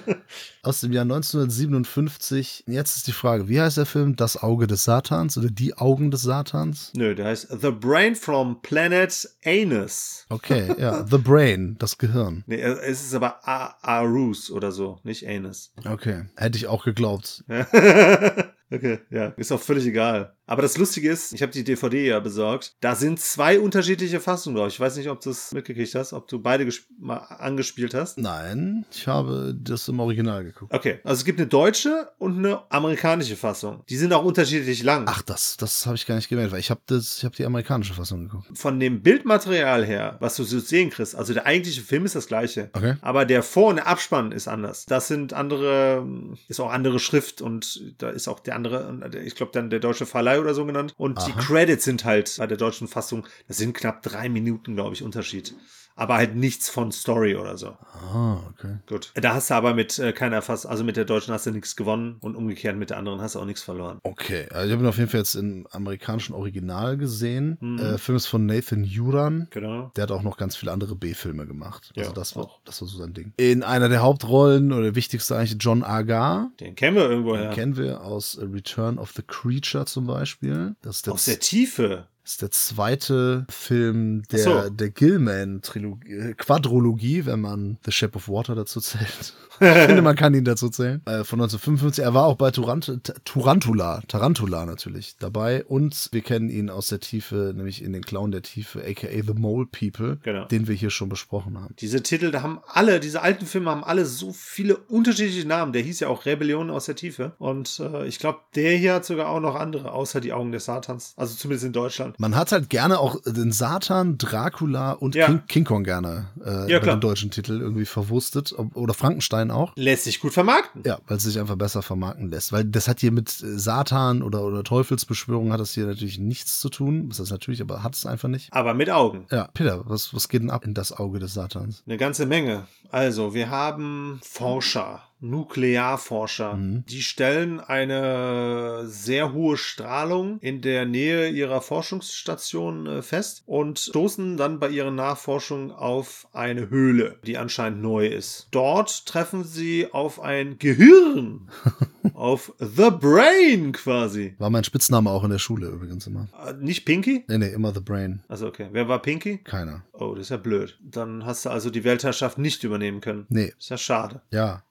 Aus 0.62 0.81
dem 0.81 0.93
Jahr 0.93 1.03
1957. 1.03 2.64
Jetzt 2.66 2.97
ist 2.97 3.07
die 3.07 3.12
Frage, 3.12 3.49
wie 3.49 3.61
heißt 3.61 3.76
der 3.76 3.85
Film? 3.87 4.16
Das 4.16 4.43
Auge 4.43 4.66
des 4.66 4.85
Satans 4.85 5.37
oder 5.37 5.51
Die 5.51 5.76
Augen 5.76 6.11
des 6.11 6.22
Satans? 6.22 6.93
Nö, 6.95 7.14
der 7.14 7.26
heißt 7.26 7.49
The 7.61 7.72
Brain 7.72 8.14
from 8.14 8.62
Planet 8.62 9.28
Anus. 9.45 10.24
Okay, 10.31 10.74
ja, 10.78 11.05
The 11.07 11.18
Brain, 11.18 11.76
das 11.78 11.99
Gehirn. 11.99 12.45
Nee, 12.47 12.61
es 12.61 13.03
ist 13.03 13.14
aber 13.14 13.47
Arus 13.47 14.51
oder 14.51 14.72
so, 14.72 15.01
nicht 15.03 15.26
Anus. 15.28 15.72
Okay, 15.85 16.24
hätte 16.37 16.57
ich 16.57 16.66
auch 16.66 16.85
geglaubt. 16.85 17.20
worlds. 17.21 17.43
Okay, 18.73 19.01
ja, 19.11 19.27
ist 19.37 19.51
auch 19.53 19.61
völlig 19.61 19.87
egal. 19.87 20.35
Aber 20.47 20.62
das 20.62 20.77
Lustige 20.77 21.09
ist, 21.09 21.33
ich 21.33 21.43
habe 21.43 21.53
die 21.53 21.62
DVD 21.62 22.09
ja 22.09 22.18
besorgt. 22.18 22.75
Da 22.81 22.97
sind 22.97 23.21
zwei 23.21 23.61
unterschiedliche 23.61 24.18
Fassungen 24.18 24.57
drauf. 24.57 24.66
Ich 24.68 24.81
weiß 24.81 24.97
nicht, 24.97 25.09
ob 25.09 25.21
du 25.21 25.31
es 25.31 25.53
mitgekriegt 25.53 25.95
hast, 25.95 26.12
ob 26.12 26.27
du 26.27 26.41
beide 26.41 26.68
mal 26.99 27.18
angespielt 27.18 27.95
hast. 27.95 28.18
Nein, 28.18 28.85
ich 28.93 29.07
habe 29.07 29.55
das 29.57 29.87
im 29.87 30.01
Original 30.01 30.43
geguckt. 30.43 30.75
Okay, 30.75 30.99
also 31.05 31.21
es 31.21 31.25
gibt 31.25 31.39
eine 31.39 31.47
deutsche 31.47 32.11
und 32.18 32.39
eine 32.39 32.62
amerikanische 32.68 33.37
Fassung. 33.37 33.85
Die 33.89 33.97
sind 33.97 34.12
auch 34.12 34.25
unterschiedlich 34.25 34.83
lang. 34.83 35.05
Ach, 35.07 35.23
das, 35.23 35.57
das 35.57 35.87
habe 35.87 35.95
ich 35.95 36.05
gar 36.05 36.16
nicht 36.16 36.29
gemerkt, 36.29 36.51
weil 36.51 36.59
ich 36.59 36.71
habe 36.71 36.81
das, 36.87 37.18
ich 37.18 37.25
habe 37.25 37.37
die 37.37 37.45
amerikanische 37.45 37.95
Fassung 37.95 38.25
geguckt. 38.25 38.49
Von 38.55 38.81
dem 38.81 39.03
Bildmaterial 39.03 39.85
her, 39.85 40.16
was 40.18 40.35
du 40.35 40.43
so 40.43 40.59
sehen 40.59 40.91
kriegst, 40.91 41.14
also 41.14 41.33
der 41.33 41.47
eigentliche 41.47 41.83
Film 41.83 42.05
ist 42.07 42.16
das 42.16 42.27
gleiche. 42.27 42.71
Okay. 42.73 42.97
Aber 43.03 43.25
der 43.25 43.45
Vor- 43.45 43.68
und 43.68 43.77
der 43.77 43.87
Abspann 43.87 44.33
ist 44.33 44.49
anders. 44.49 44.85
Das 44.87 45.07
sind 45.07 45.33
andere, 45.33 46.05
ist 46.49 46.59
auch 46.59 46.73
andere 46.73 46.99
Schrift 46.99 47.41
und 47.41 47.95
da 47.99 48.11
ist 48.11 48.27
auch 48.27 48.41
der 48.41 48.60
andere, 48.67 49.19
ich 49.23 49.35
glaube 49.35 49.53
dann 49.53 49.71
der 49.71 49.81
deutsche 49.81 50.07
Verleih 50.07 50.41
oder 50.41 50.55
so 50.55 50.65
genannt. 50.67 50.95
Und 50.97 51.19
die 51.27 51.33
Aha. 51.33 51.41
Credits 51.41 51.85
sind 51.85 52.05
halt 52.05 52.37
bei 52.39 52.47
der 52.47 52.57
deutschen 52.57 52.89
Fassung, 52.89 53.27
das 53.49 53.57
sind 53.59 53.77
knapp 53.77 54.03
drei 54.03 54.29
Minuten, 54.29 54.75
glaube 54.75 54.95
ich, 54.95 55.03
Unterschied. 55.03 55.55
Aber 56.01 56.15
halt 56.15 56.35
nichts 56.35 56.71
von 56.71 56.93
Story 56.93 57.37
oder 57.37 57.59
so. 57.59 57.77
Ah, 57.93 58.39
okay. 58.49 58.77
Gut. 58.87 59.13
Da 59.17 59.35
hast 59.35 59.51
du 59.51 59.55
aber 59.55 59.75
mit 59.75 59.99
äh, 59.99 60.13
keiner 60.15 60.41
Fass, 60.41 60.65
also 60.65 60.83
mit 60.83 60.97
der 60.97 61.05
deutschen 61.05 61.35
hast 61.35 61.45
du 61.45 61.51
nichts 61.51 61.77
gewonnen 61.77 62.17
und 62.21 62.37
umgekehrt 62.37 62.75
mit 62.79 62.89
der 62.89 62.97
anderen 62.97 63.21
hast 63.21 63.35
du 63.35 63.39
auch 63.39 63.45
nichts 63.45 63.63
verloren. 63.63 63.99
Okay, 64.03 64.47
also 64.51 64.67
ich 64.67 64.73
habe 64.73 64.83
ihn 64.83 64.89
auf 64.89 64.97
jeden 64.97 65.11
Fall 65.11 65.21
jetzt 65.21 65.35
im 65.35 65.67
amerikanischen 65.71 66.35
Original 66.35 66.97
gesehen. 66.97 67.59
Mhm. 67.61 67.79
Äh, 67.79 67.99
Film 67.99 68.17
ist 68.17 68.29
von 68.29 68.47
Nathan 68.47 68.83
Juran. 68.83 69.49
Genau. 69.51 69.93
Der 69.95 70.05
hat 70.05 70.11
auch 70.11 70.23
noch 70.23 70.39
ganz 70.39 70.57
viele 70.57 70.73
andere 70.73 70.97
B-Filme 70.97 71.47
gemacht. 71.47 71.93
Also 71.95 72.09
Ja, 72.09 72.15
das 72.15 72.35
war, 72.35 72.45
auch. 72.45 72.61
das 72.65 72.81
war 72.81 72.89
so 72.89 72.97
sein 72.97 73.13
Ding. 73.13 73.35
In 73.37 73.63
einer 73.63 73.91
der 73.91 74.01
Hauptrollen 74.01 74.73
oder 74.73 74.85
der 74.85 74.95
wichtigste 74.95 75.37
eigentlich 75.37 75.59
John 75.61 75.83
Agar. 75.85 76.51
Den 76.61 76.77
kennen 76.77 76.97
wir 76.97 77.11
irgendwo 77.11 77.37
Den 77.37 77.51
kennen 77.51 77.77
wir 77.77 78.01
aus 78.03 78.39
Return 78.41 78.97
of 78.99 79.13
the 79.15 79.23
Creature 79.23 79.85
zum 79.85 80.07
Beispiel. 80.07 80.77
Das 80.81 80.97
ist 80.97 81.07
der, 81.07 81.13
Aus 81.13 81.27
der 81.27 81.41
Tiefe. 81.41 82.07
Das 82.31 82.35
ist 82.35 82.43
der 82.43 82.51
zweite 82.53 83.45
Film 83.51 84.22
der, 84.31 84.39
so. 84.39 84.70
der 84.70 84.91
Gilman-Trilogie, 84.91 86.12
äh, 86.12 86.35
Quadrologie, 86.35 87.26
wenn 87.26 87.41
man 87.41 87.78
The 87.85 87.91
Shape 87.93 88.16
of 88.16 88.28
Water 88.28 88.55
dazu 88.55 88.81
zählt. 88.81 89.35
ich 89.61 89.66
finde, 89.66 90.01
man 90.03 90.14
kann 90.16 90.33
ihn 90.35 90.45
dazu 90.45 90.68
zählen. 90.68 91.01
Äh, 91.07 91.24
von 91.24 91.41
1955. 91.41 92.05
Er 92.05 92.14
war 92.14 92.26
auch 92.26 92.37
bei 92.37 92.51
Turant 92.53 93.03
T- 93.03 93.12
Turantula, 93.24 94.01
Tarantula 94.07 94.64
natürlich 94.64 95.16
dabei. 95.18 95.64
Und 95.64 96.09
wir 96.12 96.20
kennen 96.22 96.51
ihn 96.51 96.70
aus 96.70 96.87
der 96.87 97.01
Tiefe, 97.01 97.53
nämlich 97.55 97.83
in 97.83 97.93
den 97.93 98.03
Clown 98.03 98.31
der 98.31 98.43
Tiefe, 98.43 98.81
aka 98.87 99.09
The 99.11 99.35
Mole 99.35 99.66
People, 99.66 100.18
Genau. 100.22 100.45
den 100.47 100.68
wir 100.68 100.74
hier 100.76 100.91
schon 100.91 101.09
besprochen 101.09 101.59
haben. 101.61 101.74
Diese 101.81 102.03
Titel, 102.03 102.31
da 102.31 102.43
haben 102.43 102.61
alle, 102.68 103.01
diese 103.01 103.22
alten 103.22 103.45
Filme 103.47 103.70
haben 103.70 103.83
alle 103.85 104.07
so 104.07 104.33
viele 104.33 104.76
unterschiedliche 104.76 105.49
Namen. 105.49 105.72
Der 105.72 105.83
hieß 105.83 106.01
ja 106.01 106.09
auch 106.09 106.26
Rebellion 106.26 106.70
aus 106.70 106.87
der 106.87 106.95
Tiefe. 106.95 107.33
Und 107.39 107.81
äh, 107.81 108.07
ich 108.07 108.18
glaube, 108.20 108.39
der 108.55 108.76
hier 108.76 108.95
hat 108.95 109.05
sogar 109.05 109.28
auch 109.28 109.41
noch 109.41 109.57
andere, 109.57 109.91
außer 109.93 110.20
die 110.20 110.33
Augen 110.33 110.53
des 110.53 110.66
Satans. 110.66 111.12
Also 111.16 111.35
zumindest 111.35 111.66
in 111.66 111.72
Deutschland. 111.72 112.20
Man 112.21 112.37
hat 112.37 112.53
halt 112.53 112.68
gerne 112.68 112.99
auch 113.01 113.16
den 113.25 113.51
Satan, 113.51 114.18
Dracula 114.18 114.93
und 114.93 115.14
Ja. 115.14 115.25
King, 115.25 115.43
King 115.49 115.64
Kong 115.64 115.85
gerne 115.85 116.27
äh, 116.45 116.71
Ja, 116.71 116.79
den 116.79 117.01
deutschen 117.01 117.31
Titel 117.31 117.59
irgendwie 117.59 117.87
verwurstet. 117.87 118.55
Oder 118.75 118.93
Frankenstein 118.93 119.51
auch. 119.51 119.73
Lässt 119.75 120.05
sich 120.05 120.21
gut 120.21 120.35
vermarkten. 120.35 120.83
Ja, 120.85 120.99
weil 121.07 121.16
es 121.16 121.23
sich 121.23 121.41
einfach 121.41 121.57
besser 121.57 121.81
vermarkten 121.81 122.29
lässt. 122.31 122.53
Weil 122.53 122.64
das 122.66 122.89
hat 122.89 123.01
hier 123.01 123.11
mit 123.11 123.31
äh, 123.43 123.59
Satan 123.59 124.23
oder, 124.23 124.43
oder 124.45 124.62
Teufelsbeschwörung 124.64 125.51
hat 125.51 125.61
das 125.61 125.73
hier 125.73 125.87
natürlich 125.87 126.18
nichts 126.18 126.61
zu 126.61 126.68
tun. 126.68 127.09
Das 127.09 127.21
ist 127.21 127.31
natürlich, 127.31 127.62
aber 127.62 127.83
hat 127.83 127.95
es 127.95 128.05
einfach 128.05 128.29
nicht. 128.29 128.53
Aber 128.53 128.75
mit 128.75 128.91
Augen. 128.91 129.25
Ja, 129.31 129.49
Peter, 129.55 129.83
was, 129.87 130.12
was 130.12 130.29
geht 130.29 130.43
denn 130.43 130.51
ab 130.51 130.66
in 130.66 130.75
das 130.75 130.93
Auge 130.93 131.21
des 131.21 131.33
Satans? 131.33 131.83
Eine 131.87 131.97
ganze 131.97 132.27
Menge. 132.27 132.66
Also, 132.91 133.33
wir 133.33 133.49
haben 133.49 134.21
Forscher, 134.23 135.01
Nuklearforscher. 135.21 136.59
Die 136.61 137.03
stellen 137.03 137.61
eine 137.61 138.83
sehr 138.87 139.33
hohe 139.33 139.57
Strahlung 139.57 140.39
in 140.41 140.61
der 140.62 140.87
Nähe 140.87 141.29
ihrer 141.29 141.61
Forschungsstation 141.61 142.87
äh, 142.87 143.03
fest 143.03 143.43
und 143.47 143.79
stoßen 143.79 144.37
dann 144.37 144.59
bei 144.59 144.68
ihren 144.68 144.95
Nachforschungen 144.95 145.71
auf 145.71 146.29
eine 146.33 146.71
Höhle, 146.71 147.18
die 147.27 147.39
anscheinend 147.39 147.83
neu 147.83 148.07
ist. 148.07 148.49
Dort 148.51 149.07
treffen 149.07 149.45
sie 149.45 149.89
auf 149.93 150.21
ein 150.21 150.59
Gehirn. 150.59 151.49
auf 152.14 152.53
The 152.59 152.91
Brain 152.91 153.73
quasi. 153.73 154.35
War 154.39 154.51
mein 154.51 154.64
Spitzname 154.64 155.11
auch 155.11 155.25
in 155.25 155.31
der 155.31 155.39
Schule 155.39 155.68
übrigens 155.68 156.07
immer. 156.07 156.29
Äh, 156.47 156.53
Nicht 156.55 156.85
Pinky? 156.85 157.25
Nee, 157.29 157.39
nee, 157.39 157.49
immer 157.53 157.73
The 157.73 157.81
Brain. 157.81 158.23
Also 158.29 158.47
okay. 158.47 158.68
Wer 158.73 158.89
war 158.89 159.01
Pinky? 159.01 159.39
Keiner. 159.39 159.85
Oh, 159.93 160.12
das 160.14 160.25
ist 160.27 160.31
ja 160.31 160.37
blöd. 160.37 160.79
Dann 160.83 161.25
hast 161.25 161.45
du 161.45 161.51
also 161.51 161.71
die 161.71 161.85
Weltherrschaft 161.85 162.39
nicht 162.39 162.64
übernehmen 162.64 163.01
können. 163.01 163.27
Nee, 163.29 163.53
Ist 163.59 163.71
ja 163.71 163.79
schade. 163.79 164.23
ja, 164.31 164.62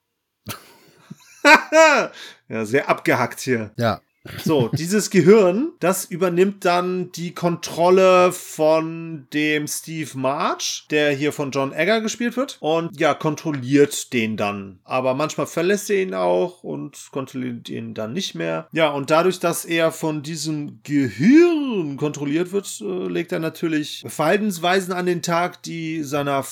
Ja, 2.49 2.65
sehr 2.65 2.89
abgehackt 2.89 3.39
hier. 3.41 3.71
ja. 3.77 4.01
So, 4.43 4.69
dieses 4.73 5.09
Gehirn, 5.09 5.71
das 5.79 6.05
übernimmt 6.05 6.65
dann 6.65 7.11
die 7.13 7.33
Kontrolle 7.33 8.31
von 8.33 9.27
dem 9.33 9.65
Steve 9.67 10.09
March, 10.15 10.85
der 10.91 11.11
hier 11.11 11.31
von 11.31 11.51
John 11.51 11.71
Egger 11.71 12.01
gespielt 12.01 12.35
wird. 12.35 12.57
Und 12.59 12.99
ja, 12.99 13.13
kontrolliert 13.13 14.11
den 14.11 14.35
dann. 14.35 14.79
Aber 14.83 15.13
manchmal 15.13 15.47
verlässt 15.47 15.89
er 15.89 16.01
ihn 16.01 16.13
auch 16.13 16.63
und 16.63 17.09
kontrolliert 17.11 17.69
ihn 17.69 17.93
dann 17.93 18.13
nicht 18.13 18.35
mehr. 18.35 18.67
Ja, 18.71 18.89
und 18.89 19.09
dadurch, 19.09 19.39
dass 19.39 19.63
er 19.63 19.91
von 19.91 20.21
diesem 20.21 20.81
Gehirn 20.83 21.95
kontrolliert 21.97 22.51
wird, 22.51 22.81
äh, 22.81 23.07
legt 23.07 23.31
er 23.31 23.39
natürlich 23.39 24.03
Verhaltensweisen 24.05 24.93
an 24.93 25.05
den 25.05 25.21
Tag, 25.21 25.63
die 25.63 26.03
seiner 26.03 26.43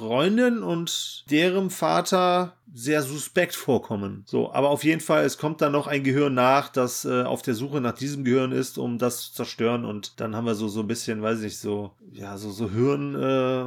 Freundin 0.00 0.62
und 0.62 1.24
deren 1.30 1.68
Vater 1.68 2.54
sehr 2.72 3.02
suspekt 3.02 3.54
vorkommen. 3.54 4.24
So, 4.26 4.50
aber 4.52 4.70
auf 4.70 4.82
jeden 4.82 5.02
Fall, 5.02 5.24
es 5.24 5.36
kommt 5.36 5.60
dann 5.60 5.72
noch 5.72 5.86
ein 5.86 6.02
Gehirn 6.04 6.32
nach, 6.32 6.70
das 6.70 7.04
äh, 7.04 7.22
auf 7.22 7.42
der 7.42 7.54
Suche 7.54 7.82
nach 7.82 7.92
diesem 7.92 8.24
Gehirn 8.24 8.50
ist, 8.52 8.78
um 8.78 8.96
das 8.96 9.20
zu 9.26 9.34
zerstören. 9.34 9.84
Und 9.84 10.18
dann 10.18 10.34
haben 10.34 10.46
wir 10.46 10.54
so, 10.54 10.68
so 10.68 10.80
ein 10.80 10.86
bisschen, 10.86 11.20
weiß 11.20 11.38
ich 11.40 11.44
nicht, 11.44 11.58
so, 11.58 11.92
ja, 12.12 12.38
so, 12.38 12.50
so 12.50 12.70
Hirn, 12.70 13.14
äh, 13.14 13.64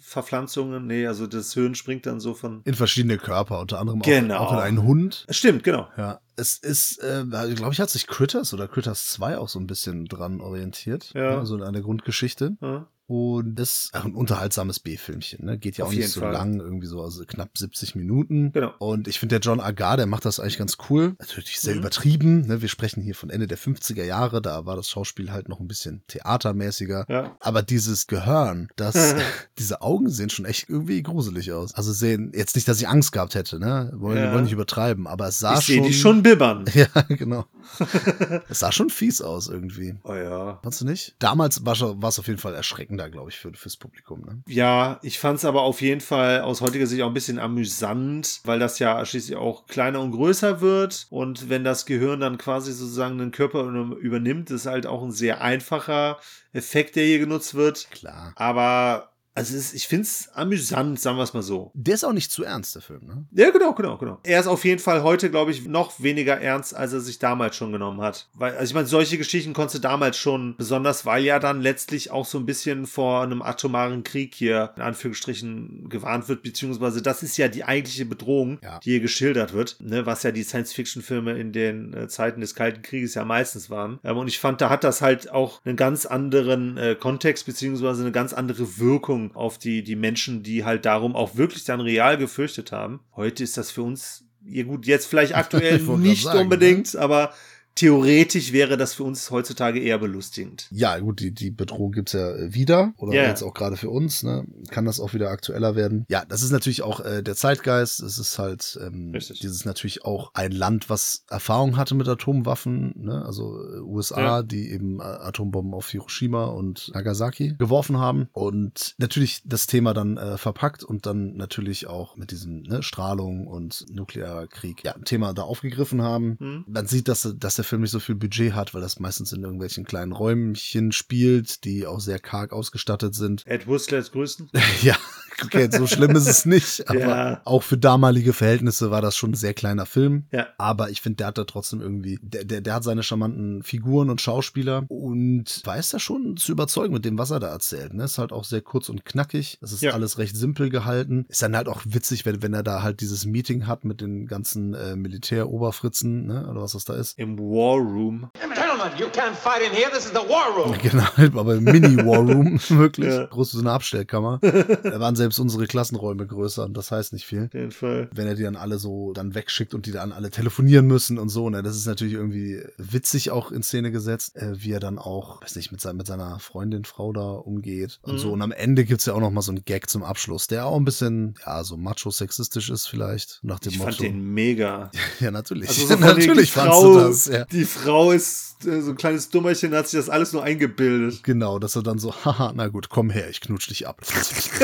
Verpflanzungen. 0.00 0.86
Nee, 0.86 1.06
also 1.06 1.28
das 1.28 1.52
Hirn 1.54 1.76
springt 1.76 2.06
dann 2.06 2.18
so 2.18 2.34
von. 2.34 2.62
In 2.64 2.74
verschiedene 2.74 3.18
Körper, 3.18 3.60
unter 3.60 3.78
anderem 3.78 4.00
Genau. 4.02 4.38
auch, 4.38 4.48
auch 4.48 4.52
in 4.54 4.58
einen 4.58 4.82
Hund. 4.82 5.26
Stimmt, 5.30 5.62
genau. 5.62 5.86
Ja, 5.96 6.20
es 6.34 6.58
ist, 6.58 6.98
äh, 7.04 7.24
glaube 7.28 7.72
ich, 7.72 7.80
hat 7.80 7.90
sich 7.90 8.08
Critters 8.08 8.52
oder 8.52 8.66
Critters 8.66 9.06
2 9.08 9.38
auch 9.38 9.48
so 9.48 9.60
ein 9.60 9.66
bisschen 9.68 10.06
dran 10.06 10.40
orientiert. 10.40 11.12
Ja. 11.14 11.44
So 11.44 11.54
in 11.54 11.62
einer 11.62 11.82
Grundgeschichte. 11.82 12.56
Ja. 12.60 12.88
Und 13.08 13.58
ist 13.58 13.90
ein 13.94 14.14
unterhaltsames 14.14 14.80
B-Filmchen. 14.80 15.44
Ne? 15.46 15.58
Geht 15.58 15.78
ja 15.78 15.84
Auf 15.86 15.90
auch 15.90 15.94
nicht 15.94 16.10
so 16.10 16.20
Fall. 16.20 16.32
lang, 16.32 16.60
irgendwie 16.60 16.86
so 16.86 17.02
also 17.02 17.24
knapp 17.26 17.56
70 17.56 17.94
Minuten. 17.94 18.52
Genau. 18.52 18.72
Und 18.78 19.08
ich 19.08 19.18
finde, 19.18 19.38
der 19.38 19.40
John 19.40 19.60
Agar, 19.60 19.96
der 19.96 20.06
macht 20.06 20.26
das 20.26 20.38
eigentlich 20.38 20.58
ganz 20.58 20.76
cool. 20.90 21.16
Natürlich 21.18 21.58
sehr 21.58 21.72
Mhm. 21.74 21.80
übertrieben. 21.80 22.40
Ne? 22.46 22.60
Wir 22.60 22.68
sprechen 22.68 23.02
hier 23.02 23.14
von 23.14 23.30
Ende 23.30 23.46
der 23.46 23.56
50er 23.58 24.04
Jahre, 24.04 24.42
da 24.42 24.66
war 24.66 24.76
das 24.76 24.88
Schauspiel 24.90 25.32
halt 25.32 25.48
noch 25.48 25.58
ein 25.58 25.66
bisschen 25.66 26.02
theatermäßiger. 26.08 27.06
Ja. 27.08 27.36
Aber 27.40 27.62
dieses 27.62 28.06
Gehörn, 28.08 28.68
das, 28.76 28.94
diese 29.58 29.80
Augen 29.80 30.10
sehen 30.10 30.28
schon 30.28 30.44
echt 30.44 30.68
irgendwie 30.68 31.02
gruselig 31.02 31.50
aus. 31.52 31.74
Also 31.74 31.92
sehen, 31.94 32.32
jetzt 32.34 32.56
nicht, 32.56 32.68
dass 32.68 32.78
ich 32.78 32.88
Angst 32.88 33.12
gehabt 33.12 33.34
hätte, 33.34 33.58
ne? 33.58 33.90
Wollen, 33.96 34.18
Ja. 34.18 34.32
wollen 34.34 34.44
nicht 34.44 34.52
übertreiben, 34.52 35.06
aber 35.06 35.28
es 35.28 35.38
sah 35.38 35.58
ich 35.58 35.64
sehe 35.66 35.76
schon. 35.78 35.86
die 35.86 35.94
schon 35.94 36.22
bibbern. 36.22 36.64
Ja, 36.74 36.86
genau. 37.08 37.46
es 38.48 38.58
sah 38.60 38.70
schon 38.70 38.90
fies 38.90 39.20
aus 39.22 39.48
irgendwie. 39.48 39.96
Oh 40.04 40.14
ja. 40.14 40.58
Fandst 40.62 40.80
du 40.80 40.84
nicht? 40.84 41.16
Damals 41.18 41.64
war 41.64 41.72
es 42.08 42.18
auf 42.18 42.26
jeden 42.26 42.38
Fall 42.38 42.54
erschreckender, 42.98 43.10
glaube 43.10 43.30
ich, 43.30 43.38
für, 43.38 43.52
fürs 43.54 43.76
Publikum. 43.76 44.20
Ne? 44.20 44.42
Ja, 44.46 44.98
ich 45.02 45.18
fand 45.18 45.38
es 45.38 45.44
aber 45.44 45.62
auf 45.62 45.80
jeden 45.80 46.00
Fall 46.00 46.40
aus 46.40 46.60
heutiger 46.60 46.86
Sicht 46.86 47.02
auch 47.02 47.08
ein 47.08 47.14
bisschen 47.14 47.38
amüsant, 47.38 48.40
weil 48.44 48.58
das 48.58 48.78
ja 48.78 49.04
schließlich 49.04 49.36
auch 49.36 49.66
kleiner 49.66 50.00
und 50.00 50.12
größer 50.12 50.60
wird. 50.60 51.06
Und 51.10 51.48
wenn 51.48 51.64
das 51.64 51.86
Gehirn 51.86 52.20
dann 52.20 52.38
quasi 52.38 52.72
sozusagen 52.72 53.18
den 53.18 53.30
Körper 53.30 53.64
übernimmt, 54.00 54.50
ist 54.50 54.66
halt 54.66 54.86
auch 54.86 55.02
ein 55.02 55.12
sehr 55.12 55.40
einfacher 55.40 56.18
Effekt, 56.52 56.96
der 56.96 57.04
hier 57.04 57.18
genutzt 57.18 57.54
wird. 57.54 57.90
Klar. 57.90 58.32
Aber 58.36 59.12
also 59.38 59.56
ist, 59.56 59.74
ich 59.74 59.88
finde 59.88 60.02
es 60.02 60.28
amüsant, 60.34 61.00
sagen 61.00 61.16
wir 61.16 61.22
es 61.22 61.34
mal 61.34 61.42
so. 61.42 61.70
Der 61.74 61.94
ist 61.94 62.04
auch 62.04 62.12
nicht 62.12 62.30
zu 62.30 62.44
ernst, 62.44 62.74
der 62.74 62.82
Film, 62.82 63.06
ne? 63.06 63.26
Ja, 63.32 63.50
genau, 63.50 63.72
genau, 63.74 63.96
genau. 63.98 64.18
Er 64.24 64.40
ist 64.40 64.46
auf 64.46 64.64
jeden 64.64 64.80
Fall 64.80 65.02
heute, 65.02 65.30
glaube 65.30 65.50
ich, 65.50 65.66
noch 65.66 66.00
weniger 66.00 66.40
ernst, 66.40 66.74
als 66.74 66.92
er 66.92 67.00
sich 67.00 67.18
damals 67.18 67.56
schon 67.56 67.72
genommen 67.72 68.00
hat. 68.00 68.28
Weil, 68.34 68.52
also 68.52 68.64
ich 68.64 68.74
meine, 68.74 68.86
solche 68.86 69.18
Geschichten 69.18 69.52
konntest 69.52 69.76
du 69.76 69.80
damals 69.80 70.16
schon, 70.18 70.56
besonders 70.56 71.06
weil 71.06 71.24
ja 71.24 71.38
dann 71.38 71.60
letztlich 71.60 72.10
auch 72.10 72.26
so 72.26 72.38
ein 72.38 72.46
bisschen 72.46 72.86
vor 72.86 73.22
einem 73.22 73.42
atomaren 73.42 74.04
Krieg 74.04 74.34
hier 74.34 74.72
in 74.76 74.82
Anführungsstrichen 74.82 75.88
gewarnt 75.88 76.28
wird, 76.28 76.42
beziehungsweise 76.42 77.02
das 77.02 77.22
ist 77.22 77.36
ja 77.36 77.48
die 77.48 77.64
eigentliche 77.64 78.04
Bedrohung, 78.06 78.58
Ja. 78.62 78.78
die 78.80 78.90
hier 78.90 79.00
geschildert 79.00 79.52
wird, 79.52 79.76
ne, 79.80 80.06
was 80.06 80.22
ja 80.22 80.30
die 80.32 80.42
Science-Fiction-Filme 80.42 81.38
in 81.38 81.52
den 81.52 81.94
äh, 81.94 82.08
Zeiten 82.08 82.40
des 82.40 82.54
Kalten 82.54 82.82
Krieges 82.82 83.14
ja 83.14 83.24
meistens 83.24 83.70
waren. 83.70 83.98
Ähm, 84.04 84.16
und 84.16 84.28
ich 84.28 84.38
fand, 84.38 84.60
da 84.60 84.70
hat 84.70 84.84
das 84.84 85.00
halt 85.02 85.30
auch 85.30 85.60
einen 85.64 85.76
ganz 85.76 86.06
anderen 86.06 86.76
äh, 86.76 86.94
Kontext, 86.94 87.46
beziehungsweise 87.46 88.02
eine 88.02 88.12
ganz 88.12 88.32
andere 88.32 88.78
Wirkung 88.78 89.27
auf 89.34 89.58
die, 89.58 89.82
die 89.82 89.96
Menschen, 89.96 90.42
die 90.42 90.64
halt 90.64 90.84
darum 90.84 91.16
auch 91.16 91.36
wirklich 91.36 91.64
dann 91.64 91.80
real 91.80 92.16
gefürchtet 92.16 92.72
haben. 92.72 93.00
Heute 93.16 93.44
ist 93.44 93.56
das 93.56 93.70
für 93.70 93.82
uns, 93.82 94.24
ja 94.44 94.64
gut, 94.64 94.86
jetzt 94.86 95.06
vielleicht 95.06 95.34
aktuell 95.36 95.78
nicht 95.80 96.24
sagen, 96.24 96.40
unbedingt, 96.40 96.96
aber 96.96 97.32
theoretisch 97.78 98.52
wäre 98.52 98.76
das 98.76 98.94
für 98.94 99.04
uns 99.04 99.30
heutzutage 99.30 99.78
eher 99.80 99.98
belustigend. 99.98 100.66
Ja, 100.70 100.98
gut, 100.98 101.20
die, 101.20 101.32
die 101.32 101.50
Bedrohung 101.50 101.92
gibt's 101.92 102.12
ja 102.12 102.30
äh, 102.34 102.52
wieder. 102.54 102.92
Oder 102.96 103.14
Ja. 103.14 103.28
jetzt 103.28 103.42
auch 103.42 103.54
gerade 103.54 103.76
für 103.76 103.90
uns, 103.90 104.22
ne? 104.22 104.44
Kann 104.70 104.84
das 104.84 105.00
auch 105.00 105.14
wieder 105.14 105.30
aktueller 105.30 105.76
werden. 105.76 106.04
Ja, 106.08 106.24
das 106.24 106.42
ist 106.42 106.50
natürlich 106.50 106.82
auch 106.82 107.00
äh, 107.00 107.22
der 107.22 107.36
Zeitgeist. 107.36 108.00
Es 108.00 108.18
ist 108.18 108.38
halt 108.38 108.78
ähm, 108.82 109.12
Richtig. 109.14 109.40
dieses 109.40 109.64
natürlich 109.64 110.04
auch 110.04 110.32
ein 110.34 110.52
Land, 110.52 110.90
was 110.90 111.24
Erfahrung 111.30 111.76
hatte 111.76 111.94
mit 111.94 112.08
Atomwaffen, 112.08 112.92
ne? 112.96 113.24
Also 113.24 113.58
äh, 113.62 113.78
USA, 113.80 114.20
Ja. 114.20 114.42
die 114.42 114.70
eben 114.72 115.00
äh, 115.00 115.04
Atombomben 115.04 115.74
auf 115.74 115.88
Hiroshima 115.88 116.46
und 116.46 116.90
Nagasaki 116.94 117.54
geworfen 117.58 117.98
haben. 117.98 118.28
Und 118.32 118.94
natürlich 118.98 119.42
das 119.44 119.66
Thema 119.66 119.94
dann 119.94 120.16
äh, 120.16 120.36
verpackt 120.36 120.82
und 120.82 121.06
dann 121.06 121.36
natürlich 121.36 121.86
auch 121.86 122.16
mit 122.16 122.30
diesem 122.32 122.62
ne, 122.62 122.82
Strahlung 122.82 123.46
und 123.46 123.86
Nuklearkrieg 123.90 124.84
ja, 124.84 124.94
ein 124.94 125.04
Thema 125.04 125.32
da 125.32 125.42
aufgegriffen 125.42 126.02
haben. 126.02 126.36
Hm. 126.38 126.64
Man 126.66 126.86
sieht, 126.86 127.08
dass, 127.08 127.32
dass 127.38 127.54
der 127.56 127.64
Film 127.68 127.82
nicht 127.82 127.90
so 127.90 128.00
viel 128.00 128.14
Budget 128.14 128.54
hat, 128.54 128.74
weil 128.74 128.80
das 128.80 128.98
meistens 128.98 129.32
in 129.32 129.42
irgendwelchen 129.42 129.84
kleinen 129.84 130.12
Räumchen 130.12 130.92
spielt, 130.92 131.64
die 131.64 131.86
auch 131.86 132.00
sehr 132.00 132.18
karg 132.18 132.52
ausgestattet 132.52 133.14
sind. 133.14 133.46
Ed 133.46 133.66
Wustlers 133.66 134.12
grüßen. 134.12 134.50
ja, 134.82 134.96
okay, 135.44 135.68
so 135.70 135.86
schlimm 135.86 136.10
ist 136.16 136.26
es 136.28 136.44
nicht, 136.46 136.88
aber 136.90 136.98
Ja. 136.98 137.40
auch 137.44 137.62
für 137.62 137.78
damalige 137.78 138.32
Verhältnisse 138.32 138.90
war 138.90 139.00
das 139.02 139.16
schon 139.16 139.30
ein 139.30 139.34
sehr 139.34 139.54
kleiner 139.54 139.86
Film. 139.86 140.24
Ja. 140.32 140.46
Aber 140.58 140.90
ich 140.90 141.00
finde, 141.00 141.16
der 141.16 141.28
hat 141.28 141.38
da 141.38 141.44
trotzdem 141.44 141.80
irgendwie, 141.80 142.18
der, 142.22 142.44
der, 142.44 142.60
der 142.60 142.74
hat 142.74 142.84
seine 142.84 143.02
charmanten 143.02 143.62
Figuren 143.62 144.10
und 144.10 144.20
Schauspieler 144.20 144.84
und 144.88 145.62
weiß 145.64 145.90
da 145.90 145.98
schon 145.98 146.36
zu 146.36 146.52
überzeugen 146.52 146.92
mit 146.94 147.04
dem, 147.04 147.18
was 147.18 147.30
er 147.30 147.40
da 147.40 147.48
erzählt. 147.48 147.94
Ne? 147.94 148.04
Ist 148.04 148.18
halt 148.18 148.32
auch 148.32 148.44
sehr 148.44 148.62
kurz 148.62 148.88
und 148.88 149.04
knackig. 149.04 149.58
Es 149.62 149.72
ist 149.72 149.82
Ja. 149.82 149.92
alles 149.92 150.18
recht 150.18 150.36
simpel 150.36 150.70
gehalten. 150.70 151.26
Ist 151.28 151.42
dann 151.42 151.56
halt 151.56 151.68
auch 151.68 151.82
witzig, 151.84 152.26
wenn, 152.26 152.42
wenn 152.42 152.54
er 152.54 152.62
da 152.62 152.82
halt 152.82 153.00
dieses 153.00 153.24
Meeting 153.26 153.66
hat 153.66 153.84
mit 153.84 154.00
den 154.00 154.26
ganzen 154.26 154.74
äh, 154.74 154.96
Militäroberfritzen, 154.96 156.26
ne? 156.26 156.46
oder 156.50 156.62
was 156.62 156.72
das 156.72 156.84
da 156.84 156.94
ist. 156.94 157.18
Im 157.18 157.38
War 157.38 157.76
Room. 157.78 158.30
Gentlemen, 158.78 158.98
you 158.98 159.06
can't 159.08 159.34
fight 159.34 159.62
in 159.62 159.72
here. 159.76 159.90
This 159.90 160.04
is 160.06 160.10
the 160.12 160.28
war 160.28 160.54
room. 160.56 160.74
Genau, 160.82 161.04
aber 161.40 161.56
im 161.56 161.64
Mini-War 161.64 162.20
Room, 162.20 162.60
wirklich. 162.68 163.12
Ja. 163.12 163.26
Groß 163.26 163.52
wie 163.52 163.56
so 163.56 163.62
eine 163.62 163.72
Abstellkammer. 163.72 164.38
da 164.40 165.00
waren 165.00 165.16
selbst 165.16 165.38
unsere 165.38 165.66
Klassenräume 165.66 166.26
größer 166.26 166.64
und 166.64 166.76
das 166.76 166.90
heißt 166.90 167.12
nicht 167.12 167.26
viel. 167.26 167.46
Auf 167.46 167.54
jeden 167.54 167.72
Fall. 167.72 168.08
Wenn 168.14 168.26
er 168.26 168.34
die 168.34 168.42
dann 168.44 168.56
alle 168.56 168.78
so 168.78 169.12
dann 169.12 169.34
wegschickt 169.34 169.74
und 169.74 169.86
die 169.86 169.92
dann 169.92 170.12
alle 170.12 170.30
telefonieren 170.30 170.86
müssen 170.86 171.18
und 171.18 171.28
so, 171.28 171.50
ne, 171.50 171.62
das 171.62 171.76
ist 171.76 171.86
natürlich 171.86 172.14
irgendwie 172.14 172.62
witzig 172.76 173.30
auch 173.30 173.50
in 173.50 173.62
Szene 173.62 173.90
gesetzt, 173.90 174.36
äh, 174.36 174.62
wie 174.62 174.72
er 174.72 174.80
dann 174.80 174.98
auch, 174.98 175.42
weiß 175.42 175.56
nicht, 175.56 175.72
mit, 175.72 175.80
sein, 175.80 175.96
mit 175.96 176.06
seiner 176.06 176.38
Freundin, 176.38 176.84
Frau 176.84 177.12
da 177.12 177.30
umgeht 177.32 177.98
und 178.02 178.14
Mhm. 178.14 178.18
so. 178.18 178.32
Und 178.32 178.42
am 178.42 178.52
Ende 178.52 178.84
gibt's 178.84 179.06
ja 179.06 179.14
auch 179.14 179.20
noch 179.20 179.30
mal 179.30 179.42
so 179.42 179.50
einen 179.52 179.64
Gag 179.64 179.88
zum 179.90 180.02
Abschluss, 180.04 180.46
der 180.46 180.66
auch 180.66 180.76
ein 180.76 180.84
bisschen, 180.84 181.34
ja, 181.44 181.64
so 181.64 181.76
macho-sexistisch 181.76 182.70
ist 182.70 182.86
vielleicht, 182.86 183.40
nach 183.42 183.58
dem 183.58 183.72
Ich 183.72 183.78
Motto. 183.78 183.90
fand 183.92 184.00
den 184.02 184.34
mega. 184.34 184.90
ja, 185.20 185.30
natürlich. 185.30 185.68
Also 185.68 185.86
so 185.86 185.96
natürlich 185.96 186.50
die 186.50 186.52
fandst 186.58 186.78
Frau, 186.78 186.92
du 186.92 186.98
das, 187.00 187.26
ja. 187.26 187.44
Die 187.46 187.64
Frau 187.64 188.12
ist 188.12 188.44
so 188.82 188.90
ein 188.90 188.96
kleines 188.96 189.30
Dummerchen, 189.30 189.74
hat 189.74 189.88
sich 189.88 189.98
das 189.98 190.08
alles 190.08 190.32
nur 190.32 190.42
eingebildet. 190.42 191.22
Genau, 191.24 191.58
dass 191.58 191.76
er 191.76 191.82
dann 191.82 191.98
so, 191.98 192.14
haha, 192.24 192.52
na 192.54 192.68
gut, 192.68 192.88
komm 192.88 193.10
her, 193.10 193.28
ich 193.30 193.40
knutsch 193.40 193.68
dich 193.70 193.86
ab. 193.88 194.00
also, 194.14 194.34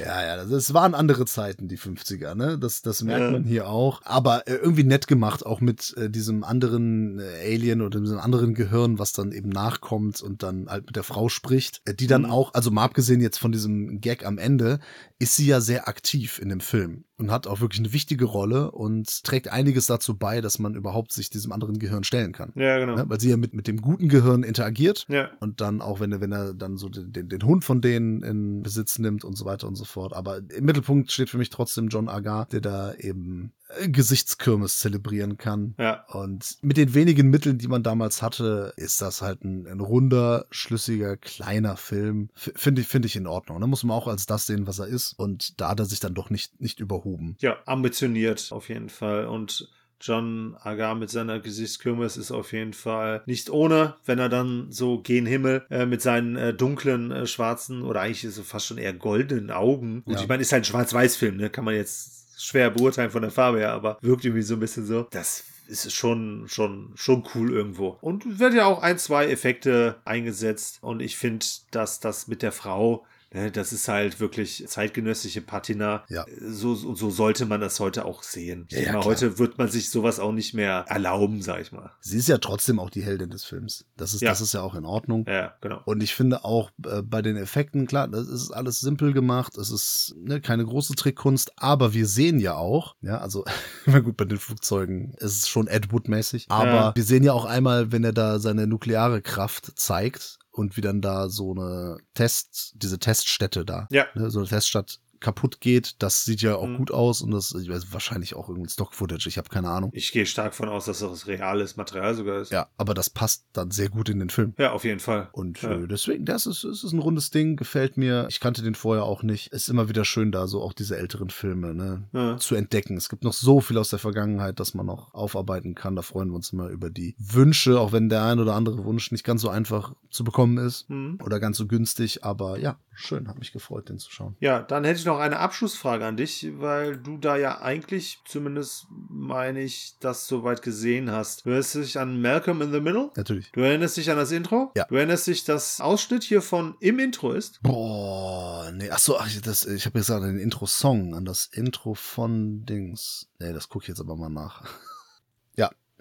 ja, 0.00 0.22
ja, 0.26 0.36
das, 0.36 0.48
das 0.50 0.74
waren 0.74 0.94
andere 0.94 1.24
Zeiten, 1.26 1.68
die 1.68 1.78
50er, 1.78 2.34
ne? 2.34 2.58
Das, 2.58 2.82
das 2.82 3.02
merkt 3.02 3.24
Ja. 3.24 3.30
man 3.30 3.44
hier 3.44 3.68
auch. 3.68 4.02
Aber 4.04 4.46
äh, 4.48 4.54
irgendwie 4.54 4.84
nett 4.84 5.06
gemacht, 5.06 5.44
auch 5.46 5.60
mit 5.60 5.94
äh, 5.96 6.10
diesem 6.10 6.44
anderen 6.44 7.18
äh, 7.20 7.52
Alien 7.54 7.80
oder 7.82 8.00
diesem 8.00 8.18
anderen 8.18 8.54
Gehirn, 8.54 8.98
was 8.98 9.12
dann 9.12 9.32
eben 9.32 9.48
nachkommt 9.48 10.22
und 10.22 10.42
dann 10.42 10.66
halt 10.68 10.86
mit 10.86 10.96
der 10.96 11.04
Frau 11.04 11.28
spricht, 11.28 11.80
äh, 11.84 11.94
die 11.94 12.06
dann 12.06 12.22
Mhm. 12.22 12.30
auch, 12.30 12.54
also 12.54 12.70
mal 12.70 12.84
abgesehen 12.84 13.20
jetzt 13.20 13.38
von 13.38 13.52
diesem 13.52 14.00
Gag 14.00 14.24
am 14.26 14.38
Ende, 14.38 14.80
ist 15.24 15.36
sie 15.36 15.46
ja 15.46 15.62
sehr 15.62 15.88
aktiv 15.88 16.38
in 16.38 16.50
dem 16.50 16.60
Film 16.60 17.04
und 17.16 17.30
hat 17.30 17.46
auch 17.46 17.62
wirklich 17.62 17.80
eine 17.80 17.94
wichtige 17.94 18.26
Rolle 18.26 18.70
und 18.72 19.24
trägt 19.24 19.48
einiges 19.48 19.86
dazu 19.86 20.18
bei, 20.18 20.42
dass 20.42 20.58
man 20.58 20.74
überhaupt 20.74 21.12
sich 21.12 21.30
diesem 21.30 21.50
anderen 21.50 21.78
Gehirn 21.78 22.04
stellen 22.04 22.32
kann. 22.32 22.52
Ja, 22.56 22.78
genau. 22.78 22.94
Ne? 22.94 23.04
Weil 23.08 23.20
sie 23.20 23.30
ja 23.30 23.38
mit, 23.38 23.54
mit 23.54 23.66
dem 23.66 23.80
guten 23.80 24.10
Gehirn 24.10 24.42
interagiert 24.42 25.06
Ja. 25.08 25.30
und 25.40 25.62
dann 25.62 25.80
auch, 25.80 25.98
wenn 25.98 26.12
er, 26.12 26.20
wenn 26.20 26.32
er 26.32 26.52
dann 26.52 26.76
so 26.76 26.90
den, 26.90 27.30
den, 27.30 27.42
Hund 27.42 27.64
von 27.64 27.80
denen 27.80 28.22
in 28.22 28.62
Besitz 28.62 28.98
nimmt 28.98 29.24
und 29.24 29.34
so 29.34 29.46
weiter 29.46 29.66
und 29.66 29.76
so 29.76 29.86
fort. 29.86 30.12
Aber 30.12 30.42
im 30.54 30.66
Mittelpunkt 30.66 31.10
steht 31.10 31.30
für 31.30 31.38
mich 31.38 31.48
trotzdem 31.48 31.88
John 31.88 32.10
Agar, 32.10 32.44
der 32.44 32.60
da 32.60 32.92
eben 32.92 33.54
Gesichtskirmes 33.86 34.78
zelebrieren 34.78 35.36
kann. 35.36 35.74
Ja. 35.78 36.04
Und 36.08 36.56
mit 36.62 36.76
den 36.76 36.94
wenigen 36.94 37.30
Mitteln, 37.30 37.58
die 37.58 37.68
man 37.68 37.82
damals 37.82 38.22
hatte, 38.22 38.72
ist 38.76 39.00
das 39.02 39.22
halt 39.22 39.42
ein, 39.44 39.66
ein 39.66 39.80
runder, 39.80 40.46
schlüssiger, 40.50 41.16
kleiner 41.16 41.76
Film. 41.76 42.28
Finde 42.34 42.82
ich, 42.82 42.88
finde 42.88 43.06
ich 43.06 43.16
in 43.16 43.26
Ordnung. 43.26 43.60
Da 43.60 43.66
muss 43.66 43.82
man 43.84 43.96
auch 43.96 44.06
als 44.08 44.26
das 44.26 44.46
sehen, 44.46 44.66
was 44.66 44.78
er 44.78 44.86
ist. 44.86 45.14
Und 45.18 45.60
da 45.60 45.70
hat 45.70 45.80
er 45.80 45.86
sich 45.86 46.00
dann 46.00 46.14
doch 46.14 46.30
nicht, 46.30 46.60
nicht 46.60 46.80
überhoben. 46.80 47.36
Ja, 47.40 47.56
ambitioniert 47.66 48.48
auf 48.50 48.68
jeden 48.68 48.88
Fall. 48.88 49.26
Und 49.26 49.68
John 50.00 50.54
Agar 50.60 50.94
mit 50.96 51.08
seiner 51.08 51.40
Gesichtskirmes 51.40 52.16
ist 52.18 52.30
auf 52.30 52.52
jeden 52.52 52.74
Fall 52.74 53.22
nicht 53.26 53.48
ohne, 53.48 53.94
wenn 54.04 54.18
er 54.18 54.28
dann 54.28 54.70
so 54.70 55.00
gen 55.00 55.24
Himmel 55.24 55.64
äh, 55.70 55.86
mit 55.86 56.02
seinen 56.02 56.36
äh, 56.36 56.52
dunklen, 56.52 57.10
äh, 57.10 57.26
schwarzen 57.26 57.82
oder 57.82 58.02
eigentlich 58.02 58.20
so 58.34 58.42
fast 58.42 58.66
schon 58.66 58.76
eher 58.76 58.92
goldenen 58.92 59.50
Augen. 59.50 60.02
Gut, 60.04 60.16
Ja. 60.16 60.20
ich 60.20 60.28
meine, 60.28 60.42
ist 60.42 60.52
halt 60.52 60.62
ein 60.62 60.66
Schwarz-Weiß-Film, 60.66 61.36
ne? 61.38 61.48
Kann 61.48 61.64
man 61.64 61.74
jetzt 61.74 62.23
schwer 62.44 62.70
beurteilen 62.70 63.10
von 63.10 63.22
der 63.22 63.30
Farbe 63.30 63.58
her, 63.58 63.72
aber 63.72 63.98
wirkt 64.00 64.24
irgendwie 64.24 64.42
so 64.42 64.54
ein 64.54 64.60
bisschen 64.60 64.86
so. 64.86 65.06
Das 65.10 65.44
ist 65.66 65.92
schon, 65.92 66.44
schon, 66.46 66.92
schon 66.94 67.24
cool 67.34 67.52
irgendwo. 67.52 67.96
Und 68.00 68.38
wird 68.38 68.54
ja 68.54 68.66
auch 68.66 68.82
ein, 68.82 68.98
zwei 68.98 69.28
Effekte 69.28 69.96
eingesetzt. 70.04 70.78
Und 70.82 71.00
ich 71.00 71.16
finde, 71.16 71.46
dass 71.70 72.00
das 72.00 72.28
mit 72.28 72.42
der 72.42 72.52
Frau 72.52 73.06
das 73.52 73.72
ist 73.72 73.88
halt 73.88 74.20
wirklich 74.20 74.64
zeitgenössische 74.68 75.40
Patina. 75.40 76.04
Ja. 76.08 76.24
So, 76.40 76.74
so, 76.74 76.94
so 76.94 77.10
sollte 77.10 77.46
man 77.46 77.60
das 77.60 77.80
heute 77.80 78.04
auch 78.04 78.22
sehen. 78.22 78.66
Ich 78.70 78.78
Ja, 78.78 78.94
ja, 78.94 79.04
heute 79.04 79.38
wird 79.38 79.58
man 79.58 79.68
sich 79.68 79.90
sowas 79.90 80.20
auch 80.20 80.32
nicht 80.32 80.54
mehr 80.54 80.84
erlauben, 80.88 81.42
sag 81.42 81.60
ich 81.60 81.72
mal. 81.72 81.90
Sie 82.00 82.16
ist 82.16 82.28
ja 82.28 82.38
trotzdem 82.38 82.78
auch 82.78 82.90
die 82.90 83.02
Heldin 83.02 83.30
des 83.30 83.44
Films. 83.44 83.86
Das 83.96 84.14
ist, 84.14 84.22
Ja. 84.22 84.30
das 84.30 84.40
ist 84.40 84.54
ja 84.54 84.62
auch 84.62 84.74
in 84.76 84.84
Ordnung. 84.84 85.26
Ja, 85.28 85.54
genau. 85.60 85.80
Und 85.84 86.02
ich 86.02 86.14
finde 86.14 86.44
auch 86.44 86.70
äh, 86.86 87.02
bei 87.02 87.22
den 87.22 87.36
Effekten, 87.36 87.86
klar, 87.86 88.06
das 88.06 88.28
ist 88.28 88.52
alles 88.52 88.80
simpel 88.80 89.12
gemacht, 89.12 89.58
es 89.58 89.70
ist 89.70 90.14
ne, 90.16 90.40
keine 90.40 90.64
große 90.64 90.94
Trickkunst, 90.94 91.52
aber 91.56 91.92
wir 91.92 92.06
sehen 92.06 92.38
ja 92.38 92.54
auch, 92.54 92.94
ja, 93.00 93.18
also, 93.18 93.44
na 93.86 93.98
gut, 93.98 94.16
bei 94.16 94.24
den 94.26 94.38
Flugzeugen 94.38 95.14
ist 95.18 95.38
es 95.38 95.48
schon 95.48 95.66
Ed 95.66 95.92
Wood-mäßig, 95.92 96.46
aber 96.48 96.92
wir 96.94 97.04
sehen 97.04 97.24
ja 97.24 97.32
auch 97.32 97.44
einmal, 97.46 97.90
wenn 97.90 98.04
er 98.04 98.12
da 98.12 98.38
seine 98.38 98.66
nukleare 98.66 99.22
Kraft 99.22 99.72
zeigt 99.76 100.38
und 100.54 100.76
wie 100.76 100.80
dann 100.80 101.00
da 101.00 101.28
so 101.28 101.52
eine 101.52 101.98
Test, 102.14 102.74
diese 102.76 102.98
Teststätte 102.98 103.64
da, 103.64 103.88
Ja. 103.90 104.06
ne, 104.14 104.30
so 104.30 104.38
eine 104.38 104.48
Teststadt 104.48 105.00
kaputt 105.24 105.60
geht. 105.60 105.96
Das 106.02 106.24
sieht 106.24 106.42
ja 106.42 106.56
auch 106.56 106.66
Mhm. 106.68 106.76
gut 106.76 106.90
aus 106.92 107.22
und 107.22 107.30
das 107.32 107.52
ich 107.54 107.68
weiß, 107.68 107.92
wahrscheinlich 107.92 108.36
auch 108.36 108.48
irgendwie 108.48 108.68
Stock-Footage. 108.70 109.26
Ich 109.28 109.38
habe 109.38 109.48
keine 109.48 109.70
Ahnung. 109.70 109.90
Ich 109.94 110.12
gehe 110.12 110.26
stark 110.26 110.54
von 110.54 110.68
aus, 110.68 110.84
dass 110.84 111.00
das 111.00 111.26
reales 111.26 111.76
Material 111.76 112.14
sogar 112.14 112.40
ist. 112.40 112.52
Ja, 112.52 112.68
aber 112.76 112.94
das 112.94 113.08
passt 113.10 113.46
dann 113.54 113.70
sehr 113.70 113.88
gut 113.88 114.08
in 114.10 114.18
den 114.18 114.28
Film. 114.30 114.54
Ja, 114.58 114.72
auf 114.72 114.84
jeden 114.84 115.00
Fall. 115.00 115.28
Und 115.32 115.62
Ja. 115.62 115.72
äh, 115.72 115.88
deswegen, 115.88 116.24
das 116.24 116.46
ist, 116.46 116.62
ist 116.64 116.84
ein 116.92 116.98
rundes 116.98 117.30
Ding, 117.30 117.56
gefällt 117.56 117.96
mir. 117.96 118.26
Ich 118.28 118.38
kannte 118.40 118.62
den 118.62 118.74
vorher 118.74 119.04
auch 119.04 119.22
nicht. 119.22 119.52
Ist 119.52 119.68
immer 119.70 119.88
wieder 119.88 120.04
schön, 120.04 120.30
da 120.30 120.46
so 120.46 120.62
auch 120.62 120.72
diese 120.74 120.96
älteren 120.98 121.30
Filme 121.30 121.74
ne, 121.74 122.04
Ja. 122.12 122.36
zu 122.36 122.54
entdecken. 122.54 122.96
Es 122.96 123.08
gibt 123.08 123.24
noch 123.24 123.32
so 123.32 123.60
viel 123.60 123.78
aus 123.78 123.88
der 123.88 123.98
Vergangenheit, 123.98 124.60
das 124.60 124.74
man 124.74 124.86
noch 124.86 125.14
aufarbeiten 125.14 125.74
kann. 125.74 125.96
Da 125.96 126.02
freuen 126.02 126.28
wir 126.28 126.36
uns 126.36 126.52
immer 126.52 126.68
über 126.68 126.90
die 126.90 127.14
Wünsche, 127.18 127.80
auch 127.80 127.92
wenn 127.92 128.08
der 128.10 128.24
ein 128.24 128.38
oder 128.38 128.54
andere 128.54 128.84
Wunsch 128.84 129.10
nicht 129.10 129.24
ganz 129.24 129.40
so 129.40 129.48
einfach 129.48 129.94
zu 130.10 130.22
bekommen 130.22 130.58
ist 130.58 130.88
Mhm. 130.90 131.18
oder 131.24 131.40
ganz 131.40 131.56
so 131.56 131.66
günstig. 131.66 132.24
Aber 132.24 132.58
ja, 132.58 132.78
schön, 132.94 133.26
hat 133.28 133.38
mich 133.38 133.52
gefreut, 133.52 133.88
den 133.88 133.98
zu 133.98 134.10
schauen. 134.10 134.36
Ja, 134.40 134.60
dann 134.60 134.84
hätte 134.84 134.98
ich 134.98 135.06
noch 135.06 135.13
eine 135.18 135.38
Abschlussfrage 135.38 136.04
an 136.04 136.16
dich, 136.16 136.46
weil 136.58 136.96
du 136.96 137.16
da 137.16 137.36
ja 137.36 137.60
eigentlich, 137.60 138.20
zumindest 138.24 138.86
meine 139.08 139.62
ich, 139.62 139.94
das 140.00 140.26
soweit 140.26 140.62
gesehen 140.62 141.10
hast. 141.10 141.44
Du 141.44 141.50
erinnerst 141.50 141.74
dich 141.74 141.98
an 141.98 142.20
Malcolm 142.20 142.62
in 142.62 142.72
the 142.72 142.80
Middle? 142.80 143.10
Natürlich. 143.16 143.50
Du 143.52 143.60
erinnerst 143.60 143.96
dich 143.96 144.10
an 144.10 144.16
das 144.16 144.30
Intro? 144.30 144.72
Ja. 144.76 144.84
Du 144.84 144.96
erinnerst 144.96 145.26
dich, 145.26 145.44
dass 145.44 145.80
Ausschnitt 145.80 146.24
hier 146.24 146.42
von 146.42 146.76
im 146.80 146.98
Intro 146.98 147.32
ist? 147.32 147.60
Boah, 147.62 148.70
nee, 148.72 148.90
ach 148.90 148.98
so, 148.98 149.18
ach, 149.18 149.28
das, 149.42 149.66
ich 149.66 149.86
habe 149.86 149.98
gesagt, 149.98 150.22
an 150.22 150.34
den 150.34 150.42
Intro-Song, 150.42 151.14
an 151.14 151.24
das 151.24 151.46
Intro 151.46 151.94
von 151.94 152.64
Dings. 152.66 153.28
Nee, 153.38 153.52
das 153.52 153.68
gucke 153.68 153.84
ich 153.84 153.88
jetzt 153.88 154.00
aber 154.00 154.16
mal 154.16 154.28
nach. 154.28 154.64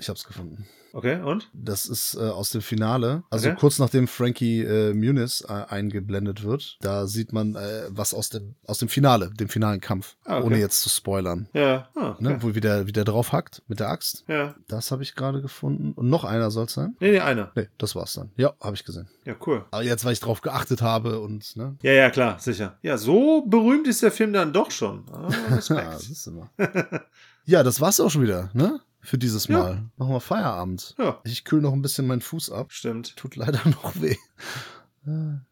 Ich 0.03 0.09
hab's 0.09 0.23
gefunden. 0.25 0.65
Okay, 0.95 1.19
und? 1.23 1.49
Das 1.53 1.87
ist 1.87 2.13
äh, 2.13 2.19
aus 2.19 2.51
dem 2.51 2.61
Finale, 2.61 3.23
also 3.31 3.49
Okay. 3.49 3.57
kurz 3.59 3.79
nachdem 3.79 4.07
Frankie 4.07 4.61
äh, 4.61 4.93
Muniz 4.93 5.43
äh, 5.47 5.51
eingeblendet 5.51 6.43
wird. 6.43 6.77
Da 6.81 7.07
sieht 7.07 7.33
man 7.33 7.55
äh, 7.55 7.85
was 7.89 8.13
aus 8.13 8.29
dem 8.29 8.53
aus 8.67 8.77
dem 8.77 8.89
Finale, 8.89 9.31
dem 9.31 9.49
finalen 9.49 9.81
Kampf, 9.81 10.15
Ah, 10.23 10.37
okay. 10.37 10.45
ohne 10.45 10.59
jetzt 10.59 10.81
zu 10.81 10.89
spoilern. 10.89 11.49
Ja. 11.53 11.89
Ah, 11.95 12.11
okay. 12.11 12.23
Ne, 12.23 12.37
wo 12.43 12.53
wie 12.53 12.61
der, 12.61 12.85
wie 12.85 12.91
der 12.91 13.05
drauf 13.05 13.31
hackt 13.31 13.63
mit 13.67 13.79
der 13.79 13.89
Axt. 13.89 14.23
Ja. 14.27 14.53
Das 14.67 14.91
habe 14.91 15.01
ich 15.01 15.15
gerade 15.15 15.41
gefunden. 15.41 15.93
Und 15.93 16.09
noch 16.09 16.25
einer 16.25 16.51
soll 16.51 16.65
es 16.65 16.73
sein? 16.73 16.95
Nee, 16.99 17.11
nee, 17.13 17.19
einer. 17.21 17.51
Nee, 17.55 17.69
das 17.79 17.95
war's 17.95 18.13
dann. 18.13 18.29
Ja, 18.37 18.53
habe 18.61 18.75
ich 18.75 18.85
gesehen. 18.85 19.07
Ja, 19.25 19.33
cool. 19.47 19.65
Aber 19.71 19.81
jetzt, 19.81 20.05
weil 20.05 20.13
ich 20.13 20.19
drauf 20.19 20.41
geachtet 20.41 20.83
habe 20.83 21.19
und, 21.21 21.55
ne? 21.55 21.75
Ja, 21.81 21.93
ja, 21.93 22.09
klar, 22.11 22.37
sicher. 22.39 22.77
Ja, 22.83 22.99
so 22.99 23.41
berühmt 23.47 23.87
ist 23.87 24.03
der 24.03 24.11
Film 24.11 24.31
dann 24.31 24.53
doch 24.53 24.69
schon. 24.69 25.05
Ah, 25.11 25.29
Ja, 25.69 25.89
Respekt. 25.95 26.43
ja, 27.45 27.63
das 27.63 27.81
war's 27.81 27.99
auch 27.99 28.11
schon 28.11 28.21
wieder, 28.21 28.51
ne? 28.53 28.79
Für 29.03 29.17
dieses 29.17 29.47
Ja. 29.47 29.59
Mal. 29.59 29.83
Machen 29.97 30.13
wir 30.13 30.19
Feierabend. 30.21 30.95
ja, 30.97 31.19
Ich 31.25 31.43
kühl 31.43 31.61
noch 31.61 31.73
ein 31.73 31.81
bisschen 31.81 32.07
meinen 32.07 32.21
Fuß 32.21 32.51
ab. 32.51 32.71
stimmt. 32.71 33.15
Tut 33.17 33.35
leider 33.35 33.59
noch 33.69 33.93
weh. 34.01 34.15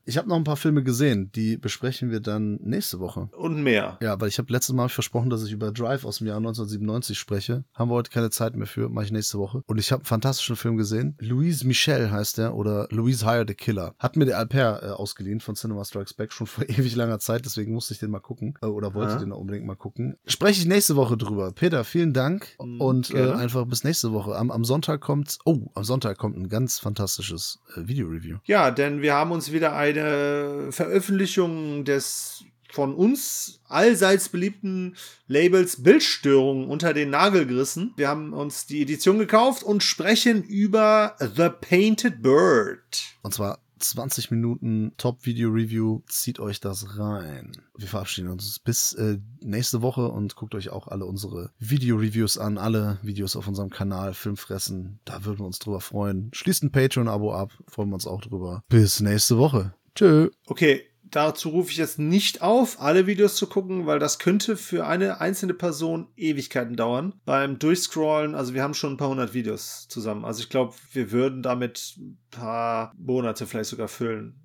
Ich 0.05 0.17
habe 0.17 0.29
noch 0.29 0.35
ein 0.35 0.43
paar 0.43 0.57
Filme 0.57 0.83
gesehen, 0.83 1.31
die 1.33 1.57
besprechen 1.57 2.11
wir 2.11 2.19
dann 2.19 2.59
nächste 2.61 2.99
Woche. 2.99 3.29
Und 3.37 3.63
mehr. 3.63 3.97
Ja, 4.01 4.19
weil 4.19 4.29
ich 4.29 4.37
habe 4.37 4.51
letztes 4.51 4.73
Mal 4.75 4.89
versprochen, 4.89 5.29
dass 5.29 5.43
ich 5.43 5.51
über 5.51 5.71
Drive 5.71 6.05
aus 6.05 6.19
dem 6.19 6.27
Jahr 6.27 6.37
1997 6.37 7.17
spreche. 7.17 7.63
Haben 7.73 7.89
wir 7.89 7.95
heute 7.95 8.11
keine 8.11 8.29
Zeit 8.29 8.55
mehr 8.55 8.67
für, 8.67 8.89
mache 8.89 9.05
ich 9.05 9.11
nächste 9.11 9.37
Woche. 9.39 9.63
Und 9.67 9.77
ich 9.77 9.91
habe 9.91 10.01
einen 10.01 10.05
fantastischen 10.05 10.55
Film 10.55 10.77
gesehen. 10.77 11.15
Louise 11.19 11.65
Michel 11.65 12.11
heißt 12.11 12.37
der 12.37 12.55
oder 12.55 12.87
Louise 12.91 13.25
Hire 13.25 13.45
the 13.47 13.53
Killer. 13.53 13.93
Hat 13.99 14.15
mir 14.15 14.25
der 14.25 14.37
Alper 14.37 14.83
äh, 14.83 14.89
ausgeliehen 14.91 15.39
von 15.39 15.55
Cinema 15.55 15.83
Strikes 15.83 16.13
Back 16.13 16.31
schon 16.33 16.47
vor 16.47 16.63
ewig 16.69 16.95
langer 16.95 17.19
Zeit, 17.19 17.45
deswegen 17.45 17.73
musste 17.73 17.93
ich 17.93 17.99
den 17.99 18.11
mal 18.11 18.19
gucken 18.19 18.57
äh, 18.61 18.65
oder 18.65 18.93
wollte 18.93 19.13
Aha. 19.13 19.19
den 19.19 19.31
unbedingt 19.31 19.65
mal 19.65 19.75
gucken. 19.75 20.17
Spreche 20.25 20.61
ich 20.61 20.67
nächste 20.67 20.95
Woche 20.95 21.17
drüber. 21.17 21.51
Peter, 21.51 21.83
vielen 21.83 22.13
Dank 22.13 22.55
Mm, 22.59 22.81
und 22.81 23.13
äh, 23.13 23.31
einfach 23.31 23.65
bis 23.65 23.83
nächste 23.83 24.11
Woche. 24.11 24.35
Am, 24.35 24.51
am 24.51 24.63
Sonntag 24.63 25.01
kommt, 25.01 25.39
oh, 25.45 25.67
am 25.73 25.83
Sonntag 25.83 26.17
kommt 26.17 26.37
ein 26.37 26.49
ganz 26.49 26.79
fantastisches 26.79 27.59
äh, 27.75 27.87
Video-Review. 27.87 28.37
Ja, 28.45 28.71
denn 28.71 29.01
wir 29.01 29.13
haben 29.13 29.31
uns 29.31 29.40
wieder 29.51 29.75
eine 29.75 30.67
Veröffentlichung 30.71 31.85
des 31.85 32.43
von 32.71 32.95
uns 32.95 33.59
allseits 33.67 34.29
beliebten 34.29 34.95
Labels 35.27 35.83
Bildstörungen 35.83 36.69
unter 36.69 36.93
den 36.93 37.09
Nagel 37.09 37.45
gerissen. 37.45 37.93
Wir 37.97 38.07
haben 38.07 38.33
uns 38.33 38.65
die 38.65 38.81
Edition 38.81 39.19
gekauft 39.19 39.63
und 39.63 39.83
sprechen 39.83 40.43
über 40.43 41.15
The 41.19 41.49
Painted 41.49 42.21
Bird. 42.21 43.15
Und 43.21 43.33
zwar 43.33 43.59
20 43.82 44.32
Minuten 44.32 44.93
Top-Video-Review. 44.97 46.01
Zieht 46.07 46.39
euch 46.39 46.59
das 46.59 46.97
rein. 46.97 47.51
Wir 47.77 47.88
verabschieden 47.88 48.29
uns 48.29 48.59
bis 48.59 48.93
äh, 48.93 49.17
nächste 49.41 49.82
Woche 49.82 50.07
und 50.07 50.36
guckt 50.36 50.55
euch 50.55 50.69
auch 50.69 50.88
alle 50.88 51.05
unsere 51.05 51.51
Video-Reviews 51.59 52.38
an. 52.38 52.57
Alle 52.57 52.99
Videos 53.01 53.36
auf 53.36 53.47
unserem 53.47 53.69
Kanal 53.69 54.13
Filmfressen. 54.13 54.99
Da 55.05 55.25
würden 55.25 55.39
wir 55.39 55.45
uns 55.45 55.59
drüber 55.59 55.82
freuen. 55.82 56.29
Schließt 56.34 56.63
ein 56.63 56.71
Patreon-Abo 56.71 57.34
ab. 57.34 57.51
Freuen 57.67 57.89
wir 57.89 57.95
uns 57.95 58.07
auch 58.07 58.21
drüber. 58.21 58.63
Bis 58.69 58.99
nächste 58.99 59.38
Woche. 59.38 59.73
Tschö. 59.95 60.29
Okay, 60.45 60.84
dazu 61.12 61.49
rufe 61.49 61.72
ich 61.72 61.78
jetzt 61.78 61.99
nicht 61.99 62.41
auf, 62.41 62.82
alle 62.82 63.07
Videos 63.07 63.36
zu 63.36 63.47
gucken, 63.47 63.86
weil 63.86 63.99
das 63.99 64.20
könnte 64.20 64.57
für 64.57 64.88
eine 64.88 65.22
einzelne 65.22 65.53
Person 65.53 66.07
Ewigkeiten 66.16 66.76
dauern. 66.76 67.14
Beim 67.26 67.59
Durchscrollen, 67.59 68.36
also 68.36 68.53
wir 68.53 68.64
haben 68.64 68.74
schon 68.74 68.93
ein 68.93 68.97
paar 68.97 69.09
hundert 69.09 69.34
Videos 69.34 69.88
zusammen. 69.88 70.26
Also 70.26 70.41
ich 70.41 70.49
glaube, 70.49 70.74
wir 70.93 71.12
würden 71.12 71.43
damit 71.43 71.95
ein 71.97 72.18
paar 72.32 72.93
Monate 72.97 73.45
vielleicht 73.45 73.70
sogar 73.70 73.88
füllen. 73.88 74.41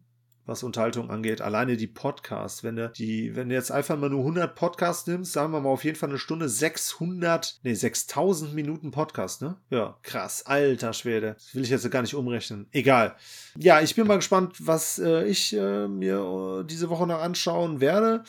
Was 0.47 0.63
Unterhaltung 0.63 1.11
angeht, 1.11 1.41
alleine 1.41 1.77
die 1.77 1.87
Podcasts, 1.87 2.63
wenn 2.63 2.77
du 2.77 2.89
die, 2.91 3.35
wenn 3.35 3.49
du 3.49 3.55
jetzt 3.55 3.73
einfach 3.73 3.99
mal 3.99 4.09
nur 4.09 4.21
100 4.21 4.55
Podcasts 4.55 5.07
nimmst, 5.07 5.33
sagen 5.33 5.53
wir 5.53 5.61
mal 5.61 5.71
auf 5.71 5.85
jeden 5.85 5.97
Fall 5.97 6.09
eine 6.09 6.19
Stunde 6.19 6.49
600, 6.49 7.61
nee 7.63 7.75
6000 7.75 8.55
Minuten 8.55 8.91
Podcast, 8.93 9.43
ne? 9.43 9.57
Ja, 9.71 9.97
krass, 10.03 10.47
alter 10.47 10.93
Schwede. 10.93 11.35
Das 11.35 11.55
will 11.55 11.65
ich 11.65 11.71
jetzt 11.71 11.91
gar 11.91 12.03
nicht 12.03 12.15
umrechnen. 12.15 12.67
Egal. 12.73 13.17
Ja, 13.59 13.81
ich 13.81 13.95
bin 13.95 14.07
mal 14.07 14.17
gespannt, 14.17 14.57
was 14.61 14.99
äh, 14.99 15.25
ich 15.25 15.53
äh, 15.53 15.89
mir 15.89 16.61
äh, 16.61 16.65
diese 16.65 16.91
Woche 16.91 17.07
noch 17.07 17.21
anschauen 17.21 17.81
werde. 17.81 18.23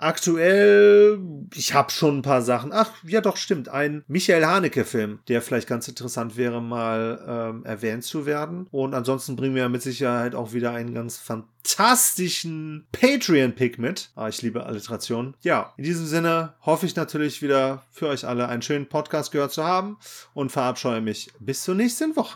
Aktuell, 0.00 1.18
ich 1.54 1.74
habe 1.74 1.90
schon 1.90 2.18
ein 2.18 2.22
paar 2.22 2.40
Sachen. 2.40 2.72
Ach, 2.72 2.90
ja 3.06 3.20
doch, 3.20 3.36
stimmt. 3.36 3.68
Ein 3.68 4.02
Michael 4.08 4.46
Haneke-Film, 4.46 5.18
der 5.28 5.42
vielleicht 5.42 5.68
ganz 5.68 5.88
interessant 5.88 6.38
wäre, 6.38 6.62
mal 6.62 7.22
ähm, 7.28 7.64
erwähnt 7.66 8.04
zu 8.04 8.24
werden. 8.24 8.66
Und 8.70 8.94
ansonsten 8.94 9.36
bringen 9.36 9.54
wir 9.54 9.68
mit 9.68 9.82
Sicherheit 9.82 10.34
auch 10.34 10.54
wieder 10.54 10.72
einen 10.72 10.94
ganz 10.94 11.18
fantastischen 11.18 12.86
Patreon-Pick 12.92 13.78
mit. 13.78 14.10
Ah, 14.16 14.28
ich 14.28 14.40
liebe 14.40 14.64
Alliteration. 14.64 15.34
Ja, 15.42 15.74
in 15.76 15.84
diesem 15.84 16.06
Sinne 16.06 16.54
hoffe 16.62 16.86
ich 16.86 16.96
natürlich 16.96 17.42
wieder 17.42 17.82
für 17.90 18.08
euch 18.08 18.26
alle 18.26 18.48
einen 18.48 18.62
schönen 18.62 18.88
Podcast 18.88 19.32
gehört 19.32 19.52
zu 19.52 19.64
haben 19.64 19.98
und 20.32 20.50
verabscheue 20.50 21.02
mich 21.02 21.30
bis 21.40 21.62
zur 21.62 21.74
nächsten 21.74 22.16
Woche. 22.16 22.28